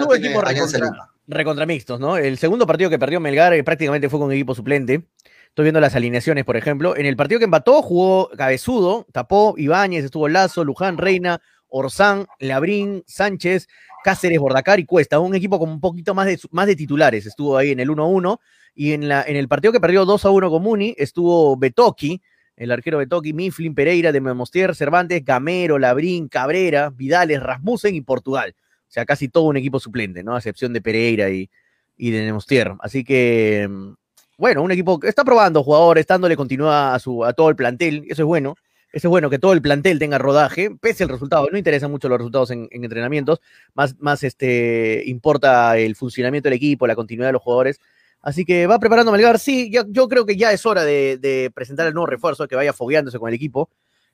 recontra-. 0.43 1.11
Recontra 1.27 1.67
mixtos, 1.67 2.01
¿no? 2.01 2.17
El 2.17 2.39
segundo 2.39 2.67
partido 2.67 2.91
que 2.91 2.99
perdió 2.99 3.21
Melgar 3.21 3.55
eh, 3.55 3.63
prácticamente 3.63 4.09
fue 4.09 4.19
con 4.19 4.33
equipo 4.33 4.55
suplente. 4.55 5.07
Estoy 5.49 5.65
viendo 5.65 5.81
las 5.81 5.95
alineaciones, 5.95 6.45
por 6.45 6.57
ejemplo. 6.57 6.97
En 6.97 7.07
el 7.07 7.17
partido 7.17 7.39
que 7.39 7.45
empató 7.45 7.83
jugó 7.83 8.31
Cabezudo, 8.37 9.07
tapó 9.13 9.55
Ibáñez, 9.57 10.05
estuvo 10.05 10.29
Lazo, 10.29 10.65
Luján, 10.65 10.97
Reina, 10.99 11.41
Orzán, 11.69 12.27
Labrín, 12.39 13.05
Sánchez, 13.07 13.69
Cáceres, 14.03 14.39
Bordacar 14.39 14.81
y 14.81 14.87
Cuesta. 14.87 15.19
Un 15.21 15.35
equipo 15.35 15.59
con 15.59 15.69
un 15.71 15.81
poquito 15.81 16.15
más 16.15 16.27
de, 16.27 16.39
más 16.53 16.67
de 16.67 16.77
titulares. 16.77 17.27
Estuvo 17.27 17.57
ahí 17.57 17.73
en 17.73 17.81
el 17.81 17.91
1-1. 17.91 18.39
Y 18.75 18.93
en, 18.93 19.09
la, 19.09 19.23
en 19.25 19.37
el 19.37 19.49
partido 19.49 19.73
que 19.73 19.81
perdió 19.81 20.07
2-1 20.07 20.49
con 20.49 20.63
Muni 20.63 20.95
estuvo 20.97 21.57
Betoki, 21.57 22.23
el 22.61 22.71
arquero 22.73 22.99
Betoki, 22.99 23.33
Mifflin, 23.33 23.75
Pereira, 23.75 24.13
de 24.13 24.21
Memostier, 24.21 24.75
Cervantes, 24.75 25.25
Gamero, 25.25 25.79
Labrín, 25.79 26.29
Cabrera, 26.29 26.91
Vidales, 26.91 27.43
Rasmussen 27.43 27.95
y 27.95 28.03
Portugal. 28.03 28.55
O 28.87 28.93
sea, 28.93 29.07
casi 29.07 29.29
todo 29.29 29.45
un 29.45 29.57
equipo 29.57 29.81
suplente, 29.81 30.23
¿no? 30.23 30.35
A 30.35 30.39
excepción 30.39 30.75
de 30.75 30.83
Pereira 30.83 31.31
y, 31.31 31.49
y 31.97 32.11
de 32.11 32.23
Nemostier. 32.23 32.75
Así 32.81 33.03
que, 33.03 33.67
mm, 33.67 33.95
bueno, 34.37 34.63
un 34.63 34.71
equipo 34.73 35.01
que 35.01 35.09
está 35.09 35.25
probando 35.25 35.63
jugadores, 35.63 36.07
dándole 36.07 36.37
continuidad 36.37 36.95
a, 36.95 36.99
su, 36.99 37.25
a 37.25 37.33
todo 37.33 37.49
el 37.49 37.57
plantel. 37.57 38.05
Eso 38.11 38.23
es 38.23 38.27
bueno. 38.27 38.57
Eso 38.93 39.09
es 39.09 39.11
bueno 39.11 39.31
que 39.31 39.39
todo 39.39 39.55
el 39.55 39.63
plantel 39.63 39.99
tenga 39.99 40.19
rodaje, 40.19 40.71
pese 40.71 41.05
al 41.05 41.09
resultado. 41.09 41.49
No 41.51 41.57
interesan 41.57 41.91
mucho 41.91 42.11
los 42.11 42.19
resultados 42.19 42.51
en, 42.51 42.69
en 42.73 42.85
entrenamientos, 42.85 43.41
más, 43.73 43.99
más 44.01 44.23
este, 44.23 45.03
importa 45.07 45.79
el 45.79 45.97
funcionamiento 45.97 46.49
del 46.51 46.57
equipo, 46.57 46.87
la 46.87 46.97
continuidad 46.97 47.29
de 47.29 47.33
los 47.33 47.43
jugadores. 47.43 47.81
Así 48.23 48.45
que 48.45 48.67
va 48.67 48.79
preparando 48.79 49.13
Melgar. 49.13 49.39
Sí, 49.39 49.71
ya- 49.73 49.85
yo 49.89 50.09
creo 50.09 50.27
que 50.27 50.37
ya 50.37 50.53
es 50.53 50.65
hora 50.67 50.85
de, 50.85 51.19
de 51.19 51.51
presentar 51.55 51.87
el 51.87 51.95
nuevo 51.95 52.07
refuerzo, 52.07 52.47
que 52.47 52.57
vaya 52.57 52.73
fogueándose 52.73 53.19
con 53.19 53.29
el 53.29 53.35
equipo. 53.35 53.71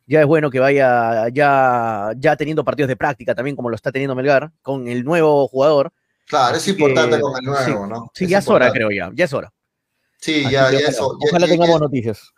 Ya 0.06 0.20
es 0.20 0.26
bueno 0.26 0.50
que 0.50 0.60
vaya 0.60 1.28
ya, 1.32 2.12
ya 2.16 2.36
teniendo 2.36 2.62
partidos 2.64 2.88
de 2.88 2.96
práctica 2.96 3.34
también, 3.34 3.56
como 3.56 3.68
lo 3.70 3.74
está 3.76 3.90
teniendo 3.90 4.14
Melgar, 4.14 4.52
con 4.62 4.86
el 4.86 5.02
nuevo 5.04 5.48
jugador. 5.48 5.92
Claro, 6.28 6.56
es 6.56 6.68
importante 6.68 7.16
que, 7.16 7.22
con 7.22 7.34
el 7.36 7.44
nuevo, 7.44 7.86
¿no? 7.86 8.10
Sí, 8.14 8.24
Es 8.24 8.30
ya 8.30 8.38
es 8.38 8.48
hora, 8.48 8.70
creo 8.72 8.90
ya. 8.90 9.10
Ya 9.14 9.24
es 9.24 9.32
hora. 9.32 9.52
Sí, 10.20 10.42
Así 10.44 10.52
ya, 10.52 10.70
ya 10.70 10.78
eso. 10.78 11.18
ya- 11.20 11.28
ojalá 11.28 11.46
ya- 11.46 11.52
tengamos 11.52 11.76
ya- 11.76 11.80
noticias. 11.80 12.32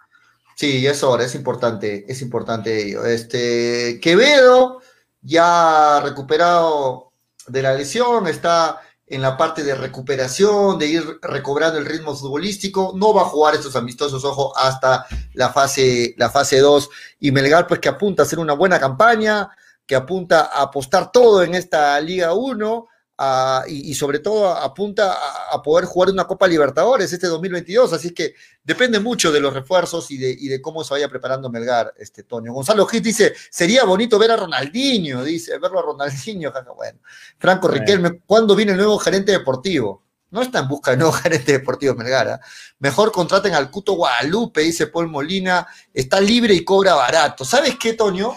Sí, 0.56 0.80
ya 0.80 0.90
es 0.90 1.02
hora, 1.02 1.24
es 1.24 1.34
importante, 1.34 2.05
es 2.10 2.20
importante 2.22 2.82
ello. 2.88 3.05
Este, 3.06 4.01
Quevedo, 4.02 4.80
ya 5.22 6.01
recuperado 6.02 7.12
de 7.47 7.62
la 7.62 7.74
lesión, 7.74 8.26
está 8.26 8.80
en 9.10 9.22
la 9.22 9.36
parte 9.36 9.64
de 9.64 9.74
recuperación, 9.74 10.78
de 10.78 10.86
ir 10.86 11.18
recobrando 11.22 11.78
el 11.78 11.86
ritmo 11.86 12.14
futbolístico, 12.14 12.93
no 12.97 13.14
va 13.14 13.22
a 13.22 13.26
jugar 13.26 13.55
estos 13.55 13.76
amistosos, 13.76 14.24
ojo, 14.24 14.56
hasta 14.56 15.06
la 15.35 15.51
fase, 15.51 16.14
la 16.18 16.30
fase 16.30 16.59
2, 16.59 16.90
y 17.20 17.32
Melgar 17.32 17.66
pues 17.66 17.80
que 17.80 17.89
apunta 17.89 18.22
a 18.22 18.26
hacer 18.26 18.39
una 18.39 18.52
buena 18.52 18.78
campaña, 18.78 19.51
que 19.86 19.97
apunta 19.97 20.51
a 20.52 20.62
apostar 20.62 21.10
todo 21.10 21.43
en 21.43 21.55
esta 21.55 21.98
Liga 22.01 22.35
1, 22.35 22.86
a- 23.19 23.65
y, 23.69 23.90
y 23.90 23.95
sobre 23.95 24.20
todo 24.20 24.49
apunta 24.49 25.12
a, 25.12 25.55
a 25.55 25.62
poder 25.62 25.85
jugar 25.85 26.11
una 26.11 26.24
Copa 26.27 26.47
Libertadores 26.47 27.12
este 27.12 27.27
2022, 27.27 27.93
así 27.93 28.15
que 28.15 28.35
depende 28.62 29.01
mucho 29.01 29.32
de 29.32 29.40
los 29.40 29.53
refuerzos 29.53 30.11
y 30.11 30.16
de, 30.19 30.31
y 30.31 30.49
de 30.49 30.62
cómo 30.62 30.85
se 30.85 30.95
vaya 30.95 31.09
preparando 31.09 31.51
Melgar, 31.51 31.93
este 31.99 32.23
Toño. 32.23 32.53
Gonzalo 32.53 32.86
Gil 32.86 33.03
dice, 33.03 33.35
sería 33.51 33.85
bonito 33.85 34.19
ver 34.19 34.31
a 34.31 34.36
Ronaldinho, 34.36 35.24
dice, 35.24 35.59
verlo 35.59 35.81
a 35.81 35.82
Ronaldinho, 35.82 36.53
bueno. 36.77 36.99
Franco 37.39 37.69
Bueno. 37.69 37.81
Riquelme, 37.81 38.20
¿cuándo 38.24 38.55
viene 38.55 38.73
el 38.73 38.78
nuevo 38.78 38.99
gerente 38.99 39.32
deportivo? 39.32 40.05
No 40.31 40.43
está 40.43 40.59
en 40.59 40.69
busca 40.69 40.90
del 40.90 41.01
nuevo 41.01 41.12
gerente 41.23 41.53
deportivo 41.53 41.95
Melgar. 41.95 42.28
¿ah? 42.28 42.40
Mejor 42.78 43.11
contraten 43.11 43.55
al 43.55 43.70
Cuto 43.70 43.95
Guadalupe, 43.95 44.61
dice 44.61 44.86
Paul 44.89 45.09
Molina, 45.09 45.66
está 45.93 46.20
libre 46.20 46.55
y 46.55 46.65
cobra 46.65 46.95
barato. 46.95 47.45
¿Sabes 47.45 47.77
qué, 47.81 47.95
Toño? 47.95 48.36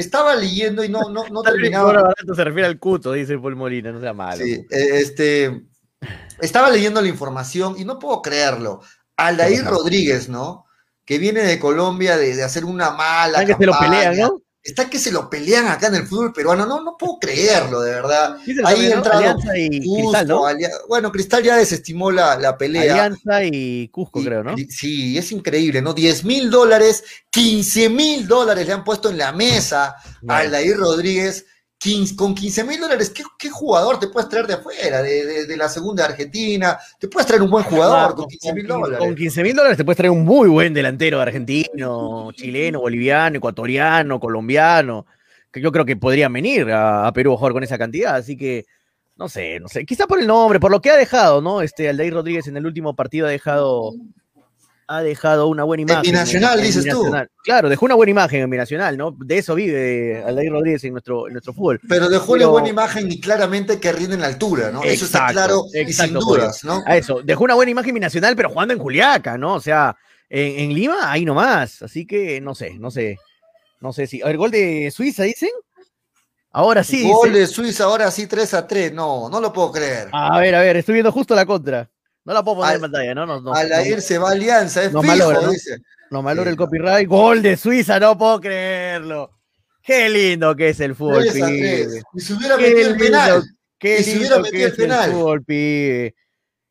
Estaba 0.00 0.34
leyendo 0.34 0.82
y 0.82 0.88
no, 0.88 1.08
no, 1.10 1.28
no 1.28 1.42
terminaba. 1.42 2.12
Se 2.34 2.44
refiere 2.44 2.66
al 2.66 2.78
cuto, 2.78 3.12
dice 3.12 3.38
Paul 3.38 3.56
Molina, 3.56 3.92
no 3.92 4.00
sea 4.00 4.12
malo. 4.12 4.44
Sí, 4.44 4.52
eh, 4.70 4.88
este, 4.94 5.62
estaba 6.40 6.70
leyendo 6.70 7.00
la 7.00 7.08
información 7.08 7.76
y 7.78 7.84
no 7.84 7.98
puedo 7.98 8.22
creerlo. 8.22 8.80
Aldair. 9.16 9.64
Rodríguez, 9.64 10.28
¿no? 10.28 10.64
Que 11.04 11.18
viene 11.18 11.42
de 11.42 11.58
Colombia 11.58 12.16
de, 12.16 12.34
de 12.34 12.42
hacer 12.42 12.64
una 12.64 12.90
mala. 12.90 13.40
Están 13.40 13.46
que 13.46 13.54
se 13.54 13.66
lo 13.66 13.72
campaña. 13.72 14.10
pelean, 14.10 14.18
¿no? 14.18 14.42
Está 14.62 14.90
que 14.90 14.98
se 14.98 15.10
lo 15.10 15.30
pelean 15.30 15.68
acá 15.68 15.86
en 15.86 15.94
el 15.94 16.06
fútbol 16.06 16.32
peruano. 16.34 16.66
No, 16.66 16.82
no 16.82 16.96
puedo 16.98 17.18
creerlo, 17.18 17.80
de 17.80 17.92
verdad. 17.92 18.36
Sí, 18.44 18.54
Ahí 18.64 18.92
¿no? 18.94 19.02
Alianza 19.10 19.56
y 19.56 19.80
Cusco, 19.86 20.12
Cristal, 20.12 20.70
Bueno, 20.86 21.10
Cristal 21.12 21.42
ya 21.42 21.56
desestimó 21.56 22.10
la, 22.10 22.36
la 22.38 22.58
pelea. 22.58 22.92
Alianza 22.92 23.42
y 23.44 23.88
Cusco, 23.88 24.20
Y- 24.20 24.24
creo, 24.26 24.44
¿no? 24.44 24.54
Sí, 24.68 25.16
es 25.16 25.32
increíble, 25.32 25.80
¿no? 25.80 25.94
10 25.94 26.24
mil 26.24 26.50
dólares, 26.50 27.02
15 27.30 27.88
mil 27.88 28.28
dólares 28.28 28.66
le 28.66 28.72
han 28.74 28.84
puesto 28.84 29.08
en 29.08 29.16
la 29.18 29.32
mesa 29.32 29.94
a. 30.28 30.36
Aldair 30.36 30.76
Rodríguez. 30.76 31.46
15 31.82 32.14
con 32.14 32.34
15 32.34 32.64
mil 32.64 32.78
dólares, 32.78 33.08
¿qué, 33.08 33.22
qué 33.38 33.48
jugador 33.48 33.98
te 33.98 34.08
puedes 34.08 34.28
traer 34.28 34.46
de 34.46 34.52
afuera, 34.52 35.00
de, 35.00 35.24
de- 35.24 35.46
de 35.46 35.56
la 35.56 35.66
segunda 35.68 36.04
Argentina? 36.04 36.78
Te 36.98 37.08
puedes 37.08 37.26
traer 37.26 37.40
un 37.40 37.48
buen 37.50 37.64
jugador 37.64 38.10
Ah, 38.10 38.14
con 38.14 38.26
15 38.28 38.52
mil 38.52 38.66
dólares. 38.66 38.98
Con 38.98 39.14
15 39.14 39.42
mil 39.42 39.56
dólares 39.56 39.78
te 39.78 39.84
puedes 39.84 39.96
traer 39.96 40.10
un 40.10 40.24
muy 40.26 40.50
buen 40.50 40.74
delantero 40.74 41.20
argentino, 41.22 42.30
chileno, 42.34 42.80
boliviano, 42.80 43.38
ecuatoriano, 43.38 44.20
colombiano, 44.20 45.06
que 45.50 45.62
yo 45.62 45.72
creo 45.72 45.86
que 45.86 45.96
podrían 45.96 46.32
venir 46.34 46.70
a, 46.70 47.06
a 47.06 47.12
Perú 47.14 47.32
a 47.32 47.38
jugar 47.38 47.54
con 47.54 47.64
esa 47.64 47.78
cantidad, 47.78 48.14
así 48.16 48.36
que 48.36 48.66
no 49.16 49.28
sé, 49.30 49.58
no 49.58 49.68
sé, 49.68 49.86
quizá 49.86 50.06
por 50.06 50.20
el 50.20 50.26
nombre, 50.26 50.60
por 50.60 50.70
lo 50.70 50.80
que 50.82 50.90
ha 50.90 50.96
dejado, 50.96 51.40
¿no? 51.40 51.62
Este 51.62 51.88
Aldair 51.88 52.12
Rodríguez 52.12 52.46
en 52.46 52.56
el 52.58 52.66
último 52.66 52.94
partido 52.94 53.26
ha 53.26 53.30
dejado 53.30 53.92
ha 54.92 55.02
dejado 55.02 55.46
una 55.46 55.62
buena 55.62 55.82
imagen. 55.82 56.02
Binacional, 56.02 56.60
dices 56.60 56.84
tú. 56.84 57.12
Claro, 57.44 57.68
dejó 57.68 57.84
una 57.84 57.94
buena 57.94 58.10
imagen 58.10 58.40
en 58.40 58.50
Binacional, 58.50 58.96
¿no? 58.98 59.16
De 59.20 59.38
eso 59.38 59.54
vive 59.54 60.20
Aldair 60.26 60.50
Rodríguez 60.50 60.82
en 60.82 60.92
nuestro, 60.92 61.28
en 61.28 61.34
nuestro 61.34 61.52
fútbol. 61.52 61.80
Pero 61.88 62.08
dejó 62.08 62.32
Pero- 62.32 62.46
una 62.46 62.52
buena 62.52 62.68
imagen 62.70 63.10
y 63.12 63.20
claramente 63.20 63.78
que 63.78 63.92
rinde 63.92 64.16
en 64.16 64.20
la 64.22 64.26
altura, 64.26 64.72
¿no? 64.72 64.82
Eso 64.82 65.04
está 65.04 65.30
Exacto, 65.30 65.32
claro 65.32 65.64
y 65.72 65.92
sin 65.92 66.14
dudas, 66.14 66.64
¿no? 66.64 66.82
A 66.84 66.96
eso, 66.96 67.22
dejó 67.22 67.44
una 67.44 67.54
buena 67.54 67.70
imagen 67.70 67.94
binacional, 67.94 68.34
pero 68.34 68.50
jugando 68.50 68.74
en 68.74 68.80
Juliaca, 68.80 69.38
¿no? 69.38 69.54
O 69.54 69.60
sea, 69.60 69.96
en, 70.28 70.58
en 70.70 70.74
Lima, 70.74 71.10
ahí 71.12 71.24
nomás. 71.24 71.82
Así 71.82 72.04
que 72.04 72.40
no 72.40 72.56
sé, 72.56 72.74
no 72.78 72.90
sé. 72.90 73.16
No 73.80 73.92
sé 73.92 74.08
si. 74.08 74.20
A 74.22 74.26
ver, 74.26 74.38
gol 74.38 74.50
de 74.50 74.90
Suiza, 74.90 75.22
dicen. 75.22 75.50
Ahora 76.50 76.82
sí. 76.82 77.08
Gol 77.08 77.32
de 77.32 77.46
Suiza, 77.46 77.84
ahora 77.84 78.10
sí 78.10 78.26
3 78.26 78.54
a 78.54 78.66
3. 78.66 78.92
No, 78.92 79.28
no 79.30 79.40
lo 79.40 79.52
puedo 79.52 79.70
creer. 79.70 80.08
A 80.12 80.38
ver, 80.40 80.54
a 80.56 80.60
ver, 80.60 80.76
estoy 80.76 80.94
viendo 80.94 81.12
justo 81.12 81.34
la 81.36 81.46
contra. 81.46 81.88
No 82.30 82.34
la 82.34 82.44
puedo 82.44 82.58
poner 82.58 82.70
Al- 82.70 82.76
en 82.76 82.80
pantalla, 82.82 83.12
¿no? 83.16 83.26
No, 83.26 83.40
no, 83.40 83.52
Aldair 83.52 84.00
se 84.00 84.16
va 84.18 84.28
a 84.28 84.32
Alianza, 84.32 84.84
es 84.84 84.92
no 84.92 85.02
fijo, 85.02 85.12
malogra, 85.16 85.40
¿no? 85.40 85.50
dice. 85.50 85.78
no 86.12 86.22
malora 86.22 86.48
el 86.50 86.54
Sí, 86.54 86.58
copyright. 86.58 87.08
Gol 87.08 87.42
de 87.42 87.56
Suiza, 87.56 87.98
no 87.98 88.16
puedo 88.16 88.40
creerlo. 88.40 89.32
Qué 89.82 90.08
lindo 90.08 90.54
que 90.54 90.68
es 90.68 90.78
el 90.78 90.94
fútbol, 90.94 91.26
3 91.28 91.42
a 91.42 91.46
pibe. 91.48 91.86
3. 91.88 92.02
Y 92.14 92.20
se 92.20 92.34
hubiera 92.34 92.56
Qué 92.56 92.62
metido 92.62 92.80
el 92.80 92.86
lindo, 92.92 93.04
penal. 93.04 93.42
Qué 93.80 93.98
Y 94.00 94.04
si 94.04 94.10
lindo 94.14 94.26
hubiera 94.26 94.36
que 94.36 94.42
metido 94.42 94.66
el 94.66 94.70
es 94.72 94.78
penal. 94.78 95.08
el 95.10 95.16
fútbol, 95.16 95.44
pibe. 95.44 96.14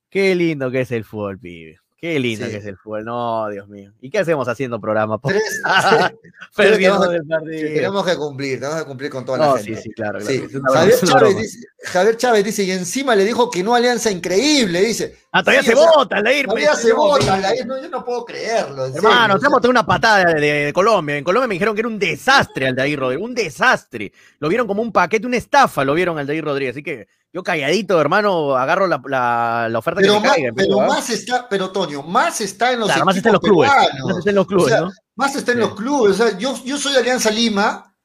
Qué 0.09 0.35
lindo 0.35 0.71
que 0.71 0.79
es 0.81 0.91
el 0.91 1.03
fútbol, 1.03 1.39
pibe. 1.39 1.77
Qué 1.97 2.17
lindo 2.17 2.45
Sí. 2.45 2.51
que 2.51 2.57
es 2.59 2.65
el 2.65 2.77
fútbol. 2.77 3.03
No, 3.03 3.49
Dios 3.49 3.67
mío. 3.67 3.91
¿Y 3.99 4.09
qué 4.09 4.19
hacemos 4.19 4.47
haciendo 4.47 4.79
programa? 4.79 5.19
Tres, 5.21 5.43
Perdiendo 6.55 6.99
tenemos- 7.01 7.13
el 7.15 7.27
partido. 7.27 7.67
tenemos 7.73 8.05
que 8.05 8.15
cumplir, 8.15 8.59
tenemos 8.59 8.79
que 8.81 8.87
cumplir 8.87 9.09
con 9.11 9.25
toda 9.25 9.37
No, 9.37 9.55
la 9.55 9.61
sí, 9.61 9.65
gente. 9.67 9.81
sí, 9.81 9.91
claro. 9.91 10.21
Sí. 10.21 10.39
claro. 10.39 10.59
Una 10.59 10.59
broma, 10.59 10.79
Javier, 10.79 10.99
Chávez 10.99 11.37
dice, 11.37 11.67
Javier 11.81 12.17
Chávez 12.17 12.43
dice, 12.43 12.63
y 12.63 12.71
encima 12.71 13.15
le 13.15 13.23
dijo 13.23 13.49
que 13.49 13.63
no 13.63 13.73
alianza 13.73 14.11
increíble, 14.11 14.81
dice. 14.81 15.17
Ah, 15.31 15.41
todavía 15.41 15.61
Sí, 15.61 15.67
se 15.69 15.75
o 15.75 15.77
sea, 15.83 15.91
vota, 15.95 16.17
Aldair. 16.17 16.45
Todavía 16.45 16.69
pues, 16.71 16.81
se 16.81 16.89
no, 16.89 16.95
vota. 16.97 17.33
Aldair, 17.35 17.65
no, 17.67 17.81
yo 17.81 17.89
no 17.89 18.03
puedo 18.03 18.25
creerlo. 18.25 18.85
Hermano, 18.87 19.35
serio, 19.35 19.39
te 19.39 19.45
hemos 19.47 19.65
una 19.69 19.85
patada 19.85 20.25
de, 20.33 20.41
de 20.65 20.73
Colombia. 20.73 21.15
En 21.15 21.23
Colombia 21.23 21.47
me 21.47 21.55
dijeron 21.55 21.75
que 21.75 21.79
era 21.81 21.87
un 21.87 21.97
desastre 21.97 22.67
Aldair 22.67 22.99
Rodríguez, 22.99 23.25
un 23.25 23.33
desastre. 23.33 24.11
Lo 24.39 24.49
vieron 24.49 24.67
como 24.67 24.81
un 24.81 24.91
paquete, 24.91 25.25
una 25.25 25.37
estafa, 25.37 25.85
lo 25.85 25.93
vieron 25.93 26.19
Aldair 26.19 26.43
Rodríguez. 26.43 26.75
Así 26.75 26.83
que 26.83 27.07
yo 27.31 27.43
calladito, 27.43 28.01
hermano, 28.01 28.57
agarro 28.57 28.85
la, 28.87 29.01
la- 29.07 29.67
la 29.69 29.79
oferta 29.79 30.01
Pero, 30.01 30.15
que 30.15 30.19
me 30.19 30.27
más, 30.27 30.35
caiga. 30.35 30.51
pero 30.55 30.81
¿ah? 30.81 30.87
más 30.87 31.09
está, 31.09 31.47
pero 31.47 31.71
Toño, 31.71 32.01
más 32.03 32.41
está 32.41 32.73
en 32.73 32.79
los 32.81 32.89
Claro, 32.89 33.05
más 33.05 33.15
está 33.15 33.29
en 33.29 33.33
los 33.33 33.41
clubes. 33.41 33.69
peruanos. 33.71 34.05
Más 34.07 34.17
está 34.17 34.29
en 34.31 34.35
los 34.35 34.47
clubes, 34.47 34.65
O 34.65 34.69
sea, 34.69 34.81
¿no? 34.81 34.91
Más 35.15 35.35
está 35.35 35.51
en 35.53 35.57
Sí. 35.59 35.63
los 35.63 35.75
clubes. 35.75 36.19
O 36.19 36.27
sea, 36.27 36.37
yo, 36.37 36.55
yo 36.65 36.77
soy 36.77 36.91
de 36.93 36.99
Alianza 36.99 37.29
Lima, 37.31 37.95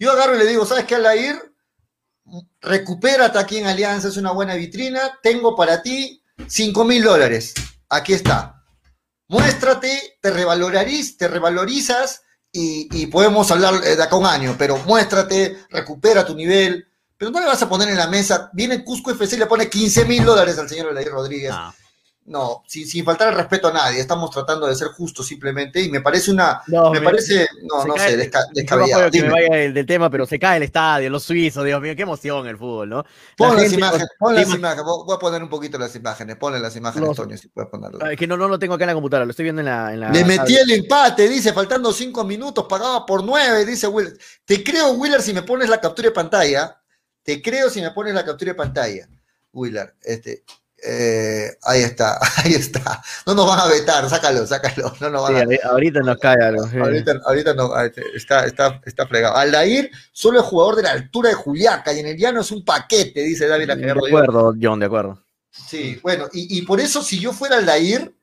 yo 0.00 0.10
agarro 0.10 0.34
y 0.34 0.38
le 0.38 0.46
digo, 0.46 0.66
¿sabes 0.66 0.84
qué, 0.86 0.96
Alair? 0.96 1.49
Recupérate 2.60 3.38
aquí 3.38 3.58
en 3.58 3.66
Alianza, 3.66 4.08
es 4.08 4.16
una 4.16 4.32
buena 4.32 4.54
vitrina. 4.54 5.18
Tengo 5.22 5.56
para 5.56 5.82
ti 5.82 6.22
5 6.46 6.84
mil 6.84 7.02
dólares. 7.02 7.54
Aquí 7.88 8.12
está. 8.12 8.62
Muéstrate, 9.28 10.18
te 10.20 10.32
revaloriz- 10.32 11.16
te 11.16 11.28
revalorizas 11.28 12.22
y, 12.52 13.06
podemos 13.06 13.50
hablar 13.50 13.74
eh, 13.84 13.94
de 13.96 14.02
acá 14.02 14.16
un 14.16 14.26
año, 14.26 14.56
pero 14.58 14.76
muéstrate, 14.78 15.56
recupera 15.70 16.26
tu 16.26 16.34
nivel. 16.34 16.86
Pero 17.16 17.30
no 17.30 17.38
le 17.40 17.46
vas 17.46 17.62
a 17.62 17.68
poner 17.68 17.88
en 17.88 17.96
la 17.96 18.06
mesa, 18.08 18.50
viene 18.52 18.82
Cusco 18.82 19.10
FC 19.10 19.36
y 19.36 19.38
le 19.38 19.46
pone 19.46 19.68
15 19.68 20.04
mil 20.06 20.24
dólares 20.24 20.58
al 20.58 20.68
señor 20.68 20.88
Alair 20.88 21.10
Rodríguez. 21.10 21.52
Ah. 21.54 21.72
No, 22.30 22.62
sin, 22.68 22.86
sin 22.86 23.04
faltar 23.04 23.30
el 23.30 23.34
respeto 23.34 23.66
a 23.66 23.72
nadie, 23.72 23.98
estamos 23.98 24.30
tratando 24.30 24.68
de 24.68 24.76
ser 24.76 24.86
justos 24.88 25.26
simplemente 25.26 25.80
y 25.82 25.90
me 25.90 26.00
parece 26.00 26.30
una, 26.30 26.62
No, 26.68 26.92
me 26.92 27.00
me- 27.00 27.04
parece, 27.04 27.48
no, 27.64 27.84
no 27.84 27.96
sé, 27.96 28.16
desca- 28.16 28.46
descabellado. 28.54 29.06
apoyo 29.06 29.10
que 29.10 29.26
me 29.26 29.32
vaya 29.32 29.56
del, 29.56 29.74
del 29.74 29.84
tema, 29.84 30.08
pero 30.10 30.26
se 30.26 30.38
cae 30.38 30.58
el 30.58 30.62
estadio, 30.62 31.10
los 31.10 31.24
suizos, 31.24 31.64
Dios 31.64 31.82
mío, 31.82 31.96
qué 31.96 32.02
emoción 32.02 32.46
el 32.46 32.56
fútbol, 32.56 32.88
¿no? 32.88 32.96
La 32.98 33.04
pon 33.36 33.48
las 33.56 33.62
gente- 33.62 33.76
imágenes, 33.78 34.08
pon 34.16 34.34
las 34.36 34.54
imágenes, 34.54 34.84
voy 34.84 35.12
a 35.16 35.18
poner 35.18 35.42
un 35.42 35.48
poquito 35.48 35.76
las 35.76 35.96
imágenes, 35.96 36.36
ponle 36.36 36.60
las 36.60 36.76
imágenes, 36.76 37.08
Los- 37.08 37.16
Toño, 37.16 37.36
si 37.36 37.48
puedes 37.48 37.68
ponerlo. 37.68 37.98
Ah, 38.00 38.12
Es 38.12 38.16
que 38.18 38.28
no, 38.28 38.36
no 38.36 38.46
lo 38.46 38.60
tengo 38.60 38.74
acá 38.74 38.84
en 38.84 38.88
la 38.90 38.94
computadora, 38.94 39.24
lo 39.24 39.32
estoy 39.32 39.42
viendo 39.42 39.62
en 39.62 39.66
la. 39.66 39.92
En 39.92 39.98
la 39.98 40.10
Le 40.12 40.24
metí 40.24 40.54
el 40.56 40.70
empate, 40.70 41.28
dice, 41.28 41.52
faltando 41.52 41.92
cinco 41.92 42.22
minutos, 42.22 42.64
pagaba 42.68 43.04
por 43.04 43.24
nueve, 43.24 43.64
dice 43.66 43.88
Willer. 43.88 44.16
Te 44.44 44.62
creo, 44.62 44.92
Willer, 44.92 45.20
si 45.20 45.34
me 45.34 45.42
pones 45.42 45.68
la 45.68 45.80
captura 45.80 46.10
de 46.10 46.14
pantalla. 46.14 46.76
Te 47.24 47.42
creo 47.42 47.68
si 47.70 47.80
me 47.82 47.90
pones 47.90 48.14
la 48.14 48.24
captura 48.24 48.52
de 48.52 48.56
pantalla, 48.56 49.08
Willer. 49.52 49.96
Este, 50.02 50.44
eh, 50.82 51.50
ahí 51.62 51.82
está, 51.82 52.18
ahí 52.44 52.52
está. 52.54 53.02
No 53.26 53.34
nos 53.34 53.46
van 53.46 53.60
a 53.60 53.66
vetar, 53.66 54.08
sácalo, 54.08 54.46
sácalo. 54.46 54.92
No 55.00 55.10
nos 55.10 55.22
van 55.22 55.34
Sí, 55.34 55.40
a 55.40 55.44
ahori- 55.44 55.60
ahorita 55.64 56.00
nos 56.00 56.18
cae 56.18 56.42
algo. 56.42 56.66
sí. 56.68 56.78
Ahorita, 56.78 57.12
ahorita 57.26 57.54
no, 57.54 57.70
está, 58.14 58.44
está, 58.46 58.80
está 58.84 59.06
fregado. 59.06 59.36
Aldair 59.36 59.90
solo 60.12 60.40
es 60.40 60.46
jugador 60.46 60.76
de 60.76 60.82
la 60.84 60.92
altura 60.92 61.28
de 61.30 61.34
Juliaca 61.34 61.92
y 61.92 62.00
en 62.00 62.06
el 62.06 62.16
llano 62.16 62.40
es 62.40 62.50
un 62.50 62.64
paquete, 62.64 63.20
dice 63.20 63.46
David 63.46 63.66
De 63.66 63.72
Aguirre. 63.74 64.00
acuerdo, 64.08 64.54
John, 64.60 64.80
de 64.80 64.86
acuerdo. 64.86 65.22
Sí, 65.50 65.98
bueno, 66.02 66.28
y, 66.32 66.58
y 66.58 66.62
por 66.62 66.80
eso 66.80 67.02
si 67.02 67.18
yo 67.18 67.32
fuera 67.32 67.56
Aldair, 67.58 68.14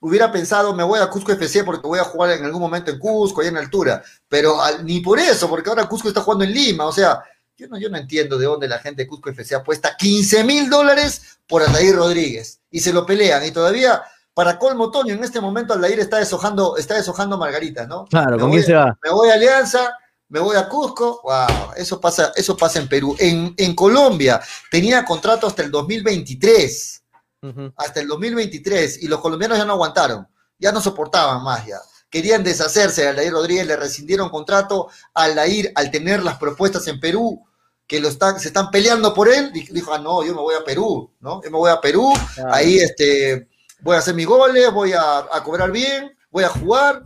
hubiera 0.00 0.32
pensado, 0.32 0.74
me 0.74 0.82
voy 0.82 0.98
a 0.98 1.08
Cusco 1.10 1.30
FC 1.32 1.62
porque 1.62 1.86
voy 1.86 1.98
a 1.98 2.04
jugar 2.04 2.30
en 2.30 2.44
algún 2.44 2.62
momento 2.62 2.90
en 2.90 2.98
Cusco, 2.98 3.42
ahí 3.42 3.48
en 3.48 3.58
altura. 3.58 4.02
Pero 4.28 4.60
al- 4.62 4.84
ni 4.84 5.00
por 5.00 5.18
eso, 5.18 5.48
porque 5.48 5.68
ahora 5.68 5.86
Cusco 5.88 6.08
está 6.08 6.22
jugando 6.22 6.44
en 6.44 6.52
Lima. 6.54 6.86
O 6.86 6.92
sea, 6.92 7.22
yo 7.60 7.68
no, 7.68 7.78
yo 7.78 7.90
no 7.90 7.98
entiendo 7.98 8.38
de 8.38 8.46
dónde 8.46 8.66
la 8.68 8.78
gente 8.78 9.02
de 9.02 9.08
Cusco 9.08 9.28
FC 9.30 9.54
apuesta 9.54 9.96
15 9.96 10.44
mil 10.44 10.70
dólares 10.70 11.38
por 11.46 11.62
Aldair 11.62 11.94
Rodríguez. 11.94 12.60
Y 12.70 12.80
se 12.80 12.92
lo 12.92 13.04
pelean. 13.04 13.44
Y 13.44 13.50
todavía, 13.50 14.02
para 14.32 14.58
colmo, 14.58 14.90
Toño, 14.90 15.14
en 15.14 15.22
este 15.22 15.40
momento 15.40 15.74
Aldair 15.74 16.00
está 16.00 16.18
deshojando, 16.18 16.76
está 16.76 16.94
deshojando 16.94 17.36
Margarita, 17.36 17.86
¿no? 17.86 18.06
Claro, 18.06 18.36
Me 18.36 18.38
¿con 18.42 18.50
quién 18.52 18.64
se 18.64 18.72
va? 18.74 18.96
me 19.02 19.10
voy 19.10 19.28
a 19.28 19.34
Alianza, 19.34 19.92
me 20.28 20.40
voy 20.40 20.56
a 20.56 20.68
Cusco, 20.68 21.20
wow, 21.24 21.72
eso 21.76 22.00
pasa, 22.00 22.32
eso 22.36 22.56
pasa 22.56 22.78
en 22.78 22.88
Perú. 22.88 23.14
En, 23.18 23.52
en 23.56 23.74
Colombia 23.74 24.40
tenía 24.70 25.04
contrato 25.04 25.46
hasta 25.46 25.62
el 25.62 25.70
2023, 25.70 27.02
Ujú. 27.42 27.72
hasta 27.76 28.00
el 28.00 28.06
2023, 28.08 29.02
y 29.02 29.08
los 29.08 29.20
colombianos 29.20 29.58
ya 29.58 29.64
no 29.64 29.72
aguantaron, 29.74 30.26
ya 30.58 30.72
no 30.72 30.80
soportaban 30.80 31.42
más 31.42 31.66
ya. 31.66 31.78
Querían 32.08 32.42
deshacerse 32.42 33.02
de 33.02 33.08
Aldair 33.08 33.32
Rodríguez, 33.32 33.66
le 33.66 33.76
rescindieron 33.76 34.30
contrato 34.30 34.88
Aldair 35.14 35.72
al 35.74 35.90
tener 35.90 36.22
las 36.22 36.38
propuestas 36.38 36.86
en 36.88 36.98
Perú, 37.00 37.44
que 37.90 37.98
lo 37.98 38.06
están, 38.06 38.38
se 38.38 38.46
están 38.48 38.70
peleando 38.70 39.12
por 39.12 39.28
él, 39.28 39.50
di- 39.52 39.66
dijo, 39.72 39.92
ah, 39.92 39.98
no, 39.98 40.24
yo 40.24 40.32
me 40.32 40.40
voy 40.40 40.54
a 40.54 40.62
Perú, 40.62 41.10
¿no? 41.18 41.42
Yo 41.42 41.50
me 41.50 41.58
voy 41.58 41.72
a 41.72 41.80
Perú, 41.80 42.12
Claro. 42.36 42.54
ahí 42.54 42.76
este, 42.78 43.48
voy 43.80 43.96
a 43.96 43.98
hacer 43.98 44.14
mis 44.14 44.26
goles, 44.26 44.72
voy 44.72 44.92
a, 44.92 45.18
a 45.18 45.42
cobrar 45.42 45.72
bien, 45.72 46.16
voy 46.30 46.44
a 46.44 46.48
jugar, 46.50 47.02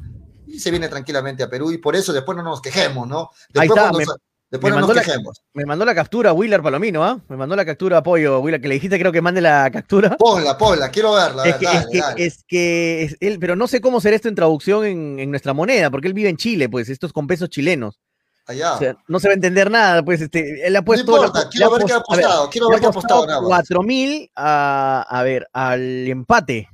y 0.47 0.61
se 0.61 0.71
viene 0.71 0.89
tranquilamente 0.89 1.43
a 1.43 1.49
Perú, 1.49 1.73
y 1.73 1.79
por 1.79 1.97
eso 1.97 2.13
después 2.13 2.37
no 2.37 2.43
nos 2.43 2.61
quejemos, 2.61 3.09
¿no? 3.09 3.31
Después, 3.49 3.71
está, 3.71 3.81
cuando 3.81 3.99
me- 3.99 4.05
sa- 4.05 4.17
después 4.51 4.75
me 4.75 4.81
no 4.83 4.87
nos 4.87 4.95
la- 4.95 5.03
quejemos. 5.03 5.41
Me 5.55 5.65
mandó 5.65 5.87
la 5.87 5.95
captura 5.95 6.35
Willer 6.35 6.61
Palomino, 6.63 7.03
¿ah? 7.03 7.19
Me 7.29 7.37
mandó 7.39 7.57
la 7.57 7.65
captura 7.65 7.97
apoyo, 7.97 8.41
Willer, 8.41 8.61
que 8.61 8.69
le 8.69 8.75
dijiste 8.75 8.99
creo 8.99 9.11
que 9.11 9.23
mande 9.23 9.41
la 9.41 9.71
captura. 9.73 10.19
Ponla, 10.19 10.59
ponla, 10.59 10.91
quiero 10.91 11.15
verla, 11.15 11.45
Es 11.45 11.53
ver, 11.53 11.61
que, 11.61 11.65
dale, 11.67 11.79
es 11.81 11.87
que, 11.91 11.99
dale. 12.01 12.25
es 12.27 12.45
que 12.47 13.03
es- 13.05 13.17
él, 13.21 13.39
pero 13.41 13.57
no 13.57 13.67
sé 13.69 13.81
cómo 13.81 14.03
será 14.03 14.17
esto 14.17 14.29
en 14.29 14.35
traducción 14.35 14.85
en, 14.85 15.19
en 15.19 15.31
nuestra 15.31 15.55
moneda, 15.55 15.91
porque 15.91 16.09
él 16.09 16.15
vive 16.15 16.29
en 16.29 16.37
Chile, 16.37 16.69
pues, 16.69 16.91
esto 16.91 17.07
es 17.07 17.13
con 17.15 17.27
pesos 17.27 17.49
chilenos. 17.49 17.99
Allá. 18.47 18.75
O 18.75 18.79
sea, 18.79 18.97
no 19.09 19.19
se 19.21 19.29
va 19.29 19.33
a 19.33 19.35
entender 19.37 19.71
nada, 19.71 20.03
pues, 20.05 20.21
este, 20.21 20.67
él 20.67 20.77
ha 20.77 20.81
no 20.81 20.85
puesto. 20.85 21.11
importa, 21.13 21.45
le 21.45 21.49
quiero 21.51 21.67
ha 21.67 21.79
ver 21.79 21.87
qué 21.87 21.93
ha 21.93 21.97
ver, 21.97 22.03
apostado, 22.03 22.51
quiero 22.51 22.69
ver 22.69 22.81
qué 22.81 22.87
ha 22.87 22.89
apostado 22.91 23.21
apostado 23.23 23.27
nada 23.27 23.41
más. 23.41 23.49
4 23.49 23.83
mil 23.83 24.31
a, 24.37 25.07
a 25.09 25.23
ver, 25.23 25.49
al 25.53 25.81
empate, 26.09 26.69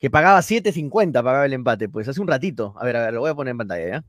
que 0.00 0.10
pagaba 0.10 0.40
7.50, 0.42 1.12
pagaba 1.22 1.46
el 1.46 1.52
empate, 1.52 1.88
pues 1.88 2.08
hace 2.08 2.20
un 2.20 2.26
ratito. 2.26 2.74
A 2.78 2.84
ver, 2.84 2.96
a 2.96 3.04
ver, 3.04 3.14
lo 3.14 3.20
voy 3.20 3.30
a 3.30 3.34
poner 3.34 3.52
en 3.52 3.58
pantalla, 3.58 3.88
¿ya? 3.88 4.04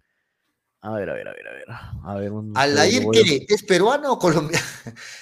A 0.81 0.91
ver, 0.91 1.09
a 1.09 1.13
ver, 1.13 1.27
a 1.27 1.31
ver, 1.33 1.47
a 1.47 1.51
ver. 1.51 1.65
A 2.03 2.15
ver 2.15 2.31
un 2.31 2.57
Aldair, 2.57 2.93
segundo, 2.93 3.07
voy 3.19 3.19
a- 3.19 3.23
¿qué? 3.23 3.53
¿Es 3.53 3.63
peruano 3.63 4.13
o 4.13 4.19
colombiano? 4.19 4.65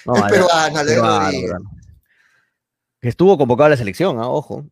No, 0.06 0.14
es 0.16 0.22
peruano, 0.32 0.76
Rodríguez. 0.82 1.42
peruano. 1.42 1.70
Que 3.00 3.08
estuvo 3.10 3.36
convocado 3.36 3.66
a 3.66 3.70
la 3.70 3.76
selección, 3.76 4.18
¿ah? 4.18 4.28
ojo. 4.28 4.64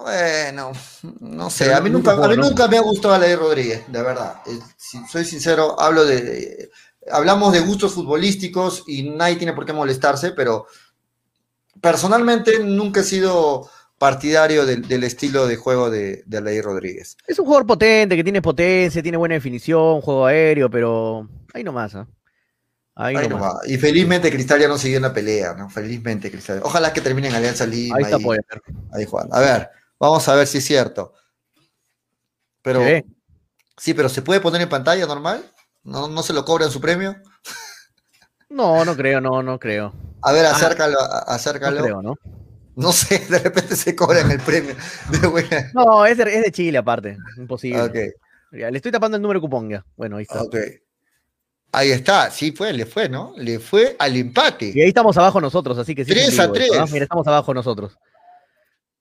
Bueno, 0.00 0.72
no 1.20 1.50
sé, 1.50 1.72
a 1.72 1.80
mí 1.80 1.90
nunca, 1.90 2.12
a 2.12 2.28
mí 2.28 2.36
nunca 2.36 2.68
me 2.68 2.78
ha 2.78 2.82
gustado 2.82 3.14
Aldair 3.14 3.38
Rodríguez, 3.38 3.84
de 3.88 4.02
verdad. 4.02 4.36
Eh, 4.46 4.58
si 4.76 5.04
soy 5.06 5.24
sincero, 5.24 5.78
hablo 5.80 6.04
de, 6.04 6.70
hablamos 7.10 7.52
de 7.52 7.60
gustos 7.60 7.92
futbolísticos 7.92 8.84
y 8.86 9.10
nadie 9.10 9.36
tiene 9.36 9.52
por 9.52 9.66
qué 9.66 9.72
molestarse, 9.72 10.32
pero 10.32 10.66
personalmente 11.80 12.58
nunca 12.60 13.00
he 13.00 13.04
sido 13.04 13.68
partidario 13.98 14.66
del, 14.66 14.88
del 14.88 15.04
estilo 15.04 15.46
de 15.46 15.56
juego 15.56 15.88
de, 15.90 16.24
de 16.26 16.62
Rodríguez. 16.62 17.16
Es 17.26 17.38
un 17.38 17.44
jugador 17.44 17.66
potente, 17.66 18.16
que 18.16 18.24
tiene 18.24 18.42
potencia, 18.42 19.02
tiene 19.02 19.16
buena 19.16 19.34
definición, 19.36 20.00
juego 20.00 20.26
aéreo, 20.26 20.68
pero 20.68 21.28
ahí 21.54 21.62
nomás, 21.62 21.94
¿ah? 21.94 22.08
Ahí, 22.94 23.16
Ahí 23.16 23.28
nomás. 23.28 23.52
nomás. 23.54 23.68
Y 23.68 23.78
felizmente 23.78 24.30
Cristal 24.30 24.60
ya 24.60 24.68
no 24.68 24.76
siguió 24.76 24.96
en 24.96 25.04
la 25.04 25.14
pelea, 25.14 25.54
¿no? 25.54 25.70
Felizmente 25.70 26.30
Cristal. 26.30 26.60
Ojalá 26.64 26.92
que 26.92 27.00
termine 27.00 27.28
en 27.28 27.34
Alianza 27.34 27.64
Lima. 27.64 27.96
Ahí 27.96 28.02
está 28.02 28.16
ahí- 28.16 28.24
ahí 28.92 29.04
jugando. 29.06 29.34
A 29.34 29.40
ver, 29.40 29.70
vamos 30.02 30.28
a 30.28 30.34
ver 30.34 30.46
si 30.46 30.58
es 30.58 30.64
cierto. 30.64 31.14
Pero, 32.62 32.80
sí, 33.76 33.94
pero 33.94 34.08
¿se 34.08 34.22
puede 34.22 34.40
poner 34.40 34.60
en 34.60 34.68
pantalla 34.68 35.06
normal? 35.06 35.44
¿No, 35.84 36.08
no 36.08 36.22
se 36.22 36.32
lo 36.32 36.44
cobran 36.44 36.70
su 36.70 36.80
premio? 36.80 37.16
No, 38.50 38.84
no 38.84 38.94
creo, 38.94 39.18
no, 39.18 39.42
no 39.42 39.58
creo. 39.58 39.94
A 40.20 40.30
ver, 40.30 40.44
Ah, 40.44 40.50
acércalo, 40.50 41.00
a- 41.00 41.24
No 41.26 41.32
acércalo. 41.32 41.82
creo, 41.82 42.02
¿no? 42.02 42.16
No 42.76 42.92
sé, 42.92 43.18
de 43.30 43.38
repente 43.38 43.74
se 43.76 43.96
cobran 43.96 44.30
el 44.30 44.40
premio. 44.40 44.74
No, 45.72 46.04
es 46.04 46.18
de, 46.18 46.24
es 46.24 46.42
de 46.44 46.52
Chile 46.52 46.76
aparte. 46.76 47.16
Imposible. 47.38 48.12
Ya, 48.52 48.70
le 48.70 48.76
estoy 48.76 48.92
tapando 48.92 49.16
el 49.16 49.22
número 49.22 49.40
de 49.40 49.46
cupón 49.46 49.70
ya. 49.70 49.82
Bueno, 49.96 50.18
ahí 50.18 50.24
está. 50.24 50.42
Ahí 51.72 51.90
está, 51.92 52.30
sí 52.30 52.52
fue, 52.52 52.74
le 52.74 52.84
fue, 52.84 53.08
¿no? 53.08 53.32
Le 53.38 53.58
fue 53.58 53.96
al 53.98 54.16
empate. 54.18 54.72
Y 54.74 54.82
ahí 54.82 54.88
estamos 54.88 55.16
abajo 55.16 55.40
nosotros, 55.40 55.78
así 55.78 55.94
que 55.94 56.04
sí. 56.04 56.12
es 56.12 56.16
Tres 56.18 56.34
en 56.34 56.40
a 56.40 56.42
vivo 56.44 56.56
esto, 56.56 56.72
tres. 56.74 56.82
¿ah? 56.82 56.92
Mira, 56.92 57.04
estamos 57.04 57.26
abajo 57.26 57.54
nosotros. 57.54 57.96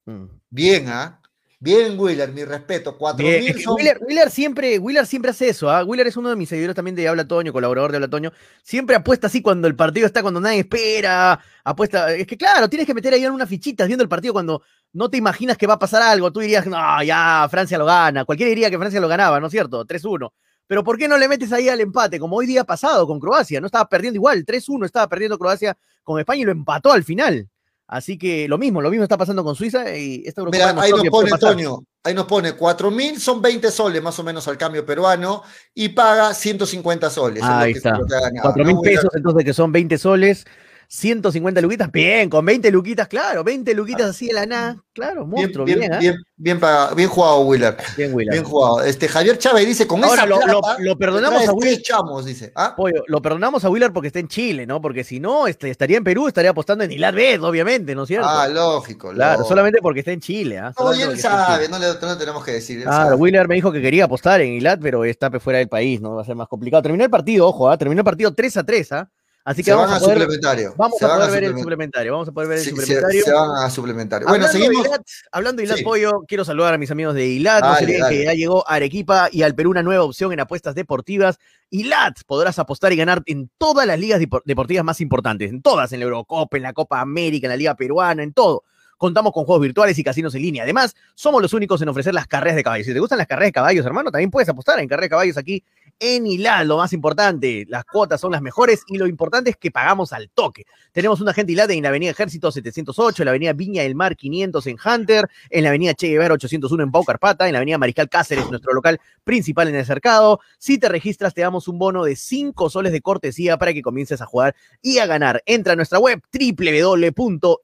Mm. 0.06 0.26
Bien, 0.50 0.90
¿ah? 0.90 1.18
Bien, 1.64 1.98
Willer, 2.00 2.32
mi 2.32 2.44
respeto. 2.44 2.98
Cuatro 2.98 3.24
Bien, 3.24 3.44
mil 3.44 3.62
son- 3.62 3.76
Wheeler, 3.76 4.00
Wheeler 4.02 4.32
siempre, 4.32 4.80
Wheeler 4.80 5.06
siempre 5.06 5.30
hace 5.30 5.50
eso, 5.50 5.70
¿ah? 5.70 5.84
Wheeler 5.84 6.08
es 6.08 6.18
uno 6.18 6.30
de 6.30 6.36
mis 6.36 6.50
seguidores 6.50 6.76
también 6.76 6.96
de 6.96 7.08
Habla 7.08 7.28
Toño, 7.28 7.54
colaborador 7.54 7.92
de 7.92 7.98
Habla 7.98 8.10
Toño. 8.10 8.32
Siempre 8.64 8.96
apuesta 8.96 9.28
así 9.28 9.44
cuando 9.44 9.68
el 9.68 9.76
partido 9.76 10.08
está, 10.08 10.24
cuando 10.24 10.42
nadie 10.42 10.62
espera. 10.62 11.40
Apuesta. 11.64 12.12
Es 12.16 12.26
que 12.26 12.36
claro, 12.36 12.68
tienes 12.68 12.88
que 12.88 12.96
meter 12.96 13.14
ahí 13.14 13.24
unas 13.28 13.48
fichitas 13.48 13.86
viendo 13.86 14.02
el 14.02 14.10
partido 14.10 14.34
cuando 14.34 14.64
no 14.94 15.08
te 15.12 15.18
imaginas 15.18 15.56
que 15.56 15.68
va 15.68 15.76
a 15.76 15.80
pasar 15.80 16.02
algo. 16.02 16.32
Tú 16.32 16.40
dirías, 16.40 16.66
no, 16.66 17.04
ya, 17.04 17.48
Francia 17.52 17.78
lo 17.78 17.86
gana. 17.86 18.26
Cualquiera 18.26 18.50
diría 18.50 18.72
que 18.72 18.80
Francia 18.80 19.00
lo 19.00 19.08
ganaba, 19.08 19.40
¿no 19.40 19.46
es 19.46 19.52
cierto? 19.52 19.86
3-1. 19.86 20.34
Pero 20.66 20.84
¿por 20.84 20.98
qué 20.98 21.08
no 21.08 21.18
le 21.20 21.28
metes 21.28 21.54
ahí 21.54 21.70
al 21.70 21.80
empate? 21.82 22.20
Como 22.20 22.38
hoy 22.38 22.48
día 22.48 22.64
pasado 22.64 23.06
con 23.06 23.20
Croacia, 23.20 23.60
no 23.60 23.68
estaba 23.68 23.88
perdiendo 23.88 24.16
igual, 24.16 24.44
3-1 24.46 24.86
estaba 24.86 25.08
perdiendo 25.08 25.38
Croacia 25.38 25.78
con 26.02 26.20
España 26.20 26.42
y 26.42 26.46
lo 26.46 26.52
empató 26.54 26.92
al 26.92 27.04
final. 27.04 27.48
Así 27.92 28.18
que 28.18 28.48
lo 28.48 28.58
mismo, 28.58 28.82
lo 28.82 28.90
mismo 28.90 29.04
está 29.04 29.18
pasando 29.18 29.44
con 29.44 29.54
Suiza 29.54 29.98
y 29.98 30.24
esta 30.26 30.40
Eurocopa 30.40 30.72
Mira, 30.72 30.82
ahí 30.82 30.92
nos 30.92 31.10
pone. 31.10 31.30
Antonio, 31.30 31.84
ahí 32.06 32.14
nos 32.14 32.26
pone 32.26 32.54
4 32.54 32.90
mil, 32.90 33.20
son 33.20 33.42
20 33.42 33.70
soles 33.70 34.02
más 34.02 34.18
o 34.18 34.24
menos 34.24 34.48
al 34.48 34.58
cambio 34.58 34.86
peruano 34.86 35.44
y 35.74 35.90
paga 35.90 36.34
150 36.34 37.10
soles. 37.10 37.44
Ahí 37.44 37.74
está. 37.74 37.98
lo 37.98 38.06
que 38.06 38.16
ha 38.16 38.22
ganado, 38.22 38.44
4 38.44 38.64
mil 38.64 38.76
¿no? 38.76 38.80
Willer? 38.80 38.96
pesos, 38.96 39.12
entonces 39.14 39.44
que 39.44 39.54
son 39.54 39.74
20 39.74 39.98
soles, 39.98 40.46
150 40.94 41.62
luquitas, 41.62 41.90
bien, 41.90 42.30
con 42.30 42.44
20 42.46 42.70
luquitas, 42.70 43.08
claro, 43.08 43.46
20 43.46 43.74
luquitas 43.76 44.10
así 44.10 44.28
de 44.28 44.34
la 44.34 44.46
nada, 44.46 44.84
claro, 44.92 45.26
monstruo, 45.26 45.64
bien, 45.66 45.80
bien, 45.80 45.90
bien, 45.90 45.94
¿ah? 45.94 46.00
bien, 46.38 46.60
bien, 46.60 46.96
bien 46.98 47.08
jugado, 47.08 47.40
Willer. 47.46 47.78
Bien, 47.96 48.14
Willer. 48.14 48.34
Bien 48.34 48.44
jugado. 48.44 48.84
Este, 48.84 49.08
Javier 49.08 49.38
Chávez 49.38 49.66
dice, 49.66 49.88
con 49.88 50.04
Ahora, 50.04 50.16
esa 50.16 50.26
lo- 50.26 50.40
plata, 50.42 50.76
lo- 50.80 50.84
lo 50.84 50.98
perdonamos 50.98 51.48
a 51.48 51.54
Willer. 51.54 51.76
tres 51.76 51.84
chamos, 51.88 52.26
dice. 52.26 52.52
¿Ah? 52.58 52.74
Pollo, 52.76 53.04
lo 53.08 53.22
perdonamos 53.22 53.64
a 53.64 53.70
Wheeler 53.70 53.94
porque 53.94 54.08
está 54.08 54.20
en 54.20 54.28
Chile, 54.28 54.68
¿no? 54.68 54.82
Porque 54.82 55.06
si 55.06 55.22
no, 55.22 55.48
este, 55.48 55.70
estaría 55.70 55.96
en 55.96 56.04
Perú, 56.04 56.28
estaría 56.28 56.52
apostando 56.52 56.84
en 56.84 56.92
Hilar 56.92 57.16
Bet, 57.16 57.42
obviamente, 57.42 57.96
¿no 57.96 58.04
es 58.04 58.10
cierto? 58.10 58.28
Ah, 58.30 58.50
lógico. 58.50 59.12
claro, 59.12 59.32
lógico. 59.40 59.48
solamente 59.48 59.80
porque 59.82 60.00
está 60.00 60.12
en 60.12 60.20
Chile, 60.20 60.60
¿ah? 60.60 60.74
No, 60.78 60.92
él 60.92 61.18
sabe, 61.18 61.70
no 61.70 61.80
le, 61.80 61.88
no 62.02 62.10
le 62.10 62.16
tenemos 62.18 62.44
que 62.44 62.52
decir. 62.52 62.84
Claro, 62.84 63.12
sabe. 63.12 63.16
Wheeler 63.16 63.48
me 63.48 63.56
dijo 63.56 63.72
que 63.72 63.82
quería 63.82 64.04
apostar 64.04 64.42
en 64.42 64.52
Hilat, 64.56 64.82
pero 64.82 65.06
está 65.06 65.32
fuera 65.40 65.60
del 65.60 65.70
país, 65.70 66.02
¿no? 66.02 66.16
Va 66.16 66.24
a 66.24 66.26
ser 66.26 66.36
más 66.36 66.50
complicado. 66.50 66.84
Terminó 66.84 67.06
el 67.06 67.10
partido, 67.10 67.48
ojo, 67.48 67.70
¿ah? 67.70 67.78
Terminó 67.78 68.02
el 68.02 68.06
partido 68.06 68.34
3 68.34 68.58
a 68.58 68.64
3, 68.66 68.92
¿ah? 68.92 69.10
Así 69.44 69.62
que 69.64 69.72
Se 69.72 69.74
vamos 69.74 69.90
van 69.90 69.98
a 69.98 70.00
poder, 70.00 70.18
suplementario. 70.20 70.74
vamos 70.78 70.98
se 71.00 71.06
a 71.06 71.10
poder 71.10 71.32
ver 71.32 71.44
el 71.46 71.58
suplementario. 71.58 72.12
vamos 72.14 72.28
a 72.28 72.32
poder 72.32 72.50
ver 72.50 72.58
el 72.60 72.64
Sí, 72.64 72.70
se- 72.70 72.76
suplementario. 72.76 73.24
Se, 73.26 73.32
van 73.34 73.66
a 73.66 73.70
suplementario. 73.72 74.28
Bueno, 74.28 74.46
hablando 74.46 74.66
seguimos. 74.66 74.84
De 74.84 74.90
Ilat, 74.90 75.02
hablando 75.32 75.58
de 75.60 75.64
Hilat 75.66 75.78
Sí. 75.80 75.84
Pollo, 75.84 76.22
quiero 76.28 76.46
saludar 76.46 76.74
a 76.76 76.78
mis 76.78 76.92
amigos 76.92 77.16
de. 77.16 77.40
No 77.40 77.50
se 77.52 77.86
Dale, 77.86 77.98
dale. 77.98 78.18
que 78.18 78.24
ya 78.26 78.34
llegó 78.34 78.68
a 78.70 78.76
Arequipa 78.76 79.30
y 79.32 79.42
al 79.42 79.56
Perú 79.56 79.72
una 79.72 79.82
nueva 79.82 80.04
opción 80.04 80.32
en 80.32 80.40
apuestas 80.42 80.76
deportivas. 80.76 81.40
Hilat 81.72 82.20
podrás 82.28 82.60
apostar 82.60 82.94
y 82.94 82.98
ganar 82.98 83.24
en 83.26 83.50
todas 83.58 83.88
las 83.88 84.00
ligas 84.00 84.20
depor- 84.22 84.44
deportivas 84.46 84.84
más 84.84 85.02
importantes, 85.02 85.50
en 85.50 85.62
todas, 85.62 85.92
en 85.94 86.00
la 86.02 86.06
Eurocopa, 86.06 86.58
en 86.58 86.64
la 86.64 86.74
Copa 86.74 87.00
América, 87.02 87.48
en 87.48 87.52
la 87.52 87.58
Liga 87.58 87.76
Peruana, 87.76 88.22
en 88.24 88.34
todo. 88.34 88.64
Contamos 88.98 89.34
con 89.34 89.46
juegos 89.46 89.64
virtuales 89.64 89.98
y 89.98 90.04
casinos 90.04 90.36
en 90.36 90.44
línea. 90.44 90.62
Además, 90.62 90.96
somos 91.16 91.42
los 91.42 91.54
únicos 91.54 91.82
en 91.82 91.90
ofrecer 91.90 92.14
las 92.14 92.28
carreras 92.28 92.56
de 92.56 92.64
caballos. 92.64 92.86
Si 92.86 92.94
te 92.94 93.00
gustan 93.00 93.18
las 93.18 93.26
carreras 93.26 93.48
de 93.48 93.54
caballos, 93.54 93.84
hermano, 93.84 94.12
también 94.12 94.30
puedes 94.30 94.48
apostar 94.48 94.80
en 94.80 94.88
carreras 94.88 95.06
de 95.06 95.10
caballos 95.10 95.38
aquí 95.38 95.64
en 96.02 96.28
Hilat. 96.28 96.66
Lo 96.66 96.78
más 96.78 96.92
importante, 96.92 97.66
las 97.70 97.86
cuotas 97.86 98.20
son 98.20 98.34
las 98.34 98.42
mejores 98.42 98.82
y 98.88 98.98
lo 98.98 99.08
importante 99.08 99.52
es 99.52 99.58
que 99.58 99.72
pagamos 99.72 100.12
al 100.12 100.30
toque. 100.30 100.66
Tenemos 100.92 101.22
una 101.22 101.32
agente 101.32 101.54
Hilat 101.54 101.70
en 101.72 101.84
la 101.84 101.90
Avenida 101.90 102.12
Ejército 102.12 102.52
708, 102.52 103.22
en 103.22 103.26
la 103.26 103.32
Avenida 103.32 103.54
Viña 103.54 103.84
del 103.84 103.96
Mar 103.96 104.18
500 104.18 104.68
en 104.68 104.78
Hunter, 104.84 105.30
en 105.50 105.64
la 105.64 105.70
Avenida 105.70 105.94
Che 105.94 106.08
Guevara 106.08 106.34
801 106.34 106.84
en 106.84 106.92
Pau 106.92 107.06
Carpata, 107.06 107.48
en 107.48 107.54
la 107.54 107.60
Avenida 107.60 107.78
Mariscal 107.78 108.10
Cáceres, 108.10 108.50
nuestro 108.50 108.74
local 108.74 109.00
principal 109.24 109.68
en 109.70 109.76
el 109.76 109.86
cercado. 109.86 110.42
Si 110.58 110.80
te 110.80 110.90
registras, 110.90 111.34
te 111.34 111.42
damos 111.42 111.68
un 111.68 111.78
bono 111.78 112.04
de 112.04 112.16
5 112.16 112.70
soles 112.70 112.92
de 112.92 113.02
cortesía 113.02 113.58
para 113.58 113.74
que 113.74 113.84
comiences 113.84 114.22
a 114.22 114.26
jugar 114.26 114.56
y 114.82 114.98
a 114.98 115.06
ganar. 115.06 115.44
Entra 115.46 115.74
a 115.74 115.76
nuestra 115.76 116.00
web 116.00 116.22
www.ilat.bet 116.34 117.62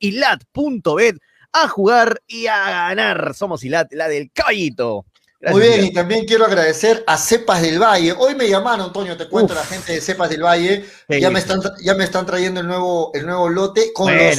a 1.53 1.67
jugar 1.67 2.21
y 2.27 2.47
a 2.47 2.69
ganar. 2.69 3.33
Somos 3.33 3.63
Ilat, 3.63 3.91
la 3.93 4.07
del 4.07 4.31
caballito. 4.31 5.05
Gracias, 5.39 5.59
Muy 5.59 5.67
bien, 5.67 5.85
y 5.85 5.93
también 5.93 6.25
quiero 6.25 6.45
agradecer 6.45 7.03
a 7.05 7.15
Cepas 7.15 7.61
del 7.61 7.79
Valle. 7.79 8.13
Hoy 8.17 8.33
me 8.33 8.49
llamaron, 8.49 8.87
Antonio, 8.87 9.15
te 9.15 9.27
cuento, 9.27 9.53
Uf. 9.53 9.59
la 9.59 9.65
gente 9.65 9.93
de 9.93 10.01
Cepas 10.01 10.29
del 10.31 10.43
Valle. 10.43 10.85
Ya 11.07 11.29
me, 11.29 11.39
están, 11.39 11.61
ya 11.79 11.93
me 11.93 12.03
están 12.03 12.25
trayendo 12.25 12.59
el 12.59 12.67
nuevo, 12.67 13.11
el 13.13 13.25
nuevo 13.25 13.47
lote 13.47 13.93
con 13.93 14.15
los, 14.15 14.35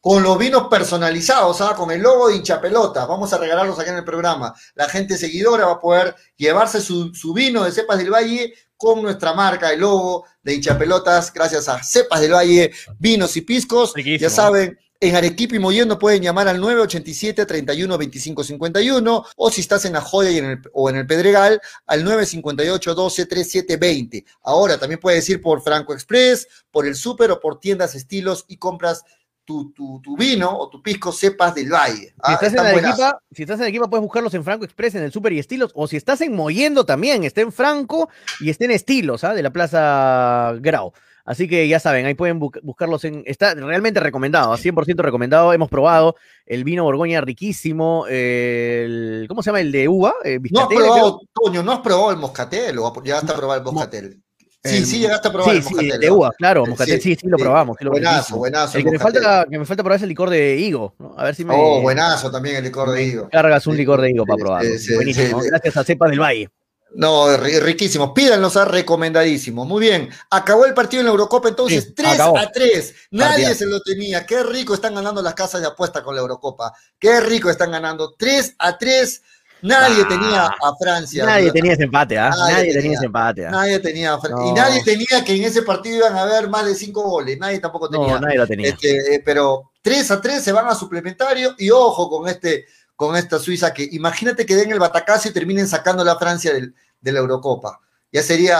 con 0.00 0.22
los 0.24 0.38
vinos 0.38 0.66
personalizados, 0.68 1.60
¿ah? 1.60 1.74
con 1.76 1.92
el 1.92 2.00
logo 2.00 2.28
de 2.28 2.36
hinchapelota. 2.36 3.06
Vamos 3.06 3.32
a 3.32 3.38
regalarlos 3.38 3.78
acá 3.78 3.92
en 3.92 3.98
el 3.98 4.04
programa. 4.04 4.52
La 4.74 4.88
gente 4.88 5.16
seguidora 5.16 5.66
va 5.66 5.72
a 5.74 5.80
poder 5.80 6.16
llevarse 6.36 6.80
su, 6.80 7.14
su 7.14 7.32
vino 7.32 7.62
de 7.62 7.70
Cepas 7.70 7.98
del 7.98 8.10
Valle 8.10 8.52
con 8.76 9.02
nuestra 9.02 9.34
marca, 9.34 9.70
el 9.72 9.80
logo 9.80 10.24
de 10.42 10.54
hinchapelotas, 10.54 11.32
gracias 11.32 11.68
a 11.68 11.82
Cepas 11.82 12.22
del 12.22 12.32
Valle, 12.32 12.72
vinos 12.98 13.36
y 13.36 13.42
piscos. 13.42 13.92
Riquísimo. 13.94 14.28
Ya 14.28 14.30
saben, 14.30 14.78
en 15.02 15.16
Arequipa 15.16 15.56
y 15.56 15.58
Mollendo 15.58 15.98
pueden 15.98 16.22
llamar 16.22 16.46
al 16.46 16.60
987 16.60 17.46
31 17.46 17.96
25 17.98 18.44
51 18.44 19.24
o 19.36 19.50
si 19.50 19.62
estás 19.62 19.86
en 19.86 19.94
La 19.94 20.02
Joya 20.02 20.30
y 20.30 20.38
en 20.38 20.44
el, 20.44 20.62
o 20.74 20.90
en 20.90 20.96
el 20.96 21.06
Pedregal 21.06 21.60
al 21.86 22.04
958 22.04 22.94
12 22.94 23.26
37 23.26 23.76
20. 23.78 24.24
Ahora 24.42 24.78
también 24.78 25.00
puedes 25.00 25.26
ir 25.30 25.40
por 25.40 25.62
Franco 25.62 25.94
Express, 25.94 26.46
por 26.70 26.86
el 26.86 26.94
súper 26.94 27.30
o 27.30 27.40
por 27.40 27.58
tiendas 27.60 27.94
estilos 27.94 28.44
y 28.46 28.58
compras 28.58 29.02
tu, 29.46 29.72
tu, 29.72 30.00
tu 30.02 30.16
vino 30.16 30.54
o 30.56 30.68
tu 30.68 30.82
pisco 30.82 31.10
cepas 31.12 31.54
del 31.54 31.72
Valle. 31.72 32.08
Si 32.08 32.14
Ah, 32.20 32.34
estás, 32.34 32.52
en 32.52 32.58
están 32.58 32.72
buenazos. 32.72 33.00
Arequipa, 33.00 33.22
si 33.32 33.42
estás 33.42 33.56
en 33.58 33.62
Arequipa, 33.62 33.88
puedes 33.88 34.02
buscarlos 34.02 34.34
en 34.34 34.44
Franco 34.44 34.64
Express, 34.64 34.94
en 34.96 35.02
el 35.02 35.12
Super 35.12 35.32
y 35.32 35.38
Estilos, 35.38 35.72
o 35.74 35.88
si 35.88 35.96
estás 35.96 36.20
en 36.20 36.36
Moyendo 36.36 36.84
también, 36.84 37.24
está 37.24 37.40
en 37.40 37.50
Franco 37.50 38.10
y 38.38 38.50
está 38.50 38.66
en 38.66 38.72
Estilos, 38.72 39.24
¿ah? 39.24 39.34
de 39.34 39.42
la 39.42 39.50
Plaza 39.50 40.54
Grau. 40.60 40.92
Así 41.24 41.46
que 41.48 41.68
ya 41.68 41.78
saben, 41.80 42.06
ahí 42.06 42.14
pueden 42.14 42.40
bu- 42.40 42.58
buscarlos 42.62 43.04
en. 43.04 43.22
Está 43.26 43.54
realmente 43.54 44.00
recomendado, 44.00 44.56
100% 44.56 45.02
recomendado. 45.02 45.52
Hemos 45.52 45.68
probado 45.68 46.16
el 46.46 46.64
vino 46.64 46.84
Borgoña 46.84 47.20
riquísimo. 47.20 48.06
el- 48.08 49.26
¿Cómo 49.28 49.42
se 49.42 49.50
llama? 49.50 49.60
El 49.60 49.72
de 49.72 49.88
uva. 49.88 50.14
eh, 50.24 50.38
No 50.50 50.60
has 50.62 50.66
probado, 50.68 51.20
Toño, 51.32 51.62
no 51.62 51.72
has 51.72 51.80
probado 51.80 52.10
el 52.10 52.16
moscatel 52.16 52.78
o 52.78 52.92
llegaste 53.02 53.32
a 53.32 53.36
probar 53.36 53.58
el 53.58 53.64
moscatel. 53.64 54.20
Sí, 54.62 54.76
El- 54.76 54.84
sí, 54.86 54.98
llegaste 54.98 55.28
a 55.28 55.32
probar 55.32 55.50
Sí, 55.52 55.56
el 55.56 55.62
sí, 55.62 55.74
moscatel. 55.74 56.00
de 56.00 56.10
uva, 56.10 56.30
claro. 56.36 56.66
Moscatel, 56.66 57.00
sí, 57.00 57.16
sí, 57.18 57.28
lo 57.28 57.38
probamos. 57.38 57.76
sí, 57.78 57.84
lo 57.84 57.92
Buenazo, 57.92 58.36
buenazo 58.36 58.76
El 58.76 58.80
el 58.80 58.84
que 58.84 58.90
me, 58.90 58.98
falta, 58.98 59.46
que 59.50 59.58
me 59.58 59.64
falta 59.64 59.82
probar 59.82 59.96
es 59.96 60.02
el 60.02 60.08
licor 60.10 60.28
de 60.28 60.56
higo. 60.58 60.94
¿no? 60.98 61.14
A 61.16 61.24
ver 61.24 61.34
si 61.34 61.44
me. 61.46 61.54
Oh, 61.56 61.80
buenazo 61.80 62.30
también 62.30 62.56
el 62.56 62.64
licor 62.64 62.90
de 62.90 63.02
higo. 63.04 63.28
Cargas 63.30 63.66
un 63.66 63.76
licor 63.76 64.00
de 64.02 64.10
higo 64.10 64.24
para 64.26 64.60
sí, 64.78 64.94
Buenísimo. 64.94 65.40
Gracias 65.42 65.76
a 65.78 65.84
Cepas 65.84 66.10
del 66.10 66.20
Valle. 66.20 66.50
No, 66.94 67.28
ri- 67.36 67.60
riquísimo. 67.60 68.12
Pídanlos 68.12 68.56
a 68.56 68.64
recomendadísimo. 68.64 69.64
Muy 69.64 69.80
bien. 69.80 70.10
Acabó 70.30 70.64
el 70.66 70.74
partido 70.74 71.00
en 71.00 71.06
la 71.06 71.12
Eurocopa, 71.12 71.48
entonces 71.48 71.84
Sí, 71.84 71.92
3 71.94 72.14
acabó. 72.14 72.38
a 72.38 72.50
3. 72.50 72.94
Nadie 73.12 73.28
Partidazo. 73.46 73.54
se 73.58 73.66
lo 73.66 73.80
tenía. 73.80 74.26
Qué 74.26 74.42
rico 74.42 74.74
están 74.74 74.94
ganando 74.94 75.22
las 75.22 75.34
casas 75.34 75.60
de 75.60 75.68
apuesta 75.68 76.02
con 76.02 76.14
la 76.16 76.20
Eurocopa. 76.20 76.72
Qué 76.98 77.20
rico 77.20 77.48
están 77.48 77.70
ganando. 77.70 78.14
3 78.18 78.54
a 78.58 78.76
3. 78.76 79.22
Nadie 79.62 80.02
Ah, 80.04 80.08
tenía 80.08 80.46
a 80.46 80.76
Francia. 80.80 81.26
Nadie 81.26 81.52
tenía 81.52 81.74
ese 81.74 81.82
empate, 81.84 82.18
¿ah? 82.18 82.30
Nadie 82.30 82.54
Nadie, 82.54 82.72
tenía 82.72 82.92
ese 82.96 83.04
empate, 83.04 83.46
¿ah? 83.46 83.50
Nadie 83.50 83.78
tenía 83.78 84.14
a 84.14 84.18
Fra- 84.18 84.30
Y 84.30 84.48
No. 84.48 84.54
nadie 84.54 84.82
tenía 84.82 85.22
que 85.22 85.34
en 85.36 85.44
ese 85.44 85.60
partido 85.62 85.98
iban 85.98 86.16
a 86.16 86.22
haber 86.22 86.48
más 86.48 86.64
de 86.64 86.74
5 86.74 87.02
goles. 87.02 87.38
Nadie 87.38 87.58
tampoco 87.60 87.90
tenía. 87.90 88.14
No, 88.14 88.20
nadie 88.20 88.38
lo 88.38 88.46
tenía. 88.46 88.70
Este, 88.70 89.16
eh, 89.16 89.22
pero 89.22 89.70
3 89.82 90.10
a 90.12 90.20
3 90.20 90.42
se 90.42 90.52
van 90.52 90.66
a 90.66 90.74
suplementario 90.74 91.54
y 91.58 91.70
ojo 91.70 92.08
con 92.08 92.26
este 92.28 92.64
con 93.00 93.16
esta 93.16 93.38
Suiza 93.38 93.72
que 93.72 93.88
imagínate 93.92 94.44
que 94.44 94.54
den 94.54 94.70
el 94.72 94.78
batacazo 94.78 95.30
y 95.30 95.32
terminen 95.32 95.66
sacando 95.66 96.04
la 96.04 96.18
Francia 96.18 96.52
del- 96.52 96.74
de 97.00 97.12
la 97.12 97.20
Eurocopa. 97.20 97.80
Ya 98.12 98.22
sería 98.22 98.58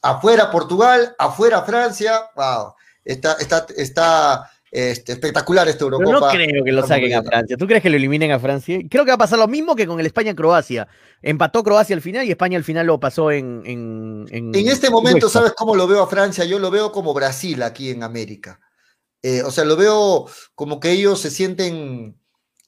afuera 0.00 0.48
Portugal, 0.48 1.12
afuera 1.18 1.62
Francia. 1.62 2.30
Wow. 2.36 2.74
Está, 3.04 3.32
está, 3.40 3.66
está 3.76 4.48
este, 4.70 5.10
espectacular 5.14 5.66
esta 5.66 5.86
Pero 5.86 5.96
Eurocopa. 5.96 6.26
no 6.32 6.38
creo 6.38 6.62
que 6.64 6.70
lo 6.70 6.86
saquen 6.86 7.14
a. 7.14 7.22
Francia. 7.24 7.56
¿Tú 7.56 7.66
crees 7.66 7.82
que 7.82 7.90
lo 7.90 7.96
eliminen 7.96 8.30
a 8.30 8.38
Francia? 8.38 8.78
Creo 8.88 9.04
que 9.04 9.10
va 9.10 9.16
a 9.16 9.18
pasar 9.18 9.40
lo 9.40 9.48
mismo 9.48 9.74
que 9.74 9.88
con 9.88 9.98
el 9.98 10.06
España-Croacia. 10.06 10.86
Empató 11.20 11.64
Croacia 11.64 11.96
al 11.96 12.02
final 12.02 12.24
y 12.26 12.30
España 12.30 12.56
al 12.56 12.62
final 12.64 12.86
lo 12.86 13.00
pasó 13.00 13.32
en. 13.32 13.62
En, 13.66 14.26
En 14.30 14.68
este 14.68 14.88
momento. 14.88 15.28
¿sabes 15.28 15.52
cómo 15.56 15.74
lo 15.74 15.88
veo 15.88 16.00
a 16.00 16.06
Francia? 16.06 16.44
Yo 16.44 16.60
lo 16.60 16.70
veo 16.70 16.92
como 16.92 17.12
Brasil 17.12 17.60
aquí 17.64 17.90
en 17.90 18.04
América. 18.04 18.60
Eh, 19.20 19.42
o 19.42 19.50
sea, 19.50 19.64
lo 19.64 19.74
veo 19.74 20.26
como 20.54 20.78
que 20.78 20.92
ellos 20.92 21.20
se 21.20 21.30
sienten, 21.30 22.16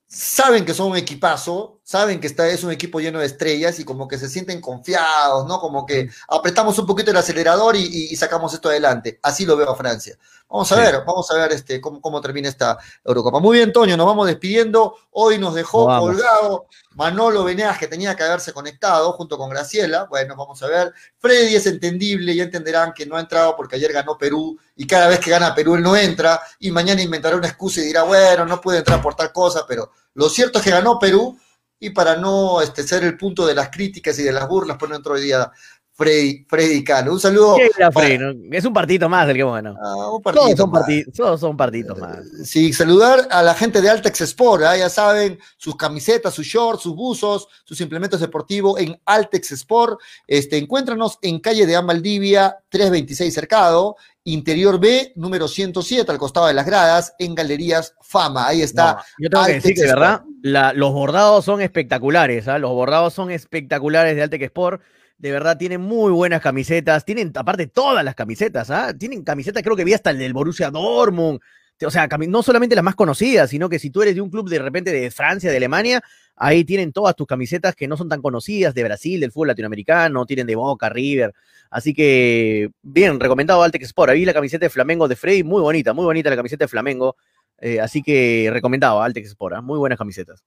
saben 0.09 0.65
que 0.65 0.75
son 0.75 0.91
un 0.93 0.97
equipazo, 0.97 1.81
saben 1.83 2.21
que 2.21 2.27
está, 2.27 2.49
es 2.49 2.63
un 2.65 2.71
equipo 2.73 3.01
lleno 3.01 3.19
de 3.19 3.27
estrellas 3.27 3.79
y 3.81 3.85
como 3.85 4.07
que 4.09 4.19
se 4.19 4.29
sienten 4.29 4.61
confiados, 4.61 5.47
¿no? 5.47 5.61
Como 5.61 5.85
que 5.85 6.09
apretamos 6.29 6.79
un 6.79 6.87
poquito 6.87 7.11
el 7.11 7.17
acelerador 7.17 7.77
y, 7.77 7.81
y- 7.85 8.13
y 8.13 8.17
sacamos 8.17 8.55
esto 8.55 8.69
adelante. 8.69 9.19
Así 9.23 9.45
lo 9.45 9.57
veo 9.57 9.71
a 9.71 9.77
Francia. 9.77 10.17
Vamos 10.49 10.71
a 10.71 10.77
Sí. 10.77 10.81
ver, 10.81 11.03
vamos 11.05 11.29
a 11.33 11.35
ver 11.35 11.53
este, 11.53 11.81
cómo, 11.81 12.01
cómo 12.01 12.21
termina 12.21 12.49
esta 12.49 12.79
Eurocopa. 13.05 13.41
Muy 13.41 13.57
bien, 13.57 13.73
Toño, 13.73 13.97
nos 13.97 14.07
vamos 14.07 14.29
despidiendo. 14.29 14.95
Hoy 15.11 15.39
nos 15.39 15.55
dejó 15.57 15.87
colgado 15.87 16.67
Manolo 16.95 17.43
Venegas, 17.43 17.79
que 17.79 17.89
tenía 17.89 18.15
que 18.15 18.23
haberse 18.23 18.53
conectado 18.53 19.13
junto 19.15 19.37
con 19.39 19.51
Graciela. 19.51 20.05
Bueno, 20.05 20.37
vamos 20.37 20.63
a 20.63 20.69
ver. 20.69 20.93
Freddy 21.19 21.57
es 21.57 21.67
entendible, 21.67 22.35
ya 22.35 22.45
entenderán 22.45 22.93
que 22.95 23.07
no 23.07 23.17
ha 23.17 23.21
entrado 23.21 23.57
porque 23.57 23.75
ayer 23.75 23.93
ganó 23.93 24.17
Perú 24.17 24.57
y 24.77 24.87
cada 24.87 25.09
vez 25.09 25.19
que 25.21 25.31
gana 25.31 25.55
Perú 25.55 25.75
él 25.75 25.83
no 25.83 25.97
entra 25.97 26.41
y 26.61 26.71
mañana 26.71 27.03
inventará 27.03 27.37
una 27.37 27.49
excusa 27.49 27.81
y 27.81 27.85
dirá, 27.85 28.03
bueno, 28.03 28.45
no 28.45 28.61
puede 28.61 28.79
entrar 28.79 29.01
por 29.03 29.15
tal 29.15 29.33
cosa, 29.33 29.65
pero 29.67 29.91
lo 30.15 30.29
cierto 30.29 30.59
es 30.59 30.65
que 30.65 30.71
ganó 30.71 30.99
Perú 30.99 31.39
y 31.79 31.91
para 31.91 32.17
no 32.17 32.61
este, 32.61 32.83
ser 32.83 33.05
el 33.05 33.17
punto 33.17 33.47
de 33.47 33.55
las 33.55 33.71
críticas 33.71 34.19
y 34.19 34.23
de 34.23 34.33
las 34.33 34.49
burlas, 34.49 34.77
pues 34.79 34.91
no 34.91 34.97
entró 34.97 35.15
hoy 35.15 35.23
día 35.23 35.51
Freddy, 35.97 36.45
Freddy 36.47 36.85
Cano. 36.85 37.13
Un 37.13 37.21
saludo. 37.21 37.57
¿Qué 37.57 37.71
era, 37.79 37.91
para- 37.91 38.07
Freddy? 38.07 38.19
No, 38.19 38.57
Es 38.57 38.65
un 38.67 38.73
partito 38.75 39.09
más 39.09 39.27
el 39.31 39.37
que 39.37 39.43
bueno. 39.45 39.75
Ah, 39.83 40.11
un 40.13 40.23
Todos 40.23 40.57
son, 40.57 40.71
más. 40.71 40.83
parti- 40.83 41.05
todos 41.13 41.41
son 41.41 41.57
partidos 41.57 41.99
más. 41.99 42.19
Sí, 42.45 42.73
saludar 42.75 43.27
a 43.31 43.43
la 43.43 43.55
gente 43.55 43.81
de 43.81 43.89
Altex 43.89 44.21
Sport, 44.21 44.63
¿ah? 44.65 44.77
ya 44.77 44.91
saben, 44.91 45.39
sus 45.57 45.75
camisetas, 45.77 46.35
sus 46.35 46.47
shorts, 46.47 46.83
sus 46.83 46.95
buzos, 46.95 47.49
sus 47.65 47.81
implementos 47.81 48.21
deportivos 48.21 48.79
en 48.79 49.01
Altex 49.07 49.53
Sport. 49.53 49.99
Este, 50.27 50.59
encuéntranos 50.59 51.19
en 51.23 51.41
calle 51.41 51.65
de 51.67 51.77
Amaldivia 51.77 52.59
326 52.69 53.33
Cercado, 53.33 53.97
Interior 54.25 54.79
B, 54.79 55.13
número 55.17 55.49
107, 55.49 56.11
al 56.13 56.19
costado 56.19 56.47
de 56.49 56.53
las 56.55 56.67
gradas, 56.67 57.15
en 57.19 57.35
Galerías 57.35 57.95
Fama. 58.03 58.49
Ahí 58.49 58.61
está. 58.61 58.95
No, 59.19 59.25
yo 59.25 59.31
tengo 59.31 59.45
que 59.47 59.53
Altex 59.53 59.63
decir 59.65 59.83
que, 59.83 59.87
verdad, 59.93 60.23
la- 60.43 60.73
los 60.75 60.93
bordados 60.93 61.45
son 61.45 61.63
espectaculares. 61.63 62.49
¿ah? 62.49 62.59
Los 62.59 62.73
bordados 62.73 63.15
son 63.15 63.31
espectaculares 63.31 64.15
de 64.15 64.23
Altec 64.23 64.43
Sport. 64.43 64.83
De 65.19 65.33
verdad, 65.33 65.57
tienen 65.57 65.81
muy 65.81 66.13
buenas 66.13 66.43
camisetas. 66.43 67.05
Tienen, 67.05 67.33
aparte, 67.35 67.67
todas 67.67 68.05
las 68.05 68.15
camisetas. 68.15 68.71
¿ah? 68.71 68.93
Tienen 68.97 69.23
camisetas, 69.23 69.63
creo 69.63 69.77
que 69.77 69.85
vi 69.85 69.95
hasta 69.95 70.11
el 70.11 70.19
del 70.19 70.33
Borussia 70.33 70.71
Dortmund. 70.71 71.41
O 71.85 71.91
sea, 71.91 72.07
no 72.07 72.43
solamente 72.43 72.75
las 72.75 72.85
más 72.85 72.95
conocidas, 72.95 73.51
sino 73.51 73.69
que 73.69 73.79
si 73.79 73.91
tú 73.91 74.03
eres 74.03 74.15
de 74.15 74.21
un 74.23 74.31
club 74.31 74.49
de 74.49 74.59
repente 74.59 74.93
de 74.93 75.11
Francia, 75.11 75.51
de 75.51 75.59
Alemania, 75.59 76.03
Ahí 76.39 76.65
tienen 76.65 76.93
todas 76.93 77.17
tus 77.17 77.27
camisetas 77.27 77.75
que 77.75 77.89
no 77.89 77.97
son 77.97 78.11
tan 78.11 78.21
conocidas 78.21 78.75
de 78.75 78.85
Brasil, 78.85 79.21
del 79.21 79.33
fútbol 79.33 79.49
latinoamericano, 79.49 80.27
tienen 80.27 80.47
de 80.47 80.55
Boca, 80.55 80.91
River. 80.91 81.33
Así 81.71 81.95
que, 81.95 82.71
bien, 82.83 83.19
recomendado 83.19 83.63
Altex 83.63 83.87
Sport. 83.87 84.11
Ahí 84.11 84.27
la 84.27 84.35
camiseta 84.35 84.67
de 84.67 84.71
Flamengo 84.71 85.09
de 85.09 85.17
Freddy, 85.17 85.43
muy 85.43 85.63
bonita, 85.63 85.95
muy 85.95 86.05
bonita 86.05 86.29
la 86.29 86.37
camiseta 86.37 86.65
de 86.65 86.69
Flamengo. 86.69 87.17
Eh, 87.59 87.81
así 87.81 88.03
que 88.03 88.51
recomendado 88.53 89.03
Altex 89.03 89.29
Sport, 89.29 89.57
¿ah? 89.57 89.63
muy 89.63 89.79
buenas 89.79 89.99
camisetas. 89.99 90.45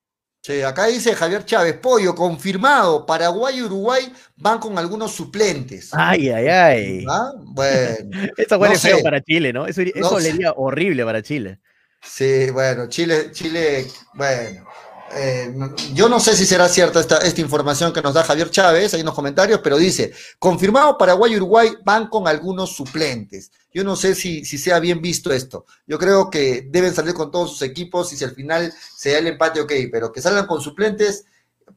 Sí, 0.49 0.63
acá 0.63 0.87
dice 0.87 1.13
Javier 1.13 1.45
Chávez, 1.45 1.75
pollo, 1.75 2.15
confirmado, 2.15 3.05
Paraguay 3.05 3.59
y 3.59 3.61
Uruguay 3.61 4.11
van 4.35 4.57
con 4.57 4.79
algunos 4.79 5.11
suplentes. 5.11 5.91
Ay, 5.93 6.29
ay, 6.29 6.47
ay. 6.47 7.05
¿Ah? 7.07 7.33
Bueno. 7.37 8.09
Esto 8.37 8.57
huele 8.57 8.73
no 8.73 8.79
feo 8.79 9.03
para 9.03 9.21
Chile, 9.21 9.53
¿no? 9.53 9.67
Eso, 9.67 9.83
eso 9.83 10.19
No 10.19 10.53
horrible 10.55 11.05
para 11.05 11.21
Chile. 11.21 11.59
Sí, 12.01 12.49
bueno, 12.49 12.89
Chile, 12.89 13.29
Chile, 13.31 13.85
bueno. 14.15 14.65
Eh, 15.13 15.53
yo 15.93 16.07
no 16.09 16.19
sé 16.19 16.35
si 16.35 16.45
será 16.45 16.67
cierta 16.69 16.99
esta, 16.99 17.17
esta 17.19 17.41
información 17.41 17.91
que 17.93 18.01
nos 18.01 18.13
da 18.13 18.23
Javier 18.23 18.49
Chávez, 18.49 18.93
hay 18.93 19.01
unos 19.01 19.13
comentarios, 19.15 19.59
pero 19.63 19.77
dice, 19.77 20.11
confirmado 20.37 20.97
Paraguay 20.97 21.33
y 21.33 21.37
Uruguay 21.37 21.71
van 21.83 22.07
con 22.07 22.27
algunos 22.27 22.75
suplentes. 22.75 23.51
Yo 23.73 23.83
no 23.83 23.95
sé 23.95 24.15
si, 24.15 24.45
si 24.45 24.57
sea 24.57 24.79
bien 24.79 25.01
visto 25.01 25.31
esto. 25.31 25.65
Yo 25.87 25.97
creo 25.99 26.29
que 26.29 26.67
deben 26.69 26.93
salir 26.93 27.13
con 27.13 27.31
todos 27.31 27.51
sus 27.51 27.61
equipos 27.61 28.11
y 28.13 28.17
si 28.17 28.23
al 28.23 28.31
final 28.35 28.73
se 28.95 29.11
da 29.11 29.19
el 29.19 29.27
empate, 29.27 29.61
ok, 29.61 29.71
pero 29.91 30.11
que 30.11 30.21
salgan 30.21 30.47
con 30.47 30.61
suplentes 30.61 31.25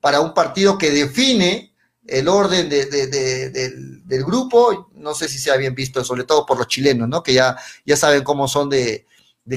para 0.00 0.20
un 0.20 0.32
partido 0.34 0.78
que 0.78 0.90
define 0.90 1.74
el 2.06 2.28
orden 2.28 2.68
de- 2.68 2.86
de- 2.86 3.06
de- 3.06 3.50
del, 3.50 4.24
grupo, 4.24 4.90
no 4.94 5.14
sé 5.14 5.28
si 5.28 5.38
sea 5.38 5.56
bien 5.56 5.74
visto, 5.74 6.02
sobre 6.02 6.24
todo 6.24 6.44
por 6.44 6.58
los 6.58 6.66
chilenos, 6.66 7.08
¿no? 7.08 7.22
Que 7.22 7.34
ya, 7.34 7.56
ya 7.86 7.96
saben 7.96 8.24
cómo 8.24 8.48
son 8.48 8.68
de 8.68 9.06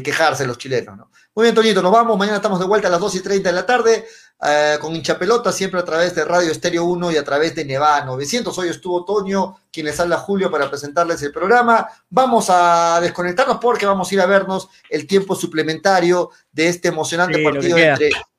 quejarse 0.03 0.45
los 0.45 0.57
chilenos, 0.57 0.97
¿no? 0.97 1.11
Muy 1.35 1.43
bien, 1.43 1.53
Toñito, 1.53 1.81
nos 1.81 1.91
vamos. 1.91 2.17
Mañana 2.17 2.37
estamos 2.37 2.59
de 2.61 2.65
vuelta 2.65 2.87
a 2.87 2.91
las 2.91 3.01
2 3.01 3.15
y 3.15 3.19
30 3.19 3.49
de 3.49 3.53
la 3.53 3.65
tarde 3.65 4.05
eh, 4.47 4.77
con 4.79 4.95
hinchapelota, 4.95 5.51
siempre 5.51 5.81
a 5.81 5.83
través 5.83 6.15
de 6.15 6.23
Radio 6.23 6.49
Estéreo 6.49 6.85
1 6.85 7.11
y 7.11 7.17
a 7.17 7.25
través 7.25 7.53
de 7.53 7.65
Nevada 7.65 8.05
900. 8.05 8.57
Hoy 8.57 8.69
estuvo 8.69 9.03
Toño, 9.03 9.57
quien 9.69 9.85
les 9.85 9.99
habla 9.99 10.15
Julio 10.15 10.49
para 10.49 10.69
presentarles 10.69 11.21
el 11.23 11.33
programa. 11.33 11.89
Vamos 12.09 12.45
a 12.49 12.99
desconectarnos 13.01 13.57
porque 13.57 13.85
vamos 13.85 14.09
a 14.09 14.15
ir 14.15 14.21
a 14.21 14.25
vernos 14.25 14.69
el 14.89 15.05
tiempo 15.05 15.35
suplementario 15.35 16.29
de 16.53 16.69
este 16.69 16.87
emocionante 16.87 17.39
Sí, 17.39 17.43
partido 17.43 17.77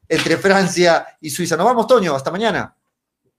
entre 0.08 0.36
Francia 0.38 1.06
y 1.20 1.28
Suiza. 1.28 1.54
Nos 1.54 1.66
vamos, 1.66 1.86
Toño. 1.86 2.14
Hasta 2.14 2.30
mañana. 2.30 2.74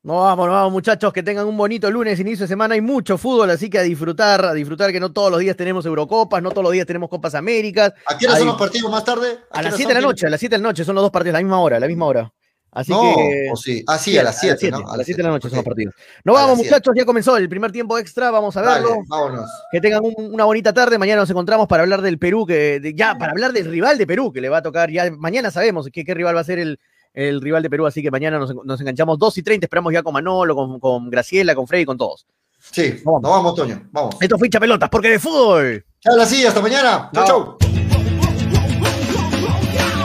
No 0.03 0.21
vamos, 0.21 0.47
no 0.47 0.53
vamos, 0.53 0.71
muchachos, 0.71 1.11
que 1.11 1.21
tengan 1.23 1.47
un 1.47 1.57
bonito 1.57 1.89
lunes, 1.91 2.17
inicio 2.19 2.43
de 2.43 2.47
semana. 2.47 2.75
Hay 2.75 2.81
mucho 2.81 3.17
fútbol, 3.17 3.49
así 3.49 3.69
que 3.69 3.79
a 3.79 3.81
disfrutar, 3.81 4.45
a 4.45 4.53
disfrutar 4.53 4.91
que 4.91 4.99
no 4.99 5.11
todos 5.11 5.31
los 5.31 5.39
días 5.39 5.57
tenemos 5.57 5.85
Eurocopas, 5.85 6.41
no 6.41 6.51
todos 6.51 6.63
los 6.63 6.71
días 6.71 6.85
tenemos 6.85 7.09
Copas 7.09 7.35
Américas. 7.35 7.93
¿A 8.05 8.17
qué 8.17 8.27
hora 8.27 8.37
son 8.37 8.47
los 8.47 8.57
partidos 8.57 8.89
más 8.91 9.03
tarde? 9.03 9.39
A 9.51 9.61
las 9.61 9.73
hora 9.73 9.77
7 9.77 9.93
de 9.93 9.99
la 10.01 10.07
noche, 10.07 10.27
a 10.27 10.29
las 10.29 10.39
7 10.39 10.55
de 10.55 10.61
la 10.61 10.69
noche, 10.69 10.85
son 10.85 10.95
los 10.95 11.01
dos 11.01 11.11
partidos 11.11 11.33
a 11.35 11.39
la 11.39 11.43
misma 11.43 11.59
hora, 11.59 11.77
a 11.77 11.79
la 11.79 11.87
misma 11.87 12.05
hora. 12.05 12.31
Así 12.71 12.91
No, 12.91 13.15
que. 13.15 13.49
sí. 13.55 13.83
Ah, 13.87 13.97
sí, 13.97 14.17
a 14.17 14.23
las 14.23 14.39
7, 14.39 14.69
¿no? 14.71 14.87
A 14.89 14.95
las 14.97 15.05
7 15.05 15.17
de 15.21 15.27
la 15.27 15.33
noche 15.33 15.49
son 15.49 15.57
los 15.57 15.65
partidos. 15.65 15.95
Nos 16.23 16.37
A 16.37 16.41
vamos, 16.41 16.57
muchachos, 16.59 16.93
ya 16.95 17.03
comenzó 17.03 17.35
el 17.35 17.49
primer 17.49 17.71
tiempo 17.71 17.97
extra, 17.97 18.29
vamos 18.29 18.55
a 18.55 18.61
verlo. 18.61 18.99
Vámonos. 19.07 19.49
Que 19.71 19.81
tengan 19.81 20.03
un- 20.05 20.31
una 20.33 20.45
bonita 20.45 20.71
tarde. 20.73 20.97
Mañana 20.99 21.21
nos 21.21 21.29
encontramos 21.29 21.67
para 21.67 21.83
hablar 21.83 22.01
del 22.01 22.19
Perú, 22.19 22.45
que 22.45 22.79
de- 22.79 22.93
ya 22.93 23.15
para 23.17 23.31
hablar 23.31 23.51
del 23.51 23.65
rival 23.65 23.97
de 23.97 24.05
Perú, 24.05 24.31
que 24.31 24.41
le 24.41 24.49
va 24.49 24.57
a 24.57 24.61
tocar. 24.61 24.91
Ya 24.91 25.09
mañana 25.11 25.49
sabemos 25.49 25.89
qué, 25.91 26.05
qué 26.05 26.13
rival 26.13 26.35
va 26.35 26.41
a 26.41 26.45
ser 26.45 26.59
el, 26.59 26.79
el 27.13 27.41
rival 27.41 27.63
de 27.63 27.69
Perú, 27.69 27.85
así 27.85 28.01
que 28.01 28.11
mañana 28.11 28.37
nos, 28.39 28.53
nos 28.63 28.79
enganchamos 28.81 29.17
2 29.19 29.37
y 29.39 29.43
30. 29.43 29.65
Esperamos 29.65 29.91
ya 29.93 30.03
con 30.03 30.13
Manolo, 30.13 30.55
con, 30.55 30.79
con 30.79 31.09
Graciela, 31.09 31.55
con 31.55 31.67
Freddy, 31.67 31.85
con 31.85 31.97
todos. 31.97 32.25
Sí, 32.59 32.99
Vamos. 33.05 33.21
nos 33.21 33.31
vamos, 33.31 33.55
Toño. 33.55 33.87
Vamos. 33.91 34.15
Esto 34.19 34.37
fue 34.37 34.47
hincha 34.47 34.59
pelotas, 34.59 34.89
porque 34.89 35.09
de 35.09 35.19
fútbol. 35.19 35.85
Chao, 35.99 36.25
sí, 36.25 36.45
hasta 36.45 36.61
mañana. 36.61 37.09
Chau, 37.13 37.25
Chao. 37.25 37.57
chau. 37.59 37.69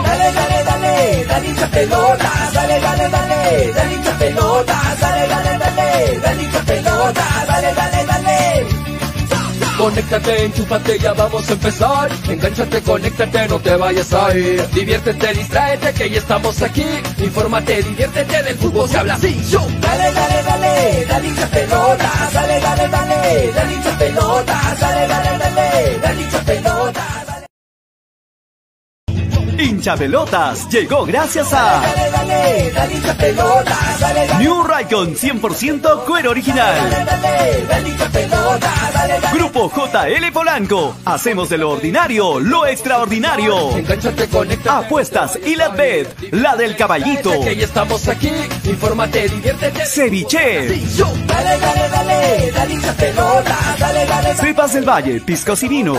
Dale, 0.04 0.32
dale, 0.32 0.64
dale, 0.64 1.24
dale 1.26 1.48
hincha 1.48 1.70
pelota, 1.70 2.30
dale, 2.52 2.80
dale, 2.80 3.08
dale, 3.08 3.72
dale 3.72 3.94
hincha 3.94 4.18
pelota, 4.18 4.80
dale, 5.00 5.28
dale, 5.28 5.58
dale, 5.58 6.18
dale 6.20 6.42
hincha 6.42 6.60
pelota, 6.64 7.24
dale, 7.46 7.74
dale, 7.74 8.06
dale. 8.06 8.11
Conéctate, 9.78 10.44
enchúfate, 10.44 10.98
ya 10.98 11.12
vamos 11.12 11.48
a 11.48 11.52
empezar. 11.52 12.10
Engánchate, 12.28 12.82
conéctate, 12.82 13.48
no 13.48 13.58
te 13.58 13.74
vayas 13.76 14.12
a 14.12 14.36
ir. 14.36 14.68
Diviértete, 14.70 15.34
distráete, 15.34 15.92
que 15.94 16.10
ya 16.10 16.18
estamos 16.18 16.62
aquí. 16.62 16.84
Infórmate, 17.18 17.82
diviértete, 17.82 18.42
del 18.42 18.56
fútbol 18.58 18.88
se 18.88 18.98
habla 18.98 19.14
así. 19.14 19.42
Yo. 19.50 19.60
Dale, 19.80 20.12
dale, 20.12 20.42
dale, 20.44 21.06
dale 21.08 21.28
hincha 21.28 21.46
pelota, 21.46 22.10
dale, 22.32 22.60
dale, 22.60 22.88
dale, 22.88 23.52
dale 23.52 23.74
hincha 23.74 23.98
pelota, 23.98 24.76
dale, 24.80 25.08
dale, 25.08 25.38
dale, 25.38 25.98
dale 26.00 26.22
hincha 26.22 26.38
pelota. 26.44 27.31
Hincha 29.58 29.96
Pelotas 29.96 30.68
llegó 30.68 31.04
gracias 31.04 31.52
a 31.52 31.80
Dale, 31.80 32.10
dale, 32.10 32.70
dale 32.72 32.92
New 34.38 34.62
Raycon 34.64 35.14
100% 35.14 36.04
cuero 36.04 36.30
original. 36.30 36.74
Grupo 39.32 39.70
JL 39.70 40.32
Polanco. 40.32 40.94
Hacemos 41.04 41.48
de 41.48 41.58
lo 41.58 41.70
ordinario 41.70 42.40
lo 42.40 42.66
extraordinario. 42.66 43.70
Apuestas 44.68 45.38
y 45.44 45.56
la 45.56 45.68
bet, 45.68 46.08
la 46.32 46.56
del 46.56 46.76
caballito. 46.76 47.30
Que 47.42 47.62
estamos 47.62 48.08
aquí, 48.08 48.30
infórmate, 48.64 49.28
diviértete. 49.28 49.86
Ceviche. 49.86 50.80
Cepas 54.36 54.72
del 54.72 54.88
Valle, 54.88 55.20
piscos 55.20 55.62
y 55.62 55.68
vinos. 55.68 55.98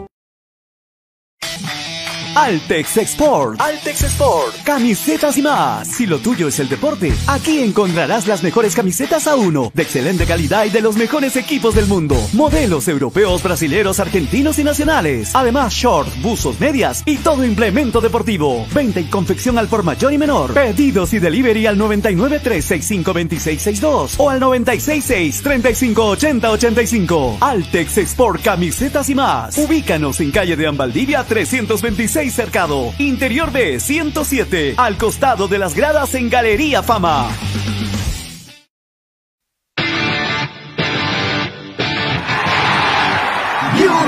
Altex 2.35 2.97
Export. 2.97 3.59
Altex 3.59 4.03
Export. 4.03 4.55
Camisetas 4.63 5.37
y 5.37 5.41
más. 5.41 5.85
Si 5.87 6.05
lo 6.07 6.19
tuyo 6.19 6.47
es 6.47 6.59
el 6.59 6.69
deporte, 6.69 7.11
aquí 7.27 7.59
encontrarás 7.59 8.25
las 8.25 8.41
mejores 8.41 8.73
camisetas 8.73 9.27
a 9.27 9.35
uno, 9.35 9.69
de 9.73 9.83
excelente 9.83 10.25
calidad 10.25 10.63
y 10.65 10.69
de 10.69 10.79
los 10.81 10.95
mejores 10.95 11.35
equipos 11.35 11.75
del 11.75 11.87
mundo. 11.87 12.15
Modelos 12.33 12.87
europeos, 12.87 13.43
brasileros, 13.43 13.99
argentinos 13.99 14.57
y 14.59 14.63
nacionales. 14.63 15.35
Además, 15.35 15.73
short, 15.73 16.07
buzos, 16.21 16.57
medias 16.59 17.03
y 17.05 17.17
todo 17.17 17.43
implemento 17.43 17.99
deportivo. 17.99 18.65
Venta 18.73 19.01
y 19.01 19.05
confección 19.05 19.57
al 19.57 19.67
por 19.67 19.83
mayor 19.83 20.13
y 20.13 20.17
menor. 20.17 20.53
Pedidos 20.53 21.13
y 21.13 21.19
delivery 21.19 21.67
al 21.67 21.77
993652662 21.79 24.13
o 24.17 24.29
al 24.29 24.39
966358085. 24.39 27.39
Altex 27.41 27.97
Export 27.97 28.41
Camisetas 28.41 29.09
y 29.09 29.15
más. 29.15 29.57
Ubícanos 29.57 30.21
en 30.21 30.31
calle 30.31 30.55
de 30.55 30.67
Ambaldivia 30.67 31.25
326 31.25 32.20
Cercado. 32.29 32.93
Interior 32.99 33.51
B 33.51 33.79
107. 33.79 34.75
Al 34.77 34.97
costado 34.97 35.47
de 35.47 35.57
las 35.57 35.73
gradas 35.73 36.13
en 36.13 36.29
Galería 36.29 36.83
Fama. 36.83 37.29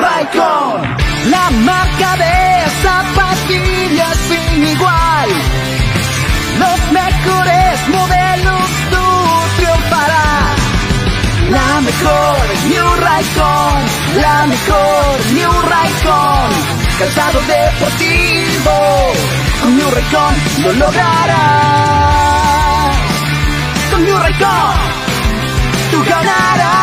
Raikon, 0.03 0.81
la 1.31 1.49
marca 1.49 2.15
de 2.18 2.69
zapatillas 2.84 4.18
sin 4.27 4.68
igual. 4.68 5.30
Los 6.60 6.91
mejores 6.91 7.88
modelos 7.90 8.68
tú 8.91 9.06
triunfarás. 9.57 10.57
La 11.49 11.81
mejor 11.81 12.38
New 12.69 12.95
Raikon, 13.06 14.22
la 14.22 14.45
mejor 14.48 15.34
New 15.34 15.61
Raikon. 15.69 16.83
Calzado 17.04 17.42
deportivo, 17.42 18.72
con 19.62 19.76
New 19.76 19.92
Raikon 19.92 20.36
lo 20.64 20.72
lograrás. 20.72 21.38
Con 23.92 24.06
New 24.06 24.18
Raikon, 24.18 24.78
tú 25.92 26.02
ganarás. 26.08 26.83